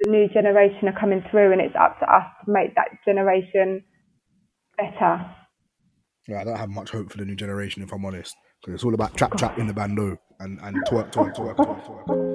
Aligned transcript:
the 0.00 0.10
new 0.10 0.28
generation 0.28 0.88
are 0.88 0.98
coming 0.98 1.24
through, 1.30 1.52
and 1.52 1.60
it's 1.60 1.74
up 1.78 1.98
to 2.00 2.06
us 2.06 2.24
to 2.44 2.52
make 2.52 2.74
that 2.76 2.88
generation 3.04 3.82
better. 4.76 5.26
Yeah, 6.28 6.40
I 6.40 6.44
don't 6.44 6.56
have 6.56 6.68
much 6.68 6.90
hope 6.90 7.10
for 7.10 7.18
the 7.18 7.24
new 7.24 7.36
generation, 7.36 7.82
if 7.82 7.92
I'm 7.92 8.04
honest, 8.04 8.34
because 8.60 8.74
it's 8.74 8.84
all 8.84 8.94
about 8.94 9.16
trap 9.16 9.36
trap 9.36 9.58
in 9.58 9.66
the 9.66 9.74
bando 9.74 10.16
and 10.40 10.60
and 10.62 10.76
twerk 10.86 11.12
twerk 11.12 11.34
twerk 11.34 11.56
twerk 11.56 11.84
twerk. 11.84 12.28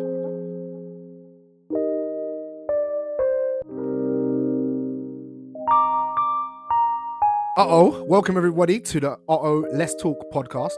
Uh 7.55 7.67
oh, 7.69 8.03
welcome 8.09 8.35
everybody 8.35 8.79
to 8.79 8.99
the 8.99 9.11
Uh 9.11 9.17
oh 9.29 9.65
Let's 9.71 9.95
Talk 9.95 10.17
podcast. 10.33 10.77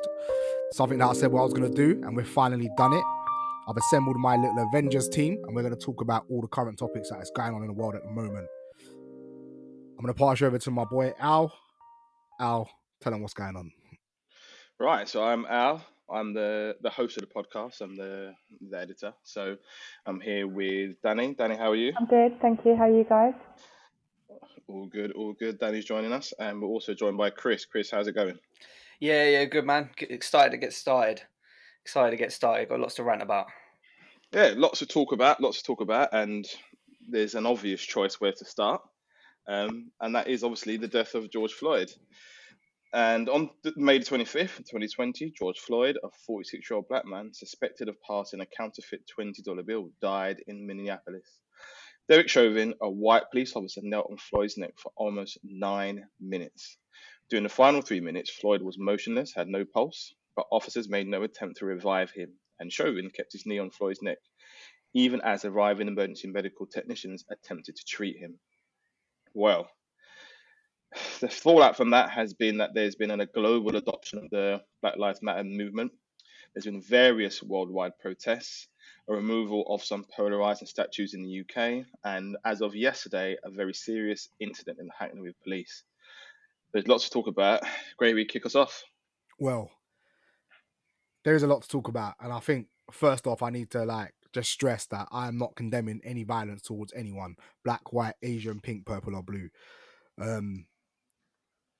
Something 0.74 1.00
that 1.00 1.08
I 1.08 1.14
said 1.14 1.32
what 1.32 1.42
I 1.42 1.44
was 1.46 1.54
going 1.54 1.72
to 1.72 1.76
do, 1.76 2.02
and 2.06 2.16
we've 2.16 2.28
finally 2.28 2.70
done 2.78 2.94
it. 2.94 3.04
I've 3.68 3.78
assembled 3.78 4.18
my 4.18 4.36
little 4.36 4.60
Avengers 4.60 5.10
team, 5.10 5.42
and 5.46 5.56
we're 5.56 5.64
going 5.64 5.76
to 5.76 5.80
talk 5.80 6.02
about 6.02 6.26
all 6.30 6.42
the 6.42 6.48
current 6.48 6.78
topics 6.78 7.10
that 7.10 7.20
is 7.20 7.32
going 7.36 7.54
on 7.54 7.62
in 7.62 7.68
the 7.68 7.74
world 7.74 7.96
at 7.96 8.04
the 8.04 8.12
moment. 8.12 8.48
I'm 9.98 10.04
going 10.04 10.14
to 10.14 10.20
pass 10.20 10.40
you 10.40 10.48
over 10.48 10.60
to 10.60 10.72
my 10.72 10.84
boy 10.86 11.14
Al. 11.20 11.52
Al, 12.40 12.70
tell 13.02 13.14
him 13.14 13.22
what's 13.22 13.34
going 13.34 13.56
on. 13.56 13.72
Right, 14.80 15.08
so 15.08 15.24
I'm 15.24 15.46
Al. 15.50 15.84
I'm 16.08 16.34
the 16.34 16.76
the 16.82 16.90
host 16.90 17.18
of 17.18 17.28
the 17.28 17.34
podcast. 17.34 17.82
I'm 17.82 17.96
the 17.96 18.36
the 18.70 18.78
editor. 18.78 19.14
So 19.24 19.58
I'm 20.06 20.20
here 20.20 20.48
with 20.48 21.02
Danny. 21.02 21.34
Danny, 21.34 21.56
how 21.56 21.72
are 21.72 21.76
you? 21.76 21.94
I'm 21.98 22.06
good, 22.06 22.40
thank 22.42 22.64
you. 22.66 22.76
How 22.76 22.84
are 22.84 22.96
you 22.96 23.06
guys? 23.06 23.34
All 24.68 24.86
good, 24.86 25.12
all 25.14 25.34
good. 25.34 25.60
Danny's 25.60 25.86
joining 25.86 26.14
us, 26.14 26.34
and 26.40 26.62
we're 26.62 26.68
also 26.68 26.94
joined 26.94 27.18
by 27.18 27.32
Chris. 27.32 27.66
Chris, 27.66 27.90
how's 27.90 28.08
it 28.08 28.14
going? 28.14 28.38
Yeah, 29.00 29.26
yeah, 29.26 29.46
good 29.46 29.66
man. 29.66 29.90
Excited 29.98 30.52
to 30.52 30.58
get 30.58 30.74
started. 30.74 31.24
Excited 31.86 32.10
to 32.10 32.18
get 32.18 32.32
started. 32.32 32.68
Got 32.68 32.80
lots 32.80 32.96
to 32.96 33.04
rant 33.04 33.22
about. 33.22 33.46
Yeah, 34.34 34.56
lots 34.58 34.80
to 34.80 34.88
talk 34.88 35.12
about. 35.12 35.40
Lots 35.40 35.60
to 35.60 35.64
talk 35.64 35.82
about, 35.82 36.10
and 36.14 36.44
there's 37.08 37.36
an 37.36 37.46
obvious 37.46 37.80
choice 37.80 38.20
where 38.20 38.32
to 38.32 38.44
start, 38.44 38.82
um, 39.48 39.92
and 40.02 40.16
that 40.16 40.28
is 40.28 40.44
obviously 40.44 40.78
the 40.78 40.88
death 40.88 41.14
of 41.14 41.30
George 41.30 41.54
Floyd. 41.54 41.92
And 42.92 43.30
on 43.30 43.52
May 43.76 44.00
the 44.00 44.06
25th, 44.06 44.58
2020, 44.58 45.30
George 45.38 45.60
Floyd, 45.60 46.00
a 46.04 46.08
46 46.26 46.68
year 46.68 46.78
old 46.78 46.88
black 46.88 47.06
man 47.06 47.32
suspected 47.36 47.88
of 47.88 48.02
passing 48.02 48.42
a 48.42 48.48
counterfeit 48.48 49.02
$20 49.20 49.64
bill, 49.64 49.92
died 50.02 50.42
in 50.48 50.66
Minneapolis. 50.66 51.30
Derek 52.10 52.30
Chauvin, 52.30 52.74
a 52.82 52.90
white 52.90 53.30
police 53.30 53.56
officer, 53.56 53.82
knelt 53.84 54.08
on 54.10 54.18
Floyd's 54.18 54.58
neck 54.58 54.74
for 54.78 54.92
almost 54.96 55.38
nine 55.44 56.08
minutes. 56.20 56.78
During 57.30 57.44
the 57.44 57.50
final 57.50 57.82
three 57.82 58.00
minutes, 58.00 58.32
Floyd 58.32 58.64
was 58.64 58.80
motionless, 58.80 59.36
had 59.36 59.50
no 59.50 59.66
pulse, 59.66 60.16
but 60.36 60.48
officers 60.52 60.90
made 60.90 61.08
no 61.08 61.24
attempt 61.24 61.58
to 61.58 61.66
revive 61.66 62.12
him, 62.12 62.34
and 62.60 62.72
Chauvin 62.72 63.10
kept 63.10 63.34
his 63.34 63.46
knee 63.46 63.60
on 63.60 63.70
Floyd's 63.70 64.02
neck, 64.02 64.18
even 64.94 65.22
as 65.22 65.46
arriving 65.46 65.88
emergency 65.88 66.28
medical 66.28 66.66
technicians 66.66 67.26
attempted 67.30 67.76
to 67.76 67.86
treat 67.86 68.18
him. 68.18 68.40
Well, 69.34 69.70
the 71.20 71.28
fallout 71.28 71.76
from 71.76 71.90
that 71.92 72.10
has 72.12 72.34
been 72.34 72.58
that 72.58 72.74
there's 72.74 72.96
been 72.96 73.12
a 73.12 73.26
global 73.26 73.76
adoption 73.76 74.20
of 74.20 74.30
the 74.30 74.62
Black 74.82 74.98
Lives 74.98 75.22
Matter 75.22 75.44
movement. 75.44 75.92
There's 76.54 76.66
been 76.66 76.82
various 76.82 77.44
worldwide 77.44 77.98
protests, 78.00 78.68
a 79.10 79.14
removal 79.14 79.66
of 79.68 79.84
some 79.84 80.06
polarizing 80.16 80.68
statues 80.68 81.14
in 81.14 81.24
the 81.24 81.42
UK, 81.42 81.86
and 82.06 82.38
as 82.46 82.62
of 82.62 82.76
yesterday, 82.76 83.36
a 83.44 83.50
very 83.50 83.74
serious 83.74 84.30
incident 84.40 84.80
in 84.80 84.90
Hackney 84.98 85.22
with 85.22 85.42
police. 85.44 85.84
There's 86.72 86.88
lots 86.88 87.06
to 87.06 87.10
talk 87.10 87.28
about. 87.28 87.64
Gravy, 87.98 88.26
kick 88.26 88.46
us 88.46 88.56
off. 88.56 88.84
Well, 89.38 89.70
there 91.26 91.36
is 91.36 91.44
a 91.44 91.48
lot 91.48 91.64
to 91.64 91.68
talk 91.68 91.90
about, 91.90 92.14
and 92.22 92.32
I 92.32 92.40
think 92.40 92.68
first 92.92 93.28
off, 93.28 93.42
I 93.44 93.50
need 93.50 93.72
to 93.72 93.84
like 93.84 94.14
just 94.34 94.52
stress 94.52 94.86
that 94.88 95.08
I 95.12 95.28
am 95.28 95.38
not 95.38 95.56
condemning 95.56 96.00
any 96.04 96.24
violence 96.24 96.62
towards 96.62 96.94
anyone, 96.94 97.36
black, 97.66 97.92
white, 97.92 98.14
Asian, 98.22 98.62
pink, 98.62 98.86
purple, 98.86 99.16
or 99.16 99.24
blue. 99.24 99.50
Um, 100.22 100.68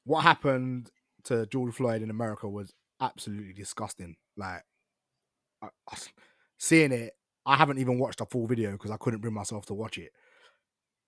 what 0.04 0.22
happened 0.22 0.92
to 1.26 1.46
George 1.48 1.74
Floyd 1.76 2.02
in 2.02 2.10
America 2.10 2.50
was 2.50 2.74
absolutely 3.02 3.54
disgusting. 3.54 4.16
Like, 4.36 4.64
I, 5.62 5.68
I- 5.90 5.98
seeing 6.58 6.92
it, 6.92 7.14
I 7.46 7.56
haven't 7.56 7.78
even 7.80 8.00
watched 8.00 8.22
a 8.22 8.26
full 8.26 8.48
video 8.48 8.72
because 8.72 8.92
I 8.92 8.98
couldn't 8.98 9.22
bring 9.22 9.34
myself 9.34 9.66
to 9.68 9.74
watch 9.74 9.98
it. 9.98 10.12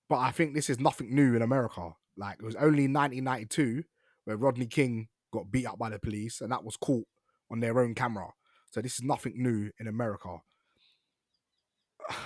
But 0.09 0.17
I 0.19 0.31
think 0.31 0.53
this 0.53 0.69
is 0.69 0.79
nothing 0.79 1.13
new 1.13 1.35
in 1.35 1.41
America. 1.41 1.91
Like, 2.15 2.37
it 2.39 2.45
was 2.45 2.55
only 2.55 2.87
1992 2.87 3.83
where 4.25 4.37
Rodney 4.37 4.67
King 4.67 5.07
got 5.33 5.51
beat 5.51 5.65
up 5.65 5.77
by 5.79 5.89
the 5.89 5.99
police, 5.99 6.41
and 6.41 6.51
that 6.51 6.63
was 6.63 6.77
caught 6.77 7.07
on 7.51 7.59
their 7.59 7.79
own 7.79 7.95
camera. 7.95 8.29
So 8.71 8.81
this 8.81 8.95
is 8.95 9.03
nothing 9.03 9.33
new 9.37 9.71
in 9.79 9.87
America. 9.87 10.37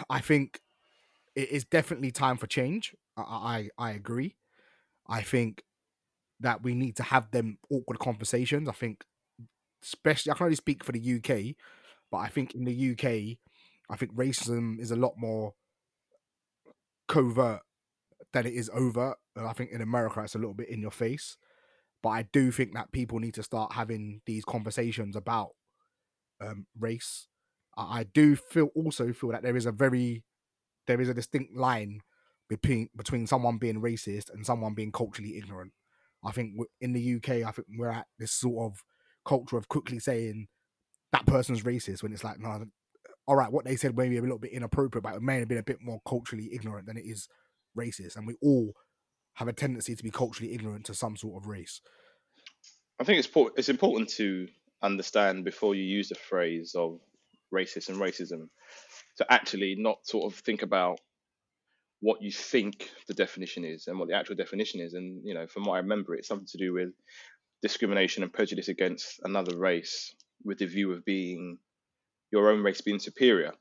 I 0.10 0.20
think 0.20 0.60
it 1.36 1.50
is 1.52 1.66
definitely 1.66 2.12
time 2.12 2.38
for 2.38 2.48
change. 2.48 2.96
I 3.18 3.70
I, 3.78 3.90
I 3.90 3.92
agree. 3.92 4.36
I 5.08 5.22
think 5.22 5.64
that 6.40 6.64
we 6.64 6.76
need 6.76 6.96
to 6.98 7.04
have 7.04 7.32
them 7.32 7.60
awkward 7.72 8.00
conversations. 8.00 8.70
I 8.70 8.74
think, 8.74 9.06
especially, 9.84 10.32
I 10.32 10.36
can 10.36 10.46
only 10.46 10.58
speak 10.58 10.84
for 10.84 10.94
the 10.94 11.16
UK, 11.18 11.56
but 12.12 12.20
I 12.20 12.28
think 12.30 12.56
in 12.56 12.66
the 12.66 12.92
UK, 12.92 13.40
I 13.90 13.98
think 13.98 14.16
racism 14.16 14.80
is 14.80 14.92
a 14.92 14.96
lot 14.96 15.14
more 15.18 15.54
covert 17.08 17.62
than 18.34 18.46
it 18.46 18.54
is 18.54 18.70
overt. 18.74 19.18
And 19.36 19.48
I 19.48 19.54
think 19.54 19.72
in 19.72 19.82
America, 19.82 20.22
it's 20.22 20.36
a 20.36 20.40
little 20.40 20.54
bit 20.54 20.70
in 20.70 20.82
your 20.82 20.92
face. 20.92 21.38
But 22.04 22.10
I 22.10 22.24
do 22.34 22.52
think 22.52 22.74
that 22.74 22.92
people 22.92 23.20
need 23.20 23.36
to 23.36 23.44
start 23.44 23.74
having 23.74 24.22
these 24.26 24.44
conversations 24.44 25.16
about 25.16 25.50
um, 26.42 26.66
race. 26.80 27.28
I, 27.78 28.00
I 28.00 28.04
do 28.04 28.36
feel 28.36 28.70
also 28.76 29.14
feel 29.14 29.32
that 29.32 29.44
there 29.44 29.56
is 29.56 29.66
a 29.66 29.72
very 29.72 30.24
there 30.88 31.00
is 31.00 31.10
a 31.10 31.14
distinct 31.14 31.56
line 31.56 32.02
between 32.50 32.90
between 32.96 33.28
someone 33.28 33.58
being 33.58 33.82
racist 33.82 34.32
and 34.34 34.46
someone 34.46 34.74
being 34.74 34.92
culturally 34.92 35.38
ignorant. 35.38 35.74
I 36.24 36.32
think 36.32 36.56
in 36.80 36.94
the 36.94 37.16
UK, 37.16 37.48
I 37.48 37.52
think 37.52 37.68
we're 37.78 37.90
at 37.90 38.08
this 38.20 38.32
sort 38.32 38.72
of 38.72 38.84
culture 39.26 39.58
of 39.58 39.68
quickly 39.68 40.00
saying 40.00 40.48
that 41.12 41.26
person's 41.26 41.64
racist 41.64 42.04
when 42.04 42.14
it's 42.14 42.24
like, 42.24 42.40
no, 42.40 42.66
all 43.28 43.36
right, 43.36 43.52
what 43.52 43.66
they 43.66 43.76
said 43.76 43.96
maybe 43.96 44.18
a 44.18 44.22
little 44.22 44.38
bit 44.38 44.52
inappropriate, 44.52 45.04
but 45.04 45.16
it 45.16 45.22
may 45.22 45.40
have 45.40 45.48
been 45.48 45.58
a 45.58 45.64
bit 45.64 45.82
more 45.82 46.02
culturally 46.08 46.50
ignorant 46.54 46.88
than 46.88 46.98
it 46.98 47.06
is 47.06 47.28
racist. 47.78 48.16
And 48.16 48.28
we 48.28 48.36
all 48.42 48.74
have 49.36 49.48
a 49.48 49.54
tendency 49.54 49.96
to 49.96 50.04
be 50.04 50.12
culturally 50.12 50.54
ignorant 50.54 50.86
to 50.86 50.94
some 50.94 51.16
sort 51.16 51.42
of 51.42 51.48
race. 51.48 51.82
I 53.00 53.04
think 53.04 53.20
it's 53.20 53.30
it's 53.58 53.70
important 53.70 54.10
to 54.10 54.48
understand 54.84 55.46
before 55.46 55.76
you 55.76 55.84
use 55.84 56.10
the 56.10 56.16
phrase 56.16 56.76
of 56.76 57.00
racist 57.54 57.90
and 57.90 57.98
racism 57.98 58.50
to 59.18 59.32
actually 59.32 59.76
not 59.78 60.06
sort 60.06 60.32
of 60.32 60.40
think 60.40 60.62
about 60.62 61.00
what 62.00 62.22
you 62.22 62.32
think 62.32 62.90
the 63.08 63.14
definition 63.14 63.64
is 63.64 63.88
and 63.88 64.00
what 64.00 64.08
the 64.08 64.16
actual 64.16 64.36
definition 64.36 64.80
is. 64.80 64.94
And 64.94 65.22
you 65.24 65.34
know, 65.34 65.48
from 65.48 65.66
what 65.66 65.76
I 65.76 65.80
remember, 65.80 66.16
it's 66.16 66.28
something 66.28 66.48
to 66.48 66.58
do 66.58 66.74
with 66.74 66.90
discrimination 67.62 68.24
and 68.24 68.34
prejudice 68.34 68.68
against 68.68 69.20
another 69.24 69.58
race 69.58 70.14
with 70.44 70.58
the 70.58 70.66
view 70.66 70.92
of 70.94 71.06
being 71.06 71.58
your 72.32 72.50
own 72.50 72.64
race 72.64 72.82
being 72.82 73.00
superior, 73.00 73.52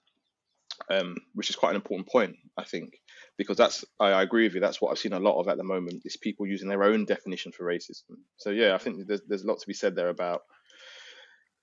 um, 0.90 1.16
which 1.34 1.50
is 1.50 1.56
quite 1.56 1.70
an 1.70 1.76
important 1.76 2.08
point, 2.08 2.36
I 2.56 2.64
think, 2.64 2.99
because 3.36 3.56
that's 3.56 3.84
I, 3.98 4.08
I 4.08 4.22
agree 4.22 4.44
with 4.44 4.54
you. 4.54 4.60
That's 4.60 4.80
what 4.80 4.90
I've 4.90 4.98
seen 4.98 5.12
a 5.12 5.20
lot 5.20 5.40
of 5.40 5.48
at 5.48 5.56
the 5.56 5.64
moment 5.64 6.02
is 6.04 6.16
people 6.16 6.46
using 6.46 6.68
their 6.68 6.84
own 6.84 7.04
definition 7.04 7.52
for 7.52 7.64
racism. 7.64 8.16
So 8.36 8.50
yeah, 8.50 8.74
I 8.74 8.78
think 8.78 9.06
there's 9.06 9.22
there's 9.26 9.44
a 9.44 9.46
lot 9.46 9.60
to 9.60 9.66
be 9.66 9.74
said 9.74 9.96
there 9.96 10.08
about 10.08 10.42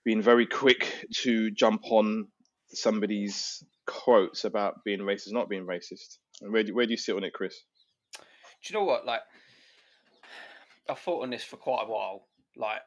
being 0.03 0.21
very 0.21 0.45
quick 0.45 1.05
to 1.23 1.51
jump 1.51 1.81
on 1.91 2.27
somebody's 2.69 3.63
quotes 3.85 4.45
about 4.45 4.83
being 4.83 4.99
racist, 4.99 5.31
not 5.31 5.49
being 5.49 5.65
racist. 5.65 6.17
And 6.41 6.51
where 6.51 6.63
do, 6.63 6.73
where 6.73 6.85
do 6.85 6.91
you 6.91 6.97
sit 6.97 7.15
on 7.15 7.23
it, 7.23 7.33
Chris? 7.33 7.55
Do 8.13 8.73
you 8.73 8.79
know 8.79 8.85
what? 8.85 9.05
Like, 9.05 9.21
I 10.89 10.93
thought 10.93 11.23
on 11.23 11.29
this 11.29 11.43
for 11.43 11.57
quite 11.57 11.83
a 11.83 11.91
while. 11.91 12.27
Like, 12.55 12.81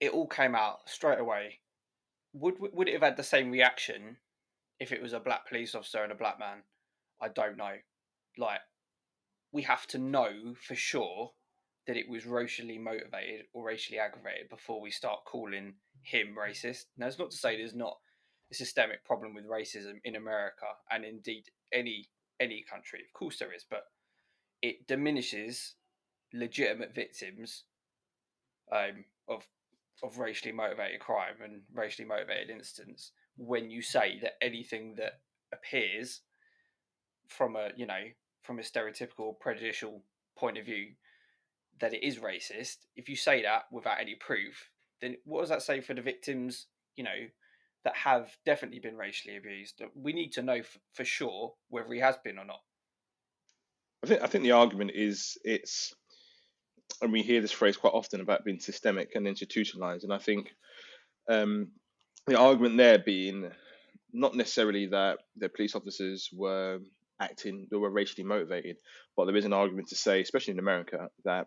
it 0.00 0.12
all 0.12 0.26
came 0.26 0.54
out 0.54 0.78
straight 0.86 1.18
away. 1.18 1.60
Would 2.32 2.54
would 2.60 2.88
it 2.88 2.92
have 2.92 3.02
had 3.02 3.16
the 3.16 3.22
same 3.22 3.50
reaction 3.50 4.16
if 4.78 4.92
it 4.92 5.02
was 5.02 5.12
a 5.12 5.20
black 5.20 5.48
police 5.48 5.74
officer 5.74 6.02
and 6.02 6.12
a 6.12 6.16
black 6.16 6.38
man? 6.38 6.58
I 7.20 7.28
don't 7.28 7.56
know. 7.56 7.74
Like, 8.38 8.60
we 9.52 9.62
have 9.62 9.86
to 9.88 9.98
know 9.98 10.54
for 10.60 10.74
sure 10.74 11.32
that 11.86 11.96
it 11.96 12.08
was 12.08 12.26
racially 12.26 12.78
motivated 12.78 13.46
or 13.52 13.64
racially 13.64 13.98
aggravated 13.98 14.48
before 14.48 14.80
we 14.80 14.90
start 14.90 15.24
calling 15.26 15.74
him 16.02 16.36
racist. 16.38 16.84
Now, 16.96 17.06
it's 17.06 17.18
not 17.18 17.30
to 17.30 17.36
say 17.36 17.56
there's 17.56 17.74
not 17.74 17.96
a 18.50 18.54
systemic 18.54 19.04
problem 19.04 19.34
with 19.34 19.48
racism 19.48 20.00
in 20.04 20.16
America 20.16 20.66
and 20.90 21.04
indeed 21.04 21.44
any 21.72 22.08
any 22.40 22.64
country. 22.68 23.00
Of 23.00 23.12
course 23.18 23.38
there 23.38 23.52
is, 23.52 23.64
but 23.68 23.84
it 24.62 24.86
diminishes 24.86 25.74
legitimate 26.32 26.94
victims 26.94 27.64
um, 28.72 29.04
of 29.28 29.46
of 30.02 30.18
racially 30.18 30.52
motivated 30.52 31.00
crime 31.00 31.36
and 31.44 31.62
racially 31.74 32.08
motivated 32.08 32.50
incidents 32.50 33.12
when 33.36 33.70
you 33.70 33.82
say 33.82 34.18
that 34.22 34.42
anything 34.42 34.94
that 34.96 35.20
appears 35.52 36.22
from 37.30 37.56
a 37.56 37.70
you 37.76 37.86
know 37.86 38.02
from 38.42 38.58
a 38.58 38.62
stereotypical 38.62 39.38
prejudicial 39.40 40.02
point 40.36 40.58
of 40.58 40.64
view 40.64 40.88
that 41.80 41.94
it 41.94 42.04
is 42.04 42.18
racist 42.18 42.76
if 42.96 43.08
you 43.08 43.16
say 43.16 43.42
that 43.42 43.62
without 43.72 44.00
any 44.00 44.14
proof 44.14 44.70
then 45.00 45.16
what 45.24 45.40
does 45.40 45.48
that 45.48 45.62
say 45.62 45.80
for 45.80 45.94
the 45.94 46.02
victims 46.02 46.66
you 46.96 47.04
know 47.04 47.28
that 47.84 47.96
have 47.96 48.30
definitely 48.44 48.80
been 48.80 48.96
racially 48.96 49.36
abused. 49.36 49.82
We 49.94 50.12
need 50.12 50.32
to 50.32 50.42
know 50.42 50.54
f- 50.54 50.78
for 50.92 51.04
sure 51.04 51.54
whether 51.68 51.92
he 51.92 52.00
has 52.00 52.16
been 52.22 52.38
or 52.38 52.44
not. 52.44 52.60
I 54.04 54.06
think 54.06 54.22
I 54.22 54.26
think 54.26 54.44
the 54.44 54.52
argument 54.52 54.92
is 54.94 55.38
it's, 55.44 55.94
and 57.02 57.12
we 57.12 57.22
hear 57.22 57.40
this 57.40 57.52
phrase 57.52 57.76
quite 57.76 57.94
often 57.94 58.20
about 58.20 58.44
being 58.44 58.60
systemic 58.60 59.10
and 59.14 59.26
institutionalized, 59.26 60.04
and 60.04 60.12
I 60.12 60.18
think 60.18 60.50
um, 61.28 61.68
the 62.26 62.38
argument 62.38 62.76
there 62.76 62.98
being 62.98 63.50
not 64.12 64.34
necessarily 64.34 64.86
that 64.86 65.18
the 65.36 65.48
police 65.48 65.74
officers 65.74 66.28
were 66.32 66.80
acting 67.20 67.66
they 67.70 67.76
were 67.76 67.90
racially 67.90 68.24
motivated, 68.24 68.76
but 69.16 69.26
there 69.26 69.36
is 69.36 69.44
an 69.44 69.52
argument 69.52 69.88
to 69.88 69.96
say, 69.96 70.20
especially 70.20 70.52
in 70.52 70.58
America, 70.58 71.08
that 71.24 71.46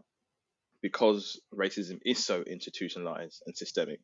because 0.82 1.40
racism 1.54 2.00
is 2.06 2.24
so 2.24 2.44
institutionalized 2.44 3.42
and 3.46 3.58
systemic, 3.58 4.00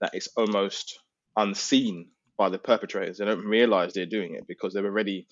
that 0.00 0.14
it's 0.14 0.28
almost 0.36 0.98
unseen 1.36 2.08
by 2.38 2.48
the 2.48 2.58
perpetrators. 2.58 3.18
They 3.18 3.26
don't 3.26 3.44
realize 3.44 3.92
they're 3.92 4.06
doing 4.06 4.34
it 4.34 4.46
because 4.48 4.72
they've 4.72 4.84
already 4.84 5.28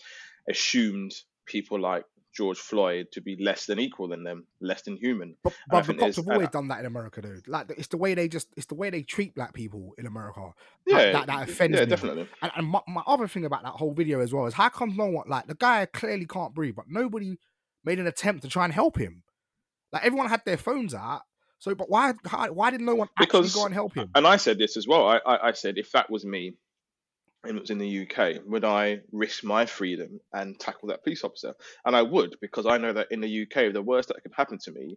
assumed 0.49 1.13
people 1.47 1.81
like 1.81 2.05
George 2.33 2.59
Floyd 2.59 3.09
to 3.13 3.21
be 3.21 3.37
less 3.41 3.67
than 3.67 3.81
equal 3.81 4.09
than 4.09 4.23
them, 4.23 4.47
less 4.61 4.83
than 4.83 4.97
human. 4.97 5.37
But, 5.43 5.55
but 5.69 5.87
the 5.87 5.95
cops 5.95 6.17
have 6.17 6.29
always 6.29 6.49
done 6.49 6.69
that 6.69 6.81
in 6.81 6.87
America, 6.87 7.21
dude. 7.21 7.49
Like 7.49 7.71
it's 7.77 7.89
the 7.89 7.97
way 7.97 8.15
they 8.15 8.29
just 8.29 8.49
it's 8.57 8.67
the 8.67 8.75
way 8.75 8.91
they 8.91 9.03
treat 9.03 9.35
black 9.35 9.53
people 9.53 9.95
in 9.99 10.07
America. 10.07 10.53
Yeah, 10.87 11.13
that, 11.13 11.27
that 11.27 11.49
offends 11.49 11.77
yeah, 11.77 11.85
me. 11.85 11.91
definitely. 11.91 12.29
And, 12.43 12.53
and 12.57 12.67
my, 12.67 12.81
my 12.87 13.03
other 13.07 13.27
thing 13.27 13.45
about 13.45 13.65
that 13.65 13.73
whole 13.73 13.93
video 13.93 14.21
as 14.21 14.33
well 14.33 14.47
is 14.47 14.55
how 14.55 14.69
come 14.69 14.97
no 14.97 15.07
one 15.07 15.29
like 15.29 15.47
the 15.47 15.55
guy 15.55 15.87
clearly 15.87 16.27
can't 16.27 16.55
breathe, 16.55 16.77
but 16.77 16.87
nobody 16.89 17.37
made 17.85 17.99
an 17.99 18.07
attempt 18.07 18.43
to 18.43 18.49
try 18.49 18.65
and 18.65 18.73
help 18.73 18.97
him. 18.97 19.23
Like 19.93 20.05
everyone 20.05 20.29
had 20.29 20.43
their 20.45 20.57
phones 20.57 20.95
out. 20.95 21.23
So, 21.59 21.75
but 21.75 21.91
why? 21.91 22.15
Why 22.51 22.71
did 22.71 22.81
no 22.81 22.95
one 22.95 23.09
actually 23.19 23.27
Because- 23.27 23.55
go 23.55 23.67
and 23.67 23.75
help 23.75 23.95
him? 23.95 24.11
And 24.15 24.27
I 24.27 24.37
said 24.37 24.59
this 24.59 24.77
as 24.77 24.87
well. 24.87 25.07
I, 25.07 25.21
I, 25.27 25.49
I 25.49 25.53
said 25.53 25.79
if 25.79 25.93
that 25.93 26.09
was 26.11 26.25
me 26.25 26.55
and 27.45 27.57
it 27.57 27.61
was 27.61 27.71
in 27.71 27.79
the 27.79 28.07
UK, 28.07 28.43
would 28.47 28.65
I 28.65 29.01
risk 29.13 29.45
my 29.45 29.65
freedom 29.67 30.21
and 30.33 30.59
tackle 30.61 30.89
that 30.89 31.03
police 31.03 31.25
officer? 31.25 31.55
And 31.85 31.97
I 31.97 32.03
would, 32.03 32.37
because 32.41 32.67
I 32.67 32.77
know 32.79 32.93
that 32.93 33.09
in 33.11 33.21
the 33.21 33.43
UK, 33.43 33.73
the 33.73 33.83
worst 33.83 34.09
that 34.09 34.23
could 34.23 34.33
happen 34.37 34.59
to 34.65 34.73
me 34.73 34.97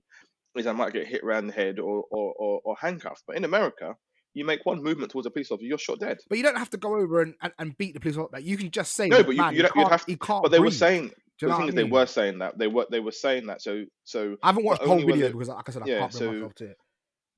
is 0.56 0.68
I 0.68 0.72
might 0.74 0.94
get 0.94 1.08
hit 1.08 1.24
around 1.24 1.48
the 1.48 1.54
head 1.54 1.80
or, 1.80 2.04
or, 2.12 2.34
or, 2.38 2.62
or 2.64 2.76
handcuffed. 2.80 3.24
But 3.26 3.38
in 3.38 3.46
America, 3.46 3.96
you 4.34 4.46
make 4.46 4.66
one 4.66 4.84
movement 4.84 5.12
towards 5.12 5.26
a 5.26 5.32
police 5.32 5.52
officer, 5.52 5.66
you're 5.66 5.78
shot 5.78 6.00
dead. 6.00 6.18
But 6.28 6.38
you 6.38 6.44
don't 6.44 6.58
have 6.58 6.70
to 6.72 6.78
go 6.78 6.96
over 6.96 7.22
and, 7.22 7.34
and, 7.42 7.54
and 7.60 7.78
beat 7.78 7.94
the 7.94 8.00
police 8.00 8.18
officer. 8.18 8.42
You 8.44 8.58
can 8.58 8.72
just 8.72 8.94
say, 8.94 9.08
No, 9.08 9.18
"Look, 9.18 9.28
but 9.28 9.36
you- 9.36 9.42
man, 9.42 9.54
you'd- 9.56 9.70
he 9.74 9.80
you'd 9.80 9.90
have- 9.90 10.06
can't 10.06 10.44
But 10.44 10.52
they 10.52 10.60
were 10.60 10.72
saying, 10.72 11.04
you 11.42 11.48
the 11.48 11.56
thing 11.56 11.60
what 11.62 11.68
is, 11.70 11.74
I 11.74 11.76
they 11.76 11.84
were 11.84 12.06
saying 12.06 12.40
that 12.40 12.58
they 12.58 12.68
were 12.68 12.88
they 12.90 13.00
were 13.00 13.12
saying 13.12 13.48
that. 13.48 13.62
So 13.62 13.86
so 14.04 14.38
I 14.44 14.48
haven't 14.48 14.64
watched 14.66 14.82
the 14.82 14.88
whole 14.88 14.98
video 15.00 15.28
the- 15.28 15.34
because, 15.34 15.50
like 15.50 15.70
I 15.70 15.72
said, 15.72 15.84
I 15.84 15.86
yeah, 15.88 16.00
can't 16.00 16.14
so- 16.14 16.50
to 16.56 16.76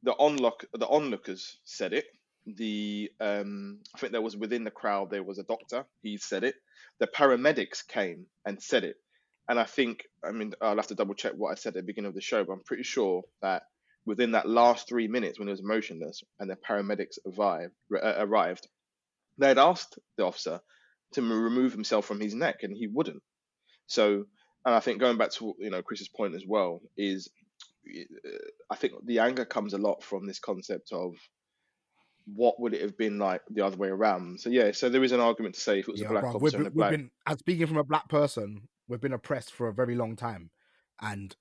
the 0.04 0.13
onlook 0.19 0.66
the 0.74 0.88
onlookers 0.88 1.57
said 1.63 1.94
it. 1.94 2.06
The 2.45 3.12
um, 3.19 3.80
I 3.94 4.00
think 4.00 4.12
there 4.12 4.21
was 4.21 4.38
within 4.38 4.63
the 4.63 4.71
crowd 4.71 5.09
there 5.09 5.24
was 5.24 5.39
a 5.39 5.44
doctor. 5.44 5.86
He 6.01 6.18
said 6.18 6.44
it. 6.44 6.56
The 7.00 7.07
paramedics 7.07 7.88
came 7.88 8.27
and 8.45 8.62
said 8.62 8.83
it. 8.83 8.97
And 9.50 9.59
I 9.59 9.63
think 9.63 10.03
I 10.24 10.31
mean 10.31 10.53
I'll 10.62 10.75
have 10.75 10.88
to 10.88 10.95
double 10.95 11.15
check 11.15 11.33
what 11.36 11.51
I 11.51 11.56
said 11.56 11.69
at 11.69 11.75
the 11.75 11.83
beginning 11.83 12.09
of 12.09 12.15
the 12.15 12.21
show, 12.21 12.44
but 12.44 12.53
I'm 12.53 12.63
pretty 12.63 12.83
sure 12.83 13.24
that 13.42 13.63
within 14.06 14.31
that 14.31 14.47
last 14.47 14.88
three 14.88 15.07
minutes 15.07 15.39
when 15.39 15.47
he 15.47 15.51
was 15.51 15.63
motionless 15.63 16.24
and 16.39 16.50
the 16.50 16.56
paramedics 16.56 17.18
arrived, 17.25 17.74
uh, 17.95 18.13
arrived, 18.18 18.68
they 19.38 19.47
had 19.47 19.57
asked 19.57 19.97
the 20.18 20.25
officer 20.25 20.59
to 21.13 21.21
remove 21.21 21.71
himself 21.71 22.06
from 22.06 22.19
his 22.19 22.33
neck, 22.33 22.57
and 22.62 22.75
he 22.75 22.88
wouldn't. 22.88 23.21
So, 23.88 24.25
and 24.65 24.75
I 24.75 24.80
think 24.80 25.00
going 25.00 25.18
back 25.18 25.31
to 25.31 25.53
you 25.59 25.69
know 25.69 25.81
Chris's 25.81 26.09
point 26.09 26.36
as 26.36 26.44
well 26.47 26.81
is, 26.97 27.30
uh, 27.88 28.30
I 28.69 28.75
think 28.75 28.94
the 29.06 29.19
anger 29.19 29.45
comes 29.45 29.74
a 29.74 29.77
lot 29.77 30.03
from 30.03 30.25
this 30.25 30.39
concept 30.39 30.92
of 30.92 31.13
what 32.33 32.60
would 32.60 32.74
it 32.74 32.81
have 32.81 32.98
been 32.98 33.19
like 33.19 33.42
the 33.50 33.62
other 33.63 33.77
way 33.77 33.89
around. 33.89 34.39
So 34.39 34.50
yeah, 34.50 34.72
so 34.72 34.89
there 34.89 35.04
is 35.04 35.12
an 35.12 35.19
argument 35.19 35.56
to 35.56 35.62
say 35.62 35.80
if 35.80 35.88
it 35.88 35.92
was 35.92 36.01
Yeah, 36.01 36.07
a 36.07 36.12
black 36.12 36.24
bruv, 36.24 36.36
officer 36.36 36.57
we've, 36.57 36.66
and 36.66 36.68
a 36.68 36.72
black, 36.72 36.92
been, 36.92 37.12
as 37.27 37.39
speaking 37.39 37.68
from 37.68 37.77
a 37.77 37.83
black 37.83 38.10
person, 38.10 38.68
we've 38.88 39.01
been 39.01 39.13
oppressed 39.13 39.51
for 39.51 39.68
a 39.68 39.74
very 39.74 39.95
long 39.95 40.16
time, 40.16 40.50
and 41.01 41.36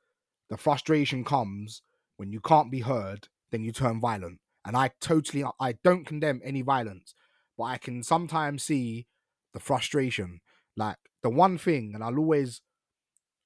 the 0.51 0.57
frustration 0.57 1.25
comes 1.25 1.83
when 2.17 2.31
you 2.31 2.41
can't 2.41 2.71
be 2.71 2.81
heard, 2.81 3.29
then 3.51 3.65
you 3.65 3.73
turn 3.73 4.01
violent. 4.01 4.41
And 4.67 4.77
I 4.77 4.91
totally, 5.01 5.45
I 5.61 5.75
don't 5.85 6.07
condemn 6.07 6.41
any 6.45 6.63
violence, 6.63 7.15
but 7.57 7.65
I 7.65 7.79
can 7.79 8.03
sometimes 8.03 8.63
see 8.63 9.07
the 9.53 9.61
frustration. 9.61 10.41
Like 10.77 10.97
the 11.23 11.31
one 11.31 11.59
thing, 11.59 11.93
and 11.95 12.03
I'll 12.03 12.19
always 12.19 12.61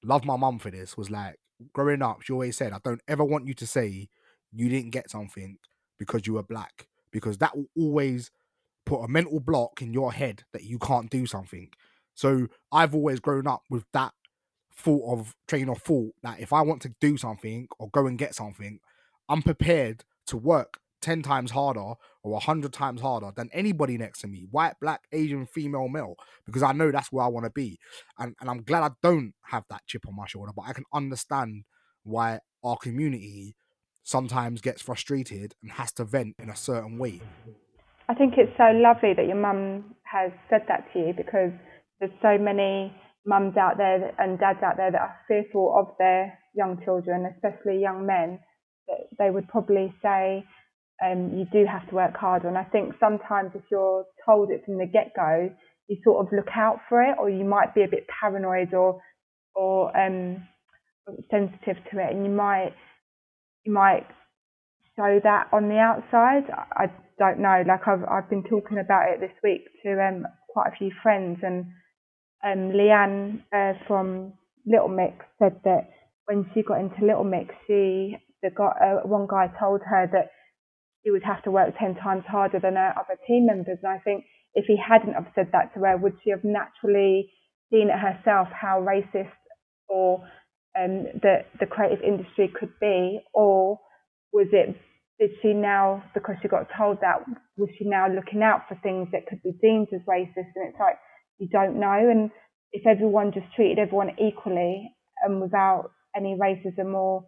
love 0.05 0.25
my 0.25 0.37
mum 0.37 0.58
for 0.58 0.70
this, 0.70 0.96
was 0.96 1.11
like 1.11 1.37
growing 1.73 2.02
up, 2.02 2.23
she 2.23 2.32
always 2.32 2.56
said, 2.56 2.73
I 2.73 2.79
don't 2.84 3.02
ever 3.08 3.25
want 3.25 3.46
you 3.46 3.55
to 3.55 3.67
say 3.67 4.08
you 4.52 4.69
didn't 4.69 4.91
get 4.91 5.11
something 5.11 5.56
because 5.99 6.26
you 6.26 6.34
were 6.34 6.43
black, 6.43 6.87
because 7.10 7.38
that 7.38 7.56
will 7.56 7.69
always 7.76 8.31
put 8.87 9.02
a 9.02 9.08
mental 9.08 9.40
block 9.40 9.82
in 9.82 9.93
your 9.93 10.12
head 10.12 10.44
that 10.52 10.64
you 10.64 10.78
can't 10.78 11.10
do 11.10 11.26
something. 11.26 11.69
So 12.14 12.49
I've 12.72 12.94
always 12.94 13.20
grown 13.20 13.46
up 13.46 13.62
with 13.70 13.84
that 13.93 14.12
thought 14.75 15.12
of 15.12 15.37
train 15.46 15.69
of 15.69 15.78
thought 15.78 16.14
that 16.22 16.40
if 16.40 16.52
I 16.52 16.62
want 16.62 16.82
to 16.82 16.94
do 17.00 17.16
something 17.16 17.69
or 17.78 17.90
go 17.90 18.06
and 18.06 18.19
get 18.19 18.34
something, 18.34 18.81
I'm 19.28 19.43
prepared 19.43 20.05
to 20.26 20.37
work 20.37 20.78
10 21.02 21.22
times 21.22 21.50
harder 21.50 21.81
or 21.81 21.96
100 22.22 22.72
times 22.72 23.00
harder 23.00 23.31
than 23.37 23.50
anybody 23.52 23.99
next 23.99 24.20
to 24.20 24.26
me 24.26 24.46
white, 24.50 24.75
black, 24.81 25.02
Asian, 25.12 25.46
female, 25.46 25.88
male 25.88 26.16
because 26.46 26.62
I 26.62 26.72
know 26.72 26.90
that's 26.90 27.12
where 27.12 27.25
I 27.25 27.28
want 27.28 27.44
to 27.44 27.50
be. 27.50 27.78
And, 28.19 28.34
and 28.40 28.50
I'm 28.50 28.62
glad 28.62 28.82
I 28.82 28.90
don't 29.02 29.34
have 29.43 29.64
that 29.70 29.82
chip 29.87 30.06
on 30.08 30.16
my 30.16 30.26
shoulder, 30.26 30.52
but 30.55 30.64
I 30.66 30.72
can 30.72 30.84
understand 30.93 31.64
why 32.05 32.40
our 32.64 32.76
community 32.76 33.55
sometimes 34.08 34.62
gets 34.62 34.81
frustrated 34.81 35.55
and 35.62 35.70
has 35.72 35.93
to 35.93 36.05
vent 36.05 36.34
in 36.38 36.49
a 36.49 36.56
certain 36.56 36.99
way. 36.99 37.20
I 38.08 38.14
think 38.14 38.34
it's 38.38 38.56
so 38.56 38.72
lovely 38.72 39.12
that 39.14 39.26
your 39.26 39.37
mum 39.37 39.94
has 40.05 40.32
said 40.49 40.62
that 40.69 40.90
to 40.93 40.99
you 40.99 41.12
because 41.14 41.52
there's 42.00 42.16
so 42.22 42.38
many 42.38 42.90
mums 43.26 43.58
out 43.58 43.76
there 43.76 44.14
and 44.19 44.38
dads 44.38 44.60
out 44.64 44.78
there 44.78 44.90
that 44.90 45.00
are 45.00 45.16
fearful 45.28 45.76
of 45.78 45.94
their 45.99 46.38
young 46.55 46.81
children, 46.87 47.31
especially 47.37 47.82
young 47.82 48.06
men, 48.06 48.38
that 48.87 49.12
they 49.19 49.31
would 49.31 49.46
probably 49.49 49.93
say, 50.02 50.43
um, 51.05 51.37
you 51.37 51.44
do 51.52 51.66
have 51.70 51.87
to 51.90 51.94
work 51.94 52.16
harder. 52.16 52.49
And 52.49 52.56
I 52.56 52.64
think 52.64 52.94
sometimes 52.99 53.50
if 53.55 53.62
you're 53.70 54.06
told 54.25 54.50
it 54.50 54.62
from 54.64 54.78
the 54.78 54.87
get 54.87 55.12
go, 55.14 55.50
you 55.87 55.99
sort 56.02 56.26
of 56.26 56.32
look 56.32 56.49
out 56.56 56.81
for 56.88 57.02
it, 57.02 57.16
or 57.19 57.28
you 57.28 57.44
might 57.44 57.75
be 57.75 57.82
a 57.82 57.88
bit 57.88 58.06
paranoid 58.20 58.72
or 58.72 59.00
or 59.55 59.94
um, 59.96 60.46
sensitive 61.31 61.76
to 61.90 61.99
it, 61.99 62.14
and 62.14 62.25
you 62.25 62.31
might 62.31 62.72
you 63.64 63.72
might 63.72 64.06
show 64.96 65.20
that 65.22 65.49
on 65.52 65.69
the 65.69 65.78
outside. 65.78 66.44
I, 66.50 66.87
don't 67.19 67.40
know. 67.40 67.64
Like 67.66 67.87
I've 67.87 68.05
I've 68.08 68.31
been 68.31 68.44
talking 68.44 68.78
about 68.78 69.10
it 69.10 69.20
this 69.20 69.34
week 69.43 69.62
to 69.82 69.90
um 70.00 70.25
quite 70.49 70.69
a 70.72 70.76
few 70.76 70.90
friends, 71.02 71.38
and 71.43 71.66
um 72.44 72.70
Leanne 72.72 73.43
uh, 73.52 73.75
from 73.87 74.34
Little 74.67 74.88
Mix 74.88 75.24
said 75.38 75.60
that 75.65 75.91
when 76.27 76.48
she 76.55 76.62
got 76.62 76.81
into 76.81 77.05
Little 77.05 77.24
Mix, 77.24 77.55
she 77.67 78.17
the 78.43 78.50
guy 78.55 78.72
uh, 78.81 79.06
one 79.06 79.27
guy 79.29 79.50
told 79.58 79.81
her 79.84 80.08
that 80.12 80.31
she 81.03 81.10
would 81.10 81.24
have 81.24 81.43
to 81.43 81.50
work 81.50 81.74
ten 81.79 81.94
times 81.96 82.24
harder 82.27 82.60
than 82.60 82.74
her 82.74 82.94
other 82.96 83.19
team 83.27 83.46
members, 83.46 83.79
and 83.82 83.93
I 83.93 83.98
think 83.98 84.24
if 84.55 84.67
he 84.67 84.77
hadn't 84.77 85.15
have 85.15 85.27
said 85.34 85.50
that 85.53 85.74
to 85.74 85.81
her, 85.81 85.96
would 85.96 86.15
she 86.22 86.31
have 86.31 86.44
naturally 86.44 87.31
seen 87.70 87.91
it 87.91 87.98
herself 87.98 88.48
how 88.48 88.81
racist 88.81 89.29
or 89.88 90.24
um, 90.79 91.06
the 91.23 91.44
the 91.58 91.67
creative 91.67 92.03
industry 92.03 92.49
could 92.49 92.73
be, 92.81 93.20
or 93.35 93.81
was 94.32 94.49
it 94.53 94.77
did 95.19 95.31
she 95.43 95.53
now 95.53 96.05
because 96.15 96.37
she 96.41 96.49
got 96.49 96.69
told 96.77 96.99
that 97.01 97.25
was 97.56 97.69
she 97.79 97.85
now 97.85 98.06
looking 98.08 98.43
out 98.43 98.63
for 98.69 98.77
things 98.82 99.08
that 99.13 99.27
could 99.27 99.43
be 99.43 99.53
deemed 99.61 99.89
as 99.93 100.01
racist? 100.08 100.55
And 100.55 100.69
it's 100.69 100.79
like 100.79 100.99
you 101.39 101.49
don't 101.49 101.81
know. 101.81 102.08
And 102.11 102.31
if 102.73 102.87
everyone 102.87 103.32
just 103.32 103.53
treated 103.55 103.79
everyone 103.79 104.11
equally 104.19 104.94
and 105.23 105.41
without 105.41 105.91
any 106.15 106.37
racism 106.37 106.94
or 106.94 107.27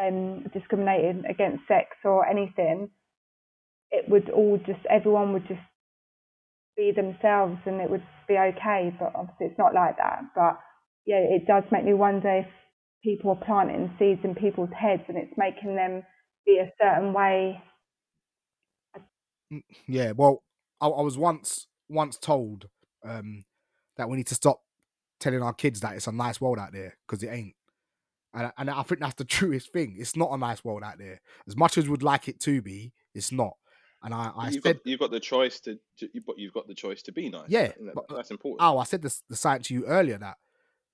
um, 0.00 0.44
discriminating 0.52 1.24
against 1.28 1.68
sex 1.68 1.88
or 2.04 2.26
anything, 2.26 2.90
it 3.90 4.08
would 4.08 4.30
all 4.30 4.58
just 4.66 4.80
everyone 4.90 5.32
would 5.32 5.46
just 5.46 5.60
be 6.76 6.90
themselves 6.90 7.58
and 7.66 7.80
it 7.80 7.90
would 7.90 8.02
be 8.26 8.34
okay. 8.34 8.92
But 8.98 9.12
obviously 9.14 9.46
it's 9.46 9.58
not 9.58 9.74
like 9.74 9.98
that. 9.98 10.22
But 10.34 10.58
yeah, 11.06 11.18
it 11.18 11.46
does 11.46 11.64
make 11.70 11.84
me 11.84 11.94
wonder 11.94 12.38
if 12.38 12.46
people 13.02 13.30
are 13.30 13.44
planting 13.44 13.92
seeds 13.98 14.20
in 14.24 14.34
people's 14.34 14.70
heads 14.78 15.02
and 15.08 15.16
it's 15.18 15.32
making 15.36 15.74
them 15.76 16.02
be 16.46 16.58
a 16.58 16.70
certain 16.80 17.12
way. 17.12 17.60
Yeah, 19.86 20.12
well, 20.12 20.42
I, 20.80 20.86
I 20.88 21.02
was 21.02 21.18
once 21.18 21.66
once 21.88 22.16
told 22.16 22.68
um, 23.04 23.44
that 23.96 24.08
we 24.08 24.16
need 24.16 24.26
to 24.28 24.34
stop 24.34 24.60
telling 25.20 25.42
our 25.42 25.52
kids 25.52 25.80
that 25.80 25.94
it's 25.94 26.06
a 26.06 26.12
nice 26.12 26.40
world 26.40 26.58
out 26.58 26.72
there 26.72 26.96
because 27.06 27.22
it 27.22 27.28
ain't. 27.28 27.54
And, 28.34 28.50
and 28.56 28.70
I 28.70 28.82
think 28.82 29.00
that's 29.00 29.14
the 29.14 29.24
truest 29.26 29.72
thing. 29.72 29.96
It's 29.98 30.16
not 30.16 30.30
a 30.32 30.38
nice 30.38 30.64
world 30.64 30.82
out 30.82 30.98
there. 30.98 31.20
As 31.46 31.56
much 31.56 31.76
as 31.76 31.88
we'd 31.88 32.02
like 32.02 32.28
it 32.28 32.40
to 32.40 32.62
be, 32.62 32.92
it's 33.14 33.30
not. 33.30 33.52
And 34.02 34.14
I, 34.14 34.32
I 34.34 34.48
you've 34.48 34.62
said, 34.62 34.76
got 34.76 34.86
you've 34.86 35.00
got 35.00 35.10
the 35.10 35.20
choice 35.20 35.60
to, 35.60 35.78
to 35.98 36.08
you- 36.12 36.22
but 36.26 36.38
you've 36.38 36.54
got 36.54 36.66
the 36.66 36.74
choice 36.74 37.02
to 37.02 37.12
be 37.12 37.28
nice. 37.28 37.44
Yeah, 37.48 37.68
that- 37.68 37.94
but- 37.94 38.06
that's 38.08 38.30
important. 38.30 38.66
oh, 38.66 38.78
I 38.78 38.84
said 38.84 39.02
this 39.02 39.22
the 39.28 39.36
science 39.36 39.68
to 39.68 39.74
you 39.74 39.84
earlier 39.84 40.18
that 40.18 40.38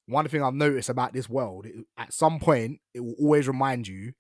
one 0.08 0.26
thing 0.28 0.42
I've 0.42 0.54
noticed 0.54 0.88
about 0.88 1.12
this 1.12 1.28
world, 1.28 1.66
it, 1.66 1.74
at 1.96 2.12
some 2.12 2.40
point, 2.40 2.80
it 2.94 3.00
will 3.00 3.14
always 3.20 3.46
remind 3.46 3.86
you 3.86 4.12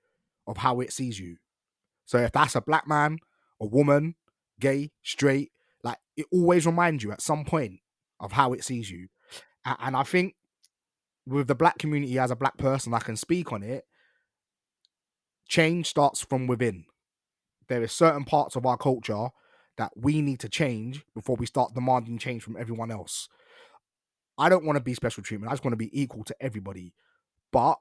of 0.46 0.58
how 0.58 0.80
it 0.80 0.92
sees 0.92 1.18
you. 1.18 1.36
So 2.04 2.18
if 2.18 2.32
that's 2.32 2.54
a 2.54 2.60
black 2.60 2.86
man, 2.86 3.18
a 3.60 3.66
woman, 3.66 4.14
gay, 4.60 4.90
straight, 5.02 5.50
like 5.82 5.98
it 6.16 6.26
always 6.32 6.66
reminds 6.66 7.02
you 7.02 7.12
at 7.12 7.22
some 7.22 7.44
point 7.44 7.80
of 8.20 8.32
how 8.32 8.52
it 8.52 8.64
sees 8.64 8.90
you. 8.90 9.08
A- 9.64 9.76
And 9.80 9.96
I 9.96 10.02
think 10.02 10.34
with 11.26 11.48
the 11.48 11.54
black 11.54 11.78
community 11.78 12.18
as 12.18 12.30
a 12.30 12.36
black 12.36 12.56
person, 12.58 12.94
I 12.94 12.98
can 13.00 13.16
speak 13.16 13.52
on 13.52 13.62
it. 13.62 13.84
Change 15.48 15.86
starts 15.86 16.20
from 16.22 16.46
within. 16.46 16.84
There 17.68 17.82
is 17.82 17.92
certain 17.92 18.24
parts 18.24 18.56
of 18.56 18.66
our 18.66 18.76
culture 18.76 19.28
that 19.76 19.92
we 19.96 20.20
need 20.20 20.40
to 20.40 20.48
change 20.48 21.04
before 21.14 21.36
we 21.36 21.46
start 21.46 21.74
demanding 21.74 22.18
change 22.18 22.42
from 22.42 22.56
everyone 22.56 22.90
else. 22.90 23.28
I 24.38 24.48
don't 24.48 24.64
want 24.64 24.76
to 24.76 24.82
be 24.82 24.94
special 24.94 25.22
treatment. 25.22 25.50
I 25.50 25.54
just 25.54 25.64
want 25.64 25.72
to 25.72 25.76
be 25.76 26.00
equal 26.00 26.24
to 26.24 26.36
everybody. 26.40 26.94
But, 27.52 27.78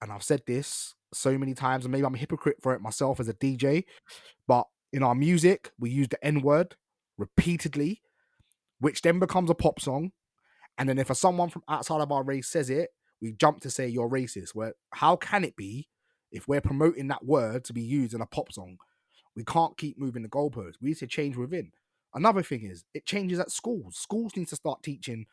and 0.00 0.10
I've 0.10 0.22
said 0.22 0.42
this 0.46 0.94
so 1.14 1.38
many 1.38 1.54
times, 1.54 1.84
and 1.84 1.92
maybe 1.92 2.04
I'm 2.04 2.14
a 2.14 2.18
hypocrite 2.18 2.56
for 2.60 2.74
it 2.74 2.80
myself 2.80 3.20
as 3.20 3.28
a 3.28 3.34
DJ, 3.34 3.84
but 4.48 4.66
in 4.92 5.02
our 5.02 5.14
music, 5.14 5.70
we 5.78 5.90
use 5.90 6.08
the 6.08 6.24
N 6.24 6.40
word 6.42 6.76
repeatedly, 7.18 8.02
which 8.80 9.02
then 9.02 9.18
becomes 9.18 9.50
a 9.50 9.54
pop 9.54 9.80
song. 9.80 10.12
And 10.78 10.88
then 10.88 10.98
if 10.98 11.10
a 11.10 11.14
someone 11.14 11.50
from 11.50 11.62
outside 11.68 12.00
of 12.00 12.10
our 12.10 12.24
race 12.24 12.48
says 12.48 12.70
it, 12.70 12.90
we 13.20 13.32
jump 13.32 13.60
to 13.60 13.70
say 13.70 13.86
you're 13.86 14.08
racist. 14.08 14.50
Where 14.54 14.74
how 14.94 15.16
can 15.16 15.44
it 15.44 15.56
be 15.56 15.88
if 16.30 16.48
we're 16.48 16.60
promoting 16.60 17.08
that 17.08 17.24
word 17.24 17.64
to 17.64 17.72
be 17.72 17.82
used 17.82 18.14
in 18.14 18.20
a 18.20 18.26
pop 18.26 18.52
song? 18.52 18.78
We 19.36 19.44
can't 19.44 19.78
keep 19.78 19.98
moving 19.98 20.22
the 20.22 20.28
goalposts. 20.28 20.74
We 20.80 20.88
need 20.88 20.98
to 20.98 21.06
change 21.06 21.36
within. 21.36 21.72
Another 22.14 22.42
thing 22.42 22.64
is 22.64 22.84
it 22.92 23.06
changes 23.06 23.38
at 23.38 23.50
schools. 23.50 23.96
Schools 23.96 24.32
need 24.36 24.48
to 24.48 24.56
start 24.56 24.82
teaching 24.82 25.26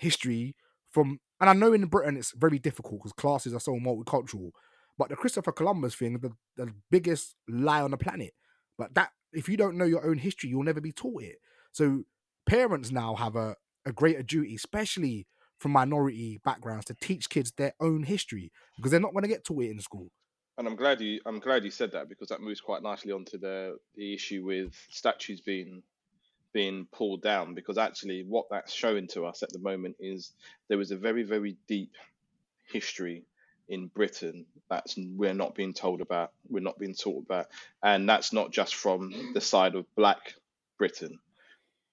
history 0.00 0.56
from 0.90 1.20
and 1.40 1.48
I 1.48 1.54
know 1.54 1.72
in 1.72 1.86
Britain 1.86 2.16
it's 2.16 2.32
very 2.32 2.58
difficult 2.58 3.00
because 3.00 3.12
classes 3.12 3.54
are 3.54 3.60
so 3.60 3.72
multicultural. 3.72 4.50
But 4.98 5.08
the 5.08 5.16
Christopher 5.16 5.52
Columbus 5.52 5.94
thing, 5.94 6.18
the, 6.18 6.32
the 6.56 6.72
biggest 6.90 7.34
lie 7.48 7.80
on 7.80 7.92
the 7.92 7.96
planet. 7.96 8.34
But 8.76 8.94
that 8.94 9.10
if 9.32 9.48
you 9.48 9.56
don't 9.56 9.78
know 9.78 9.86
your 9.86 10.06
own 10.06 10.18
history, 10.18 10.50
you'll 10.50 10.62
never 10.62 10.80
be 10.80 10.92
taught 10.92 11.22
it. 11.22 11.36
So 11.72 12.02
parents 12.46 12.90
now 12.90 13.14
have 13.14 13.36
a, 13.36 13.56
a 13.86 13.92
greater 13.92 14.22
duty, 14.22 14.54
especially 14.54 15.26
from 15.58 15.72
minority 15.72 16.40
backgrounds, 16.44 16.86
to 16.86 16.94
teach 17.00 17.30
kids 17.30 17.52
their 17.52 17.72
own 17.80 18.02
history 18.02 18.52
because 18.76 18.90
they're 18.90 19.00
not 19.00 19.12
going 19.12 19.22
to 19.22 19.28
get 19.28 19.44
taught 19.44 19.64
it 19.64 19.70
in 19.70 19.80
school. 19.80 20.10
And 20.58 20.68
I'm 20.68 20.76
glad 20.76 21.00
you 21.00 21.20
I'm 21.24 21.40
glad 21.40 21.64
you 21.64 21.70
said 21.70 21.92
that 21.92 22.10
because 22.10 22.28
that 22.28 22.42
moves 22.42 22.60
quite 22.60 22.82
nicely 22.82 23.12
onto 23.12 23.38
the 23.38 23.78
the 23.94 24.12
issue 24.12 24.44
with 24.44 24.74
statues 24.90 25.40
being 25.40 25.82
being 26.52 26.86
pulled 26.92 27.22
down 27.22 27.54
because 27.54 27.78
actually 27.78 28.24
what 28.26 28.46
that's 28.50 28.72
showing 28.72 29.06
to 29.08 29.24
us 29.24 29.42
at 29.42 29.52
the 29.52 29.58
moment 29.58 29.96
is 30.00 30.32
there 30.68 30.78
was 30.78 30.90
a 30.90 30.96
very 30.96 31.22
very 31.22 31.56
deep 31.68 31.94
history 32.72 33.24
in 33.68 33.86
Britain 33.86 34.46
that's 34.68 34.96
we're 34.98 35.32
not 35.32 35.54
being 35.54 35.72
told 35.72 36.00
about 36.00 36.32
we're 36.48 36.60
not 36.60 36.78
being 36.78 36.94
taught 36.94 37.24
about. 37.24 37.46
And 37.82 38.08
that's 38.08 38.32
not 38.32 38.50
just 38.50 38.74
from 38.74 39.32
the 39.32 39.40
side 39.40 39.74
of 39.76 39.86
black 39.94 40.34
Britain 40.78 41.18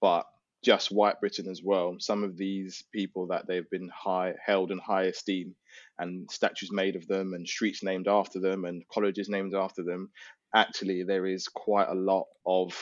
but 0.02 0.26
just 0.64 0.92
white 0.92 1.20
Britain 1.20 1.48
as 1.50 1.62
well. 1.64 1.96
Some 2.00 2.24
of 2.24 2.36
these 2.36 2.84
people 2.92 3.28
that 3.28 3.48
they've 3.48 3.70
been 3.70 3.90
high 3.90 4.34
held 4.44 4.72
in 4.72 4.80
high 4.80 5.04
esteem 5.04 5.56
and 6.00 6.30
statues 6.30 6.72
made 6.72 6.96
of 6.96 7.08
them 7.08 7.34
and 7.34 7.48
streets 7.48 7.84
named 7.84 8.08
after 8.08 8.40
them 8.40 8.66
and 8.66 8.88
colleges 8.88 9.30
named 9.30 9.54
after 9.54 9.84
them 9.84 10.10
actually 10.56 11.04
there 11.04 11.26
is 11.26 11.48
quite 11.48 11.90
a 11.90 11.94
lot 11.94 12.26
of 12.46 12.74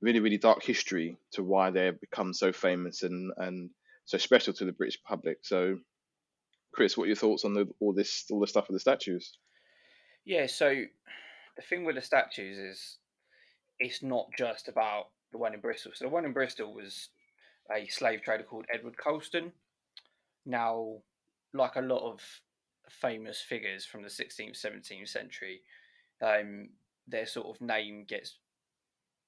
really 0.00 0.20
really 0.20 0.38
dark 0.38 0.62
history 0.62 1.16
to 1.32 1.42
why 1.42 1.70
they've 1.70 2.00
become 2.00 2.32
so 2.32 2.52
famous 2.52 3.02
and 3.02 3.32
and 3.38 3.70
so 4.04 4.18
special 4.18 4.52
to 4.52 4.64
the 4.64 4.72
british 4.72 5.02
public 5.02 5.38
so 5.42 5.76
chris 6.72 6.96
what 6.96 7.04
are 7.04 7.08
your 7.08 7.16
thoughts 7.16 7.44
on 7.44 7.54
the, 7.54 7.66
all 7.80 7.92
this 7.92 8.24
all 8.30 8.40
the 8.40 8.46
stuff 8.46 8.68
with 8.68 8.76
the 8.76 8.80
statues 8.80 9.38
Yeah, 10.26 10.46
so 10.46 10.82
the 11.54 11.62
thing 11.62 11.84
with 11.84 11.94
the 11.94 12.02
statues 12.02 12.58
is 12.58 12.98
it's 13.78 14.02
not 14.02 14.26
just 14.36 14.66
about 14.66 15.10
the 15.30 15.38
one 15.38 15.54
in 15.54 15.60
Bristol. 15.60 15.92
So 15.94 16.04
the 16.04 16.10
one 16.10 16.24
in 16.24 16.32
Bristol 16.32 16.74
was 16.74 17.10
a 17.74 17.86
slave 17.86 18.22
trader 18.22 18.42
called 18.42 18.66
Edward 18.72 18.96
Colston. 18.98 19.52
Now, 20.44 20.96
like 21.54 21.76
a 21.76 21.80
lot 21.80 22.02
of 22.02 22.20
famous 22.88 23.40
figures 23.40 23.86
from 23.86 24.02
the 24.02 24.08
16th, 24.08 24.60
17th 24.60 25.08
century, 25.08 25.60
um, 26.20 26.70
their 27.06 27.26
sort 27.26 27.46
of 27.46 27.60
name 27.60 28.04
gets 28.08 28.34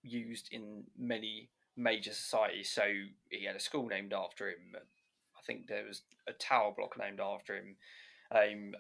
used 0.09 0.49
in 0.53 0.85
many 0.99 1.49
major 1.77 2.13
societies. 2.13 2.71
So 2.71 2.83
he 3.31 3.45
had 3.45 3.57
a 3.57 3.61
school 3.61 3.87
named 3.87 4.13
after 4.13 4.49
him. 4.49 4.75
I 4.75 5.41
think 5.47 5.67
there 5.67 5.85
was 5.87 6.03
a 6.29 6.33
tower 6.33 6.73
block 6.77 6.99
named 6.99 7.21
after 7.21 7.57
him. 7.57 7.77
Um, 8.31 8.75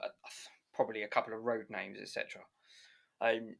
probably 0.74 1.02
a 1.02 1.08
couple 1.08 1.34
of 1.34 1.42
road 1.42 1.66
names, 1.70 1.98
etc. 2.00 2.42
Um, 3.20 3.56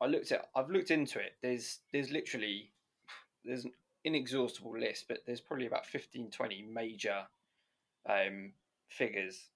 I 0.00 0.06
looked 0.06 0.32
at, 0.32 0.46
I've 0.56 0.70
looked 0.70 0.90
into 0.90 1.18
it. 1.18 1.32
There's, 1.42 1.80
there's 1.92 2.10
literally, 2.10 2.72
there's 3.44 3.64
an 3.64 3.72
inexhaustible 4.04 4.78
list, 4.78 5.06
but 5.08 5.18
there's 5.26 5.40
probably 5.40 5.66
about 5.66 5.86
15, 5.86 6.30
20 6.30 6.66
major 6.72 7.24
um, 8.08 8.52
figures 8.88 9.48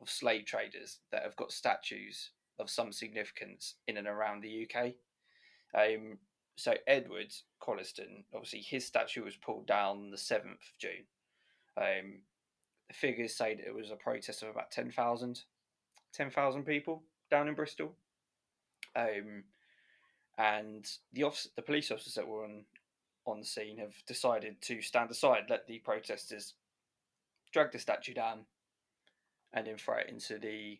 of 0.00 0.10
slave 0.10 0.44
traders 0.44 0.98
that 1.12 1.22
have 1.22 1.36
got 1.36 1.52
statues 1.52 2.30
of 2.58 2.70
some 2.70 2.92
significance 2.92 3.74
in 3.86 3.96
and 3.96 4.08
around 4.08 4.42
the 4.42 4.68
UK. 4.68 4.92
Um, 5.76 6.18
so 6.56 6.74
Edward 6.86 7.34
Colston, 7.60 8.24
obviously 8.34 8.60
his 8.60 8.86
statue 8.86 9.24
was 9.24 9.36
pulled 9.36 9.66
down 9.66 10.10
the 10.10 10.18
seventh 10.18 10.62
of 10.62 10.78
June. 10.78 11.04
Um, 11.76 12.20
the 12.88 12.94
figures 12.94 13.36
say 13.36 13.54
that 13.54 13.66
it 13.66 13.74
was 13.74 13.90
a 13.90 13.96
protest 13.96 14.42
of 14.42 14.48
about 14.48 14.70
10,000 14.70 15.42
10,000 16.14 16.64
people 16.64 17.02
down 17.30 17.48
in 17.48 17.54
Bristol. 17.54 17.92
Um, 18.94 19.44
and 20.38 20.88
the 21.12 21.24
officer, 21.24 21.50
the 21.56 21.62
police 21.62 21.90
officers 21.90 22.14
that 22.14 22.26
were 22.26 22.44
on 22.44 22.64
on 23.26 23.40
the 23.40 23.46
scene 23.46 23.78
have 23.78 23.94
decided 24.06 24.60
to 24.62 24.80
stand 24.80 25.10
aside, 25.10 25.44
let 25.50 25.66
the 25.66 25.80
protesters 25.80 26.54
drag 27.52 27.72
the 27.72 27.78
statue 27.78 28.14
down, 28.14 28.40
and 29.52 29.66
then 29.66 29.76
throw 29.76 29.96
it 29.96 30.08
into 30.08 30.38
the. 30.38 30.78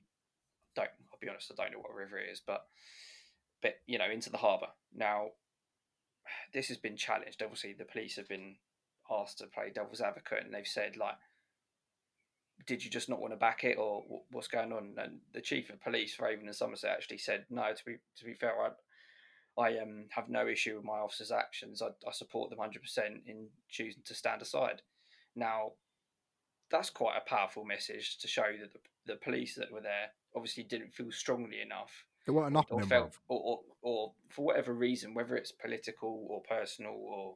Don't 0.74 0.90
I'll 1.12 1.18
be 1.20 1.28
honest, 1.28 1.50
I 1.52 1.62
don't 1.62 1.72
know 1.72 1.80
what 1.80 1.94
river 1.94 2.18
it 2.18 2.30
is, 2.30 2.40
but 2.46 2.66
but 3.66 3.80
you 3.86 3.98
know 3.98 4.08
into 4.08 4.30
the 4.30 4.36
harbour. 4.36 4.68
Now, 4.94 5.30
this 6.54 6.68
has 6.68 6.76
been 6.76 6.96
challenged. 6.96 7.42
Obviously, 7.42 7.72
the 7.72 7.84
police 7.84 8.14
have 8.16 8.28
been 8.28 8.56
asked 9.10 9.38
to 9.38 9.46
play 9.46 9.72
devil's 9.74 10.00
advocate, 10.00 10.44
and 10.44 10.54
they've 10.54 10.66
said 10.66 10.96
like, 10.96 11.16
did 12.66 12.84
you 12.84 12.90
just 12.90 13.08
not 13.08 13.20
want 13.20 13.32
to 13.32 13.36
back 13.36 13.64
it, 13.64 13.76
or 13.76 14.04
what's 14.30 14.46
going 14.46 14.72
on? 14.72 14.94
And 14.98 15.18
the 15.34 15.40
chief 15.40 15.68
of 15.70 15.82
police 15.82 16.14
for 16.14 16.28
Avon 16.28 16.46
and 16.46 16.54
Somerset 16.54 16.90
actually 16.90 17.18
said, 17.18 17.46
no. 17.50 17.64
To 17.76 17.84
be 17.84 17.96
to 18.18 18.24
be 18.24 18.34
fair, 18.34 18.54
I 18.62 19.60
I 19.60 19.78
um 19.78 20.04
have 20.10 20.28
no 20.28 20.46
issue 20.46 20.76
with 20.76 20.84
my 20.84 20.98
officers' 20.98 21.32
actions. 21.32 21.82
I, 21.82 21.88
I 22.06 22.12
support 22.12 22.50
them 22.50 22.60
hundred 22.60 22.82
percent 22.82 23.22
in 23.26 23.48
choosing 23.68 24.02
to 24.04 24.14
stand 24.14 24.42
aside. 24.42 24.82
Now, 25.34 25.72
that's 26.70 26.90
quite 26.90 27.16
a 27.16 27.28
powerful 27.28 27.64
message 27.64 28.18
to 28.18 28.28
show 28.28 28.46
that 28.60 28.72
the, 28.72 29.12
the 29.12 29.18
police 29.18 29.56
that 29.56 29.72
were 29.72 29.82
there 29.82 30.10
obviously 30.36 30.62
didn't 30.62 30.94
feel 30.94 31.10
strongly 31.10 31.60
enough 31.60 32.06
Weren't 32.28 32.48
enough 32.48 32.66
or 32.70 32.82
felt 32.82 33.16
or, 33.28 33.40
or, 33.40 33.60
or 33.82 34.12
for 34.30 34.44
whatever 34.44 34.74
reason, 34.74 35.14
whether 35.14 35.36
it's 35.36 35.52
political 35.52 36.26
or 36.28 36.42
personal 36.42 36.92
or 36.92 37.34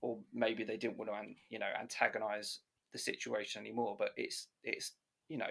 or 0.00 0.18
maybe 0.32 0.64
they 0.64 0.76
didn't 0.76 0.98
want 0.98 1.10
to 1.10 1.16
you 1.50 1.58
know 1.58 1.68
antagonize 1.80 2.60
the 2.92 2.98
situation 2.98 3.60
anymore. 3.60 3.96
But 3.98 4.10
it's 4.16 4.48
it's 4.64 4.92
you 5.28 5.38
know 5.38 5.46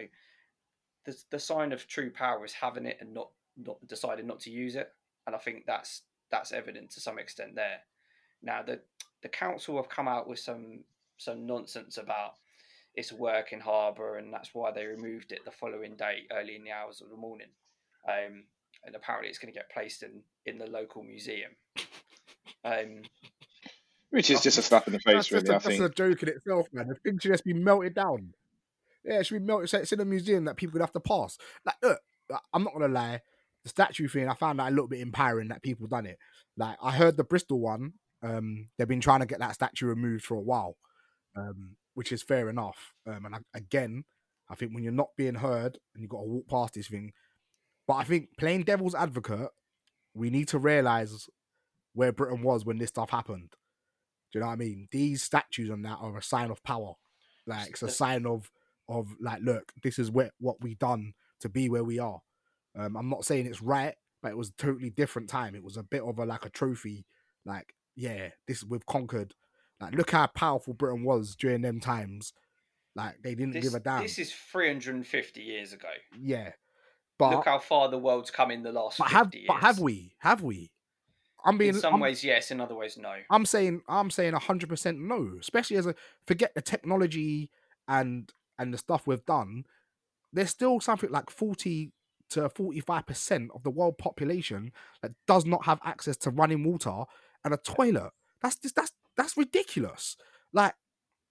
the 1.05 1.15
the 1.31 1.39
sign 1.39 1.71
of 1.71 1.87
true 1.87 2.11
power 2.11 2.43
is 2.45 2.53
having 2.53 2.85
it 2.85 2.97
and 2.99 3.13
not 3.13 3.29
not 3.55 3.77
deciding 3.87 4.27
not 4.27 4.41
to 4.41 4.51
use 4.51 4.75
it, 4.75 4.91
and 5.25 5.35
I 5.35 5.39
think 5.39 5.65
that's 5.65 6.03
that's 6.29 6.51
evident 6.51 6.91
to 6.91 7.01
some 7.01 7.19
extent 7.19 7.55
there. 7.55 7.79
Now 8.41 8.63
the 8.63 8.81
the 9.21 9.29
council 9.29 9.77
have 9.77 9.89
come 9.89 10.07
out 10.07 10.27
with 10.27 10.39
some 10.39 10.83
some 11.17 11.45
nonsense 11.45 11.97
about 11.97 12.33
it's 12.93 13.11
a 13.11 13.15
working 13.15 13.59
harbour 13.59 14.17
and 14.17 14.33
that's 14.33 14.53
why 14.53 14.71
they 14.71 14.85
removed 14.85 15.31
it 15.31 15.45
the 15.45 15.51
following 15.51 15.95
day 15.95 16.23
early 16.31 16.55
in 16.55 16.63
the 16.63 16.71
hours 16.71 17.01
of 17.01 17.09
the 17.09 17.15
morning. 17.15 17.47
Um, 18.07 18.45
and 18.85 18.95
apparently 18.95 19.29
it's 19.29 19.39
going 19.39 19.53
to 19.53 19.57
get 19.57 19.69
placed 19.71 20.03
in 20.03 20.21
in 20.45 20.57
the 20.57 20.67
local 20.67 21.03
museum. 21.03 21.51
Um, 22.63 23.01
which 24.09 24.29
is 24.29 24.41
just 24.41 24.57
a 24.57 24.61
slap 24.61 24.87
in 24.87 24.93
the 24.93 24.99
face 24.99 25.15
That's, 25.15 25.27
just 25.27 25.43
really 25.43 25.53
a, 25.53 25.57
i 25.57 25.59
that's 25.59 25.65
think 25.65 25.91
a 25.91 25.93
joke 25.93 26.23
in 26.23 26.29
itself, 26.29 26.67
man. 26.71 26.87
The 26.87 26.95
thing 26.95 27.19
should 27.19 27.31
just 27.31 27.43
be 27.43 27.53
melted 27.53 27.95
down. 27.95 28.33
Yeah, 29.03 29.19
it 29.19 29.25
should 29.25 29.39
be 29.39 29.45
melted. 29.45 29.69
So 29.69 29.79
it's 29.79 29.91
in 29.91 29.99
a 29.99 30.05
museum 30.05 30.45
that 30.45 30.55
people 30.55 30.73
would 30.73 30.81
have 30.81 30.93
to 30.93 30.99
pass. 30.99 31.37
Like, 31.65 31.75
look, 31.83 31.99
I'm 32.53 32.63
not 32.63 32.73
gonna 32.73 32.87
lie. 32.87 33.21
The 33.63 33.69
statue 33.69 34.07
thing, 34.07 34.29
I 34.29 34.33
found 34.33 34.59
that 34.59 34.69
a 34.69 34.71
little 34.71 34.87
bit 34.87 35.01
empowering 35.01 35.49
that 35.49 35.61
people 35.61 35.87
done 35.87 36.05
it. 36.05 36.17
Like, 36.55 36.77
I 36.81 36.91
heard 36.91 37.17
the 37.17 37.23
Bristol 37.23 37.59
one. 37.59 37.93
Um, 38.23 38.69
they've 38.77 38.87
been 38.87 39.01
trying 39.01 39.19
to 39.19 39.25
get 39.25 39.39
that 39.39 39.55
statue 39.55 39.87
removed 39.87 40.23
for 40.23 40.35
a 40.35 40.41
while, 40.41 40.77
um, 41.35 41.75
which 41.93 42.11
is 42.11 42.23
fair 42.23 42.49
enough. 42.49 42.93
Um, 43.05 43.25
and 43.25 43.35
I, 43.35 43.39
again, 43.53 44.05
I 44.49 44.55
think 44.55 44.73
when 44.73 44.83
you're 44.83 44.93
not 44.93 45.09
being 45.17 45.35
heard 45.35 45.77
and 45.93 46.01
you've 46.01 46.09
got 46.09 46.21
to 46.21 46.27
walk 46.27 46.47
past 46.47 46.73
this 46.73 46.87
thing, 46.87 47.11
but 47.87 47.95
I 47.95 48.03
think 48.03 48.29
playing 48.37 48.63
devil's 48.63 48.95
advocate, 48.95 49.49
we 50.13 50.29
need 50.29 50.47
to 50.49 50.59
realize 50.59 51.27
where 51.93 52.11
Britain 52.11 52.41
was 52.43 52.65
when 52.65 52.77
this 52.77 52.89
stuff 52.89 53.09
happened. 53.09 53.51
Do 54.31 54.39
you 54.39 54.41
know 54.41 54.47
what 54.47 54.53
I 54.53 54.57
mean? 54.57 54.87
These 54.91 55.23
statues 55.23 55.69
on 55.69 55.81
that 55.83 55.97
are 56.01 56.17
a 56.17 56.21
sign 56.23 56.51
of 56.51 56.61
power. 56.63 56.93
Like 57.45 57.69
it's 57.69 57.81
a 57.83 57.89
sign 57.89 58.25
of 58.25 58.51
of 58.89 59.07
like, 59.21 59.39
look, 59.41 59.71
this 59.83 59.97
is 59.99 60.11
where 60.11 60.31
what 60.39 60.61
we 60.61 60.75
done 60.75 61.13
to 61.41 61.49
be 61.49 61.69
where 61.69 61.83
we 61.83 61.99
are. 61.99 62.19
Um, 62.77 62.95
I'm 62.95 63.09
not 63.09 63.25
saying 63.25 63.45
it's 63.45 63.61
right, 63.61 63.95
but 64.21 64.31
it 64.31 64.37
was 64.37 64.49
a 64.49 64.53
totally 64.61 64.89
different 64.89 65.29
time. 65.29 65.55
It 65.55 65.63
was 65.63 65.77
a 65.77 65.83
bit 65.83 66.03
of 66.03 66.19
a 66.19 66.25
like 66.25 66.45
a 66.45 66.49
trophy, 66.49 67.05
like 67.45 67.73
yeah, 67.95 68.29
this 68.47 68.63
we've 68.63 68.85
conquered. 68.85 69.33
Like, 69.79 69.95
look 69.95 70.11
how 70.11 70.27
powerful 70.27 70.73
Britain 70.73 71.03
was 71.03 71.35
during 71.35 71.61
them 71.61 71.79
times. 71.79 72.33
Like, 72.95 73.21
they 73.21 73.35
didn't 73.35 73.53
This, 73.53 73.63
give 73.63 73.75
a 73.75 73.79
damn. 73.79 74.01
this 74.01 74.17
is 74.17 74.33
350 74.33 75.41
years 75.41 75.71
ago. 75.73 75.87
yeah, 76.19 76.51
but 77.19 77.31
Look 77.31 77.45
how 77.45 77.59
far 77.59 77.89
the 77.89 77.97
world's 77.97 78.31
come 78.31 78.51
in 78.51 78.63
the 78.63 78.71
last 78.71 78.97
but 78.99 79.05
50 79.05 79.15
have 79.17 79.33
years. 79.33 79.45
but 79.47 79.57
have 79.61 79.79
we? 79.79 80.13
Have 80.19 80.43
we? 80.43 80.71
I'm 81.45 81.57
being 81.57 81.75
In 81.75 81.79
some 81.79 81.95
I'm, 81.95 81.99
ways, 81.99 82.23
yes. 82.23 82.51
In 82.51 82.59
other 82.59 82.75
ways, 82.75 82.97
no. 82.97 83.13
I'm 83.29 83.45
saying 83.45 83.81
I'm 83.87 84.09
saying 84.09 84.33
hundred 84.33 84.69
percent 84.69 84.99
no. 84.99 85.31
Especially 85.39 85.77
as 85.77 85.85
a 85.85 85.95
forget 86.25 86.53
the 86.55 86.61
technology 86.61 87.49
and 87.87 88.31
and 88.59 88.73
the 88.73 88.77
stuff 88.77 89.07
we've 89.07 89.25
done. 89.25 89.63
There's 90.33 90.49
still 90.49 90.79
something 90.79 91.09
like 91.09 91.29
forty 91.29 91.91
to 92.31 92.49
forty 92.49 92.81
five 92.81 93.05
percent 93.05 93.51
of 93.55 93.63
the 93.63 93.69
world 93.69 93.97
population 93.97 94.71
that 95.01 95.11
does 95.27 95.45
not 95.45 95.65
have 95.65 95.79
access 95.85 96.17
to 96.17 96.31
running 96.31 96.63
water 96.65 97.05
and 97.45 97.53
a 97.53 97.57
toilet. 97.57 98.11
That's 98.41 98.57
just 98.57 98.75
that's 98.75 98.91
that's 99.15 99.37
ridiculous. 99.37 100.17
Like 100.51 100.73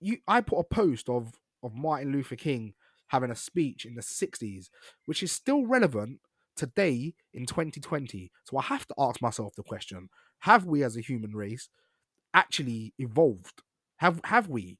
you, 0.00 0.18
I 0.26 0.40
put 0.40 0.58
a 0.58 0.64
post 0.64 1.08
of 1.10 1.32
of 1.62 1.74
Martin 1.74 2.12
Luther 2.12 2.36
King 2.36 2.72
having 3.08 3.30
a 3.30 3.36
speech 3.36 3.84
in 3.84 3.94
the 3.94 4.02
'60s, 4.02 4.66
which 5.04 5.22
is 5.22 5.32
still 5.32 5.66
relevant 5.66 6.20
today 6.56 7.14
in 7.32 7.46
2020. 7.46 8.30
So 8.44 8.58
I 8.58 8.62
have 8.62 8.86
to 8.88 8.94
ask 8.98 9.20
myself 9.20 9.54
the 9.56 9.62
question: 9.62 10.08
Have 10.40 10.64
we, 10.64 10.82
as 10.82 10.96
a 10.96 11.02
human 11.02 11.32
race, 11.32 11.68
actually 12.34 12.94
evolved? 12.98 13.62
Have 13.98 14.20
have 14.24 14.48
we? 14.48 14.78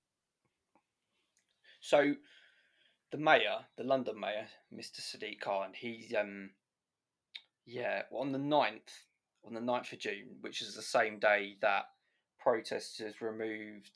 So, 1.81 2.15
the 3.13 3.19
mayor, 3.19 3.59
the 3.79 3.85
London 3.85 4.19
mayor, 4.19 4.49
Mr. 4.75 5.01
Sadiq 5.01 5.41
Khan, 5.41 5.71
he's 5.73 6.13
um, 6.19 6.51
yeah, 7.67 8.03
on 8.13 8.33
the 8.33 8.39
9th, 8.39 8.91
on 9.45 9.55
the 9.55 9.61
9th 9.61 9.93
of 9.93 9.99
June, 9.99 10.37
which 10.41 10.63
is 10.63 10.75
the 10.75 10.83
same 10.83 11.19
day 11.19 11.57
that 11.61 11.85
protesters 12.39 13.21
removed, 13.21 13.91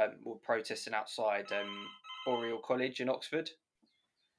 um, 0.00 0.12
were 0.24 0.36
protesting 0.36 0.94
outside 0.94 1.46
um, 1.52 1.88
Oriel 2.26 2.58
College 2.58 3.00
in 3.00 3.08
Oxford. 3.08 3.50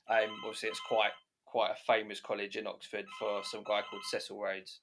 Um, 0.10 0.29
obviously, 0.44 0.70
it's 0.70 0.79
quite 0.79 1.12
quite 1.46 1.72
a 1.72 1.84
famous 1.94 2.20
college 2.20 2.56
in 2.56 2.67
Oxford 2.67 3.06
for 3.17 3.41
some 3.44 3.63
guy 3.63 3.82
called 3.89 4.03
Cecil 4.03 4.39
Rhodes. 4.39 4.79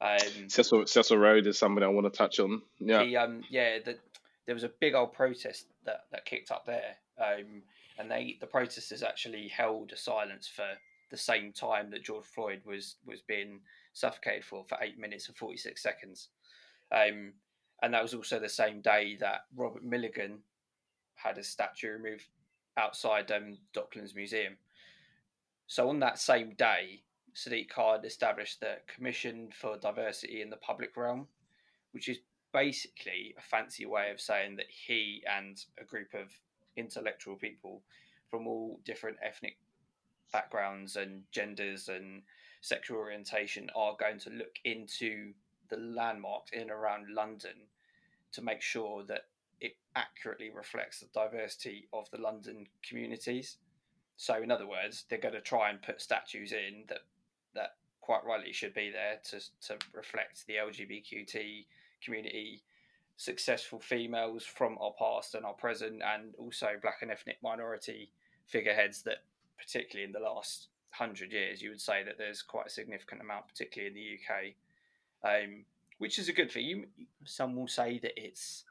Um, 0.00 0.48
Cecil 0.48 0.86
Cecil 0.86 1.16
Road 1.16 1.46
is 1.46 1.58
somebody 1.58 1.86
I 1.86 1.88
want 1.88 2.12
to 2.12 2.16
touch 2.16 2.38
on. 2.38 2.62
Yeah, 2.78 3.02
he 3.02 3.16
um 3.16 3.42
yeah 3.48 3.78
the, 3.84 3.98
there 4.44 4.54
was 4.54 4.64
a 4.64 4.70
big 4.80 4.94
old 4.94 5.14
protest 5.14 5.66
that, 5.84 6.04
that 6.12 6.26
kicked 6.26 6.50
up 6.50 6.66
there 6.66 6.96
um 7.18 7.62
and 7.98 8.10
they 8.10 8.36
the 8.40 8.46
protesters 8.46 9.02
actually 9.02 9.48
held 9.48 9.92
a 9.92 9.96
silence 9.96 10.46
for 10.46 10.66
the 11.10 11.16
same 11.16 11.52
time 11.52 11.90
that 11.90 12.04
George 12.04 12.26
Floyd 12.26 12.60
was 12.66 12.96
was 13.06 13.22
being 13.22 13.60
suffocated 13.94 14.44
for 14.44 14.64
for 14.68 14.76
eight 14.82 14.98
minutes 14.98 15.28
and 15.28 15.36
forty 15.36 15.56
six 15.56 15.82
seconds, 15.82 16.28
um 16.92 17.32
and 17.82 17.94
that 17.94 18.02
was 18.02 18.14
also 18.14 18.38
the 18.38 18.48
same 18.48 18.80
day 18.80 19.16
that 19.20 19.42
Robert 19.54 19.84
Milligan 19.84 20.40
had 21.16 21.38
a 21.38 21.42
statue 21.42 21.92
removed 21.92 22.26
outside 22.76 23.30
um, 23.32 23.58
Docklands 23.74 24.14
Museum. 24.14 24.56
So 25.66 25.88
on 25.88 25.98
that 26.00 26.18
same 26.18 26.54
day, 26.54 27.02
Sadiq 27.34 27.68
Khan 27.68 28.04
established 28.04 28.60
the 28.60 28.76
Commission 28.86 29.48
for 29.52 29.76
Diversity 29.76 30.40
in 30.40 30.50
the 30.50 30.56
Public 30.56 30.96
Realm, 30.96 31.26
which 31.92 32.08
is 32.08 32.18
basically 32.52 33.34
a 33.36 33.42
fancy 33.42 33.84
way 33.84 34.10
of 34.10 34.20
saying 34.20 34.56
that 34.56 34.70
he 34.70 35.22
and 35.30 35.62
a 35.78 35.84
group 35.84 36.14
of 36.14 36.32
intellectual 36.76 37.36
people 37.36 37.82
from 38.30 38.46
all 38.46 38.80
different 38.84 39.18
ethnic 39.22 39.58
backgrounds 40.32 40.96
and 40.96 41.22
genders 41.32 41.88
and 41.88 42.22
sexual 42.60 42.98
orientation 42.98 43.68
are 43.76 43.96
going 43.98 44.18
to 44.18 44.30
look 44.30 44.56
into 44.64 45.32
the 45.68 45.76
landmarks 45.76 46.52
in 46.52 46.62
and 46.62 46.70
around 46.70 47.06
London 47.14 47.56
to 48.32 48.42
make 48.42 48.62
sure 48.62 49.04
that 49.04 49.26
it 49.60 49.76
accurately 49.94 50.50
reflects 50.50 51.00
the 51.00 51.06
diversity 51.14 51.88
of 51.92 52.10
the 52.10 52.20
London 52.20 52.66
communities. 52.86 53.56
So, 54.16 54.42
in 54.42 54.50
other 54.50 54.66
words, 54.66 55.04
they're 55.08 55.18
going 55.18 55.34
to 55.34 55.40
try 55.40 55.70
and 55.70 55.82
put 55.82 56.00
statues 56.00 56.52
in 56.52 56.84
that 56.88 57.00
that 57.54 57.76
quite 58.00 58.24
rightly 58.24 58.52
should 58.52 58.74
be 58.74 58.90
there 58.90 59.18
to 59.30 59.40
to 59.68 59.78
reflect 59.92 60.46
the 60.46 60.54
LGBTQT 60.54 61.66
community, 62.02 62.62
successful 63.16 63.80
females 63.80 64.44
from 64.44 64.78
our 64.80 64.92
past 64.98 65.34
and 65.34 65.44
our 65.44 65.54
present, 65.54 66.02
and 66.02 66.34
also 66.38 66.68
black 66.80 66.98
and 67.02 67.10
ethnic 67.10 67.38
minority 67.42 68.12
figureheads 68.46 69.02
that, 69.02 69.24
particularly 69.58 70.06
in 70.06 70.12
the 70.12 70.20
last 70.20 70.68
hundred 70.90 71.32
years, 71.32 71.60
you 71.60 71.70
would 71.70 71.80
say 71.80 72.02
that 72.04 72.16
there's 72.16 72.42
quite 72.42 72.66
a 72.66 72.70
significant 72.70 73.20
amount, 73.20 73.48
particularly 73.48 73.92
in 73.92 73.94
the 73.94 74.18
UK, 74.18 75.42
um, 75.42 75.64
which 75.98 76.18
is 76.18 76.28
a 76.28 76.32
good 76.32 76.50
thing. 76.50 76.64
You, 76.64 76.84
some 77.24 77.56
will 77.56 77.68
say 77.68 77.98
that 77.98 78.12
it's 78.16 78.64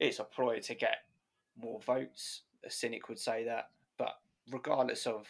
it's 0.00 0.18
a 0.18 0.24
ploy 0.24 0.58
to 0.60 0.74
get 0.74 0.96
more 1.56 1.80
votes. 1.80 2.42
A 2.64 2.70
cynic 2.70 3.08
would 3.08 3.18
say 3.18 3.44
that, 3.44 3.70
but 3.98 4.14
regardless 4.50 5.06
of 5.06 5.26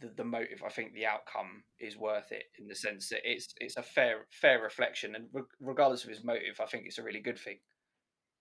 the, 0.00 0.08
the 0.16 0.24
motive, 0.24 0.62
I 0.66 0.70
think 0.70 0.92
the 0.92 1.06
outcome 1.06 1.62
is 1.78 1.96
worth 1.96 2.32
it 2.32 2.44
in 2.58 2.66
the 2.66 2.74
sense 2.74 3.08
that 3.10 3.20
it's 3.24 3.54
it's 3.58 3.76
a 3.76 3.82
fair 3.82 4.26
fair 4.30 4.60
reflection, 4.60 5.14
and 5.14 5.26
re- 5.32 5.42
regardless 5.60 6.04
of 6.04 6.10
his 6.10 6.24
motive, 6.24 6.60
I 6.60 6.66
think 6.66 6.84
it's 6.86 6.98
a 6.98 7.02
really 7.02 7.20
good 7.20 7.38
thing. 7.38 7.58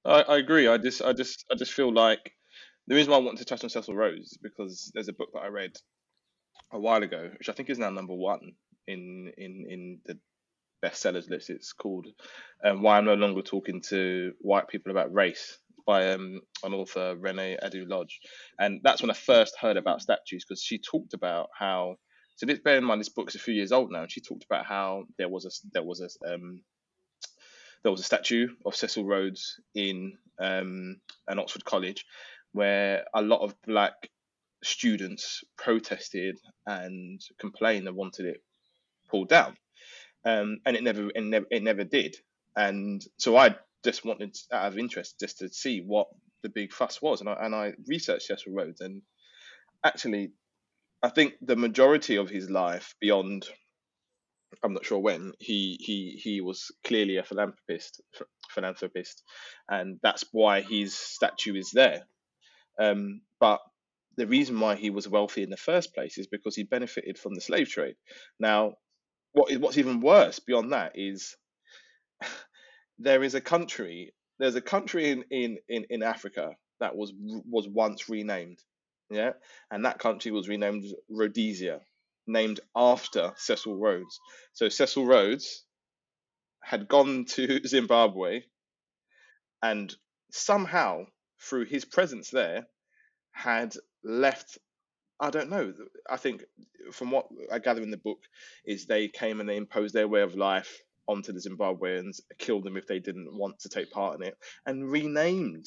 I, 0.03 0.21
I 0.21 0.37
agree. 0.37 0.67
I 0.67 0.77
just 0.77 1.01
I 1.01 1.13
just 1.13 1.45
I 1.51 1.55
just 1.55 1.73
feel 1.73 1.93
like 1.93 2.31
the 2.87 2.95
reason 2.95 3.11
why 3.11 3.17
I 3.17 3.21
want 3.21 3.37
to 3.37 3.45
touch 3.45 3.63
on 3.63 3.69
Cecil 3.69 3.95
Rhodes 3.95 4.31
is 4.31 4.39
because 4.41 4.91
there's 4.93 5.09
a 5.09 5.13
book 5.13 5.29
that 5.33 5.43
I 5.43 5.47
read 5.47 5.71
a 6.73 6.79
while 6.79 7.03
ago, 7.03 7.29
which 7.37 7.49
I 7.49 7.53
think 7.53 7.69
is 7.69 7.79
now 7.79 7.89
number 7.89 8.15
one 8.15 8.53
in 8.87 9.31
in 9.37 9.65
in 9.69 9.99
the 10.05 10.19
bestsellers 10.83 11.29
list. 11.29 11.49
It's 11.49 11.73
called 11.73 12.07
um, 12.63 12.81
"Why 12.81 12.97
I'm 12.97 13.05
No 13.05 13.13
Longer 13.13 13.41
Talking 13.41 13.81
to 13.89 14.33
White 14.39 14.67
People 14.67 14.91
About 14.91 15.13
Race" 15.13 15.57
by 15.85 16.11
um, 16.11 16.41
an 16.63 16.73
author 16.73 17.15
Reni 17.15 17.57
Eddo-Lodge, 17.61 18.19
and 18.59 18.81
that's 18.83 19.01
when 19.01 19.11
I 19.11 19.15
first 19.15 19.55
heard 19.59 19.77
about 19.77 20.01
statues 20.01 20.45
because 20.47 20.61
she 20.61 20.79
talked 20.79 21.13
about 21.13 21.49
how. 21.57 21.95
So 22.37 22.45
this, 22.45 22.59
bear 22.59 22.77
in 22.77 22.83
mind, 22.83 22.99
this 22.99 23.09
book's 23.09 23.35
a 23.35 23.39
few 23.39 23.53
years 23.53 23.71
old 23.71 23.91
now, 23.91 24.01
and 24.01 24.11
she 24.11 24.21
talked 24.21 24.45
about 24.45 24.65
how 24.65 25.03
there 25.17 25.29
was 25.29 25.45
a 25.45 25.51
there 25.73 25.83
was 25.83 26.01
a 26.01 26.33
um, 26.33 26.61
there 27.83 27.91
was 27.91 28.01
a 28.01 28.05
statue 28.05 28.47
of 28.65 28.75
Cecil 28.75 29.05
Rhodes 29.05 29.59
in 29.75 30.17
um, 30.39 30.97
an 31.27 31.39
Oxford 31.39 31.65
college, 31.65 32.05
where 32.51 33.05
a 33.13 33.21
lot 33.21 33.41
of 33.41 33.55
black 33.65 33.93
students 34.63 35.43
protested 35.57 36.37
and 36.65 37.21
complained 37.39 37.87
and 37.87 37.97
wanted 37.97 38.25
it 38.27 38.43
pulled 39.09 39.29
down, 39.29 39.55
um, 40.25 40.59
and 40.65 40.75
it 40.75 40.83
never, 40.83 41.09
it 41.13 41.23
never 41.23 41.45
it 41.49 41.63
never 41.63 41.83
did. 41.83 42.15
And 42.55 43.01
so 43.17 43.37
I 43.37 43.55
just 43.83 44.05
wanted, 44.05 44.37
out 44.51 44.67
of 44.67 44.77
interest, 44.77 45.19
just 45.19 45.39
to 45.39 45.49
see 45.49 45.81
what 45.81 46.07
the 46.43 46.49
big 46.49 46.73
fuss 46.73 47.01
was, 47.01 47.21
and 47.21 47.29
I 47.29 47.33
and 47.41 47.55
I 47.55 47.73
researched 47.87 48.27
Cecil 48.27 48.53
Rhodes, 48.53 48.81
and 48.81 49.01
actually, 49.83 50.33
I 51.01 51.09
think 51.09 51.33
the 51.41 51.55
majority 51.55 52.17
of 52.17 52.29
his 52.29 52.49
life, 52.49 52.95
beyond 52.99 53.47
I'm 54.63 54.73
not 54.73 54.85
sure 54.85 54.99
when 54.99 55.33
he 55.39 55.77
he 55.79 56.19
he 56.21 56.41
was 56.41 56.71
clearly 56.83 57.17
a 57.17 57.23
philanthropist 57.23 58.01
philanthropist, 58.49 59.23
and 59.69 59.99
that's 60.03 60.25
why 60.31 60.61
his 60.61 60.93
statue 60.95 61.55
is 61.55 61.71
there. 61.71 62.03
Um, 62.79 63.21
but 63.39 63.61
the 64.17 64.27
reason 64.27 64.59
why 64.59 64.75
he 64.75 64.89
was 64.89 65.07
wealthy 65.07 65.43
in 65.43 65.49
the 65.49 65.57
first 65.57 65.93
place 65.93 66.17
is 66.17 66.27
because 66.27 66.55
he 66.55 66.63
benefited 66.63 67.17
from 67.17 67.33
the 67.33 67.41
slave 67.41 67.69
trade. 67.69 67.95
Now, 68.39 68.75
what's 69.33 69.77
even 69.77 70.01
worse 70.01 70.39
beyond 70.39 70.71
that 70.73 70.93
is 70.95 71.35
there 72.99 73.23
is 73.23 73.35
a 73.35 73.41
country 73.41 74.13
there's 74.39 74.55
a 74.55 74.61
country 74.61 75.11
in 75.11 75.23
in 75.29 75.57
in, 75.69 75.85
in 75.89 76.03
Africa 76.03 76.55
that 76.79 76.95
was 76.95 77.13
was 77.17 77.67
once 77.67 78.09
renamed, 78.09 78.59
yeah, 79.09 79.33
and 79.69 79.85
that 79.85 79.99
country 79.99 80.31
was 80.31 80.49
renamed 80.49 80.83
Rhodesia, 81.09 81.79
named 82.25 82.59
after 82.75 83.33
Cecil 83.37 83.77
Rhodes. 83.77 84.19
So 84.53 84.67
Cecil 84.67 85.05
Rhodes 85.05 85.63
had 86.63 86.87
gone 86.87 87.25
to 87.25 87.61
Zimbabwe 87.67 88.41
and 89.61 89.93
somehow 90.31 91.05
through 91.39 91.65
his 91.65 91.85
presence 91.85 92.29
there 92.31 92.65
had 93.31 93.75
left 94.03 94.57
I 95.21 95.29
don't 95.29 95.51
know. 95.51 95.71
I 96.09 96.17
think 96.17 96.43
from 96.91 97.11
what 97.11 97.27
I 97.51 97.59
gather 97.59 97.83
in 97.83 97.91
the 97.91 97.97
book 97.97 98.17
is 98.65 98.85
they 98.87 99.07
came 99.07 99.39
and 99.39 99.47
they 99.47 99.55
imposed 99.55 99.93
their 99.93 100.07
way 100.07 100.21
of 100.21 100.35
life 100.35 100.81
onto 101.07 101.31
the 101.31 101.39
Zimbabweans, 101.39 102.21
killed 102.39 102.63
them 102.63 102.75
if 102.75 102.87
they 102.87 102.99
didn't 102.99 103.37
want 103.37 103.59
to 103.59 103.69
take 103.69 103.91
part 103.91 104.19
in 104.19 104.27
it, 104.27 104.37
and 104.65 104.91
renamed 104.91 105.65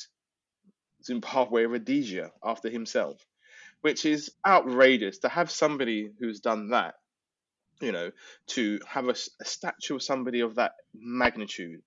Zimbabwe 1.04 1.64
Rhodesia 1.66 2.32
after 2.42 2.68
himself, 2.68 3.24
which 3.82 4.04
is 4.04 4.32
outrageous 4.46 5.18
to 5.18 5.28
have 5.28 5.50
somebody 5.50 6.10
who's 6.18 6.40
done 6.40 6.70
that. 6.70 6.94
You 7.80 7.92
know, 7.92 8.10
to 8.48 8.80
have 8.88 9.08
a 9.08 9.14
statue 9.14 9.96
of 9.96 10.02
somebody 10.02 10.40
of 10.40 10.54
that 10.56 10.72
magnitude 10.94 11.82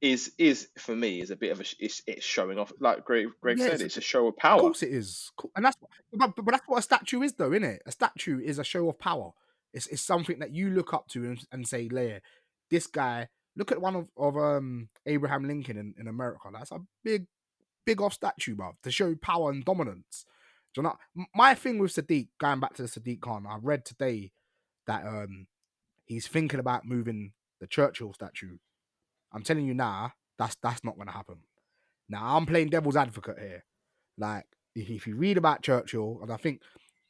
is 0.00 0.32
is 0.38 0.68
for 0.78 0.94
me 0.94 1.20
is 1.20 1.30
a 1.30 1.36
bit 1.36 1.50
of 1.50 1.60
a 1.60 1.64
it's, 1.80 2.02
it's 2.06 2.24
showing 2.24 2.58
off. 2.58 2.72
Like 2.80 3.04
Greg, 3.04 3.26
Greg 3.40 3.58
Yeah, 3.58 3.66
said, 3.66 3.74
it's- 3.74 3.86
it's 3.86 3.96
a 3.96 4.00
show 4.00 4.26
of 4.28 4.36
power. 4.36 4.56
Of 4.56 4.62
course 4.62 4.82
it 4.82 4.90
is, 4.92 5.30
and 5.56 5.64
that's 5.64 5.76
but, 6.12 6.34
but 6.36 6.46
that's 6.52 6.66
what 6.68 6.78
a 6.78 6.82
statue 6.82 7.22
is, 7.22 7.32
though, 7.34 7.52
isn't 7.52 7.64
it? 7.64 7.82
A 7.86 7.92
statue 7.92 8.40
is 8.40 8.58
a 8.58 8.64
show 8.64 8.88
of 8.88 8.98
power. 8.98 9.32
It's 9.72 9.86
it's 9.88 10.02
something 10.02 10.38
that 10.38 10.54
you 10.54 10.70
look 10.70 10.94
up 10.94 11.08
to 11.08 11.24
and, 11.24 11.44
and 11.52 11.66
say, 11.66 11.88
"Lair, 11.88 12.20
this 12.70 12.86
guy 12.86 13.28
look 13.56 13.72
at 13.72 13.80
one 13.80 13.96
of, 13.96 14.08
of 14.16 14.36
um 14.36 14.88
Abraham 15.06 15.44
Lincoln 15.44 15.76
in, 15.76 15.94
in 15.98 16.06
America. 16.06 16.48
That's 16.52 16.70
a 16.70 16.78
big, 17.02 17.26
big 17.84 18.00
off 18.00 18.12
statue, 18.14 18.54
bro, 18.54 18.76
to 18.84 18.90
show 18.92 19.14
power 19.16 19.50
and 19.50 19.64
dominance. 19.64 20.24
Do 20.74 20.80
you 20.80 20.82
know? 20.84 21.26
My 21.34 21.54
thing 21.54 21.78
with 21.78 21.92
Sadiq, 21.94 22.28
going 22.38 22.60
back 22.60 22.74
to 22.74 22.82
the 22.82 22.88
Sadiq 22.88 23.20
Khan, 23.20 23.46
I 23.48 23.56
read 23.60 23.84
today 23.84 24.30
that 24.86 25.04
um 25.04 25.48
he's 26.06 26.28
thinking 26.28 26.60
about 26.60 26.84
moving 26.86 27.32
the 27.60 27.66
Churchill 27.66 28.12
statue. 28.14 28.58
I'm 29.32 29.42
telling 29.42 29.66
you 29.66 29.74
now, 29.74 30.12
that's 30.38 30.56
that's 30.62 30.84
not 30.84 30.96
going 30.96 31.08
to 31.08 31.12
happen. 31.12 31.38
Now 32.08 32.36
I'm 32.36 32.46
playing 32.46 32.70
devil's 32.70 32.96
advocate 32.96 33.38
here. 33.38 33.64
Like 34.16 34.46
if, 34.74 35.06
you 35.06 35.16
read 35.16 35.36
about 35.36 35.62
Churchill, 35.62 36.20
and 36.22 36.32
I 36.32 36.36
think 36.36 36.62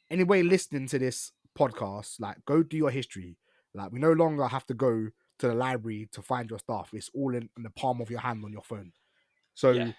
anybody 0.09 0.43
listening 0.43 0.87
to 0.87 0.99
this 0.99 1.31
podcast, 1.57 2.19
like 2.19 2.37
go 2.45 2.63
do 2.63 2.77
your 2.77 2.91
history. 2.91 3.37
Like 3.73 3.91
we 3.91 3.99
no 3.99 4.11
longer 4.11 4.47
have 4.47 4.65
to 4.67 4.73
go 4.73 5.09
to 5.39 5.47
the 5.47 5.53
library 5.53 6.09
to 6.11 6.21
find 6.21 6.49
your 6.49 6.59
stuff. 6.59 6.89
It's 6.93 7.09
all 7.13 7.33
in, 7.35 7.49
in 7.55 7.63
the 7.63 7.69
palm 7.69 8.01
of 8.01 8.09
your 8.09 8.19
hand 8.19 8.43
on 8.43 8.51
your 8.51 8.63
phone. 8.63 8.91
So 9.53 9.71
yeah. 9.71 9.91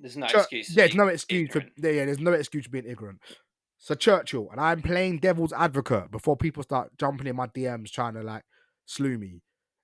There's 0.00 0.16
no 0.16 0.26
Chur- 0.26 0.38
excuse. 0.38 0.68
to 0.68 0.74
There's 0.74 0.94
no 0.94 1.08
excuse 1.08 1.50
ignorant. 1.50 1.72
for 1.76 1.86
yeah, 1.86 1.92
yeah, 1.92 2.04
there's 2.06 2.20
no 2.20 2.32
excuse 2.32 2.64
for 2.64 2.70
being 2.70 2.86
ignorant. 2.86 3.20
So 3.76 3.94
Churchill, 3.94 4.48
and 4.50 4.60
I'm 4.60 4.82
playing 4.82 5.18
devil's 5.18 5.52
advocate 5.52 6.10
before 6.10 6.36
people 6.36 6.62
start 6.62 6.90
jumping 6.98 7.26
in 7.26 7.36
my 7.36 7.46
DMs 7.46 7.90
trying 7.90 8.14
to 8.14 8.22
like 8.22 8.44
slew 8.86 9.18
me. 9.18 9.42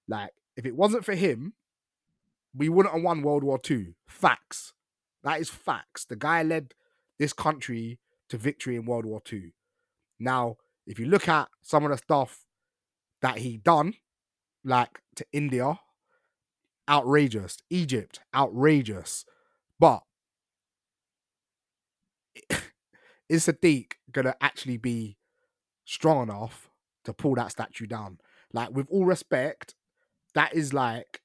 Like, 0.09 0.31
if 0.57 0.65
it 0.65 0.77
wasn't 0.77 1.05
for 1.05 1.15
him, 1.15 1.55
we 2.57 2.69
wouldn't 2.69 2.95
have 2.95 3.03
won 3.03 3.23
World 3.23 3.45
War 3.45 3.59
Two. 3.59 3.95
Facts. 4.07 4.73
That 5.23 5.41
is 5.41 5.51
facts. 5.51 6.05
The 6.05 6.17
guy 6.17 6.43
led 6.43 6.75
this 7.19 7.33
country 7.33 7.99
to 8.29 8.39
victory 8.39 8.77
in 8.77 8.87
World 8.87 9.07
War 9.07 9.21
Two. 9.21 9.51
Now, 10.19 10.57
if 10.87 10.99
you 10.99 11.07
look 11.07 11.29
at 11.29 11.49
some 11.63 11.85
of 11.85 11.91
the 11.91 11.99
stuff 11.99 12.47
that 13.23 13.39
he 13.39 13.57
done, 13.57 13.95
like 14.65 15.01
to 15.17 15.27
India, 15.33 15.81
outrageous. 16.89 17.59
Egypt, 17.71 18.21
outrageous. 18.35 19.25
But 19.79 20.03
is 23.29 23.47
Sadiq 23.47 23.93
gonna 24.11 24.35
actually 24.41 24.77
be 24.77 25.19
strong 25.85 26.23
enough 26.25 26.71
to 27.05 27.13
pull 27.13 27.35
that 27.35 27.53
statue 27.53 27.87
down? 27.87 28.19
Like, 28.53 28.71
with 28.71 28.87
all 28.91 29.05
respect, 29.05 29.75
that 30.35 30.55
is 30.55 30.73
like 30.73 31.21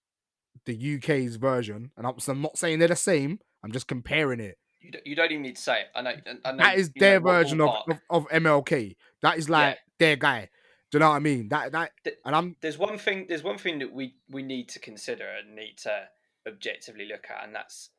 the 0.65 0.97
UK's 0.97 1.35
version, 1.37 1.91
and 1.97 2.05
I'm, 2.07 2.19
so 2.19 2.33
I'm 2.33 2.41
not 2.41 2.57
saying 2.57 2.79
they're 2.79 2.87
the 2.87 2.95
same. 2.95 3.39
I'm 3.63 3.71
just 3.71 3.87
comparing 3.87 4.39
it. 4.39 4.57
You 4.81 4.91
don't, 4.91 5.07
you 5.07 5.15
don't 5.15 5.31
even 5.31 5.43
need 5.43 5.57
to 5.57 5.61
say 5.61 5.81
it. 5.81 5.87
I 5.95 6.01
know. 6.01 6.13
I 6.43 6.51
know 6.51 6.57
That 6.57 6.77
is 6.77 6.91
their 6.95 7.19
version 7.19 7.61
of, 7.61 7.69
of, 7.87 7.99
of 8.09 8.27
MLK. 8.29 8.95
That 9.21 9.37
is 9.37 9.49
like 9.49 9.77
their 9.99 10.15
guy. 10.15 10.49
Do 10.91 10.97
you 10.97 10.99
know 10.99 11.09
what 11.09 11.15
I 11.15 11.19
mean? 11.19 11.49
That 11.49 11.71
that, 11.71 11.91
Th- 12.03 12.17
and 12.25 12.35
I'm 12.35 12.55
There's 12.61 12.77
one 12.77 12.97
thing. 12.97 13.25
There's 13.29 13.43
one 13.43 13.57
thing 13.57 13.79
that 13.79 13.93
we 13.93 14.15
we 14.29 14.43
need 14.43 14.69
to 14.69 14.79
consider 14.79 15.25
and 15.25 15.55
need 15.55 15.77
to 15.83 16.07
objectively 16.47 17.05
look 17.05 17.27
at, 17.29 17.45
and 17.45 17.55
that's 17.55 17.91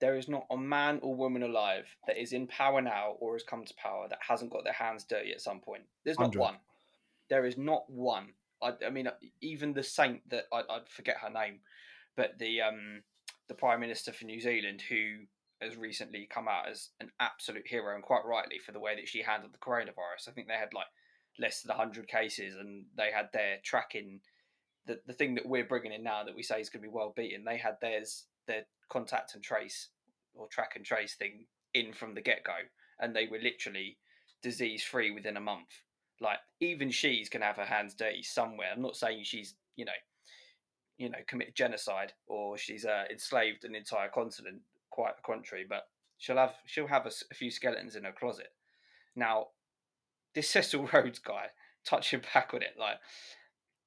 there 0.00 0.16
is 0.16 0.28
not 0.28 0.46
a 0.50 0.56
man 0.56 0.98
or 1.02 1.14
woman 1.14 1.42
alive 1.42 1.86
that 2.06 2.20
is 2.20 2.32
in 2.32 2.46
power 2.46 2.82
now 2.82 3.14
or 3.20 3.34
has 3.34 3.42
come 3.42 3.64
to 3.64 3.74
power 3.74 4.06
that 4.08 4.18
hasn't 4.26 4.50
got 4.50 4.64
their 4.64 4.72
hands 4.74 5.04
dirty 5.04 5.32
at 5.32 5.40
some 5.40 5.60
point. 5.60 5.82
There's 6.04 6.18
not 6.18 6.36
100. 6.36 6.40
one. 6.40 6.56
There 7.30 7.46
is 7.46 7.56
not 7.56 7.88
one. 7.88 8.28
I, 8.62 8.72
I 8.86 8.90
mean, 8.90 9.08
even 9.40 9.72
the 9.72 9.82
saint 9.82 10.28
that 10.30 10.44
I, 10.52 10.58
I 10.68 10.80
forget 10.88 11.16
her 11.22 11.30
name, 11.30 11.60
but 12.16 12.38
the 12.38 12.60
um 12.60 13.02
the 13.48 13.54
prime 13.54 13.80
minister 13.80 14.12
for 14.12 14.24
New 14.24 14.40
Zealand 14.40 14.82
who 14.88 15.26
has 15.60 15.76
recently 15.76 16.28
come 16.30 16.48
out 16.48 16.68
as 16.68 16.90
an 17.00 17.10
absolute 17.20 17.66
hero 17.66 17.94
and 17.94 18.04
quite 18.04 18.24
rightly 18.24 18.58
for 18.58 18.72
the 18.72 18.80
way 18.80 18.94
that 18.94 19.08
she 19.08 19.22
handled 19.22 19.54
the 19.54 19.58
coronavirus. 19.58 20.28
I 20.28 20.32
think 20.32 20.48
they 20.48 20.54
had 20.54 20.74
like 20.74 20.86
less 21.38 21.62
than 21.62 21.76
100 21.76 22.08
cases 22.08 22.56
and 22.56 22.84
they 22.96 23.10
had 23.14 23.28
their 23.32 23.58
tracking 23.64 24.20
the, 24.86 25.00
the 25.06 25.12
thing 25.12 25.34
that 25.34 25.46
we're 25.46 25.64
bringing 25.64 25.92
in 25.92 26.02
now 26.02 26.22
that 26.24 26.36
we 26.36 26.42
say 26.42 26.60
is 26.60 26.70
going 26.70 26.82
to 26.82 26.88
be 26.88 26.94
well 26.94 27.12
beaten 27.14 27.44
they 27.44 27.58
had 27.58 27.76
theirs 27.80 28.26
their 28.46 28.62
contact 28.88 29.34
and 29.34 29.42
trace 29.42 29.90
or 30.34 30.48
track 30.48 30.72
and 30.76 30.84
trace 30.84 31.14
thing 31.14 31.46
in 31.74 31.92
from 31.92 32.14
the 32.14 32.20
get-go 32.20 32.52
and 33.00 33.14
they 33.14 33.26
were 33.30 33.38
literally 33.38 33.98
disease 34.42 34.82
free 34.82 35.10
within 35.10 35.36
a 35.36 35.40
month 35.40 35.82
like 36.20 36.38
even 36.60 36.90
she's 36.90 37.28
going 37.28 37.40
to 37.40 37.46
have 37.46 37.56
her 37.56 37.64
hands 37.64 37.94
dirty 37.94 38.22
somewhere 38.22 38.68
i'm 38.74 38.82
not 38.82 38.96
saying 38.96 39.22
she's 39.24 39.54
you 39.74 39.84
know 39.84 39.92
you 40.98 41.08
know 41.10 41.18
committed 41.26 41.54
genocide 41.54 42.12
or 42.26 42.56
she's 42.56 42.84
uh, 42.84 43.04
enslaved 43.10 43.64
an 43.64 43.74
entire 43.74 44.08
continent 44.08 44.60
quite 44.90 45.16
the 45.16 45.22
contrary 45.22 45.66
but 45.68 45.88
she'll 46.18 46.36
have 46.36 46.54
she'll 46.64 46.86
have 46.86 47.06
a, 47.06 47.12
a 47.30 47.34
few 47.34 47.50
skeletons 47.50 47.96
in 47.96 48.04
her 48.04 48.12
closet 48.12 48.48
now 49.14 49.48
this 50.36 50.50
Cecil 50.50 50.86
Rhodes 50.92 51.18
guy, 51.18 51.46
touching 51.84 52.20
back 52.32 52.50
on 52.54 52.62
it, 52.62 52.76
like 52.78 52.98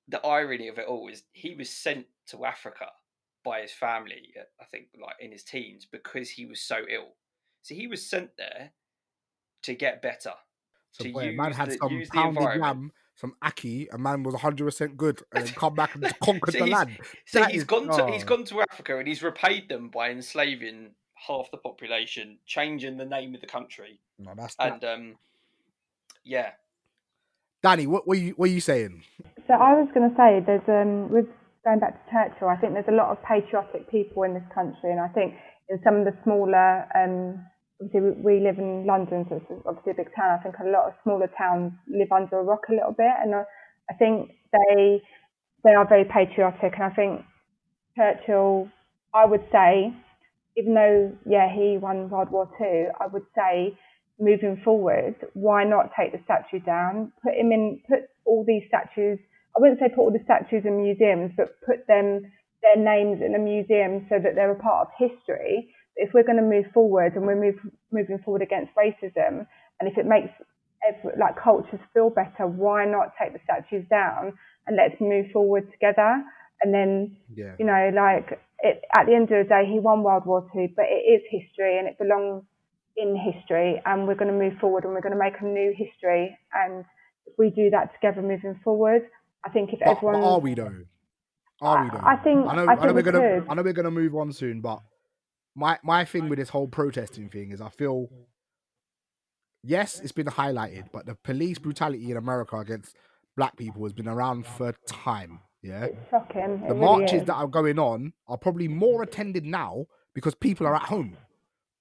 the 0.07 0.25
irony 0.25 0.67
of 0.67 0.79
it 0.79 0.87
all 0.87 1.07
is 1.07 1.23
he 1.31 1.53
was 1.55 1.69
sent 1.69 2.07
to 2.29 2.43
Africa 2.43 2.87
by 3.45 3.61
his 3.61 3.71
family, 3.71 4.33
uh, 4.37 4.43
I 4.59 4.65
think, 4.65 4.87
like 5.01 5.15
in 5.21 5.31
his 5.31 5.43
teens, 5.43 5.85
because 5.89 6.31
he 6.31 6.45
was 6.45 6.59
so 6.59 6.79
ill. 6.89 7.13
So 7.61 7.75
he 7.75 7.87
was 7.87 8.05
sent 8.09 8.31
there 8.37 8.71
to 9.61 9.75
get 9.75 10.01
better. 10.01 10.33
so 10.91 11.03
to 11.03 11.11
boy, 11.13 11.31
man 11.33 11.53
had 11.53 11.69
the- 11.69 11.77
some 11.77 11.93
use 11.93 12.09
the 12.09 12.19
environment. 12.19 12.61
lamb, 12.61 12.91
some 13.19 13.33
aki, 13.41 13.87
a 13.91 13.97
man 13.97 14.23
was 14.23 14.33
100 14.33 14.63
percent 14.63 14.95
good, 14.97 15.21
and 15.33 15.53
come 15.55 15.75
back 15.75 15.93
and 15.95 16.03
conquered 16.23 16.53
So 16.53 16.59
the 16.59 16.67
land. 16.67 16.97
So 17.25 17.39
That 17.41 17.51
he's 17.51 17.61
is- 17.61 17.67
gone 17.67 17.87
to 17.89 18.11
he's 18.11 18.23
oh. 18.23 18.27
gone 18.27 18.45
to 18.45 18.61
Africa 18.61 18.97
and 18.97 19.07
he's 19.07 19.21
repaid 19.21 19.67
them 19.67 19.89
by 19.89 20.09
enslaving 20.11 20.91
half 21.27 21.51
the 21.51 21.57
population, 21.57 22.37
changing 22.45 22.95
the 22.97 23.03
name 23.05 23.35
of 23.35 23.41
the 23.41 23.47
country, 23.47 23.99
No, 24.17 24.31
that's 24.37 24.55
that. 24.55 24.71
and 24.73 24.83
um, 24.85 25.15
yeah, 26.23 26.51
Danny, 27.61 27.87
what 27.87 28.07
were 28.07 28.15
you 28.15 28.33
what 28.37 28.49
are 28.49 28.53
you 28.53 28.61
saying? 28.61 29.03
So 29.47 29.53
I 29.53 29.73
was 29.73 29.89
going 29.93 30.09
to 30.09 30.15
say, 30.15 30.39
there's 30.45 30.67
um, 30.69 31.09
with 31.11 31.25
going 31.65 31.79
back 31.79 32.05
to 32.05 32.11
Churchill, 32.11 32.47
I 32.47 32.55
think 32.55 32.73
there's 32.73 32.87
a 32.87 32.95
lot 32.95 33.09
of 33.11 33.17
patriotic 33.23 33.91
people 33.91 34.23
in 34.23 34.33
this 34.33 34.47
country, 34.53 34.91
and 34.91 34.99
I 35.01 35.09
think 35.09 35.33
in 35.67 35.79
some 35.83 35.95
of 35.95 36.05
the 36.05 36.13
smaller, 36.23 36.87
um, 36.95 37.43
obviously 37.81 38.11
we 38.21 38.39
live 38.39 38.57
in 38.57 38.85
London, 38.85 39.25
so 39.29 39.35
it's 39.35 39.63
obviously 39.65 39.91
a 39.91 39.95
big 39.95 40.13
town. 40.15 40.39
I 40.39 40.43
think 40.43 40.55
a 40.59 40.69
lot 40.69 40.87
of 40.87 40.93
smaller 41.03 41.29
towns 41.37 41.73
live 41.87 42.11
under 42.11 42.39
a 42.39 42.43
rock 42.43 42.63
a 42.69 42.73
little 42.73 42.93
bit, 42.97 43.11
and 43.21 43.35
I, 43.35 43.43
I 43.89 43.93
think 43.95 44.31
they 44.51 45.01
they 45.63 45.71
are 45.71 45.87
very 45.87 46.05
patriotic, 46.05 46.73
and 46.75 46.83
I 46.83 46.89
think 46.89 47.21
Churchill, 47.95 48.69
I 49.13 49.25
would 49.25 49.43
say, 49.51 49.93
even 50.57 50.73
though 50.73 51.11
yeah 51.25 51.53
he 51.53 51.77
won 51.77 52.09
World 52.09 52.31
War 52.31 52.49
Two, 52.57 52.89
I 52.99 53.07
would 53.07 53.25
say 53.35 53.77
moving 54.19 54.61
forward, 54.63 55.15
why 55.33 55.63
not 55.63 55.91
take 55.97 56.11
the 56.11 56.19
statue 56.25 56.59
down? 56.65 57.11
Put 57.23 57.33
him 57.33 57.51
in, 57.51 57.81
put 57.87 58.09
all 58.25 58.43
these 58.45 58.63
statues. 58.67 59.19
I 59.55 59.61
wouldn't 59.61 59.79
say 59.79 59.87
put 59.89 60.01
all 60.01 60.11
the 60.11 60.23
statues 60.23 60.63
in 60.65 60.83
museums, 60.83 61.31
but 61.37 61.55
put 61.65 61.87
them 61.87 62.29
their 62.61 62.75
names 62.75 63.21
in 63.25 63.35
a 63.35 63.39
museum 63.39 64.05
so 64.09 64.19
that 64.21 64.35
they're 64.35 64.51
a 64.51 64.59
part 64.59 64.87
of 64.87 65.09
history. 65.09 65.73
If 65.95 66.13
we're 66.13 66.23
going 66.23 66.37
to 66.37 66.43
move 66.43 66.65
forward 66.73 67.15
and 67.15 67.25
we're 67.25 67.39
move, 67.39 67.55
moving 67.91 68.19
forward 68.19 68.41
against 68.41 68.71
racism, 68.75 69.45
and 69.79 69.89
if 69.91 69.97
it 69.97 70.05
makes 70.05 70.29
ev- 70.87 71.11
like 71.19 71.35
cultures 71.41 71.79
feel 71.93 72.09
better, 72.09 72.47
why 72.47 72.85
not 72.85 73.11
take 73.21 73.33
the 73.33 73.39
statues 73.43 73.85
down 73.89 74.33
and 74.67 74.77
let's 74.77 74.99
move 75.01 75.25
forward 75.31 75.69
together? 75.71 76.23
And 76.61 76.73
then 76.73 77.17
Yeah. 77.33 77.55
you 77.59 77.65
know, 77.65 77.91
like 77.93 78.39
it, 78.61 78.83
at 78.97 79.05
the 79.05 79.13
end 79.15 79.31
of 79.31 79.43
the 79.45 79.49
day, 79.49 79.65
he 79.65 79.79
won 79.79 80.03
World 80.03 80.25
War 80.25 80.41
Two, 80.53 80.67
but 80.75 80.85
it 80.87 81.03
is 81.07 81.21
history 81.29 81.77
and 81.79 81.87
it 81.87 81.97
belongs 81.97 82.43
in 82.97 83.15
history, 83.15 83.81
and 83.85 84.07
we're 84.07 84.15
going 84.15 84.31
to 84.31 84.37
move 84.37 84.57
forward 84.59 84.83
and 84.83 84.93
we're 84.93 84.99
going 85.01 85.13
to 85.13 85.19
make 85.19 85.39
a 85.39 85.45
new 85.45 85.73
history. 85.75 86.37
And 86.53 86.83
if 87.25 87.33
we 87.37 87.49
do 87.49 87.69
that 87.69 87.93
together 87.93 88.21
moving 88.21 88.59
forward, 88.63 89.03
I 89.45 89.49
think 89.49 89.71
if 89.71 89.79
But, 89.79 89.85
but 89.85 89.97
everyone, 89.97 90.23
are 90.23 90.39
we 90.39 90.53
though? 90.53 90.83
Are 91.61 91.83
we 91.83 91.89
though? 91.89 92.01
I 92.03 92.15
think- 92.17 92.45
I 92.47 92.55
know. 92.55 92.65
I 92.67 92.73
I, 92.73 92.75
know 92.75 92.81
we're 92.87 92.93
we 92.95 93.01
gonna. 93.03 93.19
could. 93.41 93.45
I 93.49 93.53
know 93.53 93.61
we're 93.63 93.73
gonna 93.73 93.91
move 93.91 94.15
on 94.15 94.31
soon, 94.33 94.59
but 94.59 94.79
my 95.55 95.77
my 95.83 96.05
thing 96.05 96.29
with 96.29 96.39
this 96.39 96.49
whole 96.49 96.67
protesting 96.67 97.29
thing 97.29 97.51
is 97.51 97.61
I 97.61 97.69
feel. 97.69 98.09
Yes, 99.61 99.99
it's 99.99 100.13
been 100.13 100.27
highlighted, 100.27 100.85
but 100.93 101.05
the 101.05 101.15
police 101.15 101.59
brutality 101.59 102.11
in 102.11 102.15
America 102.17 102.57
against 102.57 102.95
black 103.35 103.57
people 103.57 103.83
has 103.83 103.91
been 103.91 104.07
around 104.07 104.45
for 104.45 104.73
time. 104.87 105.41
Yeah, 105.61 105.85
it's 105.85 106.09
shocking. 106.09 106.61
the 106.61 106.73
really 106.73 106.79
marches 106.79 107.21
is. 107.21 107.27
that 107.27 107.33
are 107.33 107.47
going 107.47 107.77
on 107.77 108.13
are 108.27 108.37
probably 108.37 108.69
more 108.69 109.03
attended 109.03 109.45
now 109.45 109.87
because 110.15 110.33
people 110.33 110.65
are 110.65 110.75
at 110.75 110.83
home. 110.83 111.17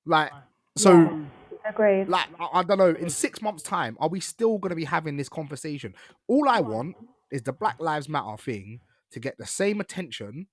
Like, 0.05 0.33
so 0.77 0.93
Yeah. 0.93 1.21
Agreed. 1.69 2.09
like 2.09 2.27
I, 2.41 2.61
I 2.61 2.63
don't 2.63 2.79
know 2.79 2.89
in 2.91 3.11
six 3.11 3.43
months 3.43 3.63
time 3.63 3.97
are 4.01 4.09
we 4.09 4.21
still 4.21 4.57
going 4.59 4.71
to 4.71 4.77
be 4.77 4.87
having 4.87 5.19
this 5.19 5.29
conversation 5.29 5.95
all 6.27 6.49
i 6.49 6.61
want 6.61 6.97
is 7.31 7.43
the 7.43 7.53
black 7.53 7.77
lives 7.79 8.09
matter 8.09 8.39
thing 8.39 8.81
to 9.13 9.21
get 9.21 9.37
the 9.37 9.45
same 9.45 9.79
attention 9.79 10.47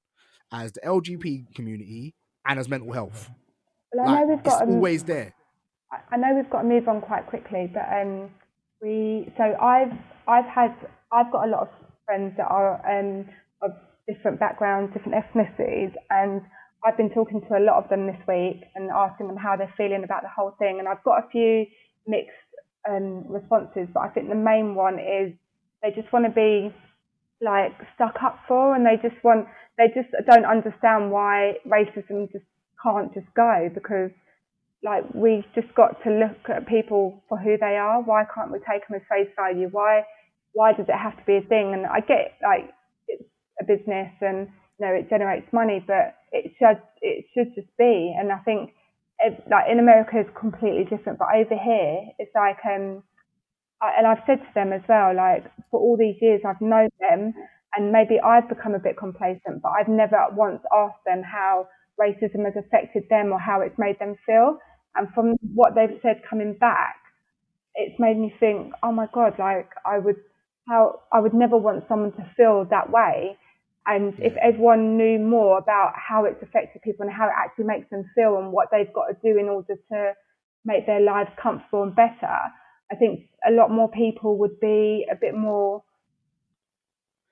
as 0.52 0.74
the 0.74 0.82
lgb 0.82 1.54
community 1.56 2.16
and 2.46 2.60
as 2.60 2.70
mental 2.70 2.92
health. 2.92 3.30
Well, 3.94 4.08
I 4.08 4.12
like 4.12 4.20
know 4.22 4.28
we've 4.28 4.40
it's 4.40 4.48
got 4.50 4.62
um, 4.64 4.70
always 4.70 5.04
there. 5.04 5.34
I- 5.92 6.02
I 6.12 6.18
know 6.18 6.34
we've 6.36 6.50
got 6.50 6.62
to 6.64 6.68
move 6.68 6.88
on 6.88 7.02
quite 7.02 7.26
quickly, 7.28 7.70
but 7.74 7.86
um, 7.92 8.30
we 8.82 9.32
so 9.38 9.44
I've 9.62 9.94
I've 10.28 10.46
had 10.46 10.76
I've 11.12 11.32
got 11.32 11.48
a 11.48 11.50
lot 11.50 11.62
of 11.62 11.70
friends 12.06 12.34
that 12.38 12.48
are 12.48 12.74
um, 12.88 13.26
of 13.62 13.72
different 14.08 14.40
backgrounds, 14.40 14.94
different 14.94 15.16
ethnicities, 15.24 15.94
and 16.10 16.42
I've 16.84 16.98
been 16.98 17.10
talking 17.10 17.42
to 17.50 17.58
a 17.58 17.64
lot 17.64 17.84
of 17.84 17.90
them 17.90 18.06
this 18.08 18.20
week 18.28 18.64
and 18.76 18.92
asking 18.92 19.28
them 19.28 19.38
how 19.38 19.56
they're 19.56 19.74
feeling 19.78 20.04
about 20.04 20.22
the 20.24 20.30
whole 20.30 20.52
thing, 20.60 20.80
and 20.80 20.88
I've 20.88 21.04
got 21.04 21.24
a 21.26 21.30
few 21.30 21.66
mixed 22.06 22.32
um, 22.90 23.26
responses, 23.28 23.88
but 23.94 24.02
I 24.02 24.10
think 24.10 24.30
the 24.30 24.36
main 24.36 24.76
one 24.76 25.00
is 25.00 25.34
they 25.82 25.90
just 25.92 26.12
want 26.14 26.26
to 26.26 26.32
be 26.32 26.74
like 27.42 27.74
stuck 27.96 28.16
up 28.24 28.40
for, 28.48 28.76
and 28.76 28.86
they 28.86 28.98
just 29.02 29.22
want 29.24 29.48
they 29.78 29.88
just 29.94 30.10
don't 30.26 30.46
understand 30.46 31.12
why 31.12 31.56
racism 31.68 32.32
just 32.32 32.46
can't 32.82 33.14
just 33.14 33.28
go 33.36 33.70
because 33.74 34.12
like 34.84 35.04
we've 35.14 35.46
just 35.56 35.74
got 35.76 36.02
to 36.04 36.10
look 36.12 36.38
at 36.48 36.68
people 36.68 37.24
for 37.28 37.38
who 37.38 37.58
they 37.58 37.76
are. 37.76 38.02
Why 38.02 38.24
can't 38.34 38.52
we 38.52 38.60
take 38.60 38.88
them 38.88 39.02
as 39.02 39.08
face 39.10 39.34
value? 39.36 39.68
Why 39.72 40.04
why 40.54 40.72
does 40.72 40.86
it 40.88 40.96
have 40.96 41.18
to 41.18 41.26
be 41.26 41.38
a 41.38 41.42
thing? 41.42 41.74
And 41.74 41.86
I 41.86 42.00
get 42.00 42.38
like 42.44 42.72
it's 43.08 43.28
a 43.60 43.66
business 43.66 44.14
and 44.22 44.48
you 44.80 44.86
know 44.86 44.94
it 44.94 45.10
generates 45.10 45.52
money, 45.52 45.84
but 45.86 46.16
it 46.32 46.54
should 46.60 46.80
it 47.02 47.26
should 47.34 47.56
just 47.56 47.72
be. 47.78 48.16
And 48.18 48.32
I 48.32 48.40
think 48.40 48.72
it, 49.20 49.44
like 49.50 49.66
in 49.72 49.80
America 49.80 50.20
is 50.20 50.28
completely 50.40 50.84
different, 50.84 51.20
but 51.20 51.34
over 51.34 51.58
here 51.58 52.06
it's 52.20 52.32
like 52.36 52.60
um 52.64 53.04
I, 53.82 53.98
and 53.98 54.08
I've 54.08 54.24
said 54.26 54.40
to 54.40 54.52
them 54.54 54.72
as 54.72 54.82
well 54.88 55.16
like 55.16 55.44
for 55.72 55.80
all 55.80 55.98
these 55.98 56.16
years 56.22 56.42
I've 56.46 56.62
known 56.62 56.90
them 57.00 57.34
and 57.76 57.92
maybe 57.92 58.20
I've 58.20 58.48
become 58.48 58.74
a 58.74 58.80
bit 58.80 58.98
complacent, 58.98 59.62
but 59.62 59.72
I've 59.80 59.88
never 59.88 60.18
once 60.32 60.62
asked 60.74 61.04
them 61.06 61.22
how 61.24 61.68
racism 62.00 62.46
has 62.46 62.56
affected 62.58 63.04
them 63.10 63.32
or 63.32 63.40
how 63.40 63.62
it's 63.62 63.78
made 63.78 64.00
them 64.00 64.16
feel. 64.26 64.58
And 64.96 65.08
from 65.14 65.36
what 65.54 65.76
they've 65.76 66.00
said 66.02 66.22
coming 66.30 66.56
back, 66.60 66.96
it's 67.76 68.00
made 68.00 68.18
me 68.18 68.34
think, 68.40 68.74
oh 68.84 68.92
my 68.92 69.08
God, 69.14 69.34
like 69.38 69.70
I 69.86 70.00
would 70.00 70.16
how 70.68 71.02
I 71.12 71.20
would 71.20 71.34
never 71.34 71.58
want 71.58 71.84
someone 71.88 72.12
to 72.14 72.32
feel 72.36 72.66
that 72.70 72.90
way. 72.90 73.38
And 73.88 74.14
if 74.18 74.34
everyone 74.42 74.98
knew 74.98 75.20
more 75.20 75.60
about 75.60 75.94
how 75.96 76.26
it's 76.26 76.42
affected 76.42 76.82
people 76.82 77.06
and 77.06 77.14
how 77.14 77.28
it 77.28 77.34
actually 77.38 77.66
makes 77.66 77.90
them 77.92 78.10
feel 78.16 78.38
and 78.38 78.52
what 78.52 78.70
they've 78.72 78.92
got 78.94 79.08
to 79.08 79.18
do 79.22 79.38
in 79.38 79.48
order 79.48 79.76
to 79.92 80.14
make 80.64 80.88
their 80.88 81.02
lives 81.02 81.30
comfortable 81.42 81.84
and 81.84 81.96
better, 81.96 82.36
I 82.92 82.96
think 82.96 83.30
a 83.48 83.52
lot 83.52 83.70
more 83.70 83.90
people 83.90 84.38
would 84.40 84.60
be 84.60 85.06
a 85.12 85.16
bit 85.16 85.36
more 85.36 85.84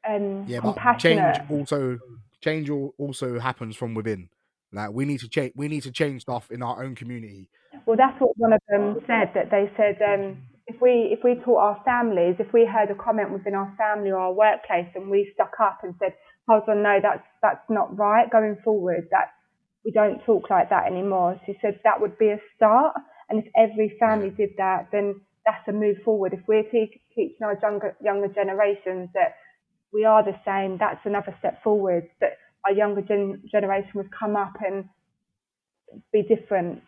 um, 0.08 0.46
Yeah, 0.48 0.60
compassionate. 0.60 1.36
change 1.36 1.50
also 1.50 2.00
change 2.42 2.70
also 2.70 3.40
happens 3.40 3.76
from 3.76 3.94
within. 3.94 4.30
Like 4.72 4.92
we 4.92 5.06
need 5.06 5.20
to 5.20 5.30
change. 5.30 5.54
We 5.56 5.68
need 5.68 5.84
to 5.84 5.92
change 5.92 6.24
stuff 6.24 6.50
in 6.52 6.64
our 6.64 6.84
own 6.84 6.96
community. 6.96 7.50
Well, 7.86 7.98
that's 7.98 8.20
what 8.20 8.38
one 8.38 8.54
of 8.54 8.62
them 8.70 8.98
said. 9.08 9.32
That 9.36 9.52
they 9.52 9.72
said 9.78 10.02
um, 10.02 10.38
if 10.68 10.82
we 10.82 11.14
if 11.16 11.20
we 11.24 11.36
taught 11.44 11.60
our 11.60 11.82
families, 11.86 12.36
if 12.40 12.52
we 12.54 12.66
heard 12.66 12.90
a 12.90 12.96
comment 12.96 13.32
within 13.32 13.54
our 13.54 13.74
family 13.78 14.12
or 14.12 14.18
our 14.18 14.34
workplace, 14.34 14.88
and 14.96 15.10
we 15.10 15.32
stuck 15.34 15.54
up 15.62 15.80
and 15.84 15.94
said, 16.00 16.14
"Hold 16.48 16.64
on, 16.68 16.82
no, 16.82 17.00
that's 17.02 17.24
that's 17.42 17.64
not 17.70 17.96
right." 17.98 18.30
Going 18.30 18.58
forward, 18.64 19.08
that 19.12 19.34
we 19.86 19.92
don't 19.92 20.20
talk 20.26 20.50
like 20.50 20.70
that 20.70 20.88
anymore. 20.88 21.40
She 21.46 21.58
said 21.62 21.80
that 21.84 22.02
would 22.02 22.18
be 22.18 22.30
a 22.30 22.40
start, 22.56 22.96
and 23.30 23.44
if 23.44 23.52
every 23.56 23.96
family 24.00 24.32
did 24.32 24.52
that, 24.58 24.88
then 24.92 25.22
that's 25.46 25.68
a 25.68 25.74
move 25.74 25.98
forward. 26.04 26.34
If 26.34 26.42
we're 26.48 26.64
te- 26.64 27.02
teaching 27.16 27.44
our 27.44 27.60
younger 27.62 27.96
younger 28.02 28.30
generations 28.30 29.10
that 29.14 29.36
we 29.94 30.06
are 30.06 30.24
the 30.24 30.36
same, 30.46 30.78
that's 30.78 31.06
another 31.06 31.36
step 31.40 31.64
forward. 31.64 32.10
That 32.20 32.38
our 32.66 32.74
younger 32.74 33.02
gen- 33.02 33.44
generation 33.52 33.92
would 33.96 34.10
come 34.12 34.36
up 34.36 34.54
and 34.66 34.90
be 36.12 36.24
different 36.24 36.82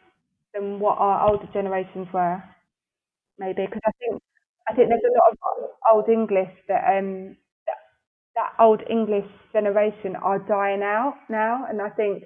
than 0.53 0.79
what 0.79 0.97
our 0.97 1.29
older 1.29 1.47
generations 1.53 2.07
were, 2.13 2.43
maybe. 3.37 3.65
Because 3.65 3.81
I 3.85 3.91
think 3.99 4.21
I 4.67 4.73
think 4.73 4.89
there's 4.89 5.01
a 5.05 5.17
lot 5.17 5.31
of 5.31 5.69
old 5.91 6.09
English 6.09 6.51
that 6.67 6.97
um 6.97 7.37
that, 7.67 7.77
that 8.35 8.53
old 8.59 8.81
English 8.89 9.29
generation 9.53 10.15
are 10.15 10.39
dying 10.39 10.81
out 10.81 11.15
now, 11.29 11.65
and 11.69 11.81
I 11.81 11.89
think 11.89 12.23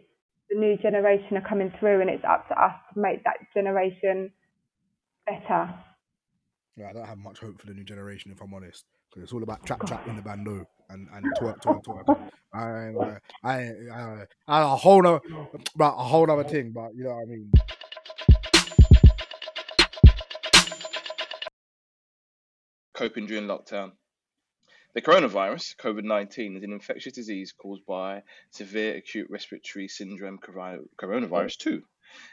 the 0.49 0.57
new 0.57 0.77
generation 0.77 1.37
are 1.37 1.47
coming 1.47 1.71
through, 1.79 2.01
and 2.01 2.09
it's 2.09 2.23
up 2.23 2.47
to 2.47 2.61
us 2.61 2.73
to 2.93 2.99
make 2.99 3.23
that 3.25 3.37
generation 3.53 4.31
better. 5.25 5.73
Yeah, 6.75 6.89
I 6.89 6.93
don't 6.93 7.05
have 7.05 7.17
much 7.17 7.39
hope 7.39 7.59
for 7.59 7.67
the 7.67 7.73
new 7.73 7.83
generation, 7.83 8.31
if 8.31 8.41
I'm 8.41 8.53
honest, 8.53 8.85
because 9.09 9.23
it's 9.23 9.33
all 9.33 9.43
about 9.43 9.65
trap 9.65 9.85
trap 9.85 10.07
in 10.07 10.15
the 10.15 10.21
bando 10.21 10.65
and 10.89 11.07
and 11.13 11.25
twerk 11.37 11.61
twerk 11.61 11.83
twerk. 11.83 12.31
I 12.53 12.93
uh, 12.93 13.19
I 13.43 13.71
I, 13.93 14.25
I 14.47 14.61
a 14.61 14.75
whole 14.75 15.01
nother, 15.01 15.21
but 15.75 15.89
a 15.89 16.03
whole 16.03 16.29
other 16.29 16.43
thing. 16.43 16.71
But 16.71 16.95
you 16.95 17.03
know 17.03 17.11
what 17.11 17.23
I 17.23 17.25
mean. 17.25 17.51
coping 22.99 23.27
during 23.27 23.45
lockdown. 23.45 23.93
The 24.93 25.01
coronavirus, 25.01 25.77
COVID 25.77 26.03
19, 26.03 26.57
is 26.57 26.63
an 26.63 26.73
infectious 26.73 27.13
disease 27.13 27.53
caused 27.53 27.85
by 27.85 28.23
severe 28.49 28.97
acute 28.97 29.27
respiratory 29.29 29.87
syndrome 29.87 30.37
coronavirus 30.37 31.57
2. 31.59 31.81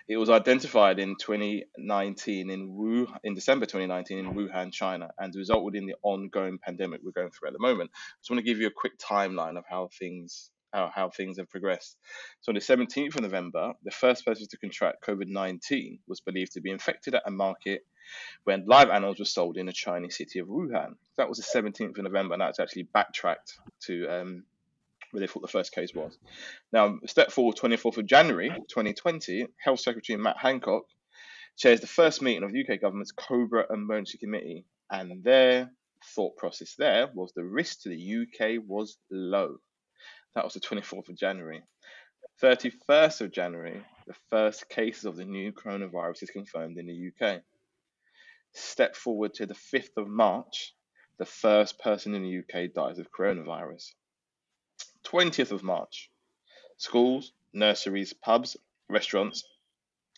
It 0.09 0.17
was 0.17 0.31
identified 0.31 0.99
in 0.99 1.17
2019 1.17 2.51
in 2.51 2.75
Wu 2.75 3.07
in 3.25 3.35
December 3.35 3.67
2019 3.67 4.19
in 4.19 4.35
Wuhan, 4.35 4.73
China, 4.73 5.11
and 5.19 5.35
resulted 5.35 5.75
in 5.75 5.87
the 5.87 5.97
ongoing 6.03 6.59
pandemic 6.59 7.01
we're 7.03 7.11
going 7.13 7.31
through 7.31 7.49
at 7.49 7.53
the 7.53 7.61
moment. 7.61 7.91
I 7.95 8.21
just 8.21 8.31
want 8.31 8.39
to 8.39 8.45
give 8.45 8.59
you 8.59 8.69
a 8.69 8.71
quick 8.71 8.99
timeline 8.99 9.59
of 9.59 9.65
how 9.69 9.89
things 9.99 10.51
how, 10.73 10.91
how 10.95 11.11
things 11.11 11.39
have 11.39 11.49
progressed. 11.49 11.97
So 12.43 12.51
on 12.51 12.55
the 12.55 12.61
17th 12.61 13.17
of 13.17 13.23
November, 13.23 13.73
the 13.83 13.91
first 13.91 14.27
person 14.27 14.47
to 14.49 14.59
contract 14.59 15.05
COVID-19 15.07 16.01
was 16.07 16.21
believed 16.21 16.53
to 16.53 16.61
be 16.61 16.71
infected 16.71 17.15
at 17.15 17.23
a 17.27 17.31
market 17.31 17.83
when 18.45 18.67
live 18.67 18.91
animals 18.91 19.19
were 19.19 19.25
sold 19.25 19.57
in 19.57 19.67
the 19.67 19.73
Chinese 19.73 20.17
city 20.17 20.39
of 20.39 20.49
Wuhan. 20.49 20.97
That 21.17 21.29
was 21.29 21.39
the 21.39 21.61
17th 21.61 21.99
of 21.99 22.05
November, 22.05 22.35
and 22.35 22.41
that's 22.41 22.61
actually 22.61 22.85
backtracked 22.85 23.59
to 23.87 24.07
um, 24.09 24.45
where 25.17 25.27
they 25.27 25.33
thought 25.33 25.41
the 25.41 25.49
first 25.49 25.73
case 25.73 25.95
was. 25.95 26.19
Now, 26.75 26.99
step 27.07 27.33
forward, 27.33 27.57
24th 27.57 27.97
of 27.97 28.05
January 28.05 28.51
2020, 28.51 29.47
Health 29.57 29.81
Secretary 29.81 30.19
Matt 30.19 30.37
Hancock 30.37 30.85
chairs 31.57 31.81
the 31.81 31.87
first 31.87 32.21
meeting 32.21 32.43
of 32.43 32.53
the 32.53 32.63
UK 32.63 32.83
government's 32.83 33.13
Cobra 33.13 33.65
Emergency 33.73 34.19
Committee, 34.19 34.67
and 34.91 35.25
their 35.25 35.71
thought 36.15 36.37
process 36.37 36.75
there 36.77 37.09
was 37.15 37.33
the 37.33 37.43
risk 37.43 37.81
to 37.81 37.89
the 37.89 37.97
UK 37.97 38.63
was 38.67 38.99
low. 39.11 39.57
That 40.35 40.45
was 40.45 40.53
the 40.53 40.61
24th 40.61 41.09
of 41.09 41.17
January. 41.17 41.63
31st 42.43 43.23
of 43.23 43.33
January, 43.33 43.81
the 44.07 44.15
first 44.29 44.69
cases 44.69 45.07
of 45.07 45.17
the 45.17 45.25
new 45.25 45.51
coronavirus 45.51 46.25
is 46.25 46.31
confirmed 46.31 46.77
in 46.77 46.89
the 46.89 47.27
UK. 47.27 47.41
Step 48.53 48.95
forward 48.95 49.33
to 49.33 49.47
the 49.47 49.55
5th 49.55 49.97
of 49.97 50.09
March, 50.09 50.75
the 51.19 51.25
first 51.25 51.79
person 51.79 52.15
in 52.15 52.23
the 52.23 52.39
UK 52.41 52.75
dies 52.75 52.99
of 52.99 53.11
coronavirus. 53.11 53.93
20th 55.07 55.53
of 55.53 55.63
March, 55.63 56.11
schools, 56.79 57.33
nurseries, 57.53 58.13
pubs, 58.13 58.57
restaurants 58.89 59.45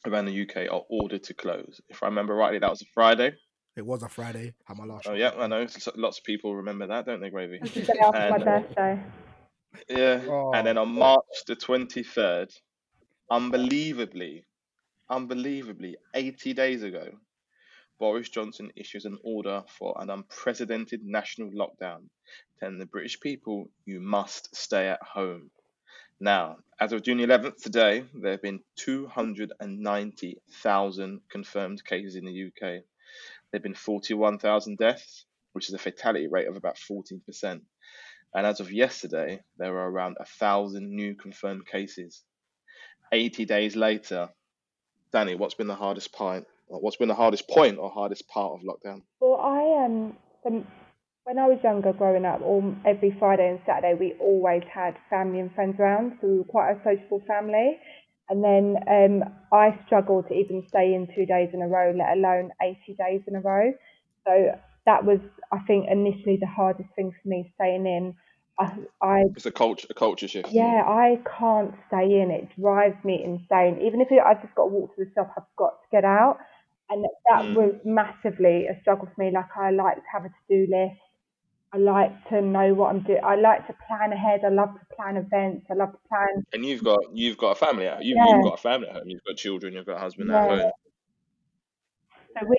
around 0.06 0.26
the 0.26 0.42
UK 0.42 0.68
are 0.72 0.82
ordered 0.88 1.24
to 1.24 1.34
close. 1.34 1.80
If 1.88 2.02
I 2.02 2.06
remember 2.06 2.34
rightly, 2.34 2.58
that 2.60 2.70
was 2.70 2.82
a 2.82 2.86
Friday. 2.94 3.32
It 3.76 3.86
was 3.86 4.02
a 4.02 4.08
Friday. 4.08 4.54
Had 4.64 4.76
my 4.76 4.84
last. 4.84 5.06
Oh, 5.08 5.14
yeah, 5.14 5.30
I 5.38 5.46
know. 5.46 5.60
s- 5.62 5.88
Lots 5.94 6.18
of 6.18 6.24
people 6.24 6.56
remember 6.56 6.86
that, 6.88 7.06
don't 7.06 7.20
they, 7.20 7.30
Gravy? 7.30 7.60
It's 7.62 7.74
the 7.74 7.82
day 7.82 7.98
after 8.02 8.30
my 8.30 8.36
uh, 8.36 8.44
birthday. 8.44 9.00
Yeah. 9.88 10.20
Oh, 10.28 10.52
And 10.54 10.66
then 10.66 10.78
on 10.78 10.88
oh. 10.88 10.92
March 10.92 11.44
the 11.46 11.54
23rd, 11.54 12.50
unbelievably, 13.30 14.44
unbelievably, 15.10 15.96
80 16.14 16.52
days 16.54 16.82
ago, 16.82 17.08
Boris 17.98 18.28
Johnson 18.28 18.70
issues 18.76 19.04
an 19.04 19.18
order 19.24 19.64
for 19.78 20.00
an 20.00 20.10
unprecedented 20.10 21.04
national 21.04 21.50
lockdown, 21.50 22.04
telling 22.60 22.78
the 22.78 22.86
British 22.86 23.18
people, 23.20 23.68
you 23.84 24.00
must 24.00 24.54
stay 24.54 24.86
at 24.88 25.02
home. 25.02 25.50
Now, 26.20 26.58
as 26.80 26.92
of 26.92 27.02
June 27.02 27.18
11th 27.18 27.60
today, 27.62 28.04
there 28.14 28.30
have 28.32 28.42
been 28.42 28.60
290,000 28.76 31.20
confirmed 31.28 31.84
cases 31.84 32.16
in 32.16 32.24
the 32.24 32.46
UK. 32.46 32.60
There 32.60 32.82
have 33.54 33.62
been 33.62 33.74
41,000 33.74 34.78
deaths, 34.78 35.26
which 35.52 35.68
is 35.68 35.74
a 35.74 35.78
fatality 35.78 36.26
rate 36.26 36.48
of 36.48 36.56
about 36.56 36.76
14%. 36.76 37.60
And 38.34 38.46
as 38.46 38.60
of 38.60 38.72
yesterday, 38.72 39.40
there 39.56 39.72
were 39.72 39.90
around 39.90 40.18
a 40.20 40.24
thousand 40.24 40.90
new 40.90 41.14
confirmed 41.14 41.66
cases. 41.66 42.22
80 43.12 43.46
days 43.46 43.74
later, 43.74 44.28
Danny, 45.12 45.34
what's 45.34 45.54
been 45.54 45.66
the 45.66 45.74
hardest 45.74 46.12
point? 46.12 46.46
What's 46.68 46.96
been 46.96 47.08
the 47.08 47.14
hardest 47.14 47.48
point 47.48 47.78
or 47.78 47.90
hardest 47.90 48.28
part 48.28 48.52
of 48.52 48.60
lockdown? 48.60 49.02
Well, 49.20 49.40
I 49.40 49.84
um, 49.84 50.16
um, 50.46 50.66
when 51.24 51.38
I 51.38 51.46
was 51.46 51.58
younger, 51.62 51.92
growing 51.92 52.24
up, 52.24 52.40
all 52.42 52.74
every 52.86 53.14
Friday 53.18 53.48
and 53.48 53.60
Saturday, 53.66 53.94
we 53.98 54.14
always 54.20 54.62
had 54.72 54.96
family 55.10 55.40
and 55.40 55.54
friends 55.54 55.76
around, 55.78 56.18
so 56.20 56.26
we 56.26 56.38
were 56.38 56.44
quite 56.44 56.72
a 56.72 56.80
sociable 56.84 57.22
family. 57.26 57.78
And 58.30 58.44
then 58.44 58.76
um, 58.88 59.24
I 59.52 59.78
struggled 59.86 60.28
to 60.28 60.34
even 60.34 60.64
stay 60.68 60.94
in 60.94 61.08
two 61.14 61.24
days 61.24 61.50
in 61.54 61.62
a 61.62 61.68
row, 61.68 61.94
let 61.96 62.16
alone 62.16 62.50
80 62.62 62.96
days 62.98 63.22
in 63.26 63.36
a 63.36 63.40
row. 63.40 63.72
So 64.26 64.58
that 64.84 65.04
was, 65.04 65.18
I 65.52 65.58
think, 65.66 65.86
initially 65.90 66.36
the 66.38 66.46
hardest 66.46 66.88
thing 66.94 67.12
for 67.22 67.28
me 67.28 67.52
staying 67.54 67.86
in. 67.86 68.14
I, 68.58 68.72
I 69.02 69.22
It's 69.36 69.46
a 69.46 69.50
culture, 69.50 69.86
a 69.90 69.94
culture 69.94 70.28
shift. 70.28 70.50
yeah, 70.52 70.82
I 70.86 71.20
can't 71.38 71.74
stay 71.88 72.20
in. 72.20 72.30
It 72.30 72.48
drives 72.60 73.02
me 73.04 73.22
insane. 73.24 73.80
Even 73.86 74.00
if 74.00 74.08
I've 74.12 74.42
just 74.42 74.54
got 74.54 74.64
to 74.64 74.70
walk 74.70 74.96
to 74.96 75.04
the 75.04 75.10
shop, 75.14 75.32
I've 75.36 75.44
got 75.56 75.80
to 75.82 75.88
get 75.90 76.04
out. 76.04 76.38
And 76.90 77.04
that 77.28 77.42
Mm. 77.44 77.54
was 77.54 77.74
massively 77.84 78.66
a 78.66 78.80
struggle 78.80 79.06
for 79.14 79.20
me. 79.22 79.30
Like 79.30 79.54
I 79.56 79.70
like 79.70 79.96
to 79.96 80.02
have 80.12 80.24
a 80.24 80.28
to-do 80.28 80.66
list. 80.74 81.00
I 81.70 81.76
like 81.76 82.28
to 82.30 82.40
know 82.40 82.72
what 82.72 82.88
I'm 82.94 83.00
doing. 83.02 83.20
I 83.22 83.34
like 83.36 83.66
to 83.66 83.74
plan 83.86 84.12
ahead. 84.12 84.42
I 84.42 84.48
love 84.48 84.70
to 84.72 84.96
plan 84.96 85.18
events. 85.18 85.66
I 85.70 85.74
love 85.74 85.92
to 85.92 85.98
plan. 86.08 86.42
And 86.54 86.64
you've 86.64 86.82
got 86.82 86.98
you've 87.12 87.36
got 87.36 87.50
a 87.50 87.54
family 87.56 87.86
at 87.86 88.02
you've, 88.02 88.16
Yeah. 88.16 88.36
you've 88.36 88.44
got 88.44 88.54
a 88.54 88.62
family 88.62 88.88
at 88.88 88.94
home. 88.96 89.08
You've 89.10 89.22
got 89.24 89.36
children. 89.36 89.74
You've 89.74 89.84
got 89.84 89.96
a 89.96 90.00
husband 90.00 90.30
at 90.30 90.48
home. 90.48 90.70
So 92.38 92.46
we, 92.48 92.56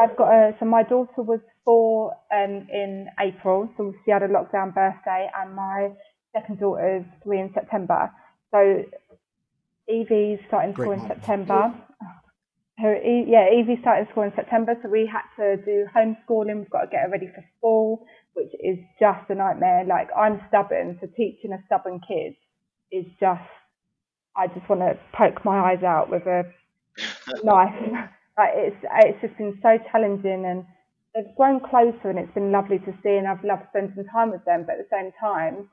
I've 0.00 0.16
got 0.16 0.28
a. 0.32 0.56
So 0.60 0.66
my 0.66 0.82
daughter 0.84 1.22
was 1.22 1.40
four 1.64 2.12
um, 2.32 2.68
in 2.72 3.08
April, 3.20 3.68
so 3.76 3.92
she 4.04 4.10
had 4.12 4.22
a 4.22 4.28
lockdown 4.28 4.72
birthday, 4.74 5.28
and 5.36 5.54
my 5.54 5.90
second 6.32 6.60
daughter 6.60 6.98
is 6.98 7.04
three 7.24 7.40
in 7.40 7.52
September. 7.54 8.12
So 8.52 8.84
Evie's 9.88 10.38
starting 10.46 10.72
Great 10.72 10.86
school 10.86 11.02
in. 11.02 11.08
September. 11.08 11.74
Her, 12.78 12.96
yeah, 12.96 13.52
Evie 13.54 13.78
started 13.80 14.08
school 14.10 14.24
in 14.24 14.32
September, 14.34 14.74
so 14.82 14.88
we 14.88 15.06
had 15.06 15.22
to 15.38 15.62
do 15.62 15.86
homeschooling. 15.94 16.58
We've 16.58 16.70
got 16.70 16.82
to 16.82 16.86
get 16.90 17.02
her 17.02 17.10
ready 17.10 17.28
for 17.28 17.44
school, 17.58 18.04
which 18.34 18.50
is 18.58 18.78
just 18.98 19.30
a 19.30 19.34
nightmare. 19.34 19.84
Like 19.84 20.08
I'm 20.16 20.40
stubborn, 20.48 20.98
so 21.00 21.06
teaching 21.16 21.52
a 21.52 21.62
stubborn 21.66 22.00
kid 22.06 22.34
is 22.90 23.06
just. 23.20 23.42
I 24.36 24.48
just 24.48 24.68
want 24.68 24.80
to 24.80 24.98
poke 25.16 25.44
my 25.44 25.70
eyes 25.70 25.84
out 25.84 26.10
with 26.10 26.26
a 26.26 26.42
knife. 27.44 27.78
like 28.36 28.50
it's 28.54 28.76
it's 29.04 29.20
just 29.20 29.38
been 29.38 29.56
so 29.62 29.78
challenging, 29.92 30.44
and 30.44 30.64
they've 31.14 31.32
grown 31.36 31.60
closer, 31.60 32.10
and 32.10 32.18
it's 32.18 32.34
been 32.34 32.50
lovely 32.50 32.80
to 32.80 32.92
see, 33.04 33.14
and 33.14 33.28
I've 33.28 33.44
loved 33.44 33.62
spending 33.70 34.04
time 34.12 34.32
with 34.32 34.44
them. 34.44 34.64
But 34.66 34.80
at 34.80 34.90
the 34.90 34.96
same 34.96 35.12
time, 35.20 35.68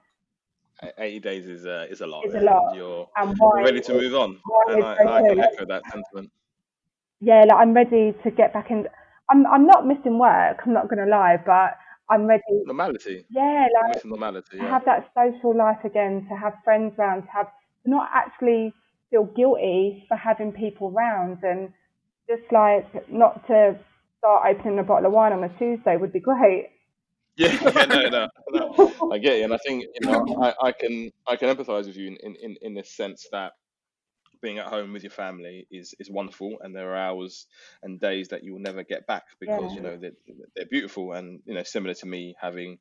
80 0.97 1.19
days 1.19 1.47
is 1.47 1.65
uh, 1.65 1.87
is 1.89 2.01
a 2.01 2.07
lot. 2.07 2.25
It's 2.25 2.33
a 2.33 2.37
and 2.37 2.45
lot. 2.45 2.75
You're 2.75 3.09
and 3.17 3.35
why 3.37 3.63
ready 3.63 3.81
to 3.81 3.93
move 3.93 4.15
on, 4.15 4.37
and 4.67 4.83
I, 4.83 4.93
I 4.93 5.21
can 5.21 5.39
echo 5.39 5.65
that 5.65 5.83
sentiment. 5.91 6.31
Yeah, 7.21 7.43
like 7.47 7.57
I'm 7.57 7.73
ready 7.73 8.13
to 8.23 8.31
get 8.31 8.53
back 8.53 8.71
in. 8.71 8.88
I'm 9.29 9.45
I'm 9.45 9.65
not 9.65 9.86
missing 9.88 10.17
work. 10.19 10.57
I'm 10.65 10.73
not 10.73 10.89
going 10.89 11.03
to 11.05 11.10
lie, 11.10 11.38
but 11.45 11.77
I'm 12.10 12.25
ready. 12.25 12.41
Normality, 12.65 13.25
Yeah, 13.29 13.67
like 13.81 14.03
normality. 14.03 14.57
to 14.57 14.63
have 14.63 14.84
that 14.86 15.10
social 15.15 15.55
life 15.55 15.84
again, 15.86 16.25
to 16.29 16.36
have 16.36 16.53
friends 16.63 16.93
around, 16.97 17.23
to 17.23 17.27
have 17.29 17.47
to 17.84 17.89
not 17.89 18.10
actually 18.13 18.73
feel 19.10 19.25
guilty 19.25 20.05
for 20.07 20.17
having 20.17 20.51
people 20.51 20.89
around, 20.95 21.39
and 21.43 21.71
just 22.29 22.51
like 22.51 23.10
not 23.12 23.45
to 23.47 23.79
start 24.17 24.55
opening 24.55 24.79
a 24.79 24.84
bottle 24.84 25.07
of 25.07 25.13
wine 25.13 25.34
on 25.34 25.43
a 25.43 25.49
Tuesday 25.57 25.97
would 25.97 26.13
be 26.13 26.19
great. 26.19 26.69
Yeah, 27.38 27.53
yeah, 27.75 27.86
no, 27.86 28.10
no, 28.10 28.27
no. 28.51 28.93
I 29.12 29.17
get 29.17 29.38
you, 29.38 29.45
and 29.45 29.53
I 29.53 29.57
think 29.65 29.84
you 30.01 30.07
know 30.12 30.25
I, 30.41 30.53
I 30.67 30.71
can 30.71 31.12
I 31.27 31.36
can 31.36 31.55
empathise 31.55 31.86
with 31.88 31.95
you 31.95 32.07
in, 32.21 32.36
in, 32.36 32.55
in 32.62 32.73
this 32.73 32.91
sense 32.91 33.27
that 33.31 33.53
being 34.41 34.60
at 34.60 34.67
home 34.67 34.93
with 34.93 35.04
your 35.04 35.12
family 35.12 35.67
is 35.71 35.93
is 35.99 36.10
wonderful, 36.10 36.58
and 36.62 36.75
there 36.75 36.91
are 36.91 36.97
hours 36.97 37.47
and 37.84 37.99
days 37.99 38.30
that 38.30 38.43
you 38.43 38.54
will 38.54 38.62
never 38.62 38.84
get 38.84 39.08
back 39.08 39.25
because 39.39 39.73
Yeah. 39.73 39.75
you 39.75 39.82
know 39.82 39.97
they're, 39.97 40.12
they're 40.56 40.65
beautiful, 40.69 41.13
and 41.13 41.41
you 41.45 41.54
know 41.54 41.63
similar 41.63 41.93
to 41.95 42.06
me 42.06 42.36
having 42.39 42.80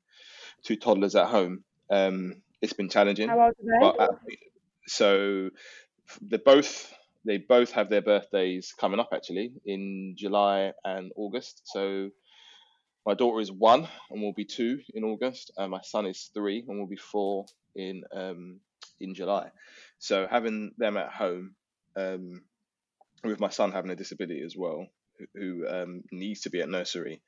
two 0.65 0.77
toddlers 0.77 1.17
at 1.17 1.29
home, 1.29 1.65
um, 1.91 2.43
it's 2.63 2.75
been 2.75 2.91
challenging. 2.91 3.37
How 3.37 3.41
old 3.41 3.55
are 3.59 3.65
But 3.79 3.97
they? 3.99 4.01
uh, 4.01 4.09
so 4.87 5.51
they 6.23 6.39
both 6.39 6.93
they 7.25 7.39
both 7.39 7.73
have 7.73 7.91
their 7.91 8.03
birthdays 8.03 8.73
coming 8.73 9.01
up 9.01 9.11
actually 9.13 9.53
in 9.67 10.15
July 10.19 10.73
and 10.85 11.13
August. 11.17 11.63
So 11.67 12.11
my 13.07 13.15
daughter 13.15 13.41
is 13.41 13.51
one 13.53 13.89
and 14.11 14.23
will 14.23 14.35
be 14.35 14.45
two 14.45 14.81
in 14.95 15.05
August, 15.05 15.51
and 15.57 15.71
my 15.71 15.81
son 15.83 16.07
is 16.07 16.31
three 16.35 16.65
and 16.67 16.79
will 16.79 16.87
be 16.89 16.97
four 16.97 17.47
in 17.75 18.05
um, 18.15 18.61
in 19.01 19.15
July. 19.15 19.51
So 20.01 20.27
having 20.29 20.73
them 20.79 20.97
at 20.97 21.11
home, 21.11 21.55
um, 21.95 22.43
with 23.23 23.39
my 23.39 23.51
son 23.51 23.71
having 23.71 23.91
a 23.91 23.97
disability 23.97 24.43
as 24.43 24.57
well, 24.57 24.87
who, 25.19 25.27
who 25.35 25.69
um, 25.69 26.05
needs 26.11 26.41
to 26.43 26.51
be 26.51 26.61
at 26.63 26.69
nursery, 26.71 27.21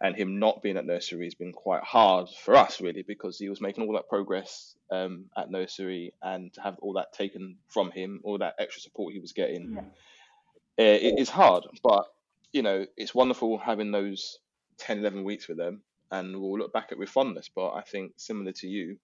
and 0.00 0.14
him 0.16 0.38
not 0.38 0.62
being 0.62 0.76
at 0.76 0.86
nursery 0.86 1.24
has 1.26 1.34
been 1.34 1.52
quite 1.52 1.82
hard 1.82 2.28
for 2.28 2.54
us 2.56 2.80
really 2.80 3.02
because 3.02 3.38
he 3.38 3.48
was 3.48 3.60
making 3.60 3.84
all 3.84 3.94
that 3.94 4.08
progress 4.08 4.74
um, 4.90 5.26
at 5.36 5.50
nursery, 5.50 6.14
and 6.22 6.52
to 6.54 6.60
have 6.60 6.78
all 6.78 6.94
that 6.94 7.12
taken 7.12 7.56
from 7.68 7.90
him, 7.90 8.20
all 8.22 8.38
that 8.38 8.54
extra 8.60 8.80
support 8.80 9.12
he 9.12 9.18
was 9.20 9.32
getting, 9.32 9.72
Yeah. 9.74 9.80
uh, 9.80 10.98
it 11.08 11.18
is 11.18 11.28
hard. 11.28 11.64
But 11.82 12.06
you 12.52 12.62
know, 12.62 12.86
it's 12.96 13.14
wonderful 13.14 13.58
having 13.58 13.90
those 13.90 14.38
10, 14.78 15.00
11 15.00 15.24
weeks 15.24 15.48
with 15.48 15.56
them, 15.58 15.82
and 16.12 16.40
we'll 16.40 16.58
look 16.58 16.72
back 16.72 16.92
at 16.92 16.98
with 16.98 17.08
fondness. 17.10 17.50
But 17.52 17.72
I 17.72 17.80
think 17.80 18.12
similar 18.16 18.52
to 18.52 18.68
you, 18.68 18.98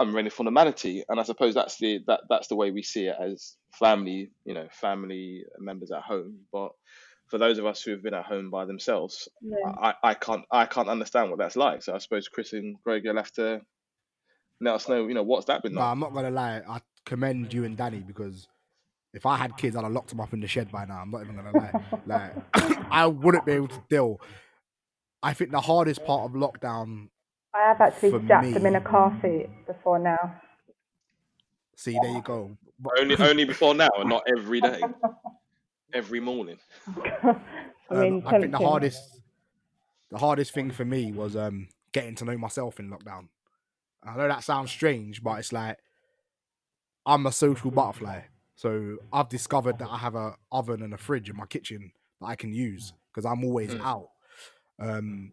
I'm 0.00 0.14
ready 0.14 0.30
for 0.30 0.44
normality, 0.44 1.04
and 1.08 1.20
I 1.20 1.22
suppose 1.24 1.54
that's 1.54 1.76
the 1.78 2.00
that 2.06 2.22
that's 2.28 2.48
the 2.48 2.56
way 2.56 2.70
we 2.70 2.82
see 2.82 3.06
it 3.06 3.16
as 3.20 3.56
family, 3.72 4.30
you 4.44 4.54
know, 4.54 4.66
family 4.72 5.44
members 5.58 5.90
at 5.92 6.02
home. 6.02 6.38
But 6.52 6.72
for 7.28 7.38
those 7.38 7.58
of 7.58 7.66
us 7.66 7.82
who 7.82 7.92
have 7.92 8.02
been 8.02 8.14
at 8.14 8.24
home 8.24 8.50
by 8.50 8.64
themselves, 8.64 9.28
Yeah. 9.42 9.56
I, 9.68 9.94
I 10.02 10.14
can't 10.14 10.44
I 10.50 10.66
can't 10.66 10.88
understand 10.88 11.30
what 11.30 11.38
that's 11.38 11.54
like. 11.54 11.82
So 11.82 11.94
I 11.94 11.98
suppose 11.98 12.28
Chris 12.28 12.52
and 12.54 12.76
Greg 12.82 13.04
will 13.06 13.16
have 13.16 13.32
to 13.32 13.60
let 14.60 14.74
us 14.74 14.88
know, 14.88 15.06
you 15.06 15.14
know, 15.14 15.22
what's 15.22 15.46
that 15.46 15.62
been 15.62 15.74
No, 15.74 15.80
like. 15.80 15.92
I'm 15.92 16.00
not 16.00 16.14
gonna 16.14 16.30
lie. 16.30 16.62
I 16.68 16.80
commend 17.04 17.52
you 17.52 17.64
and 17.64 17.76
Danny 17.76 18.00
because 18.00 18.48
if 19.12 19.26
I 19.26 19.36
had 19.36 19.56
kids, 19.56 19.76
I'd 19.76 19.84
have 19.84 19.92
locked 19.92 20.10
them 20.10 20.20
up 20.20 20.32
in 20.32 20.40
the 20.40 20.48
shed 20.48 20.72
by 20.72 20.86
now. 20.86 20.98
I'm 21.02 21.10
not 21.10 21.22
even 21.22 21.36
gonna 21.36 21.52
lie. 21.52 21.84
Like 22.06 22.32
I 22.90 23.06
wouldn't 23.06 23.44
be 23.46 23.52
able 23.52 23.68
to 23.68 23.82
deal. 23.88 24.20
I 25.22 25.34
think 25.34 25.50
the 25.50 25.60
hardest 25.60 26.04
part 26.06 26.22
of 26.24 26.32
lockdown. 26.32 27.10
I 27.54 27.68
have 27.68 27.80
actually 27.80 28.10
For 28.10 28.20
jacked 28.20 28.54
them 28.54 28.66
in 28.66 28.76
a 28.76 28.80
me- 28.80 28.86
car 28.86 29.16
seat 29.22 29.48
before 29.66 29.98
now. 29.98 30.40
See, 31.76 31.98
there 31.98 32.10
you 32.10 32.22
go. 32.22 32.56
Only 32.98 33.16
only 33.16 33.44
before 33.44 33.74
now, 33.74 33.90
and 33.98 34.08
not 34.08 34.22
every 34.28 34.60
day, 34.60 34.84
every 35.92 36.20
morning. 36.20 36.58
I 36.86 37.34
mean, 37.90 38.14
um, 38.14 38.22
I 38.26 38.38
think 38.38 38.52
the 38.52 38.58
hardest, 38.58 39.20
the 40.10 40.18
hardest 40.18 40.52
thing 40.52 40.70
for 40.70 40.84
me 40.84 41.12
was 41.12 41.36
um 41.36 41.68
getting 41.92 42.14
to 42.16 42.24
know 42.24 42.36
myself 42.38 42.78
in 42.78 42.90
lockdown. 42.90 43.28
I 44.02 44.16
know 44.16 44.28
that 44.28 44.44
sounds 44.44 44.70
strange, 44.70 45.22
but 45.22 45.38
it's 45.38 45.52
like 45.52 45.78
I'm 47.06 47.26
a 47.26 47.32
social 47.32 47.70
butterfly. 47.70 48.22
So 48.56 48.98
I've 49.12 49.28
discovered 49.28 49.78
that 49.78 49.88
I 49.88 49.96
have 49.98 50.14
a 50.14 50.36
oven 50.52 50.82
and 50.82 50.92
a 50.92 50.98
fridge 50.98 51.30
in 51.30 51.36
my 51.36 51.46
kitchen 51.46 51.92
that 52.20 52.26
I 52.26 52.36
can 52.36 52.52
use 52.52 52.92
because 53.12 53.24
I'm 53.24 53.42
always 53.44 53.70
Mm. 53.74 53.80
out. 53.84 54.08
Um, 54.78 55.32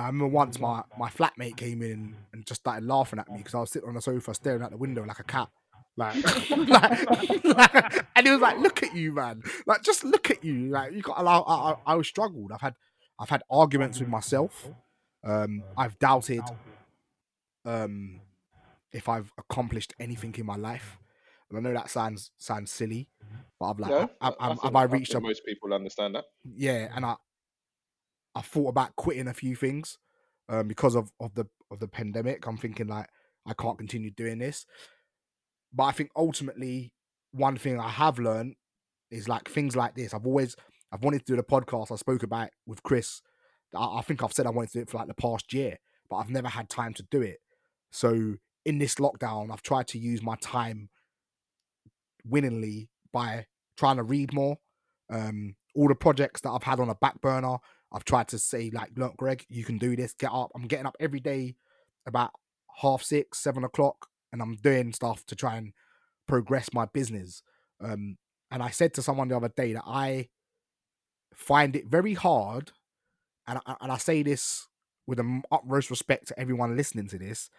I 0.00 0.06
remember 0.06 0.26
once 0.28 0.58
my 0.60 0.82
my 0.98 1.08
flatmate 1.08 1.56
came 1.56 1.82
in 1.82 2.14
and 2.32 2.46
just 2.46 2.60
started 2.62 2.84
laughing 2.86 3.18
at 3.18 3.30
me 3.30 3.38
because 3.38 3.54
I 3.54 3.60
was 3.60 3.70
sitting 3.70 3.88
on 3.88 3.94
the 3.94 4.02
sofa 4.02 4.34
staring 4.34 4.62
out 4.62 4.70
the 4.70 4.76
window 4.76 5.04
like 5.04 5.18
a 5.18 5.24
cat. 5.24 5.48
Like, 5.98 6.16
like, 6.50 7.44
like- 7.44 8.06
and 8.14 8.26
he 8.26 8.30
was 8.32 8.40
like, 8.42 8.58
"Look 8.58 8.82
at 8.82 8.94
you, 8.94 9.12
man! 9.12 9.42
Like, 9.66 9.82
just 9.82 10.04
look 10.04 10.30
at 10.30 10.44
you! 10.44 10.68
Like, 10.68 10.92
you 10.92 11.00
got 11.00 11.18
allow." 11.18 11.40
I, 11.42 11.70
I, 11.72 11.76
I 11.86 11.94
was 11.94 12.06
struggled. 12.06 12.52
I've 12.52 12.60
had, 12.60 12.74
I've 13.18 13.30
had 13.30 13.42
arguments 13.50 13.98
with 14.00 14.08
myself. 14.10 14.68
Um, 15.24 15.62
I've 15.76 15.98
doubted, 15.98 16.42
um, 17.64 18.20
if 18.92 19.08
I've 19.08 19.32
accomplished 19.38 19.94
anything 19.98 20.34
in 20.36 20.46
my 20.46 20.56
life. 20.56 20.98
And 21.48 21.58
I 21.58 21.62
know 21.62 21.72
that 21.74 21.90
sounds 21.90 22.30
sounds 22.38 22.72
silly, 22.72 23.08
but 23.58 23.70
I've 23.70 23.78
like, 23.78 23.90
No, 23.90 24.10
I, 24.20 24.28
I, 24.28 24.34
I, 24.40 24.48
have 24.48 24.74
I 24.76 24.80
I 24.80 24.82
reached 24.84 25.14
a 25.14 25.20
most 25.20 25.44
people 25.46 25.72
understand 25.72 26.16
that. 26.16 26.24
yeah, 26.56 26.90
and 26.94 27.04
I 27.06 27.14
I 28.36 28.42
thought 28.42 28.68
about 28.68 28.94
quitting 28.96 29.28
a 29.28 29.34
few 29.34 29.56
things 29.56 29.96
um, 30.50 30.68
because 30.68 30.94
of, 30.94 31.10
of 31.20 31.34
the 31.34 31.46
of 31.70 31.80
the 31.80 31.88
pandemic. 31.88 32.46
I'm 32.46 32.58
thinking 32.58 32.86
like 32.86 33.08
I 33.46 33.54
can't 33.54 33.78
continue 33.78 34.10
doing 34.10 34.38
this, 34.38 34.66
but 35.72 35.84
I 35.84 35.92
think 35.92 36.10
ultimately 36.14 36.92
one 37.32 37.56
thing 37.56 37.80
I 37.80 37.88
have 37.88 38.18
learned 38.18 38.54
is 39.10 39.28
like 39.28 39.48
things 39.48 39.74
like 39.74 39.94
this. 39.94 40.12
I've 40.12 40.26
always 40.26 40.54
I've 40.92 41.02
wanted 41.02 41.20
to 41.20 41.32
do 41.32 41.36
the 41.36 41.42
podcast. 41.42 41.90
I 41.90 41.96
spoke 41.96 42.22
about 42.22 42.50
with 42.66 42.82
Chris. 42.82 43.22
I, 43.74 43.98
I 43.98 44.02
think 44.02 44.22
I've 44.22 44.32
said 44.32 44.46
I 44.46 44.50
wanted 44.50 44.72
to 44.72 44.78
do 44.78 44.82
it 44.82 44.90
for 44.90 44.98
like 44.98 45.08
the 45.08 45.14
past 45.14 45.52
year, 45.54 45.78
but 46.10 46.16
I've 46.16 46.30
never 46.30 46.48
had 46.48 46.68
time 46.68 46.92
to 46.94 47.02
do 47.10 47.22
it. 47.22 47.38
So 47.90 48.34
in 48.66 48.78
this 48.78 48.96
lockdown, 48.96 49.50
I've 49.50 49.62
tried 49.62 49.88
to 49.88 49.98
use 49.98 50.22
my 50.22 50.36
time 50.42 50.90
winningly 52.24 52.90
by 53.12 53.46
trying 53.78 53.96
to 53.96 54.02
read 54.02 54.34
more. 54.34 54.58
Um, 55.08 55.54
all 55.74 55.88
the 55.88 55.94
projects 55.94 56.40
that 56.40 56.50
I've 56.50 56.62
had 56.64 56.80
on 56.80 56.88
a 56.88 56.94
back 56.94 57.20
burner, 57.20 57.58
I've 57.92 58.04
tried 58.04 58.28
to 58.28 58.38
say 58.38 58.70
like, 58.72 58.90
look, 58.96 59.16
Greg, 59.16 59.44
you 59.48 59.64
can 59.64 59.78
do 59.78 59.96
this. 59.96 60.12
Get 60.12 60.32
up. 60.32 60.50
I'm 60.54 60.66
getting 60.66 60.86
up 60.86 60.96
every 61.00 61.20
day 61.20 61.56
about 62.06 62.30
half 62.80 63.02
six, 63.02 63.38
seven 63.38 63.64
o'clock, 63.64 64.08
and 64.32 64.42
I'm 64.42 64.56
doing 64.56 64.92
stuff 64.92 65.24
to 65.26 65.36
try 65.36 65.56
and 65.56 65.72
progress 66.26 66.68
my 66.72 66.86
business. 66.86 67.42
Um, 67.80 68.18
and 68.50 68.62
I 68.62 68.70
said 68.70 68.94
to 68.94 69.02
someone 69.02 69.28
the 69.28 69.36
other 69.36 69.52
day 69.56 69.72
that 69.72 69.84
I 69.86 70.28
find 71.34 71.76
it 71.76 71.86
very 71.86 72.14
hard, 72.14 72.72
and 73.46 73.60
I, 73.66 73.76
and 73.80 73.92
I 73.92 73.98
say 73.98 74.22
this 74.22 74.66
with 75.06 75.18
the 75.18 75.42
utmost 75.52 75.90
respect 75.90 76.28
to 76.28 76.38
everyone 76.38 76.76
listening 76.76 77.08
to 77.08 77.18
this, 77.18 77.50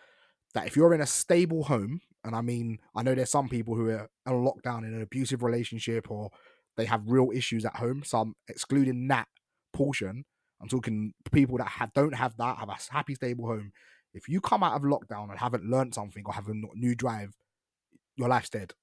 that 0.54 0.67
if 0.67 0.75
you're 0.75 0.94
in 0.94 1.02
a 1.02 1.08
stable 1.08 1.63
home, 1.63 2.02
and 2.23 2.36
I 2.36 2.42
mean, 2.42 2.80
I 2.96 3.04
know 3.04 3.15
there's 3.15 3.32
some 3.32 3.48
people 3.48 3.75
who 3.75 3.90
are 3.90 4.10
on 4.25 4.46
lockdown 4.46 4.80
in 4.80 4.94
an 4.94 5.02
abusive 5.02 5.44
relationship 5.44 6.12
or 6.12 6.30
they 6.75 6.86
have 6.86 7.08
real 7.08 7.32
issues 7.34 7.63
at 7.63 7.78
home. 7.78 8.04
So 8.04 8.19
I'm 8.19 8.36
excluding 8.50 9.08
that 9.08 9.28
portion. 9.74 10.26
I'm 10.62 10.68
talking 10.68 11.13
people 11.32 11.58
that 11.58 11.68
have 11.68 11.94
don't 11.94 12.15
have 12.15 12.36
that, 12.38 12.58
have 12.58 12.70
a 12.70 12.78
happy, 12.90 13.15
stable 13.15 13.46
home. 13.46 13.72
If 14.13 14.28
you 14.28 14.42
come 14.42 14.63
out 14.63 14.74
of 14.74 14.82
lockdown 14.82 15.30
and 15.30 15.38
haven't 15.38 15.65
learned 15.70 15.94
something 15.94 16.24
or 16.26 16.34
have 16.34 16.48
a 16.48 16.54
new 16.74 16.96
drive, 16.96 17.36
your 18.15 18.28
life's 18.30 18.50
dead. 18.50 18.74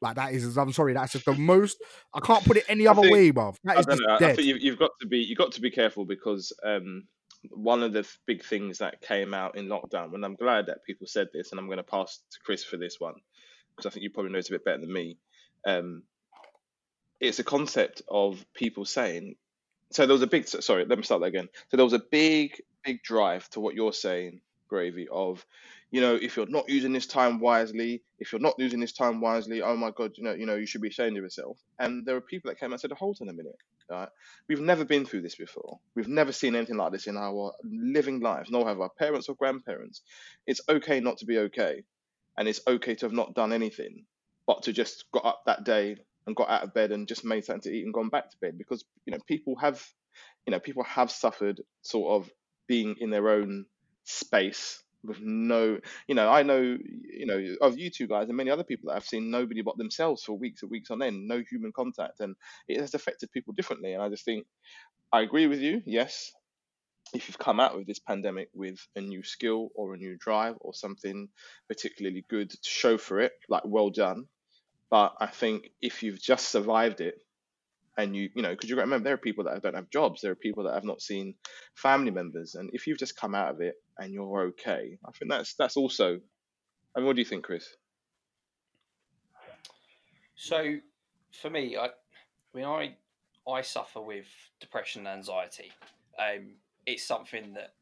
Like 0.00 0.16
that 0.16 0.32
is, 0.32 0.56
I'm 0.56 0.72
sorry, 0.72 0.92
that's 0.92 1.12
just 1.12 1.24
the 1.24 1.34
most. 1.34 1.76
I 2.12 2.20
can't 2.20 2.44
put 2.44 2.56
it 2.56 2.64
any 2.68 2.86
I 2.86 2.92
other 2.92 3.02
think- 3.02 3.12
way, 3.12 3.32
bruv. 3.32 3.56
That 3.64 3.76
I 3.76 3.80
is 3.80 3.86
know. 3.86 4.14
I 4.14 4.18
dead. 4.18 4.36
think 4.36 4.46
you've, 4.48 4.62
you've 4.62 4.78
got 4.78 4.90
to 5.00 5.06
be 5.06 5.18
you've 5.18 5.38
got 5.38 5.52
to 5.52 5.60
be 5.60 5.70
careful 5.70 6.04
because 6.04 6.52
um, 6.64 7.04
one 7.50 7.82
of 7.82 7.92
the 7.92 8.06
big 8.26 8.44
things 8.44 8.78
that 8.78 9.00
came 9.00 9.34
out 9.34 9.56
in 9.56 9.66
lockdown, 9.66 10.14
and 10.14 10.24
I'm 10.24 10.36
glad 10.36 10.66
that 10.66 10.84
people 10.86 11.06
said 11.06 11.28
this, 11.32 11.50
and 11.50 11.58
I'm 11.58 11.66
going 11.66 11.78
to 11.78 11.82
pass 11.82 12.20
to 12.32 12.38
Chris 12.44 12.62
for 12.62 12.76
this 12.76 12.96
one 13.00 13.14
because 13.74 13.86
I 13.86 13.92
think 13.92 14.02
you 14.04 14.10
probably 14.10 14.32
know 14.32 14.38
it 14.38 14.48
a 14.48 14.52
bit 14.52 14.64
better 14.64 14.78
than 14.80 14.92
me. 14.92 15.16
Um, 15.66 16.02
it's 17.20 17.38
a 17.40 17.44
concept 17.44 18.02
of 18.08 18.44
people 18.54 18.84
saying. 18.84 19.34
So 19.94 20.06
there 20.06 20.14
was 20.14 20.22
a 20.22 20.26
big. 20.26 20.48
Sorry, 20.48 20.84
let 20.84 20.98
me 20.98 21.04
start 21.04 21.20
that 21.20 21.28
again. 21.28 21.48
So 21.70 21.76
there 21.76 21.84
was 21.84 21.92
a 21.92 22.02
big, 22.10 22.60
big 22.84 23.02
drive 23.04 23.48
to 23.50 23.60
what 23.60 23.76
you're 23.76 23.92
saying, 23.92 24.40
Gravy. 24.68 25.06
Of 25.08 25.46
you 25.92 26.00
know, 26.00 26.16
if 26.16 26.36
you're 26.36 26.46
not 26.46 26.68
using 26.68 26.92
this 26.92 27.06
time 27.06 27.38
wisely, 27.38 28.02
if 28.18 28.32
you're 28.32 28.40
not 28.40 28.56
using 28.58 28.80
this 28.80 28.92
time 28.92 29.20
wisely, 29.20 29.62
oh 29.62 29.76
my 29.76 29.92
God, 29.92 30.10
you 30.16 30.24
know, 30.24 30.34
you 30.34 30.46
know, 30.46 30.56
you 30.56 30.66
should 30.66 30.80
be 30.80 30.88
ashamed 30.88 31.16
of 31.16 31.22
yourself. 31.22 31.56
And 31.78 32.04
there 32.04 32.16
are 32.16 32.20
people 32.20 32.50
that 32.50 32.58
came 32.58 32.72
and 32.72 32.80
said, 32.80 32.90
hold 32.90 33.18
on 33.20 33.28
a 33.28 33.32
minute, 33.32 33.56
right? 33.88 34.08
We've 34.48 34.60
never 34.60 34.84
been 34.84 35.06
through 35.06 35.20
this 35.20 35.36
before. 35.36 35.78
We've 35.94 36.08
never 36.08 36.32
seen 36.32 36.56
anything 36.56 36.78
like 36.78 36.90
this 36.90 37.06
in 37.06 37.16
our 37.16 37.52
living 37.62 38.18
lives, 38.18 38.50
nor 38.50 38.66
have 38.66 38.80
our 38.80 38.90
parents 38.98 39.28
or 39.28 39.36
grandparents. 39.36 40.02
It's 40.48 40.62
okay 40.68 40.98
not 40.98 41.18
to 41.18 41.26
be 41.26 41.38
okay. 41.38 41.84
And 42.36 42.48
it's 42.48 42.60
okay 42.66 42.96
to 42.96 43.06
have 43.06 43.12
not 43.12 43.34
done 43.34 43.52
anything, 43.52 44.04
but 44.48 44.64
to 44.64 44.72
just 44.72 45.04
got 45.12 45.24
up 45.24 45.42
that 45.46 45.62
day 45.62 45.98
and 46.26 46.36
got 46.36 46.48
out 46.48 46.62
of 46.64 46.74
bed 46.74 46.92
and 46.92 47.08
just 47.08 47.24
made 47.24 47.44
something 47.44 47.62
to 47.62 47.76
eat 47.76 47.84
and 47.84 47.94
gone 47.94 48.08
back 48.08 48.30
to 48.30 48.36
bed 48.40 48.58
because, 48.58 48.84
you 49.06 49.12
know, 49.12 49.18
people 49.26 49.56
have, 49.56 49.84
you 50.46 50.50
know, 50.50 50.60
people 50.60 50.84
have 50.84 51.10
suffered 51.10 51.60
sort 51.82 52.22
of 52.22 52.30
being 52.66 52.96
in 53.00 53.10
their 53.10 53.28
own 53.30 53.66
space 54.04 54.82
with 55.02 55.20
no, 55.20 55.78
you 56.08 56.14
know, 56.14 56.28
I 56.28 56.42
know, 56.42 56.60
you 56.60 57.26
know, 57.26 57.42
of 57.60 57.78
you 57.78 57.90
two 57.90 58.06
guys 58.06 58.28
and 58.28 58.36
many 58.36 58.50
other 58.50 58.64
people 58.64 58.88
that 58.88 58.96
I've 58.96 59.04
seen 59.04 59.30
nobody 59.30 59.60
but 59.62 59.76
themselves 59.76 60.22
for 60.22 60.32
weeks 60.32 60.62
and 60.62 60.70
weeks 60.70 60.90
on 60.90 61.02
end, 61.02 61.28
no 61.28 61.42
human 61.48 61.72
contact, 61.72 62.20
and 62.20 62.34
it 62.68 62.80
has 62.80 62.94
affected 62.94 63.30
people 63.30 63.52
differently. 63.54 63.92
And 63.92 64.02
I 64.02 64.08
just 64.08 64.24
think 64.24 64.46
I 65.12 65.20
agree 65.20 65.46
with 65.46 65.60
you. 65.60 65.82
Yes, 65.84 66.32
if 67.12 67.28
you've 67.28 67.38
come 67.38 67.60
out 67.60 67.78
of 67.78 67.86
this 67.86 67.98
pandemic 67.98 68.48
with 68.54 68.78
a 68.96 69.00
new 69.00 69.22
skill 69.22 69.68
or 69.74 69.94
a 69.94 69.98
new 69.98 70.16
drive 70.18 70.56
or 70.60 70.74
something 70.74 71.28
particularly 71.68 72.24
good 72.28 72.50
to 72.50 72.58
show 72.62 72.96
for 72.98 73.20
it, 73.20 73.32
like 73.48 73.62
well 73.64 73.90
done. 73.90 74.26
But 74.94 75.16
I 75.18 75.26
think 75.26 75.70
if 75.82 76.04
you've 76.04 76.22
just 76.22 76.50
survived 76.50 77.00
it 77.00 77.16
and 77.98 78.14
you 78.14 78.30
you 78.36 78.42
know 78.42 78.50
because 78.50 78.70
you 78.70 78.76
remember 78.76 79.02
there 79.02 79.14
are 79.14 79.28
people 79.28 79.42
that 79.42 79.60
don't 79.60 79.74
have 79.74 79.90
jobs. 79.90 80.20
There 80.20 80.30
are 80.30 80.36
people 80.36 80.62
that 80.62 80.74
have 80.74 80.84
not 80.84 81.02
seen 81.02 81.34
family 81.74 82.12
members. 82.12 82.54
And 82.54 82.70
if 82.72 82.86
you've 82.86 83.02
just 83.04 83.16
come 83.16 83.34
out 83.34 83.50
of 83.50 83.60
it 83.60 83.74
and 83.98 84.12
you're 84.12 84.42
okay 84.50 84.96
i 85.04 85.10
think 85.10 85.32
that's 85.32 85.54
that's 85.54 85.76
also 85.76 86.20
i 86.94 87.00
mean 87.00 87.06
what 87.06 87.16
do 87.16 87.22
you 87.22 87.24
think 87.24 87.42
chris? 87.42 87.66
So 90.36 90.76
for 91.42 91.50
me 91.50 91.76
i, 91.76 91.86
I 91.86 91.90
mean 92.54 92.64
i 92.64 92.94
i 93.50 93.62
suffer 93.62 94.00
with 94.00 94.26
depression 94.60 95.08
and 95.08 95.18
anxiety. 95.18 95.72
Um 96.20 96.52
it's 96.86 97.04
something 97.04 97.54
that 97.54 97.74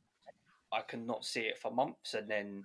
i 0.72 0.80
cannot 0.80 1.26
see 1.26 1.42
it 1.42 1.58
for 1.58 1.70
months. 1.70 2.14
And 2.14 2.26
then 2.26 2.64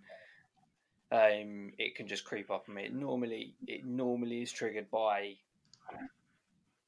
um 1.12 1.72
it 1.78 1.96
can 1.96 2.08
just 2.08 2.26
creep 2.26 2.52
up 2.52 2.66
on 2.68 2.76
me 2.76 2.84
it 2.84 2.94
normally 2.94 3.54
it 3.66 3.86
normally 3.86 4.42
is 4.42 4.52
triggered 4.52 4.90
by 4.92 5.36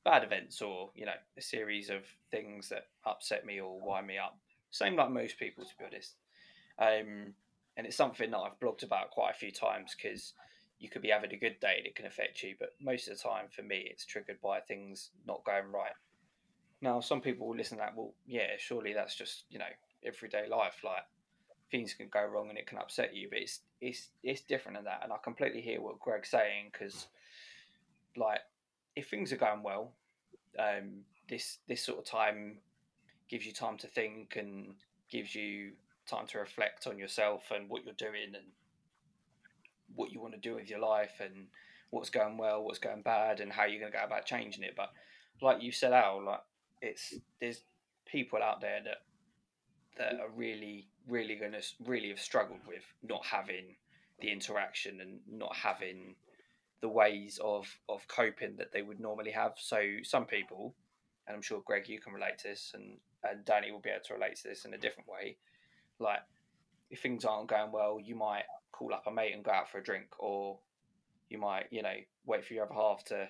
bad 0.03 0.23
events 0.23 0.61
or 0.61 0.89
you 0.95 1.05
know 1.05 1.11
a 1.37 1.41
series 1.41 1.89
of 1.89 2.03
things 2.31 2.69
that 2.69 2.87
upset 3.05 3.45
me 3.45 3.59
or 3.59 3.79
wind 3.79 4.07
me 4.07 4.17
up. 4.17 4.37
Same 4.71 4.95
like 4.95 5.11
most 5.11 5.37
people, 5.37 5.63
to 5.63 5.77
be 5.77 5.85
honest. 5.85 6.15
Um, 6.77 7.33
and 7.77 7.85
it's 7.85 7.95
something 7.95 8.31
that 8.31 8.37
I've 8.37 8.59
blogged 8.59 8.83
about 8.83 9.11
quite 9.11 9.31
a 9.31 9.37
few 9.37 9.51
times 9.51 9.95
because 9.95 10.33
you 10.79 10.89
could 10.89 11.01
be 11.01 11.09
having 11.09 11.33
a 11.33 11.37
good 11.37 11.59
day 11.59 11.75
and 11.77 11.85
it 11.85 11.95
can 11.95 12.05
affect 12.05 12.41
you, 12.41 12.55
but 12.59 12.73
most 12.81 13.07
of 13.07 13.17
the 13.17 13.23
time 13.23 13.45
for 13.53 13.63
me, 13.63 13.87
it's 13.89 14.05
triggered 14.05 14.39
by 14.41 14.59
things 14.61 15.11
not 15.27 15.43
going 15.43 15.71
right. 15.71 15.91
Now, 16.81 17.01
some 17.01 17.19
people 17.19 17.47
will 17.47 17.57
listen 17.57 17.77
to 17.77 17.83
that. 17.83 17.95
Well, 17.95 18.13
yeah, 18.25 18.51
surely 18.57 18.93
that's 18.93 19.15
just 19.15 19.43
you 19.49 19.59
know 19.59 19.73
everyday 20.03 20.47
life. 20.47 20.81
Like 20.83 21.03
things 21.71 21.93
can 21.93 22.07
go 22.09 22.25
wrong 22.25 22.49
and 22.49 22.57
it 22.57 22.67
can 22.67 22.77
upset 22.77 23.15
you, 23.15 23.27
but 23.29 23.39
it's 23.39 23.59
it's 23.81 24.09
it's 24.23 24.41
different 24.41 24.77
than 24.77 24.85
that. 24.85 25.01
And 25.03 25.13
I 25.13 25.17
completely 25.23 25.61
hear 25.61 25.81
what 25.81 25.99
Greg's 25.99 26.29
saying 26.29 26.69
because, 26.71 27.07
like, 28.15 28.39
if 28.95 29.09
things 29.09 29.31
are 29.31 29.37
going 29.37 29.63
well, 29.63 29.93
um, 30.57 31.01
this 31.29 31.59
this 31.67 31.83
sort 31.83 31.99
of 31.99 32.05
time 32.05 32.57
gives 33.29 33.45
you 33.45 33.53
time 33.53 33.77
to 33.77 33.87
think 33.87 34.35
and 34.35 34.73
gives 35.09 35.35
you 35.35 35.71
time 36.07 36.25
to 36.27 36.39
reflect 36.39 36.87
on 36.87 36.97
yourself 36.97 37.51
and 37.53 37.69
what 37.69 37.85
you're 37.85 37.93
doing 37.93 38.33
and 38.33 38.45
what 39.95 40.11
you 40.11 40.19
want 40.19 40.33
to 40.33 40.39
do 40.39 40.55
with 40.55 40.69
your 40.69 40.79
life 40.79 41.19
and 41.19 41.47
what's 41.91 42.09
going 42.09 42.37
well, 42.37 42.63
what's 42.63 42.79
going 42.79 43.01
bad, 43.01 43.39
and 43.39 43.51
how 43.51 43.65
you're 43.65 43.79
going 43.79 43.91
to 43.91 43.97
go 43.97 44.03
about 44.03 44.25
changing 44.25 44.63
it. 44.63 44.73
But 44.75 44.91
like 45.41 45.61
you 45.61 45.71
said, 45.71 45.93
Al, 45.93 46.23
like 46.23 46.41
it's 46.81 47.13
there's 47.39 47.61
people 48.05 48.41
out 48.41 48.61
there 48.61 48.79
that 48.83 48.97
that 49.97 50.19
are 50.19 50.29
really, 50.35 50.87
really 51.07 51.35
going 51.35 51.53
to 51.53 51.63
really 51.85 52.09
have 52.09 52.19
struggled 52.19 52.59
with 52.67 52.83
not 53.03 53.25
having 53.25 53.75
the 54.19 54.31
interaction 54.31 55.01
and 55.01 55.19
not 55.31 55.55
having 55.55 56.15
the 56.81 56.89
ways 56.89 57.39
of 57.43 57.67
of 57.87 58.07
coping 58.07 58.55
that 58.57 58.71
they 58.71 58.81
would 58.81 58.99
normally 58.99 59.31
have. 59.31 59.53
So 59.57 59.81
some 60.03 60.25
people, 60.25 60.75
and 61.27 61.35
I'm 61.35 61.41
sure 61.41 61.61
Greg, 61.65 61.89
you 61.89 61.99
can 61.99 62.13
relate 62.13 62.37
to 62.39 62.49
this, 62.49 62.71
and 62.73 62.97
and 63.23 63.43
Danny 63.45 63.71
will 63.71 63.79
be 63.79 63.89
able 63.89 64.03
to 64.05 64.13
relate 64.13 64.37
to 64.37 64.47
this 64.47 64.65
in 64.65 64.73
a 64.73 64.77
different 64.77 65.09
way. 65.09 65.37
Like 65.99 66.21
if 66.89 67.01
things 67.01 67.25
aren't 67.25 67.49
going 67.49 67.71
well, 67.71 67.99
you 68.01 68.15
might 68.15 68.43
call 68.71 68.93
up 68.93 69.05
a 69.07 69.11
mate 69.11 69.33
and 69.33 69.43
go 69.43 69.51
out 69.51 69.69
for 69.69 69.79
a 69.79 69.83
drink, 69.83 70.07
or 70.19 70.59
you 71.29 71.37
might 71.37 71.67
you 71.71 71.81
know 71.81 71.95
wait 72.25 72.45
for 72.45 72.53
your 72.53 72.65
other 72.65 72.75
half 72.75 73.03
to. 73.05 73.29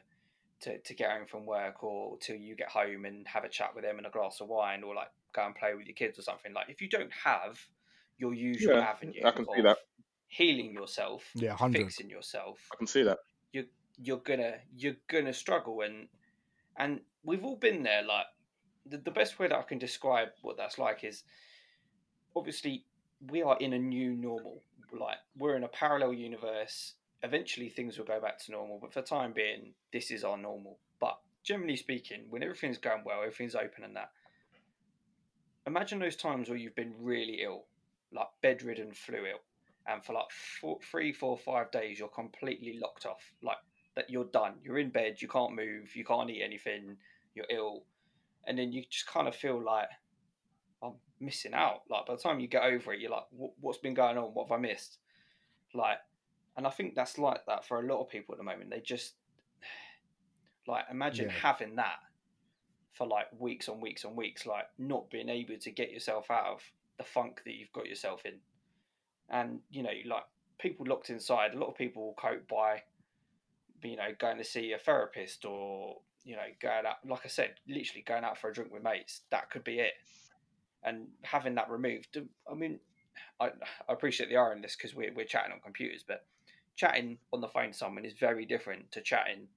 To, 0.63 0.77
to 0.77 0.93
get 0.93 1.09
home 1.09 1.25
from 1.25 1.45
work 1.45 1.85
or 1.85 2.17
till 2.17 2.35
you 2.35 2.53
get 2.53 2.67
home 2.67 3.05
and 3.05 3.25
have 3.29 3.45
a 3.45 3.47
chat 3.47 3.73
with 3.73 3.85
them 3.85 3.97
and 3.97 4.05
a 4.05 4.09
glass 4.09 4.41
of 4.41 4.49
wine 4.49 4.83
or 4.83 4.93
like 4.93 5.07
go 5.33 5.45
and 5.45 5.55
play 5.55 5.73
with 5.75 5.85
your 5.87 5.95
kids 5.95 6.17
or 6.19 6.21
something 6.21 6.53
like 6.53 6.69
if 6.69 6.81
you 6.81 6.89
don't 6.89 7.11
have 7.11 7.59
your 8.17 8.33
usual 8.33 8.75
Yeah, 8.75 8.81
avenue 8.81 9.21
I 9.23 9.31
can 9.31 9.45
see 9.53 9.61
that. 9.61 9.77
healing 10.27 10.71
yourself 10.73 11.23
Yeah, 11.35 11.49
100. 11.49 11.81
fixing 11.81 12.09
yourself 12.09 12.59
i 12.71 12.75
can 12.75 12.87
see 12.87 13.03
that 13.03 13.17
you're 13.51 13.65
you're 13.97 14.17
gonna 14.19 14.57
you're 14.75 14.97
gonna 15.07 15.33
struggle 15.33 15.81
and 15.81 16.07
and 16.77 17.01
we've 17.23 17.43
all 17.43 17.57
been 17.57 17.83
there 17.83 18.03
like 18.03 18.25
the, 18.85 18.97
the 18.97 19.11
best 19.11 19.39
way 19.39 19.47
that 19.47 19.57
i 19.57 19.63
can 19.63 19.77
describe 19.77 20.29
what 20.41 20.57
that's 20.57 20.77
like 20.77 21.03
is 21.03 21.23
obviously 22.35 22.85
we 23.27 23.41
are 23.41 23.57
in 23.59 23.73
a 23.73 23.79
new 23.79 24.11
normal 24.15 24.63
like 24.97 25.17
we're 25.37 25.55
in 25.55 25.63
a 25.63 25.67
parallel 25.67 26.13
universe 26.13 26.93
eventually 27.21 27.69
things 27.69 27.97
will 27.97 28.05
go 28.05 28.19
back 28.19 28.37
to 28.39 28.51
normal 28.51 28.79
but 28.79 28.93
for 28.93 29.01
the 29.01 29.07
time 29.07 29.33
being 29.33 29.73
this 29.91 30.09
is 30.09 30.23
our 30.23 30.37
normal 30.37 30.79
but 30.99 31.19
generally 31.43 31.75
speaking 31.75 32.25
when 32.29 32.43
everything's 32.43 32.77
going 32.77 33.03
well 33.05 33.19
everything's 33.21 33.55
open 33.55 33.83
and 33.83 33.95
that 33.95 34.11
imagine 35.69 35.99
those 35.99 36.15
times 36.15 36.49
where 36.49 36.57
you've 36.57 36.75
been 36.75 36.93
really 36.99 37.41
ill 37.41 37.65
like 38.11 38.27
bedridden 38.41 38.91
flu 38.93 39.17
ill 39.25 39.39
and 39.87 40.03
for 40.03 40.13
like 40.13 40.29
four, 40.59 40.79
three, 40.91 41.11
four, 41.13 41.37
five 41.37 41.71
days, 41.71 41.97
you're 41.99 42.07
completely 42.09 42.77
locked 42.79 43.05
off. 43.05 43.33
Like 43.41 43.57
that, 43.95 44.09
you're 44.09 44.25
done. 44.25 44.53
You're 44.63 44.77
in 44.79 44.89
bed. 44.89 45.21
You 45.21 45.27
can't 45.27 45.55
move. 45.55 45.95
You 45.95 46.03
can't 46.05 46.29
eat 46.29 46.43
anything. 46.43 46.97
You're 47.33 47.45
ill, 47.49 47.83
and 48.45 48.57
then 48.57 48.71
you 48.71 48.83
just 48.89 49.07
kind 49.07 49.27
of 49.27 49.35
feel 49.35 49.59
like 49.63 49.87
I'm 50.83 50.93
missing 51.19 51.53
out. 51.53 51.81
Like 51.89 52.05
by 52.07 52.15
the 52.15 52.21
time 52.21 52.39
you 52.39 52.47
get 52.47 52.63
over 52.63 52.93
it, 52.93 52.99
you're 52.99 53.11
like, 53.11 53.25
"What- 53.31 53.53
"What's 53.59 53.79
been 53.79 53.93
going 53.95 54.17
on? 54.17 54.33
What 54.33 54.47
have 54.49 54.57
I 54.59 54.61
missed?" 54.61 54.99
Like, 55.73 55.97
and 56.57 56.67
I 56.67 56.69
think 56.71 56.93
that's 56.95 57.17
like 57.17 57.45
that 57.47 57.65
for 57.65 57.79
a 57.79 57.85
lot 57.87 58.01
of 58.01 58.09
people 58.09 58.33
at 58.33 58.37
the 58.37 58.43
moment. 58.43 58.69
They 58.69 58.81
just 58.81 59.15
like 60.67 60.85
imagine 60.91 61.27
Yeah. 61.29 61.33
having 61.33 61.75
that 61.75 61.99
for 62.99 63.07
like 63.07 63.27
weeks 63.39 63.69
on 63.69 63.79
weeks 63.79 64.03
on 64.03 64.13
weeks, 64.13 64.45
like 64.45 64.65
not 64.77 65.09
being 65.09 65.29
able 65.29 65.57
to 65.57 65.71
get 65.71 65.89
yourself 65.89 66.29
out 66.29 66.47
of 66.47 66.61
the 66.97 67.05
funk 67.05 67.41
that 67.45 67.55
you've 67.55 67.71
got 67.71 67.87
yourself 67.87 68.25
in. 68.25 68.33
And 69.29 69.61
you 69.71 69.83
know 69.83 69.93
like 70.05 70.25
people 70.59 70.85
locked 70.85 71.09
inside 71.09 71.53
a 71.53 71.57
lot 71.57 71.69
of 71.69 71.77
people 71.77 72.03
will 72.03 72.15
cope 72.15 72.45
by 72.49 72.81
you 73.83 73.95
know 73.95 74.09
going 74.19 74.37
to 74.37 74.43
see 74.43 74.73
a 74.73 74.77
therapist 74.77 75.45
or 75.45 75.95
you 76.25 76.35
know 76.35 76.41
going 76.61 76.85
out 76.85 76.95
like 77.07 77.21
i 77.23 77.29
said 77.29 77.53
literally 77.69 78.03
going 78.05 78.25
out 78.25 78.37
for 78.37 78.49
a 78.49 78.53
drink 78.53 78.73
with 78.73 78.83
mates. 78.83 79.21
That 79.31 79.49
could 79.49 79.63
be 79.63 79.79
it. 79.79 79.93
And 80.83 81.07
having 81.21 81.55
that 81.55 81.69
removed 81.69 82.17
i 82.51 82.55
mean 82.55 82.79
i, 83.39 83.45
I 83.47 83.93
appreciate 83.93 84.29
the 84.29 84.37
irony 84.37 84.57
in 84.57 84.61
this 84.61 84.75
because 84.75 84.95
we're, 84.95 85.13
we're 85.13 85.25
chatting 85.25 85.53
on 85.53 85.59
computers 85.59 86.03
but 86.05 86.25
chatting 86.75 87.19
on 87.31 87.39
the 87.39 87.47
phone 87.47 87.71
to 87.71 87.77
someone 87.77 88.03
is 88.03 88.13
very 88.19 88.45
different 88.45 88.91
to 88.91 89.01
chatting 89.01 89.47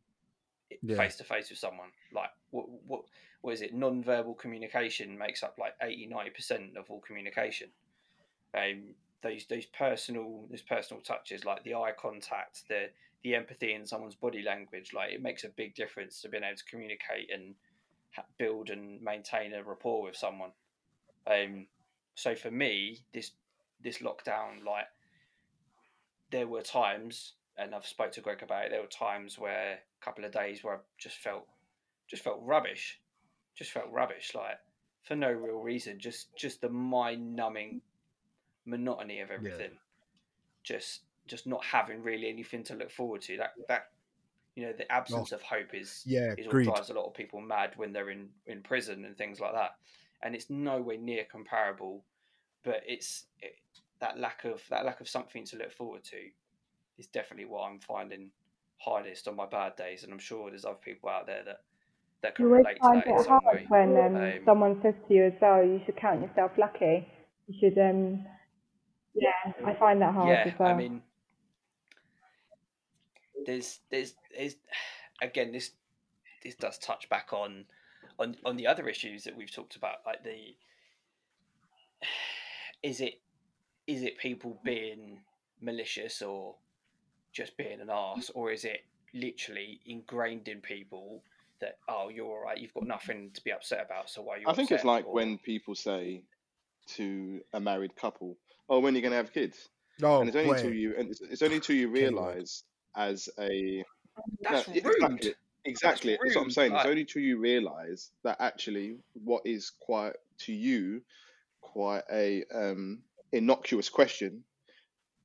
face 0.97 1.16
to 1.16 1.24
face 1.24 1.51
with 1.51 1.59
someone. 1.59 1.88
Like 2.12 2.30
what, 2.51 2.66
what 2.86 3.03
what 3.43 3.55
is 3.55 3.62
it 3.62 3.74
non-verbal 3.74 4.34
communication 4.34 5.18
makes 5.18 5.43
up 5.43 5.57
like 5.59 5.74
80 5.82 6.09
90% 6.09 6.76
of 6.76 6.88
all 6.88 7.01
communication. 7.01 7.68
Um, 8.57 8.95
those 9.22 9.47
those 9.49 9.66
personal 9.66 10.47
those 10.51 10.62
personal 10.62 11.03
touches 11.03 11.45
like 11.45 11.62
the 11.64 11.74
eye 11.74 11.93
contact 11.97 12.62
the 12.68 12.86
the 13.22 13.34
empathy 13.34 13.72
in 13.72 13.86
someone's 13.86 14.16
body 14.16 14.43
language 14.43 14.93
like 14.93 15.12
it 15.12 15.22
makes 15.22 15.45
a 15.45 15.49
big 15.49 15.74
difference 15.74 16.20
to 16.20 16.28
being 16.28 16.43
able 16.43 16.57
to 16.57 16.64
communicate 16.64 17.30
and 17.32 17.55
build 18.36 18.68
and 18.68 19.01
maintain 19.01 19.55
a 19.55 19.62
rapport 19.62 20.03
with 20.03 20.16
someone. 20.16 20.51
Um 21.26 21.66
so 22.14 22.34
for 22.34 22.51
me 22.51 22.99
this 23.12 23.32
this 23.82 23.99
lockdown 23.99 24.64
like 24.66 24.86
there 26.30 26.47
were 26.47 26.62
times 26.62 27.34
and 27.57 27.74
I've 27.74 27.86
spoke 27.86 28.12
to 28.12 28.20
Greg 28.20 28.43
about 28.43 28.66
it 28.66 28.70
there 28.70 28.80
were 28.80 28.86
times 28.86 29.38
where 29.38 29.74
a 29.74 30.05
couple 30.05 30.24
of 30.24 30.32
days 30.32 30.62
where 30.62 30.74
I 30.74 30.78
just 30.99 31.16
felt 31.16 31.47
just 32.09 32.24
felt 32.24 32.40
rubbish 32.43 33.01
just 33.55 33.70
felt 33.70 33.90
rubbish 33.90 34.32
like 34.34 34.59
for 35.03 35.16
no 35.16 35.30
real 35.30 35.59
reason 35.59 35.98
just 35.98 36.34
just 36.36 36.61
the 36.61 36.68
mind 36.68 37.34
numbing 37.34 37.80
monotony 38.64 39.20
of 39.20 39.30
everything. 39.30 39.72
Just 40.62 41.03
just 41.26 41.46
not 41.46 41.64
having 41.64 42.03
really 42.03 42.28
anything 42.28 42.64
to 42.64 42.74
look 42.74 42.90
forward 42.90 43.22
to. 43.22 43.36
That 43.36 43.53
that 43.68 43.90
you 44.55 44.64
know 44.64 44.72
the 44.72 44.90
absence 44.90 45.32
oh, 45.32 45.36
of 45.36 45.42
hope 45.42 45.74
is 45.74 46.03
Yeah, 46.07 46.34
is 46.36 46.46
what 46.46 46.64
drives 46.64 46.90
a 46.90 46.94
lot 46.94 47.07
of 47.07 47.14
people 47.14 47.40
mad 47.40 47.72
when 47.76 47.92
they're 47.92 48.11
in 48.11 48.28
in 48.46 48.62
prison 48.62 49.05
and 49.05 49.16
things 49.16 49.40
like 49.40 49.53
that. 49.53 49.76
And 50.22 50.34
it's 50.36 50.50
nowhere 50.50 50.98
near 50.98 51.24
comparable 51.24 52.05
but 52.64 52.82
it's 52.86 53.24
it, 53.40 53.57
that 54.00 54.18
lack 54.18 54.44
of 54.44 54.62
that 54.70 54.84
lack 54.84 55.00
of 55.00 55.09
something 55.09 55.44
to 55.46 55.57
look 55.57 55.72
forward 55.72 56.05
to 56.05 56.16
is 56.98 57.07
definitely 57.07 57.46
what 57.46 57.62
I'm 57.62 57.80
finding 57.80 58.30
hardest 58.78 59.28
on 59.28 59.36
my 59.36 59.46
bad 59.46 59.76
days, 59.76 60.05
and 60.05 60.12
I'm 60.12 60.18
sure 60.18 60.50
there's 60.50 60.64
other 60.64 60.74
people 60.74 61.09
out 61.09 61.26
there 61.26 61.42
that 61.44 61.61
that 62.23 62.35
can 62.37 62.47
You 62.47 62.53
relate 62.53 62.77
to 62.77 62.81
find 62.81 63.03
that 63.03 63.07
in 63.07 63.14
it 63.14 63.20
some 63.20 63.41
hard 63.43 63.57
way. 63.59 63.66
when 63.68 63.97
um, 63.97 64.16
Um, 64.16 64.33
someone 64.45 64.83
says 64.83 64.95
to 65.09 65.14
you 65.14 65.25
as 65.25 65.33
well, 65.41 65.62
you 65.62 65.81
should 65.85 65.97
count 65.97 66.23
yourself 66.23 66.53
lucky. 66.57 67.09
You 67.49 67.55
should, 67.61 67.79
um, 67.79 68.25
yeah, 69.14 69.53
I 69.64 69.75
find 69.75 70.01
that 70.01 70.14
hard 70.14 70.29
yeah, 70.29 70.45
as 70.53 70.59
well. 70.59 70.68
I 70.70 70.75
mean, 70.75 71.03
there's 73.45 73.81
there's 73.91 74.14
there's 74.37 74.57
again 75.23 75.53
this 75.53 75.73
this 76.43 76.55
does 76.55 76.79
touch 76.79 77.09
back 77.09 77.33
on 77.33 77.64
on 78.18 78.37
on 78.45 78.57
the 78.57 78.66
other 78.66 78.89
issues 78.89 79.25
that 79.25 79.37
we've 79.37 79.53
talked 79.53 79.77
about, 79.77 79.99
like 80.07 80.23
the 80.23 80.57
is 82.83 83.01
it 83.01 83.20
is 83.87 84.03
it 84.03 84.16
people 84.18 84.61
being 84.64 85.18
malicious 85.61 86.23
or 86.23 86.55
just 87.33 87.57
being 87.57 87.81
an 87.81 87.91
ass, 87.91 88.31
or 88.35 88.53
is 88.53 88.64
it 88.64 88.85
literally 89.14 89.81
ingrained 89.87 90.49
in 90.49 90.61
people 90.61 91.23
that 91.62 91.78
oh 91.88 92.10
you're 92.10 92.26
all 92.26 92.42
right, 92.44 92.58
you've 92.58 92.74
got 92.74 92.86
nothing 92.86 93.30
to 93.32 93.42
be 93.42 93.52
upset 93.52 93.84
about, 93.84 94.10
so 94.10 94.22
why 94.22 94.36
are 94.36 94.38
you? 94.38 94.44
I 94.46 94.52
think 94.52 94.70
it's 94.70 94.84
like 94.84 95.06
Or- 95.06 95.14
when 95.14 95.38
people 95.38 95.74
say 95.74 96.24
to 96.96 97.40
a 97.54 97.60
married 97.60 97.96
couple, 97.96 98.36
"Oh, 98.68 98.80
when 98.80 98.94
are 98.94 98.96
you 98.96 99.02
going 99.02 99.12
to 99.12 99.16
have 99.16 99.32
kids?" 99.32 99.70
No, 100.00 100.20
and 100.20 100.28
it's 100.28 100.36
only 100.36 100.50
boy. 100.50 100.56
until 100.56 100.74
you 100.74 100.94
and 100.98 101.10
it's, 101.10 101.20
it's 101.20 101.42
only 101.42 101.56
until 101.56 101.76
you 101.76 101.88
realize 101.88 102.64
as 102.96 103.28
a 103.38 103.84
that's 104.42 104.68
No, 104.68 104.74
rude. 104.74 104.84
Exactly. 104.84 105.34
Exactly. 105.64 106.18
That's, 106.20 106.34
what 106.34 106.40
I'm 106.40 106.46
rude, 106.46 106.52
saying. 106.54 106.72
It's 106.74 106.86
only 106.86 107.04
till 107.04 107.22
you 107.22 107.38
realise 107.38 108.10
that 108.24 108.36
actually 108.40 108.96
what 109.24 109.42
is 109.44 109.70
quite 109.80 110.14
to 110.38 110.52
you 110.52 111.02
quite 111.60 112.02
a 112.12 112.44
um, 112.52 113.02
innocuous 113.30 113.88
question 113.88 114.44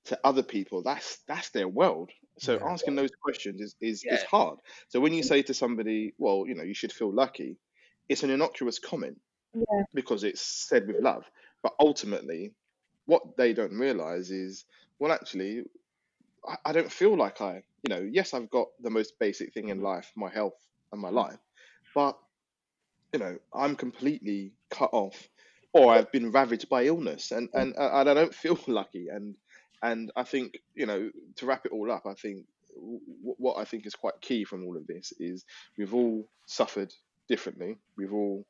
to 0.06 0.20
other 0.24 0.44
people. 0.44 0.84
That's 0.84 1.18
that's 1.28 1.50
their 1.50 1.68
world. 1.68 2.12
So 2.40 2.56
Yeah. 2.56 2.68
asking 2.72 2.96
those 2.96 3.12
questions 3.22 3.62
is 3.62 3.76
is, 3.82 4.04
is 4.06 4.24
hard. 4.24 4.60
So 4.90 5.00
when 5.00 5.14
you 5.14 5.24
mm. 5.24 5.28
say 5.28 5.42
to 5.44 5.54
somebody, 5.54 6.14
well, 6.18 6.46
you 6.48 6.56
know, 6.56 6.64
you 6.64 6.74
should 6.74 6.92
feel 6.92 7.12
lucky, 7.12 7.58
it's 8.10 8.24
an 8.24 8.30
innocuous 8.30 8.80
comment 8.80 9.20
yeah, 9.54 9.84
because 9.94 10.24
it's 10.24 10.42
said 10.42 10.88
with 10.88 11.02
love. 11.02 11.30
But 11.64 11.74
ultimately, 11.80 12.54
what 13.06 13.38
they 13.38 13.54
don't 13.54 13.74
realize 13.74 14.32
is, 14.32 14.66
well, 15.00 15.12
actually, 15.12 15.64
I, 16.48 16.56
I 16.66 16.72
don't 16.72 16.92
feel 16.92 17.18
like 17.18 17.42
I, 17.42 17.64
you 17.84 17.90
know, 17.90 18.08
yes, 18.10 18.34
I've 18.34 18.50
got 18.50 18.68
the 18.82 18.90
most 18.90 19.18
basic 19.20 19.54
thing 19.54 19.70
in 19.70 19.80
mm. 19.80 19.84
life, 19.84 20.12
my 20.16 20.30
health 20.30 20.60
and 20.92 21.02
my 21.02 21.10
mm. 21.10 21.14
life, 21.14 21.40
but, 21.96 22.18
you 23.14 23.20
know, 23.20 23.38
I'm 23.54 23.76
completely 23.76 24.54
cut 24.70 24.90
off 24.94 25.28
or 25.74 25.94
I've 25.94 26.12
been 26.12 26.32
ravaged 26.32 26.70
by 26.70 26.86
illness 26.86 27.32
and, 27.32 27.50
and, 27.54 27.76
uh, 27.78 27.90
and 27.94 28.10
I 28.10 28.14
don't 28.14 28.34
feel 28.34 28.60
lucky. 28.68 29.08
And, 29.10 29.36
and 29.82 30.12
I 30.16 30.24
think, 30.24 30.60
you 30.76 30.86
know, 30.86 31.12
to 31.38 31.46
wrap 31.46 31.66
it 31.66 31.72
all 31.72 31.92
up, 31.92 32.06
I 32.06 32.14
think 32.14 32.46
w- 32.76 33.00
what 33.38 33.58
I 33.58 33.66
think 33.66 33.86
is 33.86 33.96
quite 33.96 34.20
key 34.22 34.44
from 34.44 34.66
all 34.66 34.78
of 34.78 34.88
this 34.88 35.14
is 35.20 35.46
we've 35.78 35.94
all 35.94 36.28
suffered 36.46 36.94
differently. 37.28 37.78
We've 37.98 38.14
all 38.14 38.46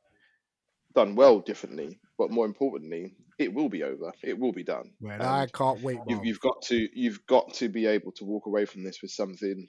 done 0.94 1.14
well 1.14 1.40
differently, 1.40 1.98
but 2.16 2.30
more 2.30 2.46
importantly, 2.46 3.14
it 3.38 3.52
will 3.52 3.68
be 3.68 3.82
over. 3.82 4.12
It 4.22 4.38
will 4.38 4.52
be 4.52 4.64
done. 4.64 4.92
Man, 5.00 5.20
I 5.20 5.46
can't 5.46 5.80
wait. 5.82 6.00
you've, 6.06 6.24
you've 6.24 6.40
got 6.40 6.62
to 6.62 6.88
you've 6.94 7.26
got 7.26 7.54
to 7.54 7.68
be 7.68 7.86
able 7.86 8.12
to 8.12 8.24
walk 8.24 8.46
away 8.46 8.64
from 8.64 8.84
this 8.84 9.00
with 9.02 9.10
something 9.10 9.68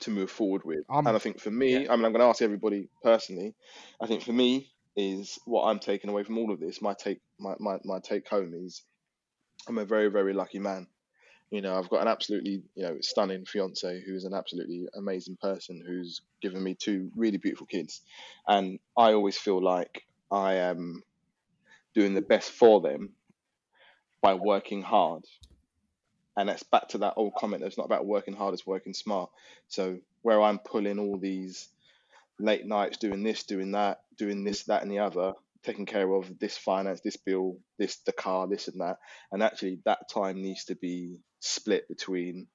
to 0.00 0.10
move 0.10 0.30
forward 0.30 0.62
with. 0.64 0.84
I'm- 0.88 1.06
and 1.06 1.16
I 1.16 1.18
think 1.18 1.38
for 1.40 1.50
me, 1.50 1.76
I 1.76 1.78
mean, 1.96 2.04
I'm 2.06 2.12
going 2.12 2.20
to 2.20 2.24
ask 2.26 2.42
everybody 2.42 2.88
personally. 3.02 3.54
I 4.00 4.06
think 4.06 4.22
for 4.22 4.32
me 4.32 4.72
is 4.96 5.38
what 5.44 5.64
I'm 5.64 5.78
taking 5.78 6.10
away 6.10 6.22
from 6.24 6.38
all 6.38 6.50
of 6.52 6.60
this. 6.60 6.82
My 6.82 6.94
take 6.94 7.20
my, 7.38 7.54
my, 7.60 7.78
my 7.84 8.00
take 8.00 8.28
home 8.28 8.52
is 8.54 8.82
I'm 9.68 9.78
a 9.78 9.84
very 9.84 10.08
very 10.08 10.32
lucky 10.32 10.58
man. 10.58 10.86
You 11.50 11.60
know, 11.60 11.76
I've 11.78 11.90
got 11.90 12.02
an 12.02 12.08
absolutely 12.08 12.62
you 12.74 12.82
know 12.82 12.98
stunning 13.00 13.44
fiance 13.44 14.02
who's 14.04 14.24
an 14.24 14.34
absolutely 14.34 14.86
amazing 14.94 15.36
person 15.40 15.82
who's 15.86 16.22
given 16.40 16.62
me 16.62 16.74
two 16.74 17.10
really 17.16 17.38
beautiful 17.38 17.66
kids, 17.66 18.00
and 18.46 18.78
I 18.96 19.12
always 19.12 19.36
feel 19.36 19.62
like 19.62 20.04
I 20.30 20.54
am 20.54 21.02
doing 21.94 22.14
the 22.14 22.22
best 22.22 22.50
for 22.50 22.80
them 22.80 23.10
by 24.22 24.34
working 24.34 24.82
hard. 24.82 25.24
And 26.34 26.48
that's 26.48 26.62
back 26.62 26.88
to 26.88 26.98
that 26.98 27.14
old 27.18 27.34
comment. 27.34 27.62
It's 27.62 27.76
not 27.76 27.84
about 27.84 28.06
working 28.06 28.34
hard; 28.34 28.54
it's 28.54 28.66
working 28.66 28.94
smart. 28.94 29.30
So 29.68 29.98
where 30.22 30.40
I'm 30.40 30.58
pulling 30.58 30.98
all 30.98 31.18
these 31.18 31.68
late 32.38 32.66
nights, 32.66 32.96
doing 32.96 33.22
this, 33.22 33.42
doing 33.42 33.72
that, 33.72 34.00
doing 34.16 34.44
this, 34.44 34.64
that, 34.64 34.82
and 34.82 34.90
the 34.90 35.00
other, 35.00 35.34
taking 35.64 35.86
care 35.86 36.10
of 36.12 36.38
this 36.38 36.56
finance, 36.56 37.00
this 37.02 37.16
bill, 37.16 37.58
this, 37.78 37.98
the 38.06 38.12
car, 38.12 38.48
this 38.48 38.68
and 38.68 38.80
that, 38.80 38.96
and 39.30 39.42
actually 39.42 39.80
that 39.84 40.08
time 40.12 40.42
needs 40.42 40.64
to 40.66 40.74
be 40.74 41.20
split 41.40 41.88
between 41.88 42.46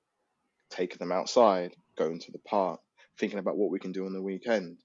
taking 0.69 0.97
them 0.97 1.11
outside, 1.11 1.75
going 1.97 2.19
to 2.19 2.31
the 2.31 2.39
park, 2.39 2.79
thinking 3.17 3.39
about 3.39 3.57
what 3.57 3.71
we 3.71 3.79
can 3.79 3.91
do 3.91 4.05
on 4.05 4.13
the 4.13 4.21
weekend, 4.21 4.77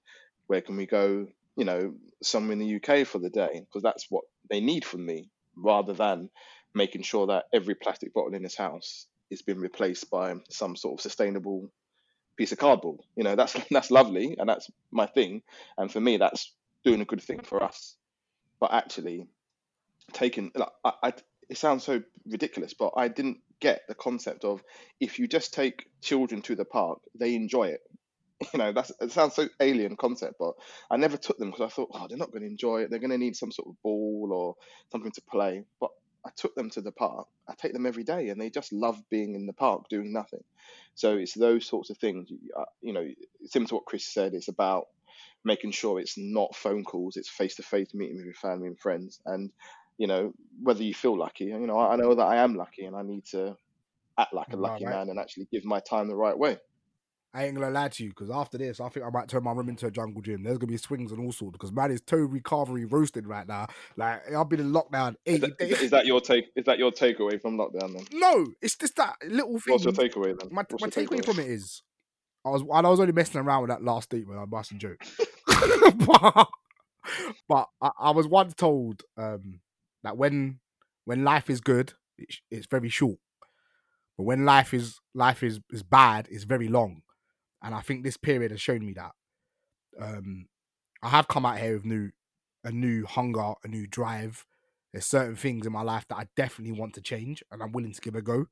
where 0.47 0.61
can 0.61 0.77
we 0.77 0.85
go, 0.85 1.27
you 1.55 1.65
know, 1.65 1.93
somewhere 2.21 2.53
in 2.53 2.59
the 2.59 2.75
UK 2.75 3.05
for 3.05 3.19
the 3.19 3.29
day, 3.29 3.61
because 3.67 3.83
that's 3.83 4.05
what 4.09 4.23
they 4.49 4.59
need 4.59 4.85
from 4.85 5.05
me, 5.05 5.29
rather 5.55 5.93
than 5.93 6.29
making 6.73 7.03
sure 7.03 7.27
that 7.27 7.45
every 7.53 7.75
plastic 7.75 8.13
bottle 8.13 8.33
in 8.33 8.43
this 8.43 8.55
house 8.57 9.05
is 9.29 9.41
being 9.41 9.59
replaced 9.59 10.09
by 10.09 10.33
some 10.49 10.75
sort 10.75 10.99
of 10.99 11.01
sustainable 11.01 11.69
piece 12.37 12.51
of 12.51 12.57
cardboard. 12.57 12.99
You 13.15 13.23
know, 13.23 13.35
that's 13.35 13.55
that's 13.71 13.91
lovely 13.91 14.35
and 14.37 14.47
that's 14.47 14.69
my 14.91 15.05
thing. 15.05 15.41
And 15.77 15.91
for 15.91 15.99
me, 15.99 16.17
that's 16.17 16.53
doing 16.83 17.01
a 17.01 17.05
good 17.05 17.21
thing 17.21 17.41
for 17.43 17.63
us. 17.63 17.95
But 18.63 18.71
actually, 18.71 19.27
taking 20.13 20.49
like, 20.55 20.69
I, 20.85 20.93
I, 21.03 21.13
it 21.49 21.57
sounds 21.57 21.83
so 21.83 22.01
ridiculous, 22.25 22.73
but 22.73 22.93
I 22.95 23.09
didn't 23.09 23.39
get 23.59 23.81
the 23.89 23.93
concept 23.93 24.45
of 24.45 24.63
if 25.01 25.19
you 25.19 25.27
just 25.27 25.53
take 25.53 25.89
children 26.01 26.41
to 26.43 26.55
the 26.55 26.63
park, 26.63 26.99
they 27.13 27.35
enjoy 27.35 27.75
it. 27.75 27.81
You 28.53 28.59
know, 28.59 28.71
that's 28.71 28.93
it 29.01 29.11
sounds 29.11 29.35
so 29.35 29.49
alien 29.59 29.97
concept, 29.97 30.35
but 30.39 30.53
I 30.89 30.95
never 30.95 31.17
took 31.17 31.37
them 31.37 31.51
because 31.51 31.65
I 31.65 31.75
thought, 31.75 31.89
oh, 31.93 32.07
they're 32.07 32.17
not 32.17 32.31
going 32.31 32.43
to 32.43 32.47
enjoy 32.47 32.83
it. 32.83 32.89
They're 32.89 32.99
going 32.99 33.11
to 33.11 33.17
need 33.17 33.35
some 33.35 33.51
sort 33.51 33.67
of 33.67 33.75
ball 33.83 34.29
or 34.31 34.55
something 34.93 35.11
to 35.11 35.21
play. 35.29 35.65
But 35.81 35.89
I 36.25 36.29
took 36.37 36.55
them 36.55 36.69
to 36.69 36.81
the 36.81 36.93
park. 36.93 37.27
I 37.49 37.55
take 37.55 37.73
them 37.73 37.85
every 37.85 38.05
day, 38.05 38.29
and 38.29 38.39
they 38.39 38.49
just 38.49 38.71
love 38.71 38.97
being 39.09 39.35
in 39.35 39.45
the 39.45 39.51
park 39.51 39.89
doing 39.89 40.13
nothing. 40.13 40.43
So 40.95 41.17
it's 41.17 41.33
those 41.33 41.65
sorts 41.65 41.89
of 41.89 41.97
things. 41.97 42.29
Uh, 42.57 42.63
you 42.81 42.93
know, 42.93 43.05
similar 43.45 43.67
to 43.67 43.75
what 43.75 43.85
Chris 43.85 44.05
said, 44.05 44.33
it's 44.33 44.47
about 44.47 44.87
making 45.43 45.71
sure 45.71 45.99
it's 45.99 46.17
not 46.17 46.55
phone 46.55 46.83
calls, 46.83 47.17
it's 47.17 47.29
face 47.29 47.55
to 47.55 47.63
face 47.63 47.93
meeting 47.93 48.17
with 48.17 48.25
your 48.25 48.33
family 48.35 48.67
and 48.67 48.79
friends. 48.79 49.19
And 49.25 49.51
you 49.97 50.07
know, 50.07 50.33
whether 50.61 50.83
you 50.83 50.93
feel 50.93 51.17
lucky, 51.17 51.45
you 51.45 51.67
know, 51.67 51.77
I 51.77 51.93
I 51.93 51.95
know 51.95 52.15
that 52.15 52.23
I 52.23 52.37
am 52.37 52.55
lucky, 52.55 52.85
and 52.85 52.95
I 52.95 53.03
need 53.03 53.25
to 53.31 53.55
act 54.17 54.33
like 54.33 54.53
a 54.53 54.57
lucky 54.57 54.85
right. 54.85 54.95
man 54.95 55.09
and 55.09 55.19
actually 55.19 55.47
give 55.51 55.65
my 55.65 55.79
time 55.79 56.07
the 56.07 56.15
right 56.15 56.37
way. 56.37 56.57
I 57.35 57.45
ain't 57.45 57.55
gonna 57.55 57.71
lie 57.71 57.89
to 57.89 58.03
you 58.03 58.09
because 58.09 58.29
after 58.29 58.59
this, 58.59 58.79
I 58.79 58.89
think 58.89 59.05
I 59.05 59.09
might 59.09 59.27
turn 59.27 59.43
my 59.43 59.53
room 59.53 59.67
into 59.67 59.87
a 59.87 59.91
jungle 59.91 60.21
gym. 60.21 60.43
There's 60.43 60.59
gonna 60.59 60.71
be 60.71 60.77
swings 60.77 61.11
and 61.11 61.19
all 61.19 61.31
sorts 61.31 61.53
because 61.53 61.71
man 61.71 61.89
is 61.89 61.99
totally 62.01 62.41
carvery 62.41 62.89
roasted 62.91 63.25
right 63.25 63.47
now. 63.47 63.67
Like 63.97 64.31
I've 64.31 64.49
been 64.49 64.59
in 64.59 64.71
lockdown 64.71 65.15
Is 65.25 65.35
80 65.35 65.39
that, 65.39 65.49
is, 65.49 65.69
days. 65.69 65.81
Is 65.81 65.91
that 65.91 66.05
your 66.05 66.21
take? 66.21 66.45
Is 66.55 66.65
that 66.65 66.77
your 66.77 66.91
takeaway 66.91 67.41
from 67.41 67.57
lockdown 67.57 67.93
then? 67.93 68.05
No, 68.13 68.45
it's 68.61 68.75
just 68.75 68.95
that 68.97 69.15
little 69.27 69.59
thing. 69.59 69.73
What's 69.73 69.83
your 69.83 69.93
takeaway 69.93 70.37
then? 70.39 70.49
My, 70.51 70.63
What's 70.69 70.83
my 70.83 71.01
your 71.01 71.07
takeaway 71.09 71.25
from 71.25 71.39
it 71.39 71.47
is, 71.47 71.81
I 72.45 72.49
was 72.49 72.61
and 72.61 72.87
I 72.87 72.89
was 72.89 72.99
only 72.99 73.13
messing 73.13 73.41
around 73.41 73.61
with 73.61 73.69
that 73.69 73.83
last 73.83 74.05
statement. 74.05 74.39
I 74.39 74.45
mustn't 74.45 74.81
joke, 74.81 75.03
but, 75.47 76.47
but 77.47 77.67
I, 77.81 77.91
I 77.99 78.11
was 78.11 78.27
once 78.27 78.53
told 78.53 79.03
um, 79.17 79.61
that 80.03 80.17
when 80.17 80.59
when 81.05 81.23
life 81.23 81.49
is 81.49 81.61
good, 81.61 81.93
it's, 82.17 82.41
it's 82.51 82.67
very 82.67 82.89
short, 82.89 83.17
but 84.17 84.23
when 84.23 84.45
life 84.45 84.73
is 84.73 84.99
life 85.13 85.43
is 85.43 85.59
is 85.71 85.83
bad, 85.83 86.27
it's 86.29 86.43
very 86.43 86.67
long, 86.67 87.01
and 87.61 87.73
I 87.73 87.81
think 87.81 88.03
this 88.03 88.17
period 88.17 88.51
has 88.51 88.61
shown 88.61 88.85
me 88.85 88.93
that. 88.93 89.11
Um, 89.99 90.47
I 91.01 91.09
have 91.09 91.27
come 91.27 91.45
out 91.45 91.59
here 91.59 91.73
with 91.73 91.85
new 91.85 92.11
a 92.63 92.71
new 92.71 93.05
hunger, 93.05 93.53
a 93.63 93.67
new 93.67 93.87
drive. 93.87 94.45
There's 94.91 95.05
certain 95.05 95.35
things 95.35 95.65
in 95.65 95.73
my 95.73 95.81
life 95.81 96.05
that 96.09 96.17
I 96.17 96.27
definitely 96.35 96.79
want 96.79 96.93
to 96.95 97.01
change, 97.01 97.43
and 97.51 97.63
I'm 97.63 97.71
willing 97.71 97.93
to 97.93 98.01
give 98.01 98.15
a 98.15 98.21
go 98.21 98.47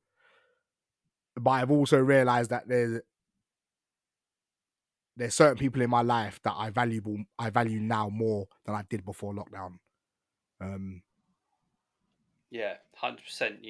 but 1.36 1.50
I've 1.50 1.70
also 1.70 1.98
realized 1.98 2.50
that 2.50 2.68
there's 2.68 3.00
there's 5.16 5.34
certain 5.34 5.58
people 5.58 5.82
in 5.82 5.90
my 5.90 6.02
life 6.02 6.40
that 6.44 6.54
I 6.56 6.70
valuable 6.70 7.18
I 7.38 7.50
value 7.50 7.80
now 7.80 8.08
more 8.08 8.46
than 8.64 8.74
I 8.74 8.82
did 8.88 9.04
before 9.04 9.34
lockdown. 9.34 9.78
Um, 10.60 11.02
Yeah, 12.50 12.74
hundred 12.94 13.24
percent. 13.24 13.60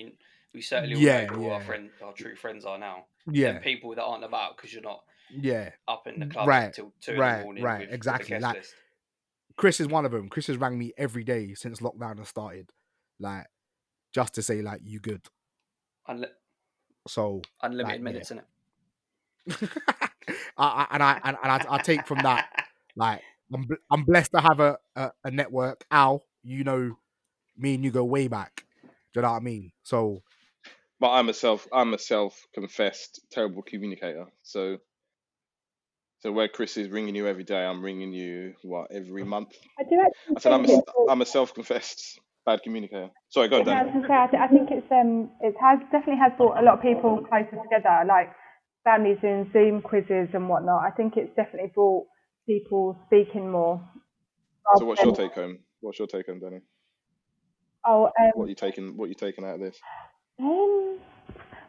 We 0.55 0.61
certainly 0.61 0.95
all 0.97 1.01
Yeah, 1.01 1.27
know 1.27 1.35
who 1.35 1.49
our 1.51 1.61
friend, 1.63 1.91
our 2.03 2.13
true 2.13 2.37
friends 2.37 2.65
are 2.65 2.79
now. 2.79 3.07
yeah, 3.31 3.53
Them 3.55 3.63
people 3.63 3.95
that 3.95 4.03
aren't 4.03 4.25
about 4.25 4.57
because 4.57 4.73
you're 4.73 4.83
not 4.83 5.03
yeah. 5.31 5.71
up 5.89 6.07
in 6.07 6.21
the 6.21 6.27
club 6.27 6.47
Right, 6.47 6.65
until 6.67 6.93
two 7.01 7.13
in 7.13 7.19
the 7.19 7.43
morning. 7.45 7.65
right, 7.65 7.81
with, 7.81 7.89
with 7.89 7.95
exactly, 7.95 8.29
guest 8.29 8.43
like- 8.43 8.57
list. 8.57 8.75
Chris 9.57 9.81
is 9.81 9.87
one 9.89 10.05
of 10.07 10.13
them. 10.13 10.29
Chris 10.29 10.47
has 10.47 10.57
rang 10.57 10.79
me 10.79 10.93
every 10.97 11.25
day 11.25 11.55
since 11.55 11.81
lockdown 11.81 12.19
has 12.19 12.29
started, 12.29 12.71
like 13.21 13.47
just 14.13 14.35
to 14.35 14.43
say 14.43 14.63
like 14.63 14.81
you 14.85 14.99
good. 15.01 15.23
Unli- 16.09 16.27
So 17.09 17.43
unlimited 17.63 17.93
Like, 17.95 18.01
minutes 18.03 18.31
in 18.31 18.41
it. 18.41 19.71
I, 20.57 20.67
I, 20.67 20.89
and 20.93 21.03
I 21.03 21.21
and, 21.25 21.37
and 21.43 21.53
I, 21.53 21.61
I 21.71 21.79
take 21.79 22.07
from 22.07 22.23
that 22.23 22.47
like 22.97 23.23
I'm 23.55 23.69
I'm 23.91 24.05
blessed 24.05 24.33
to 24.35 24.41
have 24.43 24.61
a, 24.61 24.79
a 24.97 25.13
a 25.25 25.31
network. 25.31 25.85
Al, 25.91 26.25
you 26.45 26.65
know, 26.65 26.97
me 27.57 27.75
and 27.77 27.85
you 27.85 27.91
go 27.93 28.05
way 28.05 28.29
back. 28.29 28.65
Do 29.15 29.21
you 29.21 29.23
know 29.23 29.33
what 29.33 29.39
I 29.39 29.45
mean? 29.45 29.73
So 29.85 30.23
But 31.01 31.11
I'm 31.13 31.29
a 31.29 31.35
self 31.35 31.69
I'm 31.73 31.95
a 31.95 31.99
self 31.99 32.47
confessed 32.55 33.21
terrible 33.33 33.63
communicator. 33.63 34.27
So 34.43 34.79
so 36.21 36.33
where 36.33 36.49
Chris 36.49 36.77
is 36.79 36.89
ringing 36.91 37.15
you 37.17 37.27
every 37.29 37.45
day, 37.45 37.65
I'm 37.65 37.83
ringing 37.85 38.13
you 38.13 38.55
what 38.63 38.89
every 38.93 39.25
month. 39.25 39.51
I 39.79 39.85
do 39.85 39.97
actually 40.01 40.37
I 40.37 40.41
said 40.41 40.53
I'm 40.53 40.65
think 40.67 40.81
a 40.81 40.83
it's 40.83 40.89
all- 40.97 41.13
I'm 41.13 41.23
a 41.23 41.27
self 41.27 41.55
confessed 41.55 42.21
bad 42.47 42.63
communicator. 42.63 43.11
Sorry, 43.31 43.49
go 43.49 43.61
on, 43.61 43.67
Yeah, 43.67 43.81
I 43.81 43.85
was 43.85 43.93
say, 44.09 44.39
I 44.39 44.49
think 44.49 44.71
it's 44.73 44.93
um, 44.93 45.31
it 45.41 45.55
has 45.61 45.81
definitely 45.93 46.19
has 46.21 46.33
brought 46.39 46.59
a 46.59 46.63
lot 46.63 46.75
of 46.79 46.83
people 46.83 47.21
closer 47.29 47.59
together, 47.63 48.05
like 48.09 48.31
families 48.85 49.19
doing 49.21 49.49
Zoom 49.53 49.83
quizzes 49.83 50.29
and 50.35 50.49
whatnot. 50.49 50.83
I 50.85 50.91
think 50.91 51.17
it's 51.17 51.35
definitely 51.37 51.71
brought 51.75 52.07
people 52.47 52.99
speaking 53.07 53.51
more. 53.51 53.87
So 54.77 54.85
what's 54.85 55.03
your 55.03 55.15
take 55.15 55.33
home? 55.35 55.59
What's 55.81 55.99
your 55.99 56.09
take 56.09 56.27
home, 56.27 56.41
Danny? 56.41 56.61
Oh, 57.85 58.07
um, 58.07 58.31
What 58.35 58.49
you 58.49 58.55
taking 58.55 58.97
what 58.97 59.09
you 59.09 59.15
taking 59.15 59.45
out 59.45 59.55
of 59.57 59.61
this? 59.61 59.79
um, 60.41 60.99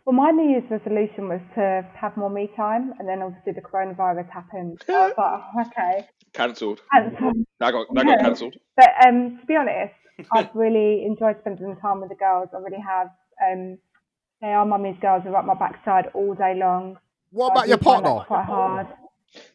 well, 0.05 0.13
my 0.13 0.31
New 0.31 0.49
Year's 0.51 0.69
resolution 0.69 1.27
was 1.29 1.39
to 1.55 1.85
have 1.95 2.15
more 2.17 2.29
me 2.29 2.49
time, 2.55 2.93
and 2.99 3.07
then 3.07 3.21
obviously 3.21 3.53
the 3.53 3.61
coronavirus 3.61 4.29
happened. 4.29 4.81
So 4.87 4.93
I 4.93 5.07
was 5.07 5.13
like, 5.17 5.71
oh, 5.77 5.93
okay, 6.01 6.07
Cancelled. 6.33 6.81
cancel. 6.93 7.31
That 7.59 7.71
got 7.71 7.87
that 7.93 8.05
got 8.05 8.19
cancelled. 8.19 8.55
But 8.75 8.89
um, 9.05 9.37
to 9.39 9.45
be 9.45 9.55
honest, 9.55 9.93
I've 10.31 10.49
really 10.53 11.05
enjoyed 11.05 11.37
spending 11.41 11.75
time 11.81 12.01
with 12.01 12.09
the 12.09 12.15
girls. 12.15 12.49
I 12.53 12.57
really 12.57 12.81
have. 12.85 13.07
Um, 13.41 13.77
they 14.41 14.47
are 14.49 14.65
mummy's 14.65 14.97
girls. 15.01 15.23
They're 15.23 15.35
up 15.35 15.45
my 15.45 15.53
backside 15.55 16.07
all 16.13 16.33
day 16.35 16.53
long. 16.55 16.97
What 17.33 17.51
about 17.51 17.67
your 17.67 17.77
partner? 17.77 18.19
Quite 18.25 18.45
hard. 18.45 18.87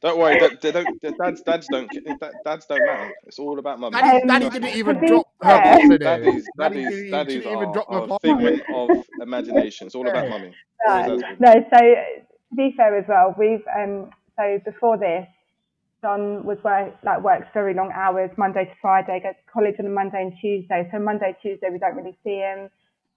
Don't 0.03 0.19
worry, 0.19 0.39
dad, 0.41 0.59
they 0.61 0.73
don't, 0.73 1.01
the 1.01 1.13
dads, 1.13 1.41
dads 1.43 1.67
don't, 1.71 1.89
dad, 2.21 2.33
dads 2.45 2.67
don't 2.67 2.85
matter. 2.85 3.13
It's 3.27 3.39
all 3.39 3.59
about 3.61 3.79
mum. 3.79 3.93
Daddy, 3.93 4.23
Um, 4.23 4.27
Daddy 4.29 4.51
didn't 4.51 4.77
even 4.77 5.07
drop 5.07 5.29
her 5.41 5.49
fair- 5.49 5.63
partner 5.63 5.99
there. 5.99 5.99
Daddies, 5.99 6.49
Daddy 6.59 6.75
daddies, 6.75 6.89
didn't, 6.91 6.99
even- 6.99 7.11
daddies 7.13 7.35
didn't 7.35 7.53
even 7.53 7.69
are, 7.69 7.73
drop 7.73 7.87
are 7.93 8.03
a 8.11 8.19
figment 8.19 8.63
of 8.75 8.91
imagination. 9.23 9.87
It's 9.87 9.95
all 9.95 10.09
about 10.09 10.29
mummy. 10.29 10.53
No, 10.87 11.17
no. 11.39 11.53
So 11.73 11.79
to 11.79 12.57
be 12.57 12.75
fair 12.77 12.99
as 12.99 13.05
well, 13.09 13.35
we've 13.39 13.63
um, 13.79 14.11
so 14.37 14.59
before 14.65 14.99
this, 14.99 15.29
John 16.03 16.45
was 16.45 16.59
work 16.65 16.95
like 17.05 17.23
works 17.23 17.47
very 17.55 17.75
long 17.75 17.93
hours, 17.95 18.31
Monday 18.37 18.65
to 18.65 18.73
Friday, 18.83 19.21
goes 19.23 19.35
to 19.35 19.53
college 19.53 19.77
on 19.79 19.87
a 19.87 19.91
Monday 19.91 20.23
and 20.23 20.33
Tuesday. 20.41 20.89
So 20.91 20.99
Monday, 20.99 21.37
Tuesday 21.41 21.69
we 21.71 21.79
don't 21.79 21.95
really 21.95 22.17
see 22.25 22.39
him, 22.39 22.69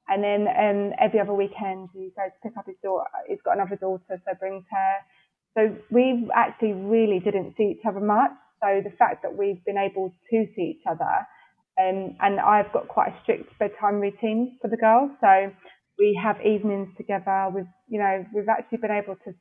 and 0.07 0.23
then 0.23 0.47
um, 0.47 0.93
every 0.99 1.19
other 1.19 1.33
weekend 1.33 1.89
he 1.93 2.11
goes 2.15 2.31
to 2.33 2.39
pick 2.49 2.57
up 2.57 2.65
his 2.65 2.75
daughter. 2.83 3.05
He's 3.27 3.41
got 3.43 3.55
another 3.55 3.75
daughter, 3.75 4.21
so 4.25 4.33
brings 4.39 4.65
her. 4.71 4.93
So 5.55 5.75
we 5.89 6.29
actually 6.33 6.73
really 6.73 7.19
didn't 7.19 7.55
see 7.57 7.75
each 7.77 7.85
other 7.87 7.99
much. 7.99 8.31
So 8.61 8.81
the 8.83 8.95
fact 8.97 9.23
that 9.23 9.35
we've 9.35 9.63
been 9.65 9.77
able 9.77 10.13
to 10.29 10.45
see 10.55 10.77
each 10.77 10.85
other, 10.89 11.25
um, 11.79 12.15
and 12.19 12.39
I've 12.39 12.71
got 12.71 12.87
quite 12.87 13.09
a 13.09 13.15
strict 13.23 13.57
bedtime 13.59 13.99
routine 13.99 14.57
for 14.61 14.69
the 14.69 14.77
girls. 14.77 15.11
So 15.19 15.51
we 15.97 16.17
have 16.21 16.37
evenings 16.45 16.89
together. 16.97 17.49
We've, 17.53 17.65
you 17.89 17.99
know, 17.99 18.25
we've 18.33 18.49
actually 18.49 18.79
been 18.79 18.91
able 18.91 19.15
to. 19.25 19.33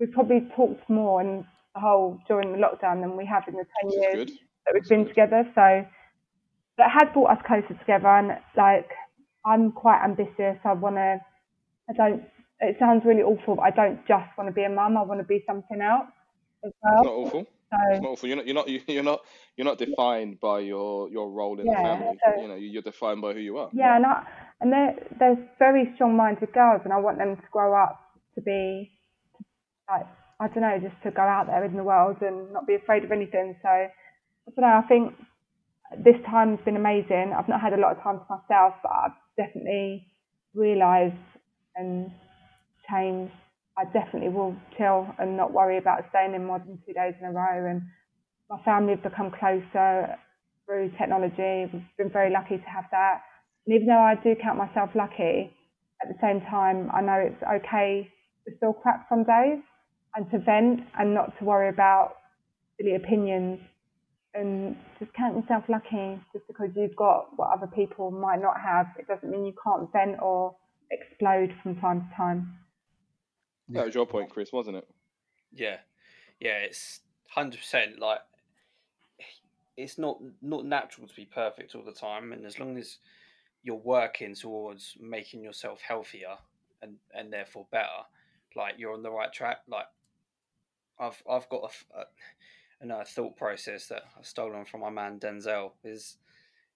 We've 0.00 0.12
probably 0.12 0.48
talked 0.56 0.88
more 0.88 1.20
in 1.20 1.44
the 1.74 1.80
whole 1.80 2.18
during 2.26 2.52
the 2.52 2.58
lockdown 2.58 3.00
than 3.00 3.16
we 3.16 3.26
have 3.26 3.44
in 3.46 3.54
the 3.54 3.64
ten 3.80 3.90
years 3.90 4.26
good. 4.26 4.30
that 4.66 4.74
we've 4.74 4.82
That's 4.82 4.88
been 4.88 5.04
good. 5.04 5.08
together. 5.08 5.44
So 5.54 5.86
that 6.78 6.90
has 6.90 7.08
brought 7.12 7.30
us 7.30 7.42
closer 7.46 7.74
together. 7.78 8.08
And 8.08 8.38
like, 8.56 8.90
I'm 9.44 9.72
quite 9.72 10.02
ambitious. 10.04 10.58
I 10.64 10.72
want 10.74 10.96
to. 10.96 11.20
I 11.90 11.92
don't. 11.96 12.22
It 12.60 12.76
sounds 12.78 13.02
really 13.04 13.22
awful, 13.22 13.56
but 13.56 13.62
I 13.62 13.70
don't 13.70 14.06
just 14.06 14.30
want 14.38 14.48
to 14.48 14.54
be 14.54 14.62
a 14.64 14.68
mum. 14.70 14.96
I 14.96 15.02
want 15.02 15.20
to 15.20 15.24
be 15.26 15.42
something 15.46 15.80
else 15.80 16.06
as 16.64 16.70
It's 16.70 16.78
not 16.82 17.06
awful. 17.06 17.46
So 17.70 17.78
It's 17.90 18.02
not 18.02 18.10
awful. 18.10 18.28
You're 18.28 18.36
not, 18.36 18.46
you're 18.46 18.54
not, 18.54 18.68
you're 18.88 19.02
not, 19.02 19.20
you're 19.56 19.64
not 19.64 19.78
defined 19.78 20.38
by 20.40 20.60
your 20.60 21.08
your 21.10 21.30
role 21.30 21.58
in 21.58 21.66
the 21.66 21.72
Yeah, 21.72 21.82
family. 21.82 22.18
so- 22.24 22.42
You 22.42 22.48
know, 22.48 22.54
you're 22.54 22.82
defined 22.82 23.20
by 23.22 23.32
who 23.32 23.40
you 23.40 23.56
are. 23.58 23.70
yeah, 23.74 23.96
and 23.96 24.06
I, 24.06 24.24
and 24.60 24.72
they're 24.72 24.94
they're 25.18 25.50
very 25.58 25.90
strong-minded 25.96 26.52
girls, 26.52 26.82
and 26.84 26.92
I 26.92 26.98
want 26.98 27.18
them 27.18 27.36
to 27.36 27.42
grow 27.50 27.74
up 27.74 27.98
to 28.36 28.40
be 28.42 28.92
like 29.90 30.06
I 30.40 30.48
don't 30.48 30.62
know, 30.62 30.78
just 30.80 31.00
to 31.04 31.10
go 31.10 31.22
out 31.22 31.46
there 31.46 31.64
in 31.64 31.76
the 31.76 31.84
world 31.84 32.16
and 32.20 32.52
not 32.52 32.66
be 32.66 32.74
afraid 32.74 33.04
of 33.04 33.12
anything. 33.12 33.56
So 33.62 33.68
I 33.68 33.88
don't 34.54 34.60
know. 34.66 34.80
I 34.84 34.86
think 34.88 35.14
this 36.04 36.16
time's 36.30 36.58
been 36.64 36.76
amazing. 36.76 37.32
I've 37.36 37.48
not 37.48 37.60
had 37.60 37.72
a 37.72 37.76
lot 37.80 37.96
of 37.96 38.02
time 38.02 38.18
to 38.18 38.26
myself, 38.28 38.74
but 38.82 38.90
I've 38.92 39.18
definitely 39.36 40.06
realised 40.54 41.14
and 41.76 42.10
changed. 42.90 43.32
I 43.78 43.84
definitely 43.84 44.28
will 44.28 44.54
chill 44.76 45.06
and 45.18 45.36
not 45.36 45.52
worry 45.52 45.78
about 45.78 46.04
staying 46.10 46.34
in 46.34 46.44
more 46.44 46.58
than 46.58 46.78
two 46.86 46.92
days 46.92 47.14
in 47.20 47.26
a 47.26 47.32
row. 47.32 47.70
And 47.70 47.82
my 48.50 48.62
family 48.64 48.94
have 48.94 49.02
become 49.02 49.30
closer 49.30 50.16
through 50.66 50.92
technology. 50.98 51.70
We've 51.72 51.82
been 51.96 52.10
very 52.12 52.30
lucky 52.30 52.58
to 52.58 52.68
have 52.68 52.84
that. 52.90 53.22
And 53.66 53.74
even 53.74 53.86
though 53.86 53.94
I 53.98 54.14
do 54.22 54.34
count 54.42 54.58
myself 54.58 54.90
lucky, 54.94 55.54
at 56.02 56.08
the 56.08 56.18
same 56.20 56.40
time, 56.50 56.90
I 56.92 57.00
know 57.00 57.14
it's 57.14 57.42
okay 57.42 58.08
to 58.44 58.56
still 58.56 58.72
crap 58.72 59.06
some 59.08 59.24
days 59.24 59.62
and 60.14 60.30
to 60.30 60.38
vent 60.38 60.80
and 60.98 61.14
not 61.14 61.38
to 61.38 61.44
worry 61.44 61.68
about 61.68 62.16
silly 62.76 62.96
opinions 62.96 63.60
and 64.34 64.76
just 64.98 65.12
count 65.14 65.36
yourself 65.36 65.64
lucky 65.68 66.18
just 66.32 66.46
because 66.46 66.70
you've 66.74 66.96
got 66.96 67.26
what 67.36 67.50
other 67.50 67.66
people 67.66 68.10
might 68.10 68.40
not 68.40 68.60
have. 68.60 68.86
It 68.98 69.06
doesn't 69.06 69.30
mean 69.30 69.44
you 69.44 69.54
can't 69.62 69.90
vent 69.92 70.20
or 70.22 70.54
explode 70.90 71.54
from 71.62 71.76
time 71.76 72.08
to 72.08 72.16
time. 72.16 72.58
That 73.68 73.86
was 73.86 73.94
your 73.94 74.06
point, 74.06 74.30
Chris, 74.30 74.52
wasn't 74.52 74.76
it? 74.76 74.88
Yeah, 75.52 75.76
yeah, 76.40 76.58
it's 76.58 77.00
hundred 77.28 77.60
percent 77.60 77.98
like 77.98 78.20
it's 79.76 79.98
not 79.98 80.18
not 80.42 80.66
natural 80.66 81.08
to 81.08 81.14
be 81.14 81.24
perfect 81.24 81.74
all 81.74 81.84
the 81.84 81.92
time, 81.92 82.32
and 82.32 82.44
as 82.44 82.58
long 82.58 82.76
as 82.76 82.98
you're 83.62 83.76
working 83.76 84.34
towards 84.34 84.96
making 85.00 85.42
yourself 85.42 85.80
healthier 85.86 86.36
and 86.82 86.96
and 87.14 87.32
therefore 87.32 87.66
better, 87.70 88.04
like 88.56 88.74
you're 88.78 88.92
on 88.92 89.02
the 89.02 89.10
right 89.10 89.32
track. 89.32 89.58
Like 89.68 89.86
I've 90.98 91.22
I've 91.30 91.48
got 91.48 91.72
a, 91.94 92.00
f- 92.82 92.88
a 92.88 92.92
another 92.94 93.04
thought 93.04 93.36
process 93.36 93.86
that 93.88 94.02
I've 94.18 94.26
stolen 94.26 94.64
from 94.64 94.80
my 94.80 94.90
man 94.90 95.18
Denzel 95.20 95.72
is 95.84 96.16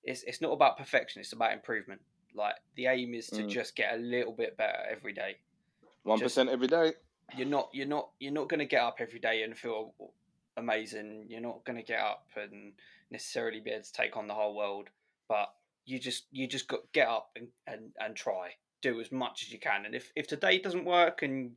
it's 0.05 0.23
it's 0.23 0.41
not 0.41 0.53
about 0.53 0.79
perfection; 0.79 1.21
it's 1.21 1.33
about 1.33 1.53
improvement. 1.53 2.01
Like 2.35 2.55
the 2.77 2.87
aim 2.87 3.15
is 3.15 3.29
to 3.29 3.43
Mm. 3.43 3.49
just 3.49 3.77
get 3.77 3.95
a 3.95 3.99
little 3.99 4.33
bit 4.33 4.57
better 4.57 4.79
every 4.91 5.13
day 5.13 5.37
One 6.03 6.21
percent 6.21 6.49
every 6.51 6.69
day. 6.69 6.95
you're 7.37 7.47
not 7.49 7.71
you're 7.73 7.87
not 7.87 8.11
you're 8.21 8.33
not 8.33 8.49
going 8.49 8.61
to 8.61 8.67
get 8.67 8.83
up 8.83 8.97
every 9.01 9.19
day 9.19 9.43
and 9.43 9.57
feel 9.59 9.95
amazing 10.57 11.27
you're 11.29 11.41
not 11.41 11.65
going 11.65 11.77
to 11.77 11.83
get 11.83 12.01
up 12.01 12.29
and 12.37 12.73
necessarily 13.11 13.61
be 13.61 13.71
able 13.71 13.83
to 13.83 13.93
take 13.93 14.17
on 14.17 14.27
the 14.27 14.35
whole 14.35 14.55
world 14.57 14.89
but 15.29 15.55
you 15.85 15.99
just 15.99 16.27
you 16.31 16.47
just 16.47 16.69
got 16.69 16.81
get 16.93 17.09
up 17.09 17.31
and, 17.37 17.49
and 17.67 17.93
and 18.01 18.17
try 18.17 18.51
do 18.83 19.01
as 19.01 19.11
much 19.13 19.43
as 19.43 19.53
you 19.53 19.59
can 19.59 19.85
and 19.87 19.95
if 19.95 20.13
if 20.17 20.27
today 20.27 20.59
doesn't 20.59 20.85
work 20.85 21.23
and 21.23 21.57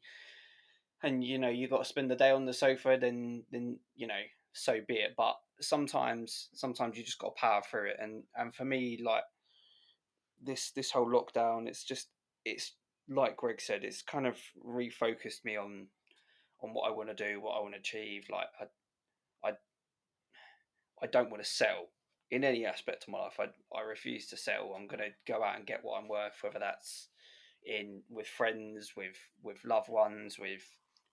and 1.04 1.24
you 1.24 1.38
know 1.38 1.50
you 1.50 1.68
got 1.68 1.80
to 1.80 1.86
spend 1.86 2.10
the 2.12 2.16
day 2.16 2.32
on 2.32 2.46
the 2.46 2.54
sofa 2.54 2.98
then 3.00 3.44
then 3.52 3.78
you 3.96 4.08
know 4.08 4.22
so 4.54 4.80
be 4.88 4.96
it 4.96 5.14
but 5.18 5.36
sometimes 5.62 6.50
sometimes 6.54 6.98
you 6.98 7.04
just 7.04 7.20
got 7.20 7.36
to 7.36 7.40
power 7.40 7.62
through 7.70 7.90
it 7.90 7.98
and 8.00 8.24
and 8.36 8.54
for 8.54 8.66
me 8.66 9.00
like 9.04 9.24
this 10.42 10.72
this 10.72 10.92
whole 10.92 11.08
lockdown 11.08 11.68
it's 11.68 11.84
just 11.84 12.08
it's 12.46 12.74
like 13.10 13.38
Greg 13.38 13.60
said, 13.60 13.84
it's 13.84 14.02
kind 14.02 14.28
of 14.28 14.38
refocused 14.66 15.44
me 15.44 15.58
on 15.58 15.88
on 16.62 16.74
what 16.74 16.90
I 16.90 16.94
want 16.94 17.10
to 17.10 17.16
do, 17.16 17.40
what 17.40 17.58
I 17.58 17.62
want 17.62 17.74
to 17.74 17.80
achieve. 17.80 18.26
Like 18.30 18.48
I, 18.60 19.48
I, 19.48 19.52
I 21.02 21.08
don't 21.08 21.30
want 21.30 21.44
to 21.44 21.50
settle 21.50 21.88
in 22.30 22.44
any 22.44 22.66
aspect 22.66 23.04
of 23.04 23.10
my 23.10 23.20
life. 23.20 23.40
I, 23.40 23.46
I 23.76 23.82
refuse 23.82 24.28
to 24.28 24.38
settle. 24.38 24.76
I'm 24.76 24.88
going 24.88 25.00
to 25.00 25.32
go 25.32 25.42
out 25.42 25.56
and 25.56 25.66
get 25.66 25.80
what 25.84 26.00
I'm 26.00 26.10
worth, 26.10 26.34
whether 26.42 26.60
that's 26.60 27.08
in 27.66 28.02
with 28.10 28.28
friends, 28.28 28.94
with 28.96 29.18
with 29.42 29.64
loved 29.66 29.90
ones, 29.90 30.38
with 30.38 30.64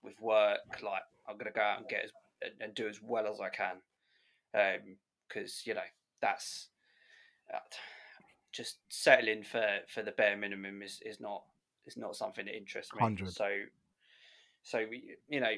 with 0.03 0.19
work. 0.21 0.59
Like 0.83 1.03
I'm 1.27 1.37
going 1.37 1.51
to 1.51 1.57
go 1.57 1.61
out 1.61 1.79
and 1.79 1.89
get 1.89 2.05
as, 2.05 2.11
and, 2.41 2.53
and 2.61 2.75
do 2.75 2.87
as 2.87 3.01
well 3.01 3.27
as 3.27 3.39
I 3.39 3.49
can, 3.49 3.77
because 5.27 5.63
you 5.65 5.73
know 5.73 5.81
that's 6.21 6.67
uh, 7.53 7.59
just 8.51 8.77
settling 8.89 9.43
for 9.43 9.79
for 9.87 10.03
the 10.03 10.11
bare 10.11 10.37
minimum 10.37 10.81
is 10.81 10.99
is 11.05 11.19
not 11.19 11.43
is 11.87 11.97
not 11.97 12.15
something 12.15 12.45
that 12.45 12.55
interests 12.55 12.93
me. 12.93 13.01
100. 13.01 13.33
So, 13.33 13.49
so 14.61 14.85
we, 14.89 15.15
you 15.29 15.39
know, 15.39 15.53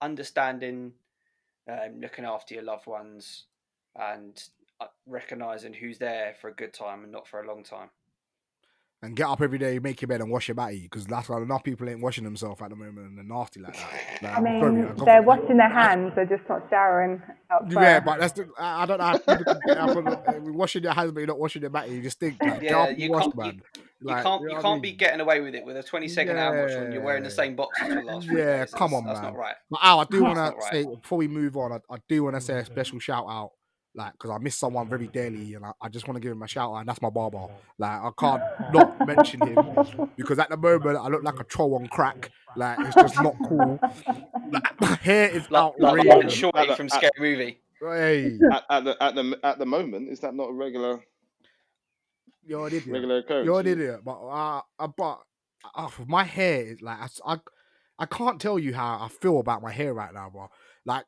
understanding, 0.00 0.92
um, 1.70 2.00
looking 2.00 2.24
after 2.24 2.54
your 2.54 2.64
loved 2.64 2.86
ones, 2.86 3.44
and 3.94 4.42
uh, 4.80 4.86
recognizing 5.06 5.74
who's 5.74 5.98
there 5.98 6.34
for 6.40 6.48
a 6.48 6.54
good 6.54 6.72
time 6.72 7.02
and 7.02 7.12
not 7.12 7.28
for 7.28 7.42
a 7.42 7.46
long 7.46 7.62
time. 7.62 7.90
And 9.00 9.14
get 9.14 9.28
up 9.28 9.40
every 9.40 9.58
day, 9.58 9.78
make 9.78 10.02
your 10.02 10.08
bed, 10.08 10.20
and 10.20 10.28
wash 10.28 10.48
your 10.48 10.56
body 10.56 10.80
because 10.80 11.06
that's 11.06 11.28
why 11.28 11.40
enough 11.40 11.62
people 11.62 11.88
ain't 11.88 12.00
washing 12.00 12.24
themselves 12.24 12.60
at 12.60 12.70
the 12.70 12.74
moment 12.74 13.06
and 13.06 13.16
they're 13.16 13.24
nasty 13.24 13.60
like 13.60 13.74
that. 13.76 13.90
Like, 14.22 14.36
I 14.36 14.40
mean, 14.40 14.60
sorry, 14.60 15.04
they're 15.04 15.22
washing 15.22 15.56
their 15.56 15.68
hands, 15.68 16.12
they're 16.16 16.26
just 16.26 16.42
not 16.48 16.62
showering 16.68 17.22
elsewhere. 17.52 17.84
Yeah, 17.84 18.00
but 18.00 18.18
that's 18.18 18.32
the, 18.32 18.48
I 18.58 18.82
I 18.82 18.86
don't 18.86 18.98
know 18.98 19.04
how 19.04 19.14
people 19.36 19.54
get 19.64 19.76
up 19.76 19.94
and, 19.94 20.08
uh, 20.08 20.16
washing 20.52 20.82
your 20.82 20.92
hands, 20.92 21.12
but 21.12 21.20
you're 21.20 21.28
not 21.28 21.38
washing 21.38 21.62
your 21.62 21.70
batty. 21.70 21.92
You 21.92 22.02
just 22.02 22.18
think, 22.18 22.42
like, 22.42 22.60
get 22.62 22.70
Yeah, 22.72 22.78
up 22.78 22.88
and 22.88 22.98
you 23.00 23.10
wash, 23.12 23.22
can't- 23.22 23.36
man. 23.36 23.62
You 24.00 24.06
Like, 24.08 24.22
can't 24.24 24.42
know 24.42 24.48
you 24.48 24.56
what 24.56 24.64
I 24.64 24.68
can't 24.68 24.82
be 24.82 24.88
mean? 24.90 24.96
getting 24.96 25.20
away 25.20 25.40
with 25.40 25.54
it 25.56 25.64
with 25.64 25.76
a 25.76 25.82
twenty 25.82 26.08
second 26.08 26.36
hand 26.36 26.58
wash 26.58 26.74
when 26.76 26.92
you're 26.92 27.02
wearing 27.02 27.22
the 27.24 27.30
same 27.30 27.54
boxes 27.56 27.88
for 27.88 27.94
the 28.00 28.06
last 28.06 28.26
three 28.28 28.40
Yeah, 28.40 28.64
come 28.66 28.94
on, 28.94 29.04
that's 29.04 29.20
man. 29.20 29.32
not 29.32 29.36
right. 29.38 29.54
But 29.70 29.80
Al, 29.82 30.00
I 30.00 30.04
do 30.10 30.22
want 30.24 30.36
not 30.36 30.54
to 30.60 30.66
say 30.66 30.84
before 30.84 31.18
we 31.18 31.26
move 31.28 31.56
on, 31.56 31.72
I, 31.72 31.80
I 31.94 31.98
do 32.08 32.22
want 32.24 32.34
to 32.36 32.40
say 32.40 32.58
a 32.58 32.64
special 32.64 32.98
shout 33.00 33.26
out. 33.28 33.52
Like 33.98 34.12
because 34.12 34.30
I 34.30 34.38
miss 34.38 34.56
someone 34.56 34.88
very 34.88 35.08
dearly, 35.08 35.54
and 35.54 35.66
I, 35.66 35.72
I 35.82 35.88
just 35.90 36.08
want 36.08 36.16
to 36.16 36.20
give 36.20 36.32
him 36.32 36.42
a 36.42 36.48
shout 36.48 36.70
out, 36.70 36.76
and 36.76 36.88
that's 36.88 37.02
my 37.02 37.10
barber. 37.10 37.46
Like 37.78 38.00
I 38.00 38.10
can't 38.18 38.42
not 38.72 39.06
mention 39.06 39.46
him 39.46 40.10
because 40.16 40.38
at 40.38 40.48
the 40.48 40.56
moment 40.56 40.96
I 40.96 41.08
look 41.08 41.22
like 41.22 41.38
a 41.40 41.44
troll 41.44 41.74
on 41.74 41.86
crack. 41.88 42.30
Like 42.56 42.78
it's 42.80 42.94
just 42.94 43.16
not 43.22 43.34
cool. 43.46 43.78
Like, 44.50 44.80
my 44.80 44.94
hair 44.94 45.28
is 45.28 45.50
Like, 45.50 45.74
like 45.78 46.06
outrageous. 46.06 46.32
Shorty 46.32 46.58
At 46.58 46.68
the- 46.68 46.76
from 46.76 46.86
at- 46.86 46.92
Scary 46.92 47.10
Movie. 47.36 47.58
Hey, 47.82 48.38
At, 48.50 48.64
at 48.70 48.84
the 48.84 49.02
at 49.02 49.14
the 49.14 49.38
at 49.44 49.58
the 49.58 49.66
moment, 49.66 50.08
is 50.08 50.20
that 50.20 50.34
not 50.34 50.44
a 50.48 50.52
regular 50.52 51.00
you're 52.46 52.66
an 52.66 52.74
idiot. 52.74 52.92
regular 52.92 53.18
occurrence? 53.18 53.44
You're 53.44 53.60
an 53.60 53.66
idiot. 53.66 54.00
But 54.04 54.18
uh, 54.26 54.62
uh 54.78 54.88
but 54.96 55.20
uh, 55.74 55.90
my 56.06 56.24
hair 56.24 56.62
is 56.62 56.80
like 56.82 56.98
I, 57.26 57.38
I 57.98 58.06
can't 58.06 58.40
tell 58.40 58.58
you 58.58 58.74
how 58.74 59.00
I 59.02 59.08
feel 59.08 59.38
about 59.40 59.60
my 59.62 59.70
hair 59.72 59.92
right 59.92 60.12
now, 60.14 60.30
bro. 60.30 60.48
Like 60.86 61.04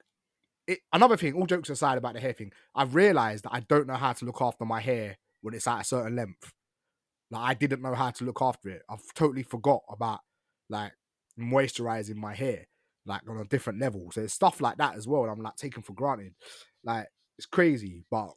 it, 0.70 0.78
another 0.92 1.16
thing. 1.16 1.34
All 1.34 1.46
jokes 1.46 1.70
aside 1.70 1.98
about 1.98 2.14
the 2.14 2.20
hair 2.20 2.32
thing, 2.32 2.52
I've 2.74 2.94
realized 2.94 3.44
that 3.44 3.52
I 3.52 3.60
don't 3.60 3.86
know 3.86 3.94
how 3.94 4.12
to 4.12 4.24
look 4.24 4.40
after 4.40 4.64
my 4.64 4.80
hair 4.80 5.16
when 5.42 5.54
it's 5.54 5.66
at 5.66 5.80
a 5.80 5.84
certain 5.84 6.16
length. 6.16 6.52
Like 7.30 7.50
I 7.50 7.54
didn't 7.54 7.82
know 7.82 7.94
how 7.94 8.10
to 8.10 8.24
look 8.24 8.40
after 8.40 8.70
it. 8.70 8.82
I've 8.88 9.14
totally 9.14 9.42
forgot 9.42 9.82
about 9.88 10.20
like 10.68 10.92
moisturizing 11.38 12.16
my 12.16 12.34
hair 12.34 12.66
like 13.06 13.22
on 13.28 13.38
a 13.38 13.44
different 13.44 13.80
level. 13.80 14.10
So 14.12 14.22
it's 14.22 14.34
stuff 14.34 14.60
like 14.60 14.76
that 14.78 14.96
as 14.96 15.08
well. 15.08 15.22
And 15.22 15.32
I'm 15.32 15.42
like 15.42 15.56
taking 15.56 15.82
for 15.82 15.92
granted. 15.92 16.34
Like 16.84 17.08
it's 17.38 17.46
crazy, 17.46 18.04
but 18.10 18.32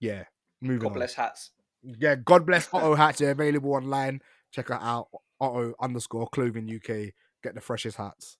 yeah. 0.00 0.24
Moving 0.60 0.78
on. 0.78 0.82
God 0.82 0.88
on. 0.88 0.94
bless 0.94 1.14
hats. 1.14 1.50
Yeah, 1.82 2.14
God 2.16 2.46
bless 2.46 2.68
Otto 2.72 2.94
hats. 2.94 3.18
They're 3.18 3.32
available 3.32 3.72
online. 3.72 4.20
Check 4.52 4.70
it 4.70 4.78
out. 4.80 5.08
Otto 5.40 5.74
underscore 5.80 6.28
clothing 6.28 6.70
UK. 6.72 7.12
Get 7.42 7.54
the 7.54 7.60
freshest 7.60 7.96
hats. 7.96 8.38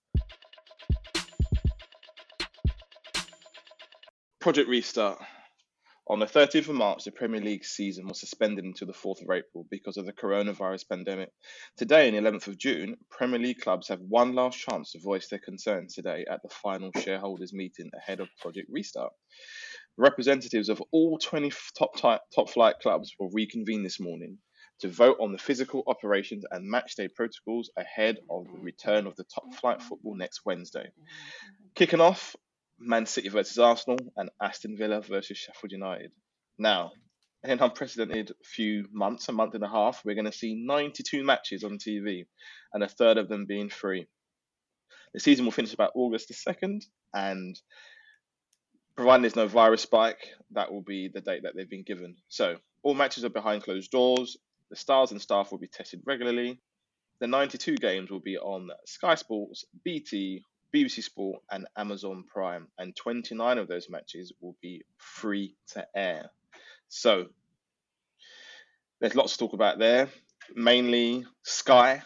Project 4.43 4.67
Restart. 4.67 5.19
On 6.09 6.19
the 6.19 6.25
30th 6.25 6.67
of 6.67 6.75
March, 6.75 7.05
the 7.05 7.13
Premier 7.13 7.39
League 7.39 7.63
season 7.63 8.09
was 8.09 8.19
suspended 8.19 8.65
until 8.65 8.87
the 8.87 8.93
4th 8.93 9.21
of 9.21 9.31
April 9.31 9.65
because 9.71 9.95
of 9.95 10.05
the 10.05 10.11
coronavirus 10.11 10.89
pandemic. 10.89 11.29
Today, 11.77 12.09
on 12.09 12.21
the 12.21 12.29
11th 12.29 12.47
of 12.47 12.57
June, 12.57 12.97
Premier 13.09 13.39
League 13.39 13.61
clubs 13.61 13.87
have 13.87 14.01
one 14.01 14.35
last 14.35 14.59
chance 14.59 14.91
to 14.91 14.99
voice 14.99 15.29
their 15.29 15.39
concerns 15.39 15.95
today 15.95 16.25
at 16.29 16.41
the 16.43 16.49
final 16.49 16.91
shareholders 16.99 17.53
meeting 17.53 17.89
ahead 17.97 18.19
of 18.19 18.27
Project 18.41 18.67
Restart. 18.69 19.13
Representatives 19.95 20.67
of 20.67 20.83
all 20.91 21.17
20 21.19 21.49
top, 21.77 21.95
ti- 21.95 22.35
top 22.35 22.49
flight 22.49 22.75
clubs 22.81 23.15
will 23.17 23.29
reconvene 23.31 23.83
this 23.83 24.01
morning 24.01 24.39
to 24.81 24.89
vote 24.89 25.15
on 25.21 25.31
the 25.31 25.37
physical 25.37 25.83
operations 25.87 26.43
and 26.51 26.69
matchday 26.69 27.07
protocols 27.15 27.71
ahead 27.77 28.17
of 28.29 28.43
the 28.51 28.59
return 28.59 29.07
of 29.07 29.15
the 29.15 29.23
top 29.33 29.45
flight 29.55 29.81
football 29.81 30.17
next 30.17 30.41
Wednesday. 30.45 30.89
Kicking 31.75 32.01
off, 32.01 32.35
Man 32.79 33.05
City 33.05 33.29
versus 33.29 33.59
Arsenal 33.59 33.99
and 34.17 34.29
Aston 34.41 34.77
Villa 34.77 35.01
versus 35.01 35.37
Sheffield 35.37 35.71
United. 35.71 36.11
Now, 36.57 36.91
in 37.43 37.51
an 37.51 37.59
unprecedented 37.59 38.31
few 38.43 38.87
months, 38.91 39.27
a 39.27 39.31
month 39.31 39.53
and 39.53 39.63
a 39.63 39.69
half, 39.69 40.01
we're 40.05 40.15
going 40.15 40.25
to 40.25 40.31
see 40.31 40.55
92 40.65 41.23
matches 41.23 41.63
on 41.63 41.77
TV, 41.77 42.25
and 42.73 42.83
a 42.83 42.87
third 42.87 43.17
of 43.17 43.27
them 43.27 43.45
being 43.45 43.69
free. 43.69 44.07
The 45.13 45.19
season 45.19 45.45
will 45.45 45.51
finish 45.51 45.73
about 45.73 45.91
August 45.95 46.29
the 46.29 46.33
2nd, 46.33 46.85
and 47.13 47.59
providing 48.95 49.23
there's 49.23 49.35
no 49.35 49.47
virus 49.47 49.81
spike, 49.81 50.29
that 50.51 50.71
will 50.71 50.81
be 50.81 51.09
the 51.13 51.21
date 51.21 51.43
that 51.43 51.53
they've 51.55 51.69
been 51.69 51.83
given. 51.83 52.15
So, 52.29 52.57
all 52.81 52.93
matches 52.93 53.25
are 53.25 53.29
behind 53.29 53.63
closed 53.63 53.91
doors. 53.91 54.37
The 54.69 54.75
stars 54.75 55.11
and 55.11 55.21
staff 55.21 55.51
will 55.51 55.59
be 55.59 55.67
tested 55.67 56.01
regularly. 56.05 56.59
The 57.19 57.27
92 57.27 57.75
games 57.75 58.09
will 58.09 58.19
be 58.19 58.37
on 58.37 58.69
Sky 58.85 59.15
Sports, 59.15 59.65
BT, 59.83 60.43
BBC 60.73 61.03
Sport, 61.03 61.41
and 61.51 61.67
Amazon 61.77 62.23
Prime, 62.27 62.67
and 62.77 62.95
29 62.95 63.57
of 63.57 63.67
those 63.67 63.89
matches 63.89 64.33
will 64.41 64.55
be 64.61 64.81
free 64.97 65.55
to 65.73 65.85
air. 65.95 66.29
So, 66.89 67.27
there's 68.99 69.15
lots 69.15 69.33
to 69.33 69.39
talk 69.39 69.53
about 69.53 69.79
there. 69.79 70.09
Mainly 70.55 71.25
Sky, 71.43 72.01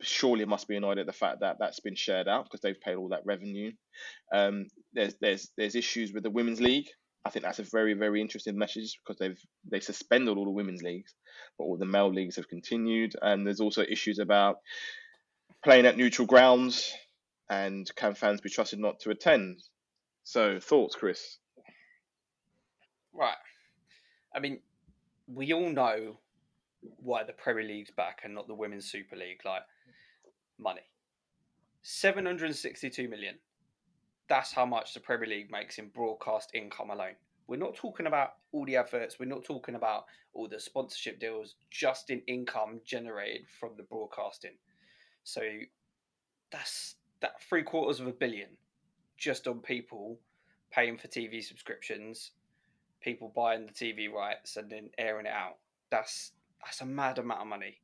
surely 0.00 0.44
must 0.44 0.68
be 0.68 0.76
annoyed 0.76 0.98
at 0.98 1.06
the 1.06 1.12
fact 1.12 1.40
that 1.40 1.56
that's 1.58 1.80
been 1.80 1.94
shared 1.94 2.28
out 2.28 2.44
because 2.44 2.60
they've 2.60 2.80
paid 2.80 2.96
all 2.96 3.08
that 3.10 3.24
revenue. 3.24 3.72
Um, 4.32 4.66
there's 4.92 5.14
there's 5.20 5.50
there's 5.56 5.74
issues 5.74 6.12
with 6.12 6.22
the 6.22 6.30
women's 6.30 6.60
league. 6.60 6.88
I 7.24 7.30
think 7.30 7.44
that's 7.44 7.60
a 7.60 7.64
very 7.64 7.94
very 7.94 8.20
interesting 8.20 8.58
message 8.58 8.98
because 8.98 9.18
they've 9.18 9.40
they 9.70 9.80
suspended 9.80 10.36
all 10.36 10.44
the 10.44 10.50
women's 10.50 10.82
leagues, 10.82 11.14
but 11.58 11.64
all 11.64 11.76
the 11.76 11.86
male 11.86 12.12
leagues 12.12 12.36
have 12.36 12.48
continued. 12.48 13.14
And 13.20 13.46
there's 13.46 13.60
also 13.60 13.82
issues 13.82 14.18
about 14.18 14.58
playing 15.62 15.86
at 15.86 15.96
neutral 15.96 16.26
grounds 16.26 16.92
and 17.52 17.94
can 17.96 18.14
fans 18.14 18.40
be 18.40 18.48
trusted 18.48 18.78
not 18.78 18.98
to 19.00 19.10
attend? 19.10 19.62
So 20.24 20.58
thoughts, 20.58 20.94
Chris? 20.94 21.38
Right. 23.12 23.36
I 24.34 24.40
mean, 24.40 24.60
we 25.26 25.52
all 25.52 25.68
know 25.68 26.16
why 26.80 27.24
the 27.24 27.34
Premier 27.34 27.64
League's 27.64 27.90
back 27.90 28.20
and 28.24 28.34
not 28.34 28.48
the 28.48 28.54
Women's 28.54 28.90
Super 28.90 29.16
League. 29.16 29.40
Like, 29.44 29.62
money. 30.58 30.80
762 31.82 33.08
million. 33.08 33.34
That's 34.28 34.52
how 34.52 34.64
much 34.64 34.94
the 34.94 35.00
Premier 35.00 35.28
League 35.28 35.50
makes 35.50 35.78
in 35.78 35.88
broadcast 35.88 36.52
income 36.54 36.90
alone. 36.90 37.16
We're 37.48 37.56
not 37.56 37.74
talking 37.74 38.06
about 38.06 38.34
all 38.52 38.64
the 38.64 38.76
adverts, 38.76 39.18
we're 39.18 39.26
not 39.26 39.44
talking 39.44 39.74
about 39.74 40.04
all 40.32 40.48
the 40.48 40.60
sponsorship 40.60 41.20
deals, 41.20 41.56
just 41.70 42.08
in 42.08 42.22
income 42.26 42.80
generated 42.84 43.46
from 43.60 43.72
the 43.76 43.82
broadcasting. 43.82 44.52
So 45.24 45.42
that's 46.50 46.94
that 47.22 47.42
three 47.42 47.62
quarters 47.62 48.00
of 48.00 48.06
a 48.06 48.12
billion 48.12 48.48
just 49.16 49.48
on 49.48 49.60
people 49.60 50.18
paying 50.70 50.98
for 50.98 51.08
TV 51.08 51.42
subscriptions, 51.42 52.32
people 53.00 53.32
buying 53.34 53.66
the 53.66 53.72
TV 53.72 54.12
rights 54.12 54.56
and 54.56 54.68
then 54.68 54.90
airing 54.98 55.26
it 55.26 55.32
out. 55.32 55.56
That's 55.90 56.32
that's 56.62 56.80
a 56.80 56.86
mad 56.86 57.18
amount 57.18 57.40
of 57.40 57.46
money. 57.46 57.80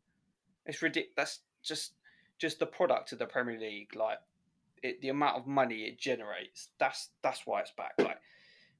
It's 0.66 0.82
ridiculous. 0.82 1.14
That's 1.16 1.40
just 1.62 1.92
just 2.38 2.58
the 2.58 2.66
product 2.66 3.12
of 3.12 3.18
the 3.18 3.26
Premier 3.26 3.58
League. 3.58 3.94
Like 3.94 4.18
it, 4.82 5.00
the 5.00 5.08
amount 5.08 5.36
of 5.36 5.46
money 5.46 5.82
it 5.82 5.98
generates. 5.98 6.68
That's 6.78 7.10
that's 7.22 7.46
why 7.46 7.60
it's 7.60 7.72
back. 7.72 7.94
Like 7.98 8.18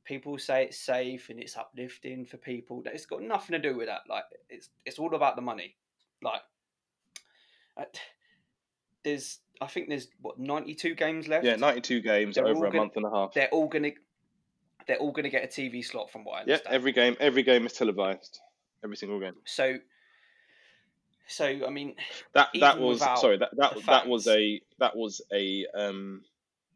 people 0.05 0.39
say 0.39 0.65
it's 0.65 0.79
safe 0.79 1.29
and 1.29 1.41
it's 1.41 1.57
uplifting 1.57 2.25
for 2.25 2.39
people. 2.39 2.83
It's 2.87 3.07
got 3.07 3.23
nothing 3.23 3.61
to 3.61 3.69
do 3.69 3.77
with 3.77 3.87
that. 3.87 4.03
Like 4.09 4.25
it's 4.49 4.71
it's 4.85 4.99
all 4.99 5.15
about 5.15 5.37
the 5.37 5.43
money. 5.43 5.77
Like 6.23 6.43
uh, 7.77 7.85
there's 9.05 9.41
I 9.61 9.67
think 9.67 9.89
there's 9.89 10.09
what 10.21 10.39
92 10.39 10.95
games 10.95 11.27
left. 11.29 11.45
Yeah, 11.45 11.57
92 11.57 12.01
games 12.01 12.37
They're 12.37 12.47
over 12.47 12.67
a 12.67 12.71
gonna- 12.71 12.83
month 12.83 12.97
and 12.97 13.07
a 13.07 13.11
half. 13.11 13.35
They're 13.35 13.49
all 13.49 13.69
gonna 13.69 13.91
they're 14.87 14.99
all 14.99 15.13
gonna 15.13 15.29
get 15.31 15.45
a 15.45 15.49
TV 15.49 15.85
slot 15.85 16.11
from 16.11 16.25
what 16.25 16.33
I 16.35 16.39
Yeah, 16.39 16.43
understand. 16.55 16.75
every 16.75 16.93
game, 16.93 17.17
every 17.21 17.43
game 17.43 17.67
is 17.67 17.73
televised. 17.73 18.41
Every 18.85 18.97
single 18.97 19.19
game. 19.21 19.35
So, 19.45 19.79
so 21.27 21.45
I 21.67 21.71
mean, 21.71 21.97
That 22.35 22.49
that 22.61 22.79
was 22.79 23.01
sorry. 23.01 23.39
That 23.39 23.51
that 23.57 23.75
that 23.87 24.07
was 24.07 24.27
a 24.29 24.61
that 24.79 24.97
was 24.97 25.21
a 25.33 25.67
um 25.75 26.23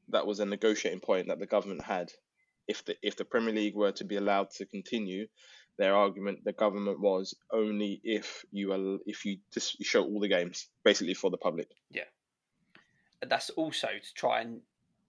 that 0.08 0.26
was 0.26 0.40
a 0.40 0.46
negotiating 0.46 1.00
point 1.00 1.28
that 1.28 1.38
the 1.38 1.46
government 1.46 1.82
had. 1.82 2.12
If 2.68 2.84
the 2.84 2.96
if 3.02 3.16
the 3.16 3.24
Premier 3.24 3.54
League 3.54 3.74
were 3.76 3.92
to 3.92 4.04
be 4.04 4.16
allowed 4.16 4.50
to 4.52 4.66
continue, 4.66 5.26
their 5.82 5.96
argument 5.96 6.44
the 6.44 6.52
government 6.52 7.00
was 7.00 7.34
only 7.52 8.00
if 8.04 8.44
you 8.52 8.72
al- 8.72 9.00
if 9.06 9.24
you 9.24 9.38
just 9.52 9.82
show 9.82 10.04
all 10.04 10.20
the 10.20 10.28
games 10.28 10.68
basically 10.84 11.14
for 11.14 11.30
the 11.30 11.36
public. 11.36 11.68
Yeah. 11.90 12.04
and 13.20 13.30
That's 13.30 13.50
also 13.50 13.88
to 13.88 14.14
try 14.14 14.40
and 14.40 14.60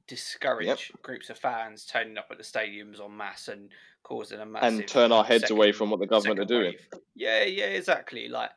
discourage 0.07 0.91
groups 1.01 1.29
of 1.29 1.37
fans 1.37 1.85
turning 1.85 2.17
up 2.17 2.27
at 2.31 2.37
the 2.37 2.43
stadiums 2.43 2.99
en 2.99 3.15
masse 3.15 3.47
and 3.47 3.69
causing 4.03 4.39
a 4.39 4.45
massive 4.45 4.79
and 4.79 4.87
turn 4.87 5.11
our 5.11 5.23
heads 5.23 5.49
away 5.49 5.71
from 5.71 5.89
what 5.89 5.99
the 5.99 6.07
government 6.07 6.39
are 6.39 6.45
doing. 6.45 6.73
wave. 6.73 7.01
Yeah, 7.15 7.43
yeah, 7.43 7.65
exactly. 7.65 8.27
Like, 8.27 8.49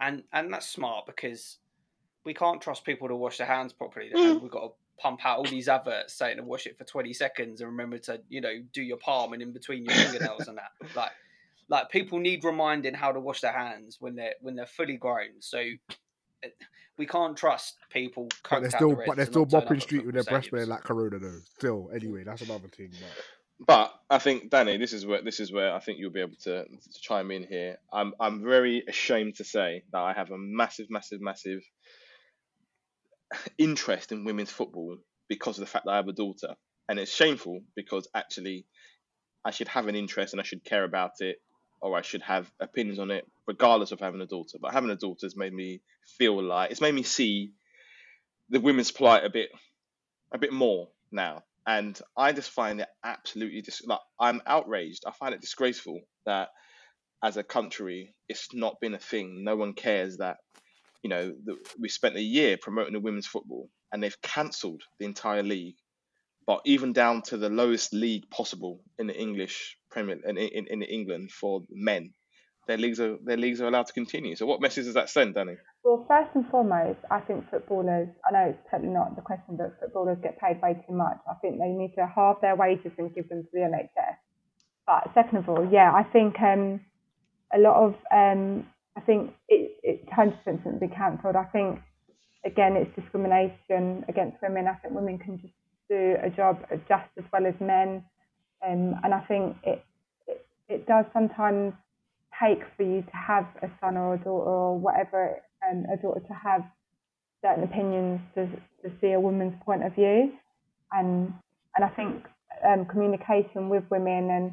and 0.00 0.24
and 0.32 0.52
that's 0.52 0.66
smart 0.68 1.06
because 1.06 1.58
we 2.24 2.34
can't 2.34 2.60
trust 2.60 2.84
people 2.84 3.08
to 3.08 3.16
wash 3.16 3.38
their 3.38 3.46
hands 3.46 3.72
properly. 3.72 4.10
Mm. 4.14 4.42
We've 4.42 4.50
got 4.50 4.60
to 4.60 4.72
pump 4.98 5.24
out 5.24 5.38
all 5.38 5.44
these 5.44 5.68
adverts 5.68 6.14
saying 6.14 6.38
to 6.38 6.42
wash 6.42 6.66
it 6.66 6.76
for 6.76 6.84
twenty 6.84 7.12
seconds 7.12 7.60
and 7.60 7.70
remember 7.70 7.98
to 7.98 8.20
you 8.28 8.40
know 8.40 8.54
do 8.72 8.82
your 8.82 8.96
palm 8.96 9.32
and 9.32 9.42
in 9.42 9.52
between 9.52 9.84
your 9.84 9.94
fingernails 10.02 10.48
and 10.48 10.58
that. 10.58 10.72
Like, 10.96 11.12
like 11.68 11.90
people 11.90 12.18
need 12.18 12.44
reminding 12.44 12.94
how 12.94 13.12
to 13.12 13.20
wash 13.20 13.40
their 13.40 13.52
hands 13.52 13.98
when 14.00 14.16
they're 14.16 14.34
when 14.40 14.54
they're 14.56 14.66
fully 14.66 14.96
grown. 14.96 15.40
So. 15.40 15.58
Eh, 16.42 16.48
we 16.98 17.06
can't 17.06 17.36
trust 17.36 17.76
people. 17.90 18.28
But 18.50 18.60
they're 18.60 18.70
still, 18.70 18.96
the 18.96 19.04
but 19.06 19.16
they're 19.16 19.26
still 19.26 19.46
not 19.46 19.66
bopping 19.66 19.80
street 19.80 20.04
with 20.04 20.16
their 20.16 20.24
football 20.24 20.38
breast 20.40 20.50
playing 20.50 20.66
stadiums. 20.66 20.68
like 20.68 20.82
Corona 20.82 21.18
though. 21.20 21.38
Still, 21.56 21.90
anyway, 21.94 22.24
that's 22.24 22.42
another 22.42 22.66
thing. 22.68 22.90
But 22.90 23.08
But 23.60 23.92
I 24.08 24.18
think 24.18 24.50
Danny, 24.50 24.76
this 24.76 24.92
is 24.92 25.04
where 25.04 25.22
this 25.22 25.40
is 25.40 25.52
where 25.52 25.74
I 25.74 25.80
think 25.80 25.98
you'll 25.98 26.12
be 26.12 26.20
able 26.20 26.36
to, 26.42 26.64
to 26.64 27.00
chime 27.00 27.30
in 27.32 27.42
here. 27.42 27.78
I'm 27.92 28.14
I'm 28.20 28.42
very 28.44 28.84
ashamed 28.86 29.36
to 29.36 29.44
say 29.44 29.82
that 29.92 29.98
I 29.98 30.12
have 30.12 30.30
a 30.30 30.38
massive, 30.38 30.86
massive, 30.90 31.20
massive 31.20 31.60
interest 33.58 34.12
in 34.12 34.24
women's 34.24 34.50
football 34.50 34.96
because 35.28 35.58
of 35.58 35.62
the 35.62 35.70
fact 35.70 35.86
that 35.86 35.92
I 35.92 35.96
have 35.96 36.08
a 36.08 36.12
daughter, 36.12 36.54
and 36.88 37.00
it's 37.00 37.12
shameful 37.12 37.62
because 37.74 38.08
actually 38.14 38.66
I 39.44 39.50
should 39.50 39.68
have 39.68 39.88
an 39.88 39.96
interest 39.96 40.34
and 40.34 40.40
I 40.40 40.44
should 40.44 40.64
care 40.64 40.84
about 40.84 41.20
it, 41.20 41.38
or 41.80 41.96
I 41.96 42.02
should 42.02 42.22
have 42.22 42.50
opinions 42.60 42.98
on 42.98 43.10
it, 43.10 43.26
regardless 43.46 43.92
of 43.92 44.00
having 44.00 44.20
a 44.20 44.26
daughter. 44.26 44.58
But 44.60 44.72
having 44.72 44.90
a 44.90 44.96
daughter 44.96 45.26
has 45.26 45.36
made 45.36 45.52
me 45.52 45.80
feel 46.18 46.42
like 46.42 46.70
it's 46.70 46.80
made 46.80 46.94
me 46.94 47.02
see 47.02 47.52
the 48.50 48.60
women's 48.60 48.90
plight 48.90 49.24
a 49.24 49.30
bit 49.30 49.50
a 50.32 50.38
bit 50.38 50.52
more 50.52 50.88
now 51.10 51.42
and 51.68 52.00
I 52.16 52.32
just 52.32 52.50
find 52.50 52.80
it 52.80 52.88
absolutely 53.04 53.60
dis- 53.60 53.84
like 53.84 54.00
I'm 54.18 54.40
outraged. 54.46 55.04
I 55.06 55.12
find 55.12 55.34
it 55.34 55.42
disgraceful 55.42 56.00
that 56.24 56.48
as 57.22 57.36
a 57.36 57.42
country, 57.42 58.14
it's 58.26 58.54
not 58.54 58.80
been 58.80 58.94
a 58.94 58.98
thing. 58.98 59.44
No 59.44 59.54
one 59.54 59.74
cares 59.74 60.16
that 60.16 60.38
you 61.02 61.10
know 61.10 61.34
the, 61.44 61.56
we 61.78 61.90
spent 61.90 62.16
a 62.16 62.22
year 62.22 62.56
promoting 62.56 62.94
the 62.94 63.00
women's 63.00 63.26
football, 63.26 63.68
and 63.92 64.02
they've 64.02 64.20
cancelled 64.22 64.82
the 64.98 65.04
entire 65.04 65.42
league, 65.42 65.76
but 66.48 66.62
even 66.64 66.94
down 66.94 67.20
to 67.20 67.36
the 67.36 67.50
lowest 67.50 67.92
league 67.92 68.30
possible 68.30 68.80
in 68.98 69.06
the 69.06 69.14
English 69.14 69.76
Premier 69.90 70.16
in, 70.24 70.38
in, 70.38 70.66
in 70.66 70.82
England 70.82 71.30
for 71.30 71.62
men, 71.70 72.14
their 72.66 72.78
leagues 72.78 72.98
are 73.00 73.18
their 73.22 73.36
leagues 73.36 73.60
are 73.60 73.68
allowed 73.68 73.86
to 73.86 73.92
continue. 73.92 74.34
So 74.34 74.46
what 74.46 74.62
message 74.62 74.86
does 74.86 74.94
that 74.94 75.10
send, 75.10 75.34
Danny? 75.34 75.56
Well, 75.84 76.06
first 76.08 76.30
and 76.34 76.48
foremost, 76.48 77.00
I 77.10 77.20
think 77.20 77.50
footballers, 77.50 78.08
I 78.26 78.32
know 78.32 78.48
it's 78.48 78.70
totally 78.70 78.88
not 78.88 79.14
the 79.14 79.20
question, 79.20 79.58
but 79.58 79.78
footballers 79.78 80.16
get 80.22 80.40
paid 80.40 80.58
way 80.62 80.82
too 80.86 80.94
much. 80.94 81.18
I 81.30 81.34
think 81.42 81.58
they 81.58 81.68
need 81.68 81.92
to 81.96 82.06
halve 82.06 82.36
their 82.40 82.56
wages 82.56 82.92
and 82.96 83.14
give 83.14 83.28
them 83.28 83.42
to 83.42 83.48
the 83.52 83.60
NHS. 83.68 84.16
But 84.86 85.10
second 85.12 85.38
of 85.38 85.50
all, 85.50 85.68
yeah, 85.70 85.92
I 85.92 86.02
think 86.02 86.40
um, 86.40 86.80
a 87.54 87.58
lot 87.58 87.76
of, 87.76 87.94
um, 88.10 88.66
I 88.96 89.00
think 89.00 89.34
it, 89.50 89.76
it 89.82 90.08
100% 90.08 90.32
shouldn't 90.44 90.80
be 90.80 90.88
cancelled. 90.88 91.36
I 91.36 91.44
think, 91.44 91.78
again, 92.46 92.74
it's 92.74 92.94
discrimination 92.96 94.06
against 94.08 94.40
women. 94.40 94.66
I 94.66 94.74
think 94.76 94.94
women 94.94 95.18
can 95.18 95.38
just 95.38 95.52
do 95.88 96.16
a 96.22 96.30
job 96.30 96.64
just 96.88 97.08
as 97.16 97.24
well 97.32 97.46
as 97.46 97.54
men. 97.60 98.04
Um, 98.66 98.94
and 99.04 99.14
I 99.14 99.20
think 99.20 99.56
it, 99.64 99.84
it, 100.26 100.46
it 100.68 100.86
does 100.86 101.04
sometimes 101.12 101.74
take 102.42 102.60
for 102.76 102.82
you 102.82 103.02
to 103.02 103.16
have 103.16 103.46
a 103.62 103.70
son 103.80 103.96
or 103.96 104.14
a 104.14 104.18
daughter 104.18 104.50
or 104.50 104.78
whatever, 104.78 105.36
um, 105.68 105.86
a 105.92 105.96
daughter 105.96 106.20
to 106.20 106.34
have 106.34 106.64
certain 107.42 107.64
opinions 107.64 108.20
to, 108.34 108.46
to 108.82 108.94
see 109.00 109.12
a 109.12 109.20
woman's 109.20 109.54
point 109.64 109.84
of 109.84 109.94
view. 109.94 110.32
And 110.92 111.32
and 111.76 111.84
I 111.84 111.88
think 111.90 112.24
um, 112.66 112.86
communication 112.86 113.68
with 113.68 113.84
women 113.90 114.30
and 114.30 114.52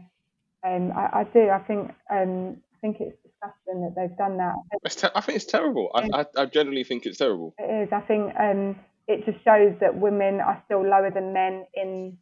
um, 0.65 0.97
I, 0.97 1.19
I 1.19 1.23
do. 1.25 1.49
I 1.49 1.59
think 1.59 1.91
um, 2.09 2.57
I 2.73 2.77
think 2.81 2.97
it's 2.99 3.17
disgusting 3.23 3.81
that 3.81 3.93
they've 3.95 4.17
done 4.17 4.37
that. 4.37 4.55
Te- 4.89 5.07
I 5.13 5.21
think 5.21 5.35
it's 5.37 5.45
terrible. 5.45 5.91
I, 5.93 6.09
I, 6.11 6.25
I 6.37 6.45
generally 6.45 6.83
think 6.83 7.05
it's 7.05 7.17
terrible. 7.17 7.53
It 7.59 7.83
is. 7.83 7.89
I 7.93 8.01
think 8.01 8.33
um, 8.39 8.75
it 9.07 9.25
just 9.25 9.43
shows 9.43 9.75
that 9.81 9.95
women 9.97 10.39
are 10.41 10.61
still 10.65 10.81
lower 10.87 11.11
than 11.11 11.33
men 11.33 11.65
in 11.73 12.17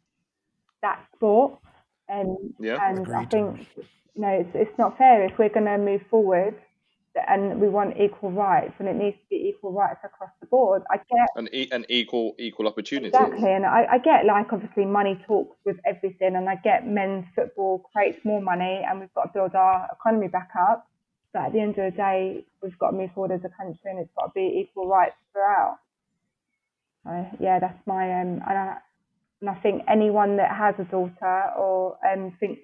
that 0.82 1.04
sport. 1.16 1.58
Um, 2.12 2.36
Yeah. 2.58 2.78
and 2.82 3.06
I 3.10 3.24
think 3.24 3.66
you 3.76 4.22
know 4.22 4.28
it's 4.28 4.50
it's 4.54 4.78
not 4.78 4.98
fair 4.98 5.24
if 5.24 5.38
we're 5.38 5.48
going 5.48 5.64
to 5.66 5.78
move 5.78 6.02
forward 6.10 6.54
and 7.28 7.60
we 7.60 7.68
want 7.68 7.96
equal 7.98 8.32
rights 8.32 8.74
and 8.78 8.88
it 8.88 8.96
needs 8.96 9.16
to 9.16 9.22
be 9.30 9.36
equal 9.36 9.72
rights 9.72 10.00
across 10.04 10.30
the 10.40 10.46
board. 10.46 10.82
I 10.90 10.96
get 10.96 11.28
An, 11.36 11.48
e- 11.52 11.68
an 11.70 11.86
equal 11.88 12.34
equal 12.38 12.66
opportunity. 12.66 13.06
exactly, 13.06 13.50
and 13.52 13.64
I, 13.64 13.86
I 13.92 13.98
get 13.98 14.26
like 14.26 14.52
obviously 14.52 14.84
money 14.84 15.18
talks 15.26 15.56
with 15.64 15.76
everything, 15.86 16.36
and 16.36 16.48
I 16.50 16.56
get 16.56 16.86
men's 16.86 17.24
football 17.34 17.88
creates 17.94 18.18
more 18.24 18.42
money, 18.42 18.82
and 18.86 19.00
we've 19.00 19.14
got 19.14 19.24
to 19.26 19.30
build 19.32 19.54
our 19.54 19.88
economy 19.98 20.28
back 20.28 20.50
up. 20.68 20.86
But 21.32 21.46
at 21.46 21.52
the 21.52 21.60
end 21.60 21.78
of 21.78 21.92
the 21.92 21.96
day, 21.96 22.44
we've 22.62 22.78
got 22.78 22.90
to 22.90 22.96
move 22.96 23.10
forward 23.14 23.32
as 23.32 23.44
a 23.44 23.48
country, 23.56 23.90
and 23.90 23.98
it's 24.00 24.10
got 24.16 24.26
to 24.26 24.32
be 24.34 24.60
equal 24.60 24.88
rights 24.88 25.16
throughout. 25.32 25.78
So 27.04 27.26
yeah, 27.40 27.58
that's 27.60 27.78
my 27.86 28.20
um, 28.20 28.40
and 28.48 28.58
I, 28.58 28.76
and 29.40 29.50
I 29.50 29.54
think 29.60 29.82
anyone 29.88 30.38
that 30.38 30.50
has 30.56 30.74
a 30.78 30.90
daughter 30.90 31.42
or 31.56 31.98
um 32.06 32.36
thinks 32.40 32.60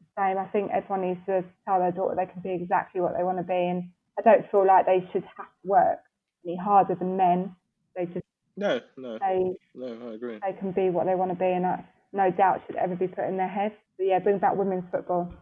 the 0.00 0.06
same, 0.16 0.38
I 0.38 0.46
think 0.46 0.70
everyone 0.72 1.08
needs 1.08 1.20
to 1.26 1.44
tell 1.66 1.78
their 1.78 1.92
daughter 1.92 2.14
they 2.16 2.30
can 2.30 2.42
be 2.42 2.62
exactly 2.62 3.00
what 3.00 3.14
they 3.16 3.24
want 3.24 3.38
to 3.38 3.44
be, 3.44 3.54
and 3.54 3.90
I 4.18 4.22
don't 4.22 4.50
feel 4.50 4.66
like 4.66 4.86
they 4.86 5.08
should 5.12 5.24
have 5.36 5.46
to 5.46 5.64
work 5.64 5.98
any 6.44 6.56
harder 6.56 6.94
than 6.94 7.16
men. 7.16 7.56
They 7.96 8.06
just 8.06 8.26
No, 8.56 8.80
no, 8.96 9.18
they 9.18 9.52
no. 9.74 10.10
I 10.10 10.14
agree. 10.14 10.38
they 10.42 10.52
can 10.58 10.72
be 10.72 10.90
what 10.90 11.06
they 11.06 11.14
want 11.14 11.30
to 11.30 11.38
be, 11.38 11.46
and 11.46 11.64
that 11.64 11.84
no 12.12 12.30
doubt 12.30 12.62
should 12.66 12.76
ever 12.76 12.94
be 12.94 13.08
put 13.08 13.24
in 13.24 13.36
their 13.36 13.48
heads. 13.48 13.74
So 13.96 14.04
yeah, 14.04 14.18
bring 14.18 14.38
back 14.38 14.56
women's 14.56 14.84
football. 14.90 15.32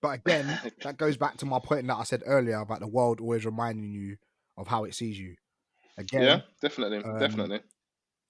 But 0.00 0.20
again, 0.26 0.58
that 0.82 0.96
goes 0.96 1.16
back 1.16 1.36
to 1.38 1.46
my 1.46 1.58
point 1.58 1.86
that 1.86 1.96
I 1.96 2.04
said 2.04 2.22
earlier 2.26 2.60
about 2.60 2.80
the 2.80 2.86
world 2.86 3.20
always 3.20 3.44
reminding 3.44 3.92
you 3.92 4.16
of 4.56 4.66
how 4.66 4.84
it 4.84 4.94
sees 4.94 5.18
you. 5.18 5.36
Again, 5.96 6.22
Yeah, 6.22 6.40
definitely, 6.60 6.98
um, 6.98 7.18
definitely. 7.18 7.60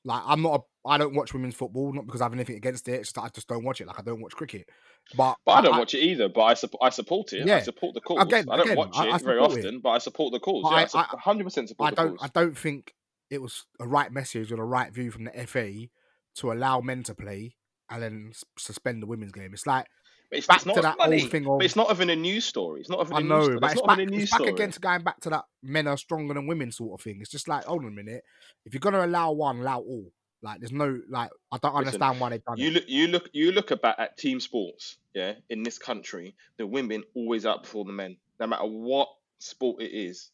like 0.04 0.22
I'm 0.26 0.42
not 0.42 0.60
a, 0.60 0.88
I 0.88 0.98
don't 0.98 1.14
watch 1.14 1.32
women's 1.32 1.54
football, 1.54 1.92
not 1.92 2.04
because 2.06 2.20
I 2.20 2.24
have 2.26 2.34
anything 2.34 2.56
against 2.56 2.86
it. 2.88 2.92
It's 3.00 3.12
just 3.12 3.18
I 3.24 3.28
just 3.30 3.48
don't 3.48 3.64
watch 3.64 3.80
it. 3.80 3.86
Like 3.86 3.98
I 3.98 4.02
don't 4.02 4.20
watch 4.20 4.32
cricket. 4.34 4.68
But 5.16 5.36
But 5.46 5.52
I 5.52 5.60
don't 5.62 5.78
watch 5.78 5.94
it 5.94 6.00
either. 6.02 6.28
But 6.28 6.42
I 6.42 6.54
support. 6.54 6.82
I 6.84 6.90
support 6.90 7.32
it. 7.32 7.48
I 7.48 7.60
support 7.60 7.94
the 7.94 8.00
cause. 8.02 8.22
Again- 8.22 8.46
I 8.50 8.56
don't 8.56 8.66
again, 8.66 8.76
watch 8.76 8.90
it 8.96 8.98
I 9.00 9.18
very 9.18 9.18
support 9.40 9.58
it. 9.58 9.64
often, 9.66 9.80
but 9.80 9.88
I 9.90 9.98
support 9.98 10.32
the 10.32 10.40
cause. 10.40 10.62
But 10.62 10.70
Yeah, 10.94 11.00
I- 11.00 11.00
I 11.00 11.06
I- 11.14 11.34
100% 11.34 11.68
support 11.68 11.86
I 11.86 11.90
the 11.90 11.96
don't 11.96 12.22
I 12.22 12.28
don't 12.28 12.56
think 12.58 12.92
it 13.30 13.40
was 13.40 13.64
a 13.80 13.86
right 13.88 14.12
message 14.12 14.52
or 14.52 14.56
the 14.56 14.62
right 14.62 14.92
view 14.92 15.10
from 15.10 15.24
the 15.24 15.32
FA 15.46 15.88
to 16.36 16.52
allow 16.52 16.80
men 16.80 17.02
to 17.04 17.14
play 17.14 17.56
and 17.90 18.02
then 18.02 18.32
suspend 18.58 19.02
the 19.02 19.06
women's 19.06 19.32
game. 19.32 19.52
It's 19.54 19.66
like 19.66 19.86
it's, 20.34 20.48
back 20.48 20.50
it's 20.50 20.66
not. 20.66 20.74
to 20.74 20.82
that 20.82 20.98
money. 20.98 21.22
old 21.22 21.30
thing 21.30 21.46
of 21.48 21.58
But 21.58 21.66
it's 21.66 21.76
not 21.76 21.90
even 21.90 22.10
a 22.10 22.16
news 22.16 22.44
story. 22.46 22.80
It's 22.80 22.90
not 22.90 23.00
even 23.06 23.18
a 23.18 23.22
news 23.24 23.46
know, 23.46 23.46
story. 23.46 23.60
but 23.60 23.66
It's 23.66 23.74
it's 23.74 23.82
not 23.82 23.86
back, 23.86 24.00
even 24.00 24.02
a 24.02 24.06
news 24.06 24.24
it's 24.24 24.30
back 24.30 24.46
story. 24.46 24.48
again 24.48 24.72
to 24.72 24.80
going 24.80 25.02
back 25.04 25.20
to 25.22 25.30
that 25.30 25.44
men 25.62 25.86
are 25.88 25.96
stronger 25.98 26.34
than 26.34 26.46
women 26.46 26.72
sort 26.72 27.00
of 27.00 27.04
thing. 27.04 27.18
It's 27.20 27.30
just 27.30 27.48
like, 27.48 27.64
hold 27.64 27.82
on 27.84 27.88
a 27.88 27.92
minute. 27.92 28.24
If 28.66 28.74
you're 28.74 28.80
gonna 28.80 29.04
allow 29.06 29.32
one, 29.32 29.60
allow 29.60 29.80
all. 29.80 30.06
Like 30.42 30.60
there's 30.60 30.72
no 30.72 31.00
like 31.10 31.30
I 31.52 31.58
don't 31.58 31.74
Listen, 31.76 31.76
understand 31.76 32.20
why 32.20 32.30
they've 32.30 32.44
done 32.44 32.58
You 32.58 32.70
it. 32.70 32.72
look, 32.72 32.84
you 32.88 33.08
look, 33.08 33.30
you 33.32 33.52
look 33.52 33.70
about 33.72 34.00
at 34.00 34.18
team 34.18 34.40
sports, 34.40 34.98
yeah, 35.14 35.34
in 35.50 35.62
this 35.62 35.78
country, 35.78 36.36
the 36.58 36.66
women 36.66 37.04
always 37.14 37.44
outperform 37.44 37.86
the 37.86 37.92
men, 37.94 38.16
no 38.40 38.46
matter 38.48 38.64
what 38.66 39.08
sport 39.38 39.82
it 39.82 39.92
is. 39.92 40.30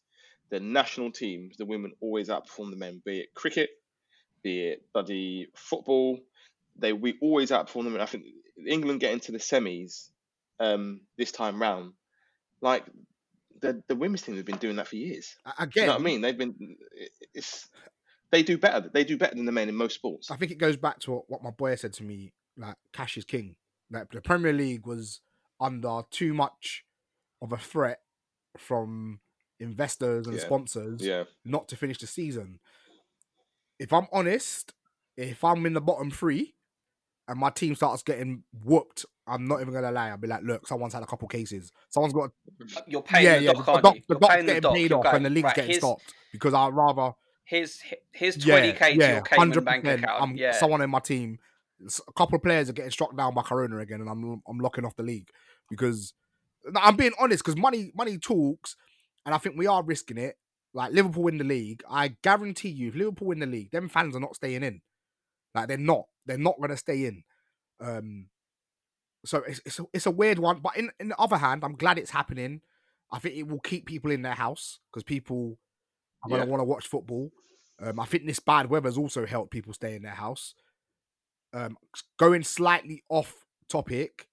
The 0.49 0.59
national 0.59 1.11
teams, 1.11 1.57
the 1.57 1.65
women 1.65 1.93
always 2.01 2.29
outperform 2.29 2.71
the 2.71 2.77
men, 2.77 3.01
be 3.05 3.19
it 3.21 3.33
cricket, 3.35 3.69
be 4.43 4.67
it 4.67 4.83
bloody 4.93 5.47
football. 5.55 6.19
They 6.77 6.93
we 6.93 7.17
always 7.21 7.51
outperform 7.51 7.85
them. 7.85 7.93
And 7.93 8.03
I 8.03 8.07
think 8.07 8.25
England 8.67 8.99
getting 8.99 9.19
to 9.21 9.31
the 9.31 9.37
semis 9.37 10.09
um, 10.59 11.01
this 11.17 11.31
time 11.31 11.61
round, 11.61 11.93
like 12.61 12.85
the 13.59 13.81
the 13.87 13.95
women's 13.95 14.21
team 14.21 14.35
have 14.35 14.45
been 14.45 14.57
doing 14.57 14.75
that 14.77 14.87
for 14.87 14.95
years. 14.95 15.35
Again, 15.57 15.69
you 15.75 15.85
know 15.87 15.93
what 15.93 16.01
I 16.01 16.03
mean? 16.03 16.21
They've 16.21 16.37
been 16.37 16.77
it's 17.33 17.69
they 18.31 18.43
do 18.43 18.57
better. 18.57 18.89
They 18.91 19.03
do 19.03 19.17
better 19.17 19.35
than 19.35 19.45
the 19.45 19.51
men 19.51 19.69
in 19.69 19.75
most 19.75 19.95
sports. 19.95 20.31
I 20.31 20.37
think 20.37 20.51
it 20.51 20.57
goes 20.57 20.77
back 20.77 20.99
to 21.01 21.11
what, 21.11 21.29
what 21.29 21.43
my 21.43 21.51
boy 21.51 21.75
said 21.75 21.93
to 21.93 22.03
me, 22.03 22.33
like 22.57 22.75
cash 22.93 23.17
is 23.17 23.25
king. 23.25 23.55
Like 23.91 24.11
the 24.11 24.21
Premier 24.21 24.53
League 24.53 24.85
was 24.85 25.21
under 25.59 26.01
too 26.09 26.33
much 26.33 26.85
of 27.41 27.51
a 27.51 27.57
threat 27.57 27.99
from 28.57 29.19
investors 29.59 30.27
and 30.27 30.37
Yeah, 30.37 30.41
sponsors 30.41 31.01
Yeah. 31.01 31.23
not 31.45 31.67
to 31.69 31.75
finish 31.75 31.97
the 31.97 32.07
season. 32.07 32.59
If 33.79 33.91
I'm 33.91 34.07
honest, 34.11 34.73
if 35.17 35.43
I'm 35.43 35.65
in 35.65 35.73
the 35.73 35.81
bottom 35.81 36.09
three 36.09 36.55
and 37.31 37.39
my 37.39 37.49
team 37.49 37.75
starts 37.75 38.03
getting 38.03 38.43
whooped, 38.63 39.05
I'm 39.25 39.47
not 39.47 39.61
even 39.61 39.73
gonna 39.73 39.91
lie. 39.91 40.09
I'll 40.09 40.17
be 40.17 40.27
like, 40.27 40.43
look, 40.43 40.67
someone's 40.67 40.93
had 40.93 41.01
a 41.01 41.05
couple 41.05 41.29
cases. 41.29 41.71
Someone's 41.89 42.13
got 42.13 42.31
You're 42.87 43.01
paying 43.01 43.25
yeah, 43.25 43.37
the 43.37 43.43
yeah. 43.45 43.53
doc, 43.53 43.65
The, 43.65 43.81
doc, 43.81 43.97
the 44.09 44.15
doc's 44.15 44.35
paying 44.35 44.45
the 44.45 44.53
getting 44.53 44.61
doc. 44.61 44.73
paid 44.75 44.91
off 44.91 45.03
going, 45.03 45.15
and 45.15 45.25
the 45.25 45.29
league's 45.29 45.45
right, 45.45 45.55
getting 45.55 45.75
stopped 45.75 46.13
because 46.33 46.53
I'd 46.53 46.73
rather 46.73 47.13
here's 47.45 47.79
here's 48.11 48.35
twenty 48.37 48.73
k 48.73 48.93
to 48.95 48.99
yeah, 48.99 49.13
your 49.13 49.21
Cayman 49.21 49.63
bank 49.63 49.85
account. 49.85 50.21
I'm 50.21 50.35
yeah, 50.35 50.51
someone 50.51 50.81
in 50.81 50.89
my 50.89 50.99
team. 50.99 51.39
a 51.81 52.13
couple 52.13 52.35
of 52.35 52.43
players 52.43 52.69
are 52.69 52.73
getting 52.73 52.91
struck 52.91 53.15
down 53.15 53.33
by 53.33 53.43
Corona 53.43 53.77
again, 53.77 54.01
and 54.01 54.09
I'm 54.09 54.41
I'm 54.45 54.59
locking 54.59 54.83
off 54.83 54.97
the 54.97 55.03
league 55.03 55.29
because 55.69 56.13
I'm 56.75 56.97
being 56.97 57.13
honest. 57.17 57.45
Because 57.45 57.57
money 57.57 57.91
money 57.95 58.17
talks, 58.17 58.75
and 59.25 59.33
I 59.33 59.37
think 59.37 59.57
we 59.57 59.67
are 59.67 59.81
risking 59.81 60.17
it. 60.17 60.35
Like 60.73 60.91
Liverpool 60.91 61.23
win 61.23 61.37
the 61.37 61.43
league, 61.45 61.83
I 61.89 62.15
guarantee 62.23 62.69
you, 62.69 62.89
if 62.89 62.95
Liverpool 62.95 63.29
win 63.29 63.39
the 63.39 63.45
league, 63.45 63.71
them 63.71 63.87
fans 63.89 64.15
are 64.15 64.21
not 64.21 64.35
staying 64.35 64.63
in. 64.63 64.81
Like 65.53 65.67
they're 65.67 65.77
not. 65.77 66.05
They're 66.25 66.37
not 66.37 66.57
going 66.57 66.69
to 66.69 66.77
stay 66.77 67.05
in. 67.05 67.23
Um, 67.79 68.27
so 69.25 69.43
it's 69.47 69.61
it's 69.65 69.79
a, 69.79 69.85
it's 69.93 70.05
a 70.05 70.11
weird 70.11 70.39
one. 70.39 70.59
But 70.59 70.77
in 70.77 70.91
in 70.99 71.09
the 71.09 71.17
other 71.19 71.37
hand, 71.37 71.63
I'm 71.63 71.75
glad 71.75 71.97
it's 71.97 72.11
happening. 72.11 72.61
I 73.11 73.19
think 73.19 73.35
it 73.35 73.47
will 73.47 73.59
keep 73.59 73.85
people 73.85 74.11
in 74.11 74.21
their 74.21 74.33
house 74.33 74.79
because 74.91 75.03
people 75.03 75.57
are 76.23 76.29
going 76.29 76.41
to 76.41 76.47
want 76.47 76.61
to 76.61 76.65
watch 76.65 76.87
football. 76.87 77.31
Um, 77.81 77.99
I 77.99 78.05
think 78.05 78.25
this 78.25 78.39
bad 78.39 78.69
weather's 78.69 78.97
also 78.97 79.25
helped 79.25 79.51
people 79.51 79.73
stay 79.73 79.95
in 79.95 80.03
their 80.03 80.13
house. 80.13 80.53
Um, 81.53 81.77
going 82.17 82.43
slightly 82.43 83.03
off 83.09 83.45
topic, 83.69 84.27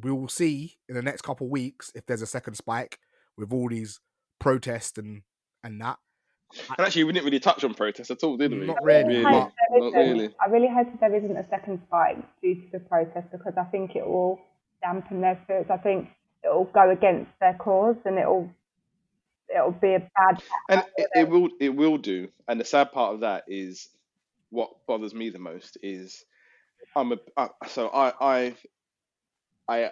we 0.00 0.10
will 0.10 0.28
see 0.28 0.78
in 0.88 0.94
the 0.94 1.02
next 1.02 1.22
couple 1.22 1.46
of 1.46 1.50
weeks 1.50 1.92
if 1.94 2.06
there's 2.06 2.22
a 2.22 2.26
second 2.26 2.54
spike 2.54 2.98
with 3.36 3.52
all 3.52 3.68
these 3.68 4.00
protests 4.38 4.98
and 4.98 5.22
and 5.62 5.80
that. 5.80 5.98
And 6.78 6.86
actually, 6.86 7.04
we 7.04 7.12
didn't 7.12 7.26
really 7.26 7.40
touch 7.40 7.64
on 7.64 7.74
protests 7.74 8.10
at 8.10 8.22
all, 8.24 8.36
did 8.36 8.52
we? 8.52 8.66
Not 8.66 8.82
really 8.82 9.16
really, 9.18 9.22
hope 9.24 9.32
but- 9.32 9.52
there 9.70 9.80
Not 9.80 9.88
isn't- 9.88 10.10
really. 10.18 10.34
I 10.40 10.46
really 10.50 10.68
hope 10.68 10.90
that 10.92 11.00
there 11.00 11.14
isn't 11.14 11.36
a 11.36 11.46
second 11.48 11.80
spike 11.86 12.18
due 12.40 12.54
to 12.54 12.66
the 12.72 12.80
protest 12.80 13.28
because 13.32 13.54
I 13.58 13.64
think 13.64 13.96
it 13.96 14.06
will 14.06 14.40
dampen 14.82 15.20
their 15.20 15.38
spirits. 15.44 15.70
I 15.70 15.76
think 15.78 16.08
it 16.44 16.48
will 16.48 16.64
go 16.72 16.90
against 16.90 17.30
their 17.40 17.54
cause 17.54 17.96
and 18.04 18.18
it 18.18 18.26
will 18.26 18.50
it'll 19.54 19.72
be 19.72 19.94
a 19.94 20.00
bad. 20.00 20.42
And 20.68 20.84
it, 20.96 21.08
it 21.14 21.28
will 21.28 21.48
it 21.60 21.70
will 21.74 21.98
do. 21.98 22.28
And 22.48 22.60
the 22.60 22.64
sad 22.64 22.92
part 22.92 23.14
of 23.14 23.20
that 23.20 23.44
is 23.48 23.88
what 24.50 24.86
bothers 24.86 25.14
me 25.14 25.30
the 25.30 25.38
most 25.38 25.76
is 25.82 26.24
I'm 26.94 27.12
a 27.12 27.16
I, 27.36 27.48
so 27.66 27.88
I 27.88 28.12
I 28.20 28.54
I 29.68 29.90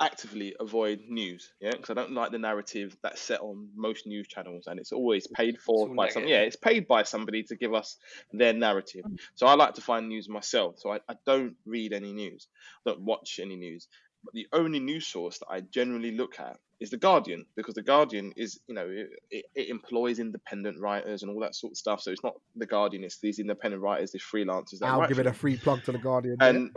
actively 0.00 0.54
avoid 0.58 1.00
news, 1.08 1.52
yeah, 1.60 1.70
because 1.72 1.90
I 1.90 1.94
don't 1.94 2.12
like 2.12 2.32
the 2.32 2.38
narrative 2.38 2.96
that's 3.02 3.20
set 3.20 3.40
on 3.40 3.68
most 3.76 4.06
news 4.06 4.26
channels, 4.26 4.66
and 4.66 4.78
it's 4.80 4.92
always 4.92 5.26
paid 5.26 5.58
for 5.58 5.88
by 5.94 6.08
some. 6.08 6.26
Yeah, 6.26 6.40
it's 6.40 6.56
paid 6.56 6.86
by 6.86 7.04
somebody 7.04 7.42
to 7.44 7.56
give 7.56 7.74
us 7.74 7.96
their 8.32 8.52
narrative. 8.52 9.04
So 9.34 9.46
I 9.46 9.54
like 9.54 9.74
to 9.74 9.80
find 9.80 10.08
news 10.08 10.28
myself. 10.28 10.78
So 10.78 10.92
I, 10.92 11.00
I 11.08 11.14
don't 11.26 11.54
read 11.64 11.92
any 11.92 12.12
news, 12.12 12.48
don't 12.84 13.00
watch 13.00 13.38
any 13.42 13.56
news. 13.56 13.88
But 14.24 14.34
the 14.34 14.46
only 14.52 14.80
news 14.80 15.06
source 15.06 15.38
that 15.38 15.48
I 15.50 15.60
generally 15.60 16.16
look 16.16 16.40
at 16.40 16.58
is 16.84 16.90
the 16.90 16.96
Guardian, 16.96 17.46
because 17.56 17.74
the 17.74 17.82
Guardian 17.82 18.32
is, 18.36 18.60
you 18.68 18.74
know, 18.74 18.86
it, 18.88 19.44
it, 19.54 19.68
employs 19.68 20.20
independent 20.20 20.80
writers 20.80 21.22
and 21.22 21.32
all 21.32 21.40
that 21.40 21.56
sort 21.56 21.72
of 21.72 21.76
stuff. 21.76 22.00
So 22.00 22.12
it's 22.12 22.22
not 22.22 22.34
the 22.54 22.66
Guardian; 22.66 23.02
it's 23.02 23.18
these 23.18 23.40
independent 23.40 23.82
writers, 23.82 24.12
these 24.12 24.22
freelancers. 24.22 24.82
I'll 24.82 25.00
write 25.00 25.08
give 25.08 25.18
it 25.18 25.26
a 25.26 25.32
free 25.32 25.56
plug 25.56 25.82
to 25.84 25.92
the 25.92 25.98
Guardian. 25.98 26.36
And 26.40 26.70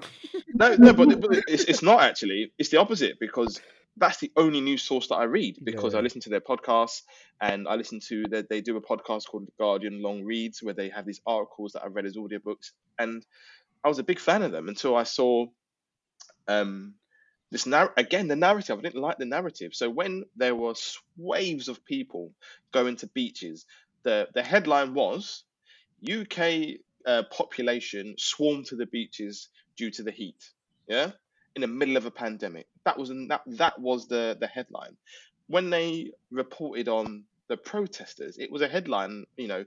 no, 0.55 0.76
no, 0.76 0.93
but, 0.93 1.10
it's, 1.47 1.66
it's 1.66 1.84
not 1.84 2.01
actually. 2.01 2.51
It's 2.58 2.70
the 2.70 2.78
opposite 2.78 3.20
because 3.20 3.62
that's 3.97 4.18
the 4.18 4.32
only 4.38 4.62
news 4.62 4.84
source 4.84 5.08
that 5.10 5.16
I 5.16 5.24
read 5.24 5.58
because 5.64 5.93
I 5.93 5.97
Yeah. 5.97 6.03
listen 6.03 6.22
to 6.22 6.30
their 6.30 6.41
podcasts 6.41 7.01
and 7.41 7.68
I 7.68 7.76
listen 7.76 7.99
to 8.08 8.24
that 8.30 8.49
they 8.49 8.62
do 8.62 8.78
a 8.78 8.82
podcast 8.82 9.28
called 9.28 9.47
The 9.47 9.51
Guardian 9.60 10.01
Long 10.01 10.24
Reads 10.24 10.62
where 10.62 10.74
they 10.74 10.89
have 10.89 11.05
these 11.05 11.22
articles 11.26 11.74
that 11.74 11.84
I 11.84 11.88
read 11.88 12.05
as 12.05 12.16
audiobooks 12.16 12.72
and 12.99 13.26
I 13.84 13.88
was 13.88 13.99
a 13.99 14.03
big 14.03 14.20
fan 14.20 14.43
of 14.43 14.51
them 14.51 14.68
until 14.68 14.95
I 14.95 15.03
saw 15.03 15.47
um 16.47 16.93
this 17.51 17.65
narr- 17.65 17.93
again 17.97 18.27
the 18.27 18.35
narrative 18.35 18.77
I 18.77 18.81
didn't 18.81 19.01
like 19.01 19.17
the 19.17 19.25
narrative. 19.25 19.73
So 19.73 19.89
when 19.89 20.25
there 20.35 20.55
were 20.55 20.73
waves 21.17 21.67
of 21.67 21.83
people 21.85 22.31
going 22.71 22.97
to 22.97 23.07
beaches 23.07 23.65
the 24.03 24.27
the 24.33 24.43
headline 24.43 24.93
was 24.93 25.43
UK 26.09 26.79
uh, 27.05 27.23
population 27.31 28.15
swarmed 28.17 28.65
to 28.67 28.75
the 28.75 28.85
beaches 28.87 29.49
due 29.77 29.91
to 29.91 30.03
the 30.03 30.11
heat 30.11 30.51
yeah 30.87 31.11
in 31.55 31.61
the 31.61 31.67
middle 31.67 31.97
of 31.97 32.05
a 32.05 32.11
pandemic. 32.11 32.67
That 32.85 32.97
was 32.97 33.09
that 33.09 33.41
that 33.47 33.79
was 33.79 34.07
the 34.07 34.37
the 34.39 34.47
headline. 34.47 34.97
When 35.47 35.69
they 35.69 36.11
reported 36.31 36.87
on 36.89 37.25
the 37.49 37.57
protesters 37.57 38.37
it 38.37 38.51
was 38.51 38.61
a 38.61 38.67
headline 38.67 39.25
you 39.37 39.47
know 39.47 39.65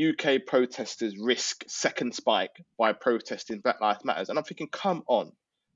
UK 0.00 0.46
protesters 0.46 1.16
risk 1.18 1.64
second 1.68 2.14
spike 2.14 2.64
by 2.78 2.92
protesting 2.92 3.60
Black 3.60 3.80
Lives 3.80 4.04
Matters. 4.04 4.28
And 4.28 4.38
I'm 4.38 4.44
thinking 4.44 4.68
come 4.68 5.02
on 5.08 5.32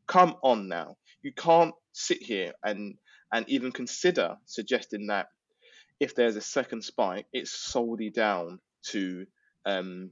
come 0.06 0.36
on 0.42 0.68
now 0.68 0.96
you 1.22 1.32
can't 1.32 1.74
sit 1.92 2.22
here 2.22 2.52
and 2.64 2.96
and 3.32 3.48
even 3.48 3.72
consider 3.72 4.36
suggesting 4.46 5.06
that 5.08 5.28
if 6.00 6.14
there's 6.14 6.36
a 6.36 6.40
second 6.40 6.82
spike 6.82 7.26
it's 7.32 7.50
solely 7.50 8.10
down 8.10 8.58
to 8.84 9.26
um 9.66 10.10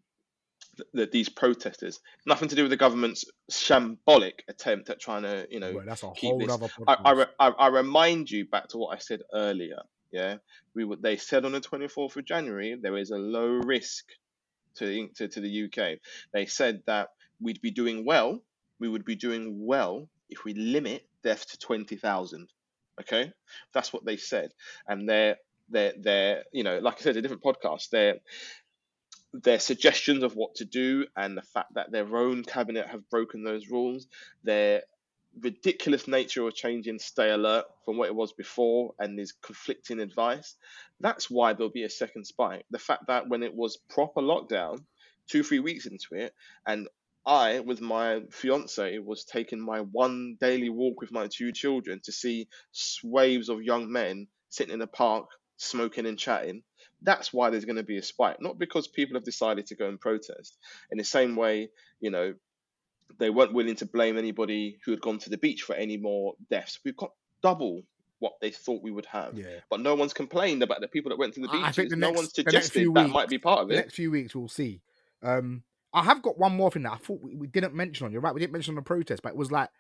th- 0.77 0.89
th- 0.95 1.11
these 1.11 1.29
protesters 1.29 2.01
nothing 2.27 2.49
to 2.49 2.55
do 2.55 2.63
with 2.63 2.71
the 2.71 2.77
government's 2.77 3.25
shambolic 3.51 4.41
attempt 4.49 4.91
at 4.91 5.01
trying 5.01 5.23
to 5.23 5.47
you 5.51 5.61
know 5.61 5.73
Well, 5.73 5.85
that's 5.87 6.03
a 6.03 6.11
keep 6.11 6.31
whole 6.31 6.39
this 6.39 6.49
I, 6.87 6.97
I, 7.05 7.13
re- 7.13 7.35
I, 7.39 7.49
I 7.49 7.67
remind 7.69 8.31
you 8.31 8.47
back 8.47 8.69
to 8.69 8.79
what 8.79 8.95
I 8.95 8.99
said 8.99 9.21
earlier. 9.33 9.79
Yeah, 10.13 10.37
we 10.75 10.85
would. 10.85 11.03
They 11.03 11.17
said 11.17 11.45
on 11.45 11.53
the 11.53 11.61
twenty 11.61 11.87
fourth 11.87 12.17
of 12.17 12.25
January 12.25 12.77
there 12.81 12.97
is 12.97 13.11
a 13.11 13.17
low 13.17 13.47
risk 13.47 14.05
to, 14.77 15.09
to 15.17 15.29
to 15.29 15.41
the 15.41 15.65
UK. 15.65 15.99
They 16.33 16.47
said 16.47 16.83
that 16.87 17.11
we'd 17.41 17.61
be 17.61 17.71
doing 17.71 18.05
well. 18.05 18.41
We 18.81 18.89
would 18.89 19.05
be 19.05 19.15
doing 19.15 19.65
well 19.65 20.09
if 20.31 20.45
we 20.45 20.55
limit 20.55 21.07
death 21.23 21.49
to 21.51 21.59
twenty 21.59 21.97
thousand. 21.97 22.49
Okay, 23.01 23.33
that's 23.73 23.93
what 23.93 24.05
they 24.05 24.17
said, 24.17 24.51
and 24.87 25.09
they're 25.09 25.37
they're 25.69 25.95
they're 25.99 26.45
you 26.53 26.65
know 26.65 26.79
like 26.79 27.01
I 27.01 27.03
said 27.03 27.17
a 27.17 27.23
different 27.23 27.43
podcast. 27.43 27.91
They're 27.91 28.21
their 29.33 29.61
suggestions 29.61 30.23
of 30.23 30.35
what 30.35 30.57
to 30.57 30.65
do 30.65 31.07
and 31.17 31.37
the 31.37 31.43
fact 31.43 31.75
that 31.75 31.93
their 31.93 32.17
own 32.17 32.43
cabinet 32.43 32.87
have 32.89 33.09
broken 33.11 33.45
those 33.45 33.69
rules, 33.69 34.09
their 34.43 34.83
ridiculous 35.41 36.09
nature 36.09 36.47
of 36.47 36.55
changing 36.55 36.99
stay 36.99 37.31
alert 37.31 37.65
from 37.85 37.97
what 37.97 38.09
it 38.09 38.15
was 38.15 38.33
before 38.33 38.93
and 38.99 39.19
is 39.19 39.33
conflicting 39.33 40.01
advice. 40.01 40.57
That's 40.99 41.31
why 41.31 41.53
there'll 41.53 41.71
be 41.71 41.85
a 41.85 41.91
second 41.91 42.25
spike. 42.25 42.65
The 42.71 42.79
fact 42.79 43.07
that 43.07 43.29
when 43.29 43.43
it 43.43 43.55
was 43.55 43.79
proper 43.89 44.21
lockdown, 44.21 44.83
two, 45.29 45.43
three 45.45 45.61
weeks 45.61 45.87
into 45.87 46.15
it, 46.15 46.35
and 46.67 46.89
I, 47.27 47.61
with 47.61 47.81
my 47.81 48.23
fiance, 48.31 48.99
was 48.99 49.25
taking 49.25 49.61
my 49.61 49.81
one 49.81 50.37
daily 50.41 50.71
walk 50.71 51.01
with 51.01 51.13
my 51.13 51.29
two 51.29 51.53
children 51.53 52.01
to 52.05 52.13
see 52.13 52.49
waves 53.05 53.49
of 53.49 53.63
young 53.63 53.93
men 53.93 54.27
sitting 54.49 54.75
in 54.75 54.81
a 54.81 54.87
park 54.87 55.27
smoking 55.57 56.07
and 56.07 56.19
chatting. 56.19 56.63
That's 57.03 57.33
why 57.33 57.51
there's 57.51 57.65
going 57.65 57.77
to 57.77 57.83
be 57.83 57.99
a 57.99 58.03
spike, 58.03 58.39
not 58.41 58.59
because 58.59 58.89
people 58.89 59.15
have 59.17 59.25
decided 59.25 59.67
to 59.67 59.75
go 59.75 59.89
and 59.89 60.01
protest. 60.01 60.59
In 60.91 60.99
the 60.99 61.05
same 61.05 61.37
way, 61.37 61.71
you 62.01 62.11
know, 62.11 62.35
they 63.19 63.31
weren't 63.31 63.53
willing 63.53 63.77
to 63.77 63.87
blame 63.87 64.17
anybody 64.19 64.79
who 64.85 64.93
had 64.93 65.01
gone 65.01 65.19
to 65.19 65.31
the 65.31 65.39
beach 65.39 65.63
for 65.63 65.75
any 65.75 65.97
more 65.97 66.35
deaths. 66.51 66.79
We've 66.85 66.97
got 66.97 67.13
double 67.43 67.83
what 68.19 68.35
they 68.41 68.51
thought 68.51 68.83
we 68.83 68.91
would 68.91 69.07
have. 69.07 69.37
yeah. 69.37 69.47
But 69.71 69.81
no 69.81 69.95
one's 69.95 70.13
complained 70.13 70.63
about 70.63 70.81
the 70.83 70.89
people 70.89 71.09
that 71.11 71.19
went 71.19 71.35
to 71.35 71.41
the 71.41 71.49
beach. 71.49 71.63
I 71.63 71.73
think 71.73 71.89
the 71.91 71.97
no 71.97 72.09
next- 72.09 72.17
one's 72.19 72.33
the 72.33 72.43
suggested 72.43 72.85
that 72.95 73.03
weeks- 73.05 73.13
might 73.13 73.29
be 73.29 73.39
part 73.39 73.61
of 73.61 73.71
it. 73.71 73.75
The 73.75 73.81
next 73.81 73.95
few 73.95 74.11
weeks 74.11 74.35
we'll 74.35 74.49
see. 74.49 74.81
Um, 75.23 75.63
I 75.93 76.05
have 76.05 76.23
got 76.23 76.39
one 76.39 76.55
more 76.55 76.71
thing 76.71 76.83
that 76.83 76.93
I 76.93 76.97
thought 76.97 77.21
we, 77.23 77.35
we 77.35 77.47
didn't 77.47 77.75
mention 77.75 78.07
on. 78.07 78.13
You're 78.13 78.21
right, 78.21 78.35
we 78.35 78.41
didn't 78.41 78.53
mention 78.53 78.73
on 78.73 78.77
the 78.77 78.83
protest, 78.83 79.23
but 79.23 79.31
it 79.31 79.37
was 79.37 79.51
like 79.51 79.71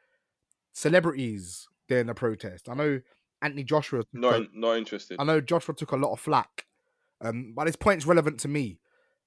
celebrities 0.72 1.68
during 1.88 2.06
the 2.06 2.14
protest. 2.14 2.68
I 2.68 2.74
know 2.74 3.00
Anthony 3.42 3.64
Joshua. 3.64 4.00
took 4.00 4.14
No, 4.14 4.46
not 4.52 4.78
interested. 4.78 5.16
I 5.20 5.24
know 5.24 5.40
Joshua 5.40 5.74
took 5.74 5.92
a 5.92 5.96
lot 5.96 6.12
of 6.12 6.20
flack, 6.20 6.66
um, 7.20 7.52
but 7.54 7.66
his 7.66 7.76
point's 7.76 8.06
relevant 8.06 8.40
to 8.40 8.48
me. 8.48 8.80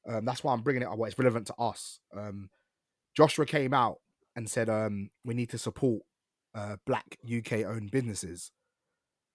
Um, 0.08 0.26
that's 0.26 0.44
why 0.44 0.54
I'm 0.54 0.62
bringing 0.62 0.84
it 0.84 0.88
up. 0.88 0.98
Well, 0.98 1.08
it's 1.08 1.18
relevant 1.18 1.48
to 1.48 1.56
us. 1.58 2.00
Um, 2.16 2.50
Joshua 3.16 3.46
came 3.46 3.74
out 3.74 4.00
and 4.36 4.50
said 4.50 4.70
um, 4.70 5.10
we 5.24 5.34
need 5.34 5.50
to 5.52 5.58
support 5.58 6.02
uh, 6.56 6.78
black 6.86 7.18
UK 7.26 7.64
owned 7.66 7.92
businesses. 7.92 8.52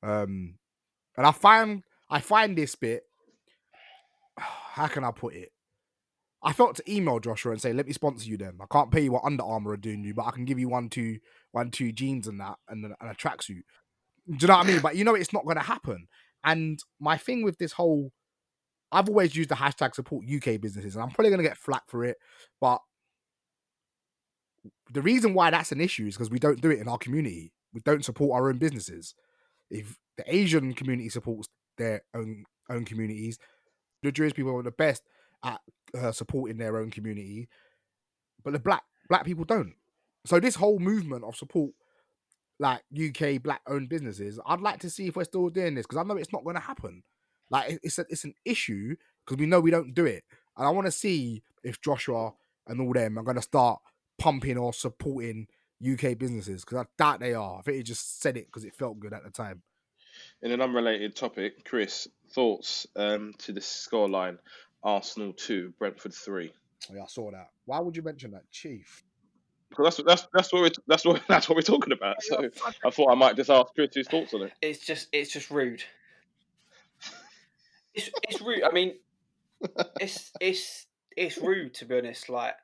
Um, 0.02 0.54
and 1.16 1.26
I 1.26 1.32
find 1.32 1.82
I 2.10 2.20
find 2.20 2.56
this 2.56 2.74
bit. 2.74 3.04
How 4.38 4.86
can 4.86 5.04
I 5.04 5.10
put 5.10 5.34
it? 5.34 5.52
I 6.42 6.52
felt 6.52 6.76
to 6.76 6.92
email 6.92 7.18
Joshua 7.18 7.52
and 7.52 7.60
say, 7.60 7.72
"Let 7.72 7.86
me 7.86 7.92
sponsor 7.92 8.28
you. 8.28 8.36
Then 8.36 8.58
I 8.60 8.66
can't 8.70 8.90
pay 8.90 9.02
you 9.02 9.12
what 9.12 9.24
Under 9.24 9.42
Armour 9.42 9.72
are 9.72 9.76
doing 9.76 10.04
you, 10.04 10.14
but 10.14 10.26
I 10.26 10.30
can 10.30 10.44
give 10.44 10.58
you 10.58 10.68
one, 10.68 10.88
two, 10.88 11.18
one, 11.52 11.70
two 11.70 11.92
jeans 11.92 12.28
and 12.28 12.40
that, 12.40 12.56
and, 12.68 12.84
and 12.84 12.94
a 13.00 13.14
tracksuit." 13.14 13.62
Do 14.28 14.36
you 14.42 14.46
know 14.46 14.56
what 14.56 14.66
I 14.66 14.70
mean? 14.70 14.80
But 14.80 14.96
you 14.96 15.04
know 15.04 15.14
it's 15.14 15.32
not 15.32 15.44
going 15.44 15.56
to 15.56 15.62
happen. 15.62 16.06
And 16.44 16.78
my 17.00 17.16
thing 17.16 17.42
with 17.42 17.58
this 17.58 17.72
whole, 17.72 18.12
I've 18.92 19.08
always 19.08 19.34
used 19.34 19.48
the 19.48 19.56
hashtag 19.56 19.94
support 19.94 20.26
UK 20.26 20.60
businesses, 20.60 20.94
and 20.94 21.02
I'm 21.02 21.10
probably 21.10 21.30
going 21.30 21.42
to 21.42 21.48
get 21.48 21.56
flack 21.56 21.82
for 21.88 22.04
it. 22.04 22.16
But 22.60 22.80
the 24.92 25.02
reason 25.02 25.34
why 25.34 25.50
that's 25.50 25.72
an 25.72 25.80
issue 25.80 26.06
is 26.06 26.14
because 26.14 26.30
we 26.30 26.38
don't 26.38 26.60
do 26.60 26.70
it 26.70 26.78
in 26.78 26.88
our 26.88 26.98
community. 26.98 27.52
We 27.72 27.80
don't 27.80 28.04
support 28.04 28.38
our 28.38 28.48
own 28.48 28.58
businesses. 28.58 29.14
If 29.70 29.98
the 30.16 30.24
Asian 30.34 30.72
community 30.74 31.08
supports 31.08 31.48
their 31.76 32.02
own 32.14 32.44
own 32.70 32.84
communities, 32.84 33.38
the 34.02 34.12
Jewish 34.12 34.34
people 34.34 34.56
are 34.56 34.62
the 34.62 34.70
best 34.70 35.02
at 35.44 35.60
uh, 35.96 36.12
supporting 36.12 36.58
their 36.58 36.78
own 36.78 36.90
community, 36.90 37.48
but 38.44 38.52
the 38.52 38.58
black 38.58 38.82
black 39.08 39.24
people 39.24 39.44
don't. 39.44 39.74
So 40.26 40.40
this 40.40 40.56
whole 40.56 40.78
movement 40.78 41.24
of 41.24 41.36
support 41.36 41.72
like 42.60 42.82
UK 42.92 43.42
black 43.42 43.60
owned 43.66 43.88
businesses, 43.88 44.40
I'd 44.44 44.60
like 44.60 44.80
to 44.80 44.90
see 44.90 45.06
if 45.06 45.16
we're 45.16 45.24
still 45.24 45.48
doing 45.48 45.74
this 45.74 45.86
because 45.86 45.98
I 45.98 46.02
know 46.02 46.16
it's 46.16 46.32
not 46.32 46.44
going 46.44 46.56
to 46.56 46.62
happen. 46.62 47.02
Like 47.50 47.78
it's 47.82 47.98
a, 47.98 48.04
it's 48.08 48.24
an 48.24 48.34
issue 48.44 48.96
because 49.24 49.38
we 49.38 49.46
know 49.46 49.60
we 49.60 49.70
don't 49.70 49.94
do 49.94 50.04
it, 50.04 50.24
and 50.56 50.66
I 50.66 50.70
want 50.70 50.86
to 50.86 50.92
see 50.92 51.42
if 51.62 51.80
Joshua 51.80 52.32
and 52.66 52.80
all 52.80 52.92
them 52.92 53.18
are 53.18 53.22
going 53.22 53.36
to 53.36 53.42
start 53.42 53.80
pumping 54.18 54.58
or 54.58 54.72
supporting 54.72 55.46
UK 55.82 56.18
businesses 56.18 56.64
because 56.64 56.78
I 56.78 56.84
doubt 56.98 57.20
they 57.20 57.34
are. 57.34 57.58
I 57.58 57.62
think 57.62 57.76
he 57.78 57.82
just 57.82 58.20
said 58.20 58.36
it 58.36 58.46
because 58.46 58.64
it 58.64 58.74
felt 58.74 59.00
good 59.00 59.12
at 59.12 59.24
the 59.24 59.30
time. 59.30 59.62
In 60.42 60.50
an 60.50 60.60
unrelated 60.60 61.14
topic, 61.14 61.64
Chris, 61.64 62.08
thoughts 62.32 62.86
um, 62.96 63.32
to 63.38 63.52
the 63.52 63.60
scoreline: 63.60 64.38
Arsenal 64.82 65.32
two, 65.32 65.72
Brentford 65.78 66.14
three. 66.14 66.52
Oh, 66.90 66.94
yeah, 66.94 67.02
I 67.02 67.06
saw 67.06 67.30
that. 67.30 67.48
Why 67.64 67.80
would 67.80 67.96
you 67.96 68.02
mention 68.02 68.30
that, 68.32 68.50
Chief? 68.50 69.02
Because 69.70 69.96
that's 69.96 70.06
that's 70.06 70.28
that's 70.32 70.52
what 70.52 70.62
we're 70.62 70.70
that's 70.86 71.04
what 71.04 71.22
that's 71.28 71.48
what 71.48 71.56
we're 71.56 71.62
talking 71.62 71.92
about. 71.92 72.22
So 72.22 72.48
I 72.84 72.90
thought 72.90 73.10
I 73.10 73.14
might 73.14 73.36
just 73.36 73.50
ask 73.50 73.74
Chris 73.74 73.94
his 73.94 74.08
thoughts 74.08 74.34
on 74.34 74.42
it. 74.42 74.52
It's 74.62 74.84
just 74.84 75.08
it's 75.12 75.32
just 75.32 75.50
rude. 75.50 75.82
It's 77.94 78.10
it's 78.28 78.40
rude. 78.40 78.62
I 78.62 78.70
mean, 78.70 78.94
it's 80.00 80.32
it's 80.40 80.86
it's 81.16 81.38
rude 81.38 81.74
to 81.74 81.84
be 81.84 81.98
honest. 81.98 82.28
Like, 82.28 82.54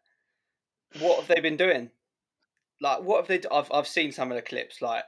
what 1.01 1.19
have 1.19 1.29
they 1.29 1.41
been 1.41 1.57
doing? 1.57 1.91
Like, 2.81 3.03
what 3.03 3.19
have 3.19 3.29
they? 3.29 3.39
d- 3.39 3.49
I've 3.53 3.71
I've 3.73 3.89
seen 3.89 4.13
some 4.13 4.31
of 4.31 4.37
the 4.37 4.43
clips. 4.43 4.81
Like, 4.81 5.05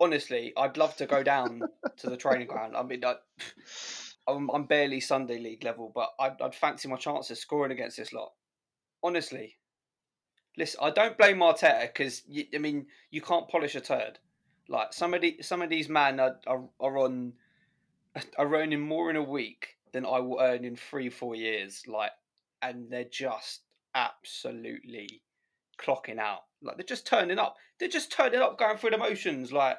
honestly, 0.00 0.52
I'd 0.56 0.76
love 0.76 0.96
to 0.96 1.06
go 1.06 1.22
down 1.22 1.62
to 1.98 2.10
the 2.10 2.16
training 2.16 2.46
ground. 2.48 2.76
I 2.76 2.82
mean, 2.82 3.04
I, 3.04 3.14
I'm 4.30 4.50
I'm 4.50 4.64
barely 4.64 5.00
Sunday 5.00 5.38
league 5.38 5.64
level, 5.64 5.90
but 5.94 6.10
I'd, 6.18 6.40
I'd 6.40 6.54
fancy 6.54 6.88
my 6.88 6.96
chances 6.96 7.40
scoring 7.40 7.72
against 7.72 7.96
this 7.96 8.12
lot. 8.12 8.32
Honestly, 9.02 9.56
listen, 10.56 10.80
I 10.82 10.90
don't 10.90 11.18
blame 11.18 11.38
Arteta 11.38 11.82
because 11.82 12.22
I 12.54 12.58
mean 12.58 12.86
you 13.10 13.20
can't 13.20 13.48
polish 13.48 13.74
a 13.74 13.80
turd. 13.80 14.18
Like 14.68 14.92
some 14.92 15.14
of 15.14 15.20
the 15.20 15.38
some 15.42 15.62
of 15.62 15.70
these 15.70 15.88
men 15.88 16.20
are 16.20 16.36
are, 16.46 16.64
are 16.80 16.98
on 16.98 17.34
are 18.38 18.54
earning 18.54 18.80
more 18.80 19.10
in 19.10 19.16
a 19.16 19.22
week 19.22 19.76
than 19.92 20.06
I 20.06 20.20
will 20.20 20.40
earn 20.40 20.64
in 20.64 20.76
three 20.76 21.10
four 21.10 21.34
years. 21.34 21.84
Like, 21.86 22.12
and 22.62 22.90
they're 22.90 23.04
just 23.04 23.62
absolutely 23.94 25.22
clocking 25.78 26.18
out. 26.18 26.44
Like 26.62 26.76
they're 26.76 26.84
just 26.84 27.06
turning 27.06 27.38
up. 27.38 27.56
They're 27.78 27.88
just 27.88 28.12
turning 28.12 28.40
up, 28.40 28.58
going 28.58 28.76
through 28.76 28.90
the 28.90 28.98
motions. 28.98 29.52
Like 29.52 29.78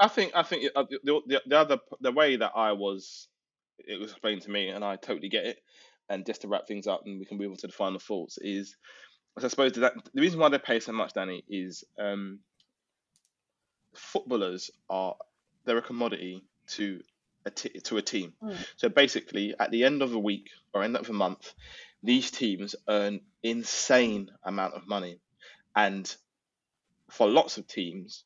I 0.00 0.08
think 0.08 0.32
I 0.34 0.42
think 0.42 0.70
uh, 0.74 0.84
the, 1.04 1.20
the 1.26 1.42
the 1.46 1.58
other 1.58 1.78
the 2.00 2.12
way 2.12 2.36
that 2.36 2.52
I 2.54 2.72
was 2.72 3.28
it 3.86 4.00
was 4.00 4.12
explained 4.12 4.42
to 4.42 4.50
me, 4.50 4.68
and 4.68 4.84
I 4.84 4.96
totally 4.96 5.28
get 5.28 5.46
it. 5.46 5.62
And 6.08 6.26
just 6.26 6.42
to 6.42 6.48
wrap 6.48 6.66
things 6.66 6.86
up, 6.86 7.02
and 7.06 7.18
we 7.18 7.26
can 7.26 7.38
move 7.38 7.52
on 7.52 7.56
to 7.58 7.66
the 7.66 7.72
final 7.72 7.98
thoughts 7.98 8.38
is, 8.38 8.76
I 9.36 9.48
suppose 9.48 9.72
that 9.72 9.94
the 10.12 10.20
reason 10.20 10.40
why 10.40 10.48
they 10.48 10.58
pay 10.58 10.80
so 10.80 10.92
much, 10.92 11.14
Danny, 11.14 11.44
is 11.48 11.84
um, 11.98 12.40
footballers 13.94 14.70
are 14.90 15.16
they're 15.64 15.78
a 15.78 15.82
commodity 15.82 16.42
to 16.66 17.00
a 17.44 17.50
t- 17.50 17.80
to 17.80 17.96
a 17.96 18.02
team. 18.02 18.34
Mm. 18.42 18.56
So 18.76 18.88
basically, 18.88 19.54
at 19.58 19.70
the 19.70 19.84
end 19.84 20.02
of 20.02 20.12
a 20.14 20.18
week 20.18 20.50
or 20.72 20.82
end 20.82 20.96
of 20.96 21.08
a 21.08 21.14
month, 21.14 21.52
these 22.02 22.30
teams 22.30 22.74
earn 22.88 23.20
insane 23.42 24.30
amount 24.44 24.74
of 24.74 24.86
money, 24.86 25.18
and 25.74 26.14
for 27.10 27.28
lots 27.28 27.58
of 27.58 27.66
teams, 27.66 28.24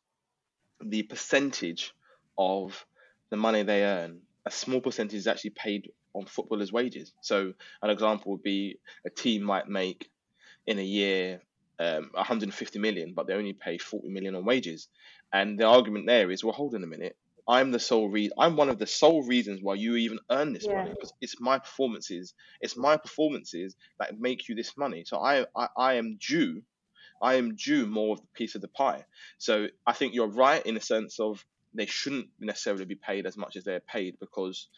the 0.80 1.02
percentage 1.02 1.94
of 2.38 2.86
the 3.30 3.36
money 3.36 3.62
they 3.62 3.84
earn, 3.84 4.20
a 4.46 4.50
small 4.50 4.80
percentage 4.80 5.14
is 5.18 5.26
actually 5.26 5.50
paid 5.50 5.90
on 6.14 6.26
footballers' 6.26 6.72
wages. 6.72 7.14
So 7.22 7.52
an 7.82 7.90
example 7.90 8.32
would 8.32 8.42
be 8.42 8.80
a 9.06 9.10
team 9.10 9.42
might 9.42 9.68
make 9.68 10.10
in 10.66 10.78
a 10.78 10.82
year 10.82 11.42
um, 11.78 12.10
150 12.14 12.78
million, 12.78 13.14
but 13.14 13.26
they 13.26 13.34
only 13.34 13.52
pay 13.52 13.78
40 13.78 14.08
million 14.08 14.34
on 14.34 14.44
wages. 14.44 14.88
And 15.32 15.58
the 15.58 15.64
argument 15.64 16.06
there 16.06 16.30
is, 16.30 16.42
well, 16.44 16.52
hold 16.54 16.74
on 16.74 16.84
a 16.84 16.86
minute. 16.86 17.16
I'm 17.48 17.70
the 17.70 17.78
sole 17.78 18.08
reason. 18.10 18.32
I'm 18.38 18.56
one 18.56 18.68
of 18.70 18.78
the 18.78 18.86
sole 18.86 19.24
reasons 19.24 19.60
why 19.62 19.74
you 19.74 19.96
even 19.96 20.18
earn 20.30 20.52
this 20.52 20.68
Yeah. 20.68 20.72
money 20.72 20.92
because 20.92 21.12
it's 21.20 21.40
my 21.40 21.58
performances. 21.58 22.34
It's 22.60 22.76
my 22.76 22.96
performances 22.96 23.76
that 24.00 24.18
make 24.18 24.48
you 24.48 24.54
this 24.56 24.76
money. 24.76 25.04
So 25.06 25.18
I, 25.18 25.46
I, 25.56 25.68
I 25.76 25.94
am 25.94 26.18
due. 26.18 26.62
I 27.22 27.34
am 27.34 27.56
due 27.56 27.86
more 27.86 28.14
of 28.14 28.22
the 28.22 28.28
piece 28.34 28.54
of 28.54 28.62
the 28.62 28.68
pie. 28.68 29.04
So 29.38 29.68
I 29.86 29.92
think 29.92 30.14
you're 30.14 30.30
right 30.32 30.64
in 30.64 30.74
the 30.74 30.80
sense 30.80 31.20
of 31.20 31.44
they 31.76 31.86
shouldn't 31.86 32.28
necessarily 32.40 32.84
be 32.84 32.94
paid 32.94 33.26
as 33.26 33.36
much 33.36 33.56
as 33.56 33.64
they're 33.64 33.80
paid 33.80 34.18
because 34.20 34.68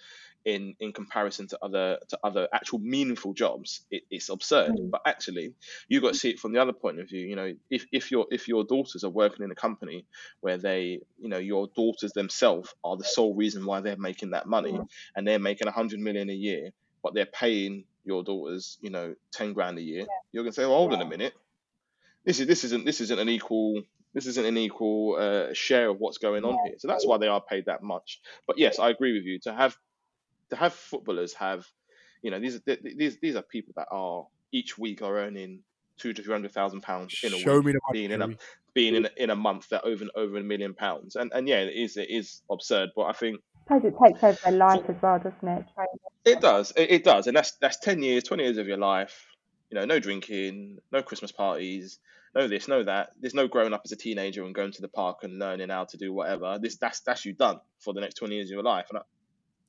in 0.45 0.75
in 0.79 0.93
comparison 0.93 1.49
to 1.49 1.59
other 1.63 1.99
to 2.09 2.19
other 2.23 2.49
actual 2.53 2.79
meaningful 2.79 3.35
jobs 3.35 3.83
it, 3.91 4.05
it's 4.11 4.29
absurd. 4.29 4.71
Mm. 4.71 4.91
but 4.91 5.03
actually 5.05 5.53
you've 5.89 6.03
got 6.03 6.13
to 6.13 6.19
see 6.19 6.31
it 6.31 6.39
from 6.39 6.53
the 6.53 6.61
other 6.63 6.73
point 6.73 7.01
of 7.01 7.09
view. 7.09 7.27
You 7.27 7.37
know 7.37 7.55
if, 7.71 7.87
if 7.93 8.11
your 8.11 8.27
if 8.31 8.47
your 8.49 8.65
daughters 8.65 9.03
are 9.05 9.11
working 9.11 9.45
in 9.45 9.51
a 9.51 9.57
company 9.57 10.07
where 10.41 10.57
they 10.59 11.01
you 11.19 11.29
know 11.29 11.39
your 11.39 11.69
daughters 11.75 12.13
themselves 12.13 12.73
are 12.85 12.97
the 12.97 13.05
sole 13.05 13.35
reason 13.35 13.67
why 13.67 13.81
they're 13.81 13.97
making 13.97 14.31
that 14.31 14.47
money 14.47 14.73
Mm. 14.73 14.89
and 15.17 15.27
they're 15.27 15.39
making 15.39 15.67
100 15.67 15.99
million 15.99 16.31
a 16.31 16.35
year 16.35 16.71
but 17.03 17.15
they're 17.15 17.27
paying 17.27 17.85
your 18.05 18.23
daughters 18.23 18.79
you 18.81 18.91
know 18.91 19.15
10 19.33 19.53
grand 19.53 19.79
a 19.79 19.83
year 19.83 20.07
you're 20.33 20.45
going 20.45 20.53
to 20.53 20.55
say 20.55 20.65
well, 20.67 20.77
hold 20.77 20.95
on 20.95 21.03
a 21.03 21.07
minute. 21.07 21.35
This 22.25 22.41
is 22.41 22.47
this 22.47 22.65
isn't 22.65 22.85
this 22.85 23.01
isn't 23.01 23.19
an 23.19 23.29
equal 23.29 23.83
this 24.15 24.27
isn't 24.27 24.47
an 24.47 24.57
equal 24.57 25.17
uh, 25.19 25.53
share 25.53 25.89
of 25.91 25.99
what's 25.99 26.19
going 26.19 26.45
on 26.45 26.59
here. 26.65 26.75
So 26.79 26.89
that's 26.89 27.07
why 27.07 27.19
they 27.19 27.29
are 27.29 27.41
paid 27.41 27.67
that 27.67 27.83
much. 27.83 28.21
But 28.47 28.59
yes 28.59 28.79
i 28.79 28.91
agree 28.91 29.13
with 29.13 29.25
you. 29.25 29.39
To 29.41 29.53
have 29.53 29.77
to 30.51 30.57
have 30.57 30.73
footballers 30.73 31.35
have 31.35 31.67
you 32.23 32.31
know 32.31 32.41
these 32.41 32.57
are 32.57 32.61
these 32.83 33.19
these 33.19 33.37
are 33.37 33.43
people 33.43 33.75
that 33.77 33.89
are 33.91 34.27
each 34.53 34.79
week 34.79 35.03
are 35.03 35.19
earning 35.19 35.61
two 35.99 36.13
to 36.13 36.23
three 36.23 36.33
hundred 36.33 36.53
thousand 36.53 36.83
pounds 36.83 37.21
in 37.23 37.33
a 37.35 37.39
Show 37.39 37.57
week 37.61 37.67
me 37.67 37.73
the 37.73 37.81
money. 37.87 37.93
being 37.93 38.11
in 38.11 38.23
a 38.23 38.29
being 38.75 38.95
in 38.95 39.07
a, 39.07 39.11
in 39.17 39.31
a 39.31 39.37
month 39.37 39.69
that 39.71 39.85
over 39.85 40.07
over 40.15 40.37
a 40.37 40.43
million 40.43 40.75
pounds. 40.75 41.17
And 41.17 41.33
and 41.35 41.49
yeah 41.49 41.59
it 41.59 41.75
is 41.75 41.97
it 41.97 42.11
is 42.11 42.43
absurd 42.51 42.91
but 42.97 43.03
i 43.05 43.13
think 43.13 43.41
suppose 43.65 43.85
it 43.85 43.95
takes 44.03 44.23
over 44.25 44.39
their 44.45 44.53
life 44.59 44.85
as 44.89 44.97
well, 45.03 45.19
doesn't 45.19 45.49
it? 45.49 45.65
Training. 45.75 45.99
it 46.25 46.41
does. 46.41 46.73
It, 46.77 46.91
it 46.91 47.05
does. 47.05 47.27
And 47.27 47.37
that's 47.37 47.53
that's 47.61 47.79
10 47.79 48.03
years 48.03 48.25
20 48.25 48.43
years 48.43 48.59
of 48.59 48.67
your 48.67 48.79
life. 48.79 49.27
You 49.71 49.79
know 49.79 49.85
no 49.85 49.99
drinking 49.99 50.79
no 50.91 51.03
christmas 51.03 51.31
parties 51.31 51.99
no 52.35 52.47
this 52.49 52.69
know 52.69 52.83
that 52.83 53.11
there's 53.21 53.35
no 53.35 53.49
growing 53.49 53.73
up 53.73 53.83
as 53.85 53.93
a 53.93 53.97
teenager 53.97 54.45
and 54.45 54.55
going 54.55 54.73
to 54.73 54.81
the 54.83 54.89
park 54.89 55.19
and 55.23 55.39
learning 55.39 55.69
how 55.71 55.85
to 55.85 55.97
do 55.97 56.13
whatever 56.13 56.59
this 56.61 56.77
that's 56.77 57.01
that's 57.01 57.25
you 57.25 57.33
done 57.33 57.59
for 57.79 57.93
the 57.95 58.01
next 58.01 58.15
20 58.15 58.35
years 58.35 58.49
of 58.49 58.53
your 58.53 58.63
life 58.63 58.87
and 58.91 58.99
I, 58.99 59.03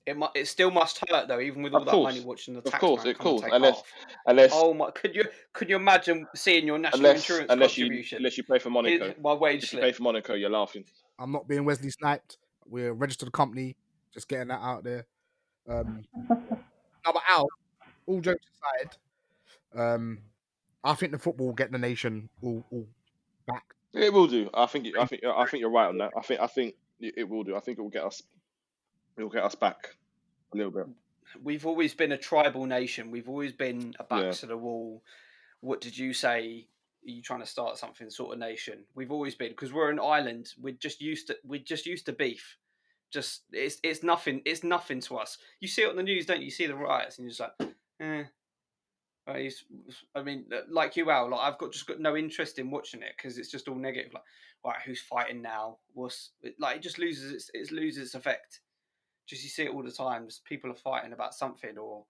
it, 0.05 0.18
mu- 0.18 0.28
it 0.34 0.47
still 0.47 0.72
must 0.72 1.03
hurt 1.07 1.28
though, 1.28 1.39
even 1.39 1.62
with 1.62 1.74
all 1.74 1.82
Of 1.82 1.86
that 1.86 1.91
course. 1.91 2.14
money 2.16 2.26
watching 2.26 2.53
the 2.55 2.60
Of 2.62 2.66
tax 2.66 2.80
course, 2.80 3.03
man 3.03 3.12
it 3.12 3.18
come 3.18 3.24
course, 3.38 3.43
unless- 3.51 3.76
half. 3.76 3.84
unless 4.26 4.51
Oh 4.55 4.74
my! 4.74 4.89
Could 4.91 5.14
you 5.14 5.26
could 5.53 5.70
you 5.70 5.76
imagine 5.76 6.26
seeing 6.36 6.66
your 6.66 6.80
national 6.80 7.01
unless 7.05 7.18
insurance 7.18 7.47
unless 7.51 7.78
you 7.78 7.86
contribution? 7.86 8.18
unless 8.18 8.38
you 8.38 8.43
play 8.43 8.57
for 8.57 8.72
Monaco 8.72 9.05
Here's 9.05 9.20
my 9.22 9.34
wage 9.34 9.66
if 9.66 9.74
you 9.74 9.80
play 9.80 9.91
for 9.91 10.01
Monaco 10.03 10.34
you're 10.34 10.49
laughing 10.49 10.84
I'm 11.20 11.32
not 11.32 11.47
being 11.47 11.64
Wesley 11.66 11.91
sniped. 11.91 12.38
We're 12.66 12.89
a 12.89 12.93
registered 12.93 13.32
company. 13.34 13.76
Just 14.14 14.28
getting 14.30 14.47
that 14.47 14.62
out 14.62 14.84
there. 14.84 15.05
Um, 15.68 16.03
no, 16.30 16.38
but 17.14 17.22
Al, 17.30 17.47
all 18.07 18.22
jokes 18.22 18.45
aside, 19.76 19.93
um, 19.93 20.20
I 20.84 20.93
think 20.93 21.11
the 21.11 21.19
football 21.19 21.47
will 21.47 21.53
get 21.53 21.71
the 21.71 21.77
nation 21.77 22.30
all, 22.41 22.65
all 22.71 22.88
back. 23.47 23.63
It 23.93 24.13
will 24.13 24.27
do. 24.27 24.49
I 24.53 24.65
think. 24.65 24.88
I 24.97 25.05
think. 25.05 25.23
I 25.25 25.45
think 25.45 25.61
you're 25.61 25.71
right 25.71 25.88
on 25.88 25.97
that. 25.97 26.11
I 26.17 26.21
think. 26.21 26.39
I 26.41 26.47
think 26.47 26.75
it 26.99 27.15
it 27.17 27.30
will 27.30 27.43
do. 27.43 27.55
I 27.55 27.59
think 27.59 27.77
it 27.77 27.82
will 27.82 27.89
get 27.89 28.03
us. 28.03 28.21
It 29.17 29.23
will 29.23 29.30
get 29.30 29.43
us 29.43 29.55
back 29.55 29.95
a 30.53 30.57
little 30.57 30.71
bit. 30.71 30.86
We've 31.43 31.65
always 31.65 31.93
been 31.93 32.11
a 32.13 32.17
tribal 32.17 32.65
nation. 32.65 33.11
We've 33.11 33.30
always 33.30 33.51
been 33.51 33.93
a 33.99 34.03
back 34.03 34.23
Yeah. 34.23 34.32
to 34.32 34.45
the 34.45 34.57
wall. 34.57 35.03
What 35.61 35.82
did 35.82 35.97
you 35.97 36.13
say? 36.13 36.67
Are 37.05 37.09
you 37.09 37.21
trying 37.21 37.39
to 37.41 37.45
start 37.45 37.77
something 37.77 38.09
sort 38.09 38.34
of 38.34 38.39
nation? 38.39 38.80
We've 38.95 39.11
always 39.11 39.36
been 39.36 39.49
because 39.49 39.71
we're 39.73 39.89
an 39.89 39.99
island. 39.99 40.53
We're 40.61 40.73
just 40.75 41.01
used 41.01 41.27
to. 41.27 41.38
We're 41.43 41.59
just 41.61 41.86
used 41.86 42.05
to 42.07 42.13
beef. 42.13 42.57
Just 43.11 43.43
it's 43.51 43.80
it's 43.84 44.03
nothing. 44.03 44.41
It's 44.45 44.63
nothing 44.63 45.01
to 45.01 45.17
us. 45.17 45.38
You 45.59 45.67
see 45.67 45.82
it 45.84 45.89
on 45.89 45.95
the 45.95 46.03
news, 46.03 46.25
don't 46.25 46.39
you? 46.39 46.45
You 46.45 46.51
see 46.51 46.67
the 46.67 46.75
riots, 46.75 47.17
and 47.17 47.25
you're 47.25 47.32
just 47.32 47.39
like, 47.59 47.73
eh. 47.99 48.23
Right, 49.28 49.45
it's- 49.45 49.63
I 50.15 50.24
mean, 50.24 50.49
like 50.70 50.95
you, 50.97 51.09
Al. 51.11 51.30
Like 51.30 51.41
I've 51.41 51.59
got 51.59 51.72
just 51.72 51.86
got 51.88 51.99
no 51.99 52.17
interest 52.17 52.57
in 52.57 52.72
watching 52.72 53.03
it 53.03 53.13
because 53.15 53.38
it's 53.38 53.51
just 53.51 53.67
all 53.67 53.76
negative. 53.76 54.13
Like, 54.13 54.24
right, 54.65 54.82
who's 54.86 55.01
fighting 55.01 55.41
now? 55.41 55.78
What's 55.93 56.32
like? 56.57 56.78
It 56.78 56.84
just 56.84 56.97
loses 56.97 57.32
its 57.32 57.51
it 57.53 57.72
loses 57.72 58.05
its 58.05 58.15
effect 58.15 58.61
just 59.30 59.43
you 59.43 59.49
see 59.49 59.63
it 59.63 59.70
all 59.74 59.84
the 59.84 59.91
time. 59.91 60.26
Just 60.26 60.43
people 60.43 60.72
are 60.72 60.76
fighting 60.76 61.13
about 61.13 61.36
something 61.36 61.78
or 61.78 62.03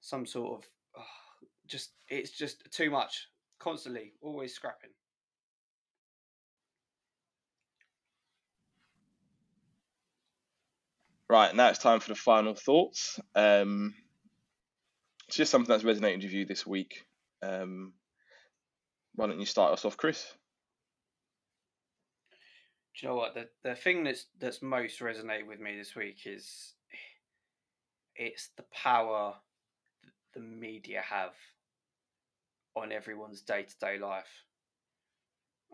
some 0.00 0.24
sort 0.26 0.64
of 0.96 1.04
just 1.66 1.90
it's 2.08 2.30
just 2.30 2.70
too 2.72 2.90
much. 2.90 3.28
Constantly, 3.58 4.14
always 4.22 4.54
scrapping. 4.54 4.90
Right 11.28 11.54
now 11.54 11.68
it's 11.68 11.78
time 11.78 12.00
for 12.00 12.08
the 12.08 12.14
final 12.14 12.54
thoughts. 12.54 13.20
Um, 13.34 13.94
it's 15.32 15.38
just 15.38 15.50
something 15.50 15.72
that's 15.72 15.82
resonated 15.82 16.24
with 16.24 16.34
you 16.34 16.44
this 16.44 16.66
week. 16.66 17.06
Um, 17.42 17.94
why 19.14 19.28
don't 19.28 19.40
you 19.40 19.46
start 19.46 19.72
us 19.72 19.86
off, 19.86 19.96
Chris? 19.96 20.26
Do 22.94 23.06
you 23.06 23.08
know 23.08 23.16
what 23.16 23.32
the 23.32 23.48
the 23.64 23.74
thing 23.74 24.04
that's 24.04 24.26
that's 24.38 24.60
most 24.60 25.00
resonated 25.00 25.46
with 25.46 25.58
me 25.58 25.74
this 25.74 25.96
week 25.96 26.26
is 26.26 26.74
it's 28.14 28.50
the 28.58 28.64
power 28.74 29.32
the 30.34 30.40
media 30.40 31.00
have 31.00 31.32
on 32.76 32.92
everyone's 32.92 33.40
day 33.40 33.62
to 33.62 33.78
day 33.78 33.98
life. 33.98 34.44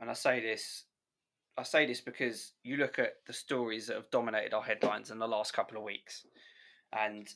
And 0.01 0.09
I 0.09 0.13
say 0.13 0.41
this 0.41 0.85
I 1.57 1.65
say 1.65 1.85
this 1.85 2.01
because 2.01 2.53
you 2.63 2.77
look 2.77 3.01
at 3.01 3.15
the 3.27 3.33
stories 3.33 3.89
that 3.89 3.97
have 3.97 4.11
dominated 4.13 4.55
our 4.55 4.63
headlines 4.63 5.11
in 5.11 5.19
the 5.19 5.27
last 5.27 5.53
couple 5.53 5.79
of 5.79 5.83
weeks 5.83 6.25
and 6.97 7.29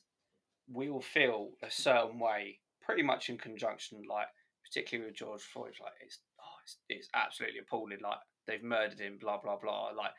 we 0.70 0.88
all 0.88 1.00
feel 1.00 1.50
a 1.62 1.70
certain 1.70 2.18
way 2.18 2.58
pretty 2.80 3.02
much 3.02 3.28
in 3.28 3.38
conjunction 3.38 4.02
like 4.08 4.26
particularly 4.64 5.08
with 5.10 5.18
George 5.18 5.42
Floyd 5.42 5.74
like 5.80 5.92
it's 6.04 6.20
oh, 6.40 6.58
it's, 6.64 6.76
it's 6.88 7.08
absolutely 7.14 7.60
appalling 7.60 7.98
like 8.02 8.18
they've 8.46 8.62
murdered 8.62 9.00
him 9.00 9.18
blah 9.20 9.38
blah 9.38 9.56
blah 9.56 9.90
like 9.96 10.12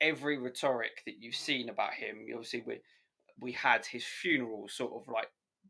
every 0.00 0.38
rhetoric 0.38 1.02
that 1.06 1.16
you've 1.20 1.34
seen 1.34 1.68
about 1.68 1.94
him 1.94 2.26
obviously 2.32 2.62
we 2.66 2.80
we 3.40 3.52
had 3.52 3.84
his 3.84 4.04
funeral 4.04 4.68
sort 4.68 4.92
of 4.92 5.12
like 5.12 5.28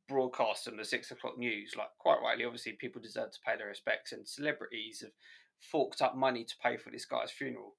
broadcast 0.08 0.68
on 0.68 0.76
the 0.76 0.84
six 0.84 1.10
o'clock 1.10 1.38
news 1.38 1.74
like 1.78 1.88
quite 1.98 2.20
rightly 2.22 2.44
obviously 2.44 2.72
people 2.72 3.00
deserve 3.00 3.30
to 3.30 3.38
pay 3.46 3.56
their 3.56 3.68
respects 3.68 4.12
and 4.12 4.28
celebrities 4.28 5.00
have 5.00 5.12
forked 5.60 6.02
up 6.02 6.16
money 6.16 6.44
to 6.44 6.54
pay 6.62 6.76
for 6.76 6.90
this 6.90 7.06
guy's 7.06 7.30
funeral. 7.30 7.76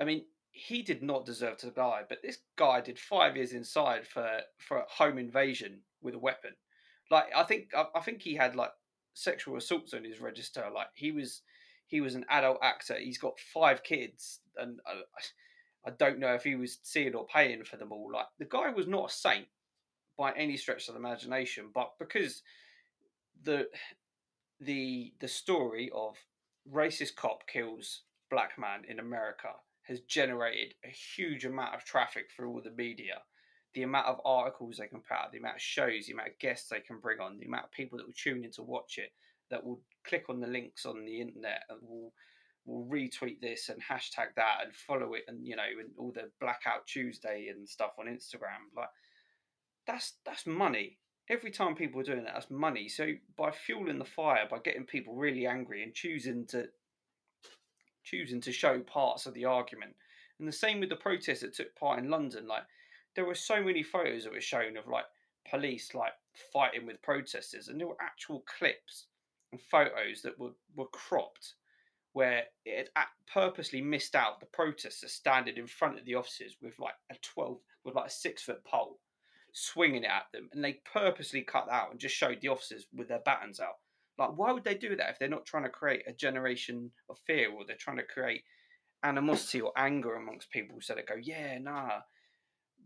I 0.00 0.04
mean 0.04 0.24
he 0.56 0.82
did 0.82 1.02
not 1.02 1.26
deserve 1.26 1.58
to 1.58 1.70
die 1.70 2.02
but 2.08 2.22
this 2.22 2.38
guy 2.56 2.80
did 2.80 2.98
five 2.98 3.36
years 3.36 3.52
inside 3.52 4.06
for 4.06 4.40
for 4.58 4.84
home 4.88 5.18
invasion 5.18 5.80
with 6.00 6.14
a 6.14 6.18
weapon. 6.18 6.52
Like 7.10 7.26
i 7.34 7.42
think 7.42 7.70
i, 7.74 7.84
I 7.94 8.00
think 8.00 8.22
he 8.22 8.34
had 8.34 8.56
like 8.56 8.72
sexual 9.14 9.56
assaults 9.56 9.94
on 9.94 10.04
his 10.04 10.20
register. 10.20 10.64
Like 10.72 10.88
he 10.94 11.12
was 11.12 11.42
he 11.86 12.00
was 12.00 12.14
an 12.14 12.26
adult 12.28 12.58
actor. 12.62 12.96
He's 12.98 13.18
got 13.18 13.38
five 13.38 13.82
kids 13.82 14.40
and 14.56 14.80
uh, 14.86 15.02
I 15.86 15.90
don't 15.90 16.18
know 16.18 16.34
if 16.34 16.42
he 16.42 16.56
was 16.56 16.78
seeing 16.82 17.14
or 17.14 17.26
paying 17.26 17.64
for 17.64 17.76
them 17.76 17.92
all. 17.92 18.10
Like 18.12 18.26
the 18.38 18.44
guy 18.44 18.70
was 18.70 18.86
not 18.86 19.10
a 19.10 19.14
saint 19.14 19.46
by 20.18 20.32
any 20.32 20.56
stretch 20.56 20.88
of 20.88 20.94
the 20.94 21.00
imagination, 21.00 21.70
but 21.74 21.92
because 21.98 22.42
the 23.42 23.68
the 24.60 25.12
the 25.20 25.28
story 25.28 25.90
of 25.94 26.16
racist 26.72 27.14
cop 27.16 27.46
kills 27.46 28.02
black 28.30 28.58
man 28.58 28.82
in 28.88 28.98
America 28.98 29.50
has 29.86 30.00
generated 30.00 30.74
a 30.84 30.88
huge 30.88 31.44
amount 31.44 31.74
of 31.74 31.84
traffic 31.84 32.30
for 32.34 32.46
all 32.46 32.60
the 32.62 32.70
media. 32.70 33.18
The 33.74 33.82
amount 33.82 34.06
of 34.06 34.20
articles 34.24 34.76
they 34.78 34.86
can 34.86 35.00
put 35.00 35.16
out, 35.16 35.32
the 35.32 35.38
amount 35.38 35.56
of 35.56 35.62
shows, 35.62 36.06
the 36.06 36.14
amount 36.14 36.30
of 36.30 36.38
guests 36.38 36.68
they 36.68 36.80
can 36.80 36.98
bring 36.98 37.20
on, 37.20 37.38
the 37.38 37.46
amount 37.46 37.64
of 37.64 37.72
people 37.72 37.98
that 37.98 38.06
will 38.06 38.14
tune 38.14 38.44
in 38.44 38.50
to 38.52 38.62
watch 38.62 38.98
it 38.98 39.10
that 39.50 39.64
will 39.64 39.80
click 40.04 40.24
on 40.28 40.40
the 40.40 40.46
links 40.46 40.86
on 40.86 41.04
the 41.04 41.20
internet 41.20 41.62
and 41.68 41.78
will 41.82 42.12
will 42.64 42.84
retweet 42.86 43.40
this 43.40 43.68
and 43.68 43.80
hashtag 43.80 44.34
that 44.34 44.58
and 44.64 44.74
follow 44.74 45.14
it 45.14 45.22
and 45.28 45.46
you 45.46 45.54
know 45.54 45.62
and 45.62 45.90
all 45.96 46.10
the 46.12 46.28
blackout 46.40 46.84
Tuesday 46.86 47.46
and 47.48 47.68
stuff 47.68 47.92
on 47.98 48.06
Instagram. 48.06 48.74
Like 48.76 48.88
that's 49.86 50.14
that's 50.24 50.46
money. 50.46 50.98
Every 51.28 51.50
time 51.50 51.74
people 51.74 52.00
are 52.00 52.04
doing 52.04 52.24
that, 52.24 52.34
that's 52.34 52.50
money. 52.50 52.88
So 52.88 53.08
by 53.36 53.50
fueling 53.50 53.98
the 53.98 54.04
fire, 54.04 54.46
by 54.50 54.58
getting 54.58 54.84
people 54.84 55.14
really 55.14 55.46
angry 55.46 55.82
and 55.82 55.94
choosing 55.94 56.46
to 56.48 56.66
choosing 58.06 58.40
to 58.40 58.52
show 58.52 58.78
parts 58.80 59.26
of 59.26 59.34
the 59.34 59.44
argument, 59.44 59.94
and 60.38 60.48
the 60.48 60.52
same 60.52 60.80
with 60.80 60.88
the 60.88 60.96
protests 60.96 61.40
that 61.40 61.54
took 61.54 61.74
part 61.76 61.98
in 61.98 62.08
London, 62.08 62.46
like 62.46 62.64
there 63.14 63.26
were 63.26 63.34
so 63.34 63.62
many 63.62 63.82
photos 63.82 64.24
that 64.24 64.32
were 64.32 64.40
shown 64.40 64.76
of 64.76 64.86
like 64.86 65.04
police 65.50 65.94
like 65.94 66.12
fighting 66.52 66.86
with 66.86 67.02
protesters, 67.02 67.68
and 67.68 67.78
there 67.78 67.88
were 67.88 68.00
actual 68.00 68.44
clips 68.58 69.06
and 69.52 69.60
photos 69.60 70.22
that 70.22 70.38
were, 70.38 70.52
were 70.74 70.88
cropped 70.88 71.54
where 72.16 72.44
it 72.64 72.88
had 72.96 73.04
purposely 73.30 73.82
missed 73.82 74.14
out 74.14 74.40
the 74.40 74.46
protesters 74.46 75.12
standing 75.12 75.58
in 75.58 75.66
front 75.66 75.98
of 75.98 76.04
the 76.06 76.14
officers 76.14 76.56
with 76.62 76.72
like 76.78 76.94
a 77.10 77.14
12 77.20 77.58
with 77.84 77.94
like 77.94 78.06
a 78.06 78.10
six 78.10 78.42
foot 78.42 78.64
pole 78.64 78.98
swinging 79.52 80.02
it 80.02 80.10
at 80.10 80.24
them 80.32 80.48
and 80.52 80.64
they 80.64 80.80
purposely 80.90 81.42
cut 81.42 81.68
out 81.70 81.90
and 81.90 82.00
just 82.00 82.14
showed 82.14 82.40
the 82.40 82.48
officers 82.48 82.86
with 82.94 83.08
their 83.08 83.20
batons 83.26 83.60
out 83.60 83.76
like 84.18 84.30
why 84.36 84.52
would 84.52 84.64
they 84.64 84.74
do 84.74 84.96
that 84.96 85.10
if 85.10 85.18
they're 85.18 85.28
not 85.28 85.46
trying 85.46 85.64
to 85.64 85.68
create 85.68 86.02
a 86.06 86.12
generation 86.12 86.90
of 87.08 87.18
fear 87.26 87.50
or 87.50 87.64
they're 87.66 87.76
trying 87.76 87.98
to 87.98 88.02
create 88.02 88.42
animosity 89.02 89.60
or 89.60 89.72
anger 89.76 90.14
amongst 90.14 90.50
people? 90.50 90.78
So 90.80 90.94
they 90.94 91.02
go 91.02 91.16
yeah 91.20 91.58
nah 91.58 92.00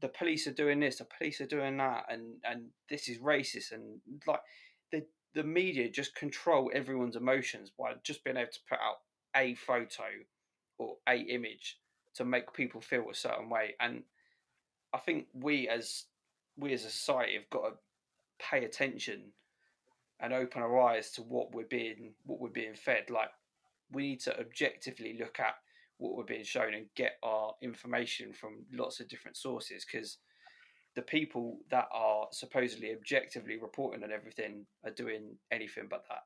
the 0.00 0.08
police 0.08 0.46
are 0.46 0.52
doing 0.52 0.80
this 0.80 0.98
the 0.98 1.06
police 1.18 1.40
are 1.40 1.46
doing 1.46 1.76
that 1.76 2.04
and 2.08 2.36
and 2.44 2.66
this 2.88 3.08
is 3.08 3.18
racist 3.18 3.72
and 3.72 4.00
like 4.26 4.40
the 4.92 5.04
the 5.34 5.44
media 5.44 5.88
just 5.88 6.14
control 6.14 6.70
everyone's 6.74 7.16
emotions 7.16 7.70
by 7.78 7.92
just 8.02 8.24
being 8.24 8.36
able 8.36 8.50
to 8.50 8.58
put 8.68 8.78
out 8.78 8.96
a 9.36 9.54
photo 9.54 10.04
or 10.78 10.96
a 11.08 11.16
image 11.16 11.78
to 12.14 12.24
make 12.24 12.52
people 12.52 12.80
feel 12.80 13.06
a 13.10 13.14
certain 13.14 13.48
way 13.48 13.74
and 13.80 14.02
i 14.92 14.98
think 14.98 15.26
we 15.34 15.68
as 15.68 16.04
we 16.56 16.72
as 16.72 16.84
a 16.84 16.90
society 16.90 17.34
have 17.34 17.50
got 17.50 17.68
to 17.68 17.74
pay 18.50 18.64
attention 18.64 19.32
and 20.20 20.32
open 20.32 20.62
our 20.62 20.80
eyes 20.80 21.10
to 21.12 21.22
what 21.22 21.54
we're 21.54 21.64
being 21.64 22.12
what 22.24 22.40
we're 22.40 22.48
being 22.48 22.74
fed 22.74 23.10
like 23.10 23.30
we 23.92 24.02
need 24.02 24.20
to 24.20 24.38
objectively 24.38 25.16
look 25.18 25.40
at 25.40 25.54
what 25.98 26.16
we're 26.16 26.24
being 26.24 26.44
shown 26.44 26.74
and 26.74 26.86
get 26.94 27.16
our 27.22 27.54
information 27.62 28.32
from 28.32 28.64
lots 28.72 29.00
of 29.00 29.08
different 29.08 29.36
sources 29.36 29.84
because 29.84 30.18
the 30.96 31.02
people 31.02 31.58
that 31.70 31.88
are 31.92 32.26
supposedly 32.32 32.92
objectively 32.92 33.58
reporting 33.60 34.02
on 34.02 34.10
everything 34.10 34.64
are 34.84 34.90
doing 34.90 35.36
anything 35.52 35.86
but 35.88 36.04
that 36.08 36.22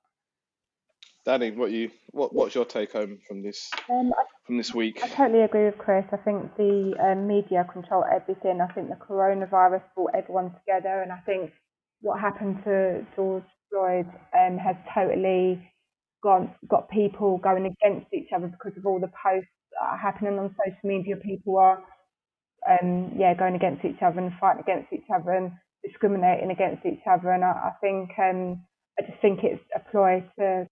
Danny, 1.25 1.51
what 1.53 1.71
you 1.71 1.91
what 2.11 2.35
what's 2.35 2.55
your 2.55 2.67
take 2.67 2.93
home 2.93 3.19
from 3.27 3.43
this 3.43 3.71
Um, 3.89 4.13
I, 4.13 4.25
from 4.45 4.59
this 4.59 4.75
week? 4.75 5.03
I 5.03 5.09
totally 5.09 5.43
agree 5.43 5.65
with 5.65 5.79
Chris. 5.79 6.05
I 6.13 6.19
think 6.19 6.55
the 6.57 6.95
um, 7.01 7.27
media 7.27 7.67
control 7.73 8.05
everything. 8.13 8.61
I 8.61 8.67
think 8.73 8.91
the 8.91 8.97
coronavirus 8.97 9.83
brought 9.95 10.15
everyone 10.15 10.53
together, 10.53 11.01
and 11.01 11.11
I 11.11 11.19
think 11.21 11.53
what 12.03 12.21
happened 12.21 12.63
to 12.65 13.07
George 13.17 13.45
Floyd 13.71 14.07
um, 14.39 14.59
has 14.59 14.77
totally 14.95 15.71
gone 16.23 16.55
got 16.69 16.89
people 16.89 17.39
going 17.39 17.67
against 17.67 18.13
each 18.13 18.29
other 18.35 18.49
because 18.49 18.77
of 18.79 18.87
all 18.87 19.01
the 19.01 19.13
posts 19.23 19.51
that 19.73 19.87
are 19.87 19.99
happening 19.99 20.39
on 20.39 20.55
social 20.65 20.79
media. 20.85 21.17
People 21.17 21.59
are 21.59 21.83
um, 22.69 23.13
yeah 23.19 23.35
going 23.35 23.55
against 23.55 23.85
each 23.85 24.03
other 24.03 24.21
and 24.21 24.33
fighting 24.41 24.63
against 24.63 24.93
each 24.93 25.09
other 25.15 25.33
and 25.33 25.53
discriminating 25.85 26.51
against 26.51 26.85
each 26.87 27.03
other. 27.11 27.31
And 27.33 27.45
I, 27.45 27.51
I 27.51 27.73
think 27.81 28.11
um, 28.19 28.65
I 28.99 29.03
just 29.03 29.21
think 29.21 29.41
it's 29.43 29.63
a 29.75 29.81
ploy 29.91 30.25
to 30.39 30.67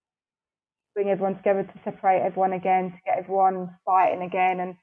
bring 0.95 1.09
everyone 1.11 1.37
together 1.37 1.65
to 1.65 1.81
separate 1.85 2.23
everyone 2.23 2.53
again, 2.53 2.93
to 2.93 2.99
get 3.07 3.19
everyone 3.19 3.71
fighting 3.85 4.23
again. 4.23 4.61
And 4.61 4.77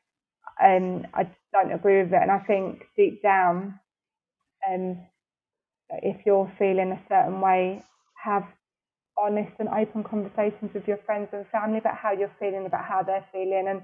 um, 0.62 1.08
I 1.14 1.28
don't 1.54 1.72
agree 1.72 2.04
with 2.04 2.14
it. 2.14 2.22
And 2.22 2.32
I 2.32 2.40
think 2.40 2.84
deep 2.98 3.22
down, 3.22 3.80
um, 4.70 5.00
if 5.92 6.26
you're 6.26 6.52
feeling 6.60 6.92
a 6.92 7.02
certain 7.10 7.42
way, 7.42 7.84
have 8.24 8.44
honest 9.18 9.52
and 9.60 9.70
open 9.70 10.04
conversations 10.04 10.72
with 10.74 10.88
your 10.88 11.00
friends 11.06 11.30
and 11.34 11.46
family 11.52 11.80
about 11.80 11.98
how 11.98 12.12
you're 12.12 12.32
feeling, 12.40 12.66
about 12.66 12.86
how 12.86 13.04
they're 13.04 13.26
feeling, 13.32 13.66
and 13.68 13.82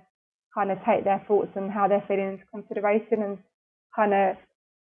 kind 0.53 0.71
of 0.71 0.77
take 0.85 1.03
their 1.03 1.23
thoughts 1.27 1.51
and 1.55 1.71
how 1.71 1.87
they're 1.87 2.03
feeling 2.07 2.39
into 2.39 2.45
consideration 2.53 3.23
and 3.23 3.37
kind 3.95 4.13
of 4.13 4.35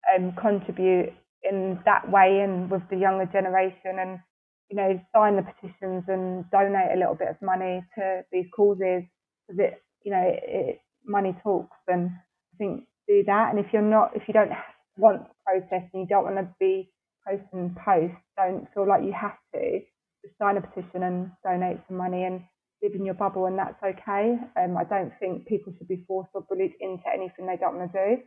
um, 0.10 0.34
contribute 0.40 1.14
in 1.44 1.80
that 1.86 2.10
way 2.10 2.42
and 2.44 2.70
with 2.70 2.82
the 2.90 2.98
younger 2.98 3.26
generation 3.26 4.00
and 4.00 4.20
you 4.70 4.78
know, 4.78 5.00
sign 5.14 5.36
the 5.36 5.42
petitions 5.42 6.04
and 6.08 6.46
donate 6.52 6.94
a 6.94 6.98
little 6.98 7.16
bit 7.16 7.28
of 7.30 7.42
money 7.42 7.84
to 7.98 8.22
these 8.32 8.46
causes 8.56 9.04
because 9.48 9.60
it, 9.60 9.84
you 10.04 10.12
know, 10.12 10.22
it, 10.22 10.44
it, 10.46 10.82
money 11.06 11.36
talks. 11.44 11.76
And 11.88 12.12
I 12.54 12.58
think 12.58 12.84
do 13.08 13.24
that. 13.26 13.50
And 13.50 13.60
if 13.60 13.74
you're 13.74 13.82
not, 13.82 14.12
if 14.16 14.24
you 14.28 14.34
don't 14.34 14.52
want 14.96 15.24
protest 15.46 15.90
and 15.94 16.02
you 16.02 16.08
don't 16.08 16.24
want 16.24 16.38
to 16.38 16.48
be 16.60 16.92
posting 17.30 17.76
post. 17.86 18.16
don't 18.38 18.68
feel 18.74 18.88
like 18.88 19.04
you 19.04 19.14
have 19.14 19.38
to. 19.54 19.80
Just 20.24 20.38
sign 20.38 20.58
a 20.58 20.62
petition 20.62 21.04
and 21.04 21.32
donate 21.44 21.80
some 21.88 21.98
money 21.98 22.24
and 22.24 22.42
live 22.82 22.94
in 22.96 23.06
your 23.06 23.14
bubble, 23.14 23.46
and 23.46 23.58
that's 23.58 23.82
okay. 23.84 24.38
Um, 24.58 24.78
I 24.78 24.84
don't 24.84 25.14
think 25.20 25.48
people 25.48 25.74
should 25.78 25.88
be 25.88 26.04
forced 26.08 26.32
or 26.34 26.42
bullied 26.42 26.74
into 26.80 27.04
anything 27.14 27.46
they 27.46 27.58
don't 27.58 27.78
want 27.78 27.92
to 27.94 27.98
do. 27.98 28.22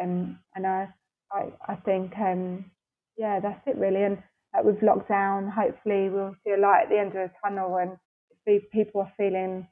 Um, 0.00 0.38
and 0.54 0.66
I, 0.66 0.88
I, 1.32 1.52
I 1.68 1.74
think, 1.76 2.12
um, 2.18 2.70
yeah, 3.16 3.40
that's 3.40 3.60
it 3.66 3.76
really. 3.76 4.02
And 4.04 4.18
uh, 4.56 4.62
with 4.64 4.80
lockdown, 4.80 5.50
hopefully 5.52 6.08
we'll 6.08 6.34
see 6.44 6.52
a 6.52 6.60
light 6.60 6.84
at 6.84 6.88
the 6.88 6.98
end 6.98 7.08
of 7.08 7.14
the 7.14 7.30
tunnel 7.42 7.76
and 7.76 7.96
if 8.46 8.70
people 8.70 9.00
are 9.00 9.12
feeling 9.16 9.66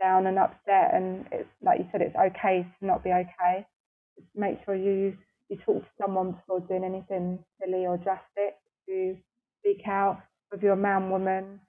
down 0.00 0.26
and 0.26 0.38
upset 0.38 0.94
and 0.94 1.26
it's 1.32 1.48
like 1.62 1.78
you 1.78 1.86
said, 1.92 2.02
it's 2.02 2.16
okay 2.16 2.66
to 2.78 2.86
not 2.86 3.04
be 3.04 3.10
okay. 3.10 3.66
Just 4.18 4.28
make 4.34 4.58
sure 4.64 4.74
you 4.74 5.16
you 5.50 5.58
talk 5.66 5.82
to 5.82 5.90
someone 6.00 6.32
before 6.32 6.60
doing 6.60 6.84
anything 6.84 7.44
silly 7.60 7.86
or 7.86 7.98
drastic. 7.98 8.56
To 8.88 9.16
speak 9.60 9.86
out 9.88 10.22
with 10.52 10.62
your 10.62 10.76
man, 10.76 11.10
woman. 11.10 11.60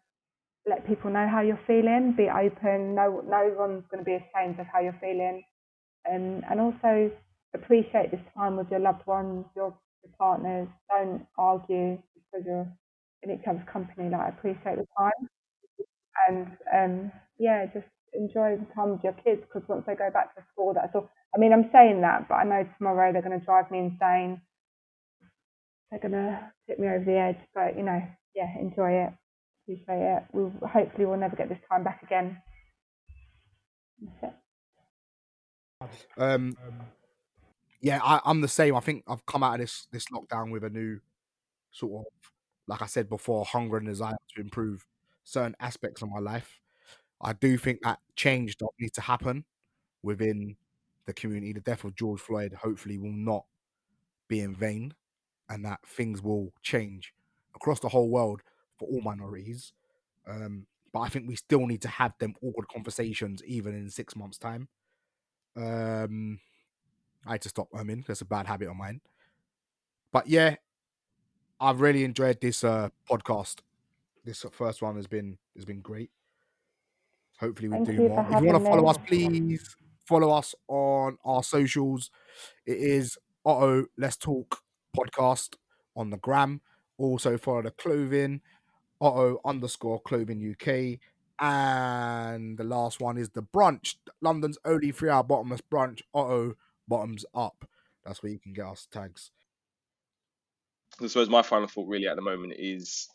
Let 0.68 0.88
people 0.88 1.12
know 1.12 1.28
how 1.30 1.42
you're 1.42 1.60
feeling. 1.68 2.16
Be 2.18 2.30
open. 2.30 2.96
No, 2.96 3.22
no 3.26 3.54
one's 3.58 3.86
going 3.92 4.04
to 4.04 4.06
be 4.06 4.16
ashamed 4.16 4.60
of 4.60 4.68
how 4.74 4.82
you're 4.82 4.98
feeling. 5.02 5.44
Um, 6.10 6.44
and 6.50 6.60
also 6.62 7.12
appreciate 7.56 8.12
this 8.12 8.22
time 8.36 8.58
with 8.58 8.72
your 8.72 8.80
loved 8.80 9.06
ones, 9.08 9.46
your, 9.56 9.78
your 10.04 10.14
partners. 10.18 10.68
Don't 10.90 11.28
argue 11.38 12.00
because 12.16 12.46
you're 12.46 12.68
in 13.24 13.32
each 13.32 13.46
other's 13.48 13.68
company. 13.72 14.10
Like 14.10 14.34
appreciate 14.34 14.78
the 14.78 14.88
time, 14.98 15.30
and 16.28 16.48
um, 16.74 17.12
yeah, 17.40 17.66
just 17.74 17.88
enjoy 18.14 18.58
the 18.58 18.68
time 18.76 18.92
with 18.92 19.04
your 19.04 19.14
kids 19.14 19.42
because 19.42 19.68
once 19.70 19.84
they 19.88 19.96
go 19.96 20.10
back 20.12 20.36
to 20.36 20.44
school, 20.54 20.74
that's 20.74 20.94
all. 20.96 21.10
I 21.34 21.40
mean, 21.40 21.54
I'm 21.54 21.70
saying 21.72 22.02
that, 22.02 22.28
but 22.28 22.36
I 22.36 22.44
know 22.44 22.68
tomorrow 22.78 23.14
they're 23.14 23.22
going 23.22 23.40
to 23.40 23.46
drive 23.46 23.72
me 23.72 23.80
insane. 23.80 24.42
They're 25.90 26.00
going 26.00 26.12
to 26.12 26.52
tip 26.68 26.80
me 26.80 26.88
over 26.88 27.04
the 27.04 27.18
edge, 27.18 27.38
but 27.54 27.78
you 27.78 27.84
know, 27.84 28.02
yeah, 28.36 28.58
enjoy 28.60 28.92
it, 28.92 29.14
appreciate 29.64 30.02
it. 30.02 30.24
We'll 30.34 30.54
hopefully 30.62 31.06
we'll 31.06 31.18
never 31.18 31.36
get 31.36 31.50
this 31.50 31.60
time 31.70 31.84
back 31.84 32.04
again. 32.04 32.38
Um, 36.18 36.58
yeah, 37.82 38.00
I, 38.04 38.22
I'm 38.26 38.42
the 38.42 38.48
same. 38.48 38.76
I 38.76 38.80
think 38.80 39.04
I've 39.08 39.26
come 39.26 39.44
out 39.44 39.56
of 39.56 39.62
this 39.62 39.88
this 39.92 40.06
lockdown 40.14 40.52
with 40.52 40.64
a 40.64 40.70
new 40.70 41.00
sort 41.72 42.06
of, 42.06 42.32
like 42.68 42.82
I 42.82 42.86
said 42.86 43.10
before, 43.10 43.46
hunger 43.46 43.78
and 43.78 43.88
desire 43.88 44.16
to 44.36 44.42
improve 44.42 44.86
certain 45.24 45.56
aspects 45.60 46.02
of 46.02 46.10
my 46.10 46.20
life. 46.20 46.60
I 47.22 47.34
do 47.34 47.58
think 47.58 47.80
that 47.84 48.00
change 48.16 48.58
does 48.58 48.70
need 48.80 48.94
to 48.94 49.02
happen 49.02 49.46
within 50.04 50.56
the 51.06 51.14
community. 51.14 51.54
The 51.54 51.62
death 51.62 51.84
of 51.84 51.96
George 51.96 52.20
Floyd 52.20 52.54
hopefully 52.54 52.98
will 52.98 53.12
not 53.12 53.46
be 54.28 54.40
in 54.40 54.56
vain, 54.56 54.94
and 55.50 55.66
that 55.66 55.80
things 55.86 56.22
will 56.22 56.54
change 56.62 57.14
across 57.56 57.80
the 57.80 57.90
whole 57.90 58.10
world 58.10 58.42
for 58.78 58.88
all 58.88 59.02
minorities. 59.02 59.74
Um, 60.28 60.66
but 60.94 61.02
I 61.02 61.10
think 61.10 61.28
we 61.28 61.36
still 61.36 61.66
need 61.66 61.82
to 61.82 61.88
have 61.88 62.14
them 62.20 62.36
awkward 62.42 62.68
conversations 62.68 63.42
even 63.46 63.74
in 63.74 63.90
six 63.90 64.16
months' 64.16 64.38
time. 64.38 64.68
Um, 65.56 66.40
I 67.26 67.34
had 67.34 67.42
to 67.42 67.50
stop 67.50 67.68
mean, 67.84 68.04
That's 68.08 68.22
a 68.22 68.26
bad 68.26 68.48
habit 68.48 68.70
of 68.70 68.76
mine. 68.76 69.02
But 70.12 70.28
yeah, 70.28 70.56
I've 71.60 71.82
really 71.82 72.04
enjoyed 72.04 72.42
this 72.42 72.64
uh, 72.64 72.90
podcast. 73.10 73.58
This 74.26 74.46
first 74.52 74.82
one 74.82 74.96
has 74.96 75.08
been 75.08 75.38
has 75.56 75.66
been 75.66 75.82
great. 75.82 76.12
Hopefully 77.40 77.70
we 77.70 77.78
Thank 77.78 77.88
do 77.88 78.10
more. 78.10 78.26
If 78.30 78.42
you 78.42 78.48
want 78.48 78.64
to 78.64 78.70
follow 78.70 78.88
us, 78.88 78.98
me. 79.00 79.06
please 79.08 79.76
follow 80.12 80.32
us 80.32 80.54
on 80.68 81.18
our 81.24 81.42
socials. 81.42 82.12
It 82.66 82.76
is 82.76 83.18
Otto 83.46 83.86
Let's 83.98 84.18
Talk 84.18 84.58
podcast 84.94 85.56
on 85.96 86.10
the 86.10 86.18
gram. 86.18 86.60
Also 86.98 87.38
follow 87.38 87.62
the 87.62 87.72
clothing 87.72 88.42
Otto 89.00 89.40
underscore 89.46 90.02
clothing 90.02 90.54
UK. 90.54 91.00
And 91.40 92.58
the 92.58 92.66
last 92.66 93.00
one 93.00 93.18
is 93.18 93.30
the 93.30 93.42
brunch, 93.42 93.96
London's 94.22 94.58
only 94.66 94.92
three 94.92 95.10
hour 95.10 95.24
bottomless 95.24 95.62
brunch, 95.62 96.02
Otto 96.14 96.56
bottoms 96.90 97.24
up. 97.34 97.64
That's 98.04 98.22
where 98.22 98.34
you 98.34 98.40
can 98.40 98.52
get 98.52 98.66
us 98.66 98.90
tags. 98.92 99.32
I 101.02 101.08
suppose 101.08 101.30
my 101.30 101.42
final 101.42 101.70
thought 101.70 101.88
really 101.88 102.10
at 102.10 102.18
the 102.18 102.22
moment 102.22 102.56
is 102.58 103.08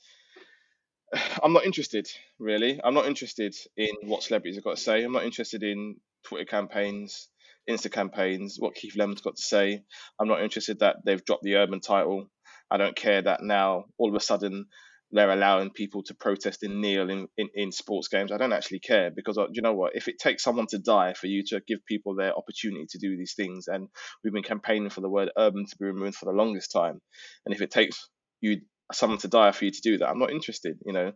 I'm 1.43 1.52
not 1.52 1.66
interested, 1.66 2.09
really. 2.39 2.81
I'm 2.82 2.94
not 2.94 3.05
interested 3.05 3.55
in 3.77 3.90
what 4.05 4.23
celebrities 4.23 4.55
have 4.55 4.64
got 4.64 4.78
to 4.78 4.82
say. 4.82 5.05
I'm 5.05 5.12
not 5.12 5.24
interested 5.24 5.62
in 5.62 5.97
Twitter 6.26 6.44
campaigns, 6.44 7.28
Insta 7.68 7.90
campaigns, 7.90 8.56
what 8.58 8.74
Keith 8.74 8.96
Lemon's 8.96 9.20
got 9.20 9.36
to 9.36 9.42
say. 9.42 9.82
I'm 10.20 10.28
not 10.28 10.42
interested 10.42 10.80
that 10.80 10.96
they've 11.04 11.24
dropped 11.24 11.44
the 11.44 11.56
urban 11.56 11.80
title. 11.80 12.28
I 12.70 12.76
don't 12.76 12.96
care 12.96 13.22
that 13.22 13.42
now 13.42 13.84
all 13.98 14.08
of 14.08 14.14
a 14.14 14.20
sudden 14.20 14.66
they're 15.12 15.30
allowing 15.30 15.70
people 15.70 16.02
to 16.02 16.14
protest 16.14 16.62
and 16.64 16.80
kneel 16.80 17.08
in, 17.10 17.28
in, 17.36 17.48
in 17.54 17.72
sports 17.72 18.08
games. 18.08 18.32
I 18.32 18.38
don't 18.38 18.52
actually 18.52 18.80
care 18.80 19.10
because 19.14 19.38
uh, 19.38 19.46
you 19.52 19.62
know 19.62 19.72
what? 19.72 19.92
If 19.94 20.08
it 20.08 20.18
takes 20.18 20.42
someone 20.42 20.66
to 20.68 20.78
die 20.78 21.14
for 21.14 21.28
you 21.28 21.44
to 21.48 21.60
give 21.66 21.78
people 21.86 22.16
their 22.16 22.36
opportunity 22.36 22.86
to 22.90 22.98
do 22.98 23.16
these 23.16 23.34
things, 23.34 23.68
and 23.68 23.88
we've 24.22 24.32
been 24.32 24.42
campaigning 24.42 24.90
for 24.90 25.00
the 25.00 25.08
word 25.08 25.30
urban 25.38 25.64
to 25.64 25.76
be 25.78 25.86
removed 25.86 26.16
for 26.16 26.24
the 26.26 26.36
longest 26.36 26.72
time, 26.72 27.00
and 27.44 27.54
if 27.54 27.62
it 27.62 27.70
takes 27.70 28.08
you 28.40 28.60
someone 28.92 29.18
to 29.18 29.28
die 29.28 29.52
for 29.52 29.64
you 29.64 29.70
to 29.70 29.80
do 29.80 29.98
that, 29.98 30.08
I'm 30.08 30.18
not 30.18 30.32
interested. 30.32 30.76
You 30.84 30.92
know, 30.92 31.12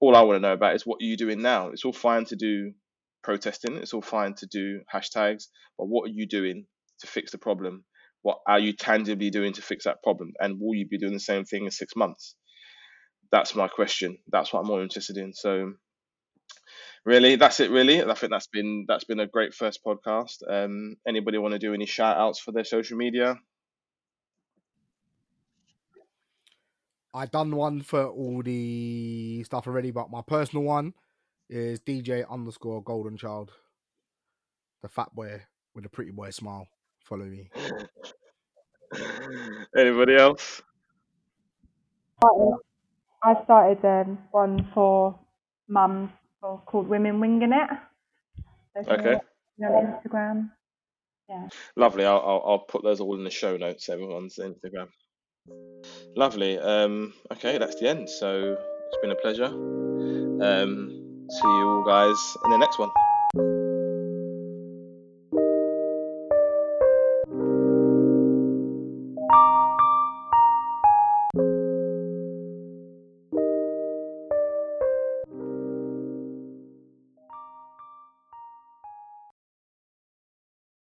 all 0.00 0.16
I 0.16 0.22
want 0.22 0.36
to 0.36 0.40
know 0.40 0.54
about 0.54 0.74
is 0.74 0.86
what 0.86 1.02
are 1.02 1.06
you 1.06 1.16
doing 1.16 1.42
now. 1.42 1.68
It's 1.68 1.84
all 1.84 1.92
fine 1.92 2.24
to 2.26 2.36
do 2.36 2.72
protesting. 3.26 3.76
It's 3.76 3.92
all 3.92 4.02
fine 4.02 4.32
to 4.36 4.46
do 4.46 4.80
hashtags, 4.92 5.48
but 5.76 5.88
what 5.88 6.08
are 6.08 6.14
you 6.14 6.26
doing 6.26 6.64
to 7.00 7.06
fix 7.06 7.32
the 7.32 7.38
problem? 7.38 7.84
What 8.22 8.38
are 8.48 8.58
you 8.58 8.72
tangibly 8.72 9.30
doing 9.30 9.52
to 9.52 9.62
fix 9.62 9.84
that 9.84 10.02
problem? 10.02 10.32
And 10.40 10.58
will 10.58 10.74
you 10.74 10.88
be 10.88 10.98
doing 10.98 11.12
the 11.12 11.20
same 11.20 11.44
thing 11.44 11.64
in 11.66 11.70
six 11.70 11.94
months? 11.94 12.36
that's 13.30 13.54
my 13.54 13.68
question. 13.68 14.18
That's 14.30 14.52
what 14.52 14.60
I'm 14.60 14.66
more 14.66 14.82
interested 14.82 15.16
in. 15.16 15.32
So 15.32 15.74
really, 17.04 17.36
that's 17.36 17.60
it. 17.60 17.70
Really, 17.70 18.02
I 18.02 18.14
think 18.14 18.32
that's 18.32 18.46
been 18.46 18.84
that's 18.88 19.04
been 19.04 19.20
a 19.20 19.26
great 19.26 19.54
first 19.54 19.80
podcast. 19.84 20.36
Um, 20.48 20.96
anybody 21.06 21.38
want 21.38 21.52
to 21.52 21.58
do 21.58 21.74
any 21.74 21.86
shout 21.86 22.16
outs 22.16 22.40
for 22.40 22.52
their 22.52 22.64
social 22.64 22.96
media? 22.96 23.36
I've 27.14 27.30
done 27.30 27.56
one 27.56 27.80
for 27.80 28.06
all 28.06 28.42
the 28.42 29.42
stuff 29.44 29.66
already, 29.66 29.90
but 29.90 30.10
my 30.10 30.20
personal 30.20 30.64
one 30.64 30.92
is 31.48 31.80
DJ 31.80 32.28
underscore 32.30 32.82
Golden 32.82 33.16
Child, 33.16 33.52
the 34.82 34.88
fat 34.88 35.14
boy 35.14 35.42
with 35.74 35.84
a 35.84 35.88
pretty 35.88 36.10
boy 36.10 36.30
smile. 36.30 36.66
Follow 37.00 37.24
me. 37.24 37.50
Anybody 39.76 40.16
else? 40.16 40.62
I 43.22 43.34
started 43.44 43.84
um, 43.84 44.18
one 44.30 44.68
for 44.72 45.18
mums 45.68 46.10
called 46.40 46.88
Women 46.88 47.20
Winging 47.20 47.52
It. 47.52 47.70
Okay. 48.88 49.18
On 49.60 49.72
Instagram. 49.72 50.50
Yeah. 51.28 51.48
Lovely. 51.74 52.04
I'll, 52.04 52.20
I'll, 52.20 52.42
I'll 52.46 52.58
put 52.60 52.82
those 52.84 53.00
all 53.00 53.14
in 53.16 53.24
the 53.24 53.30
show 53.30 53.56
notes. 53.56 53.88
Everyone's 53.88 54.38
Instagram. 54.38 54.88
Lovely. 56.16 56.58
Um, 56.58 57.14
okay, 57.32 57.58
that's 57.58 57.76
the 57.76 57.88
end. 57.88 58.08
So 58.08 58.56
it's 58.88 58.98
been 59.02 59.10
a 59.10 59.16
pleasure. 59.16 59.46
Um, 59.46 60.95
see 61.28 61.56
you 61.58 61.68
all 61.70 61.84
guys 61.84 62.36
in 62.44 62.50
the 62.50 62.58
next 62.58 62.78
one. 62.78 62.92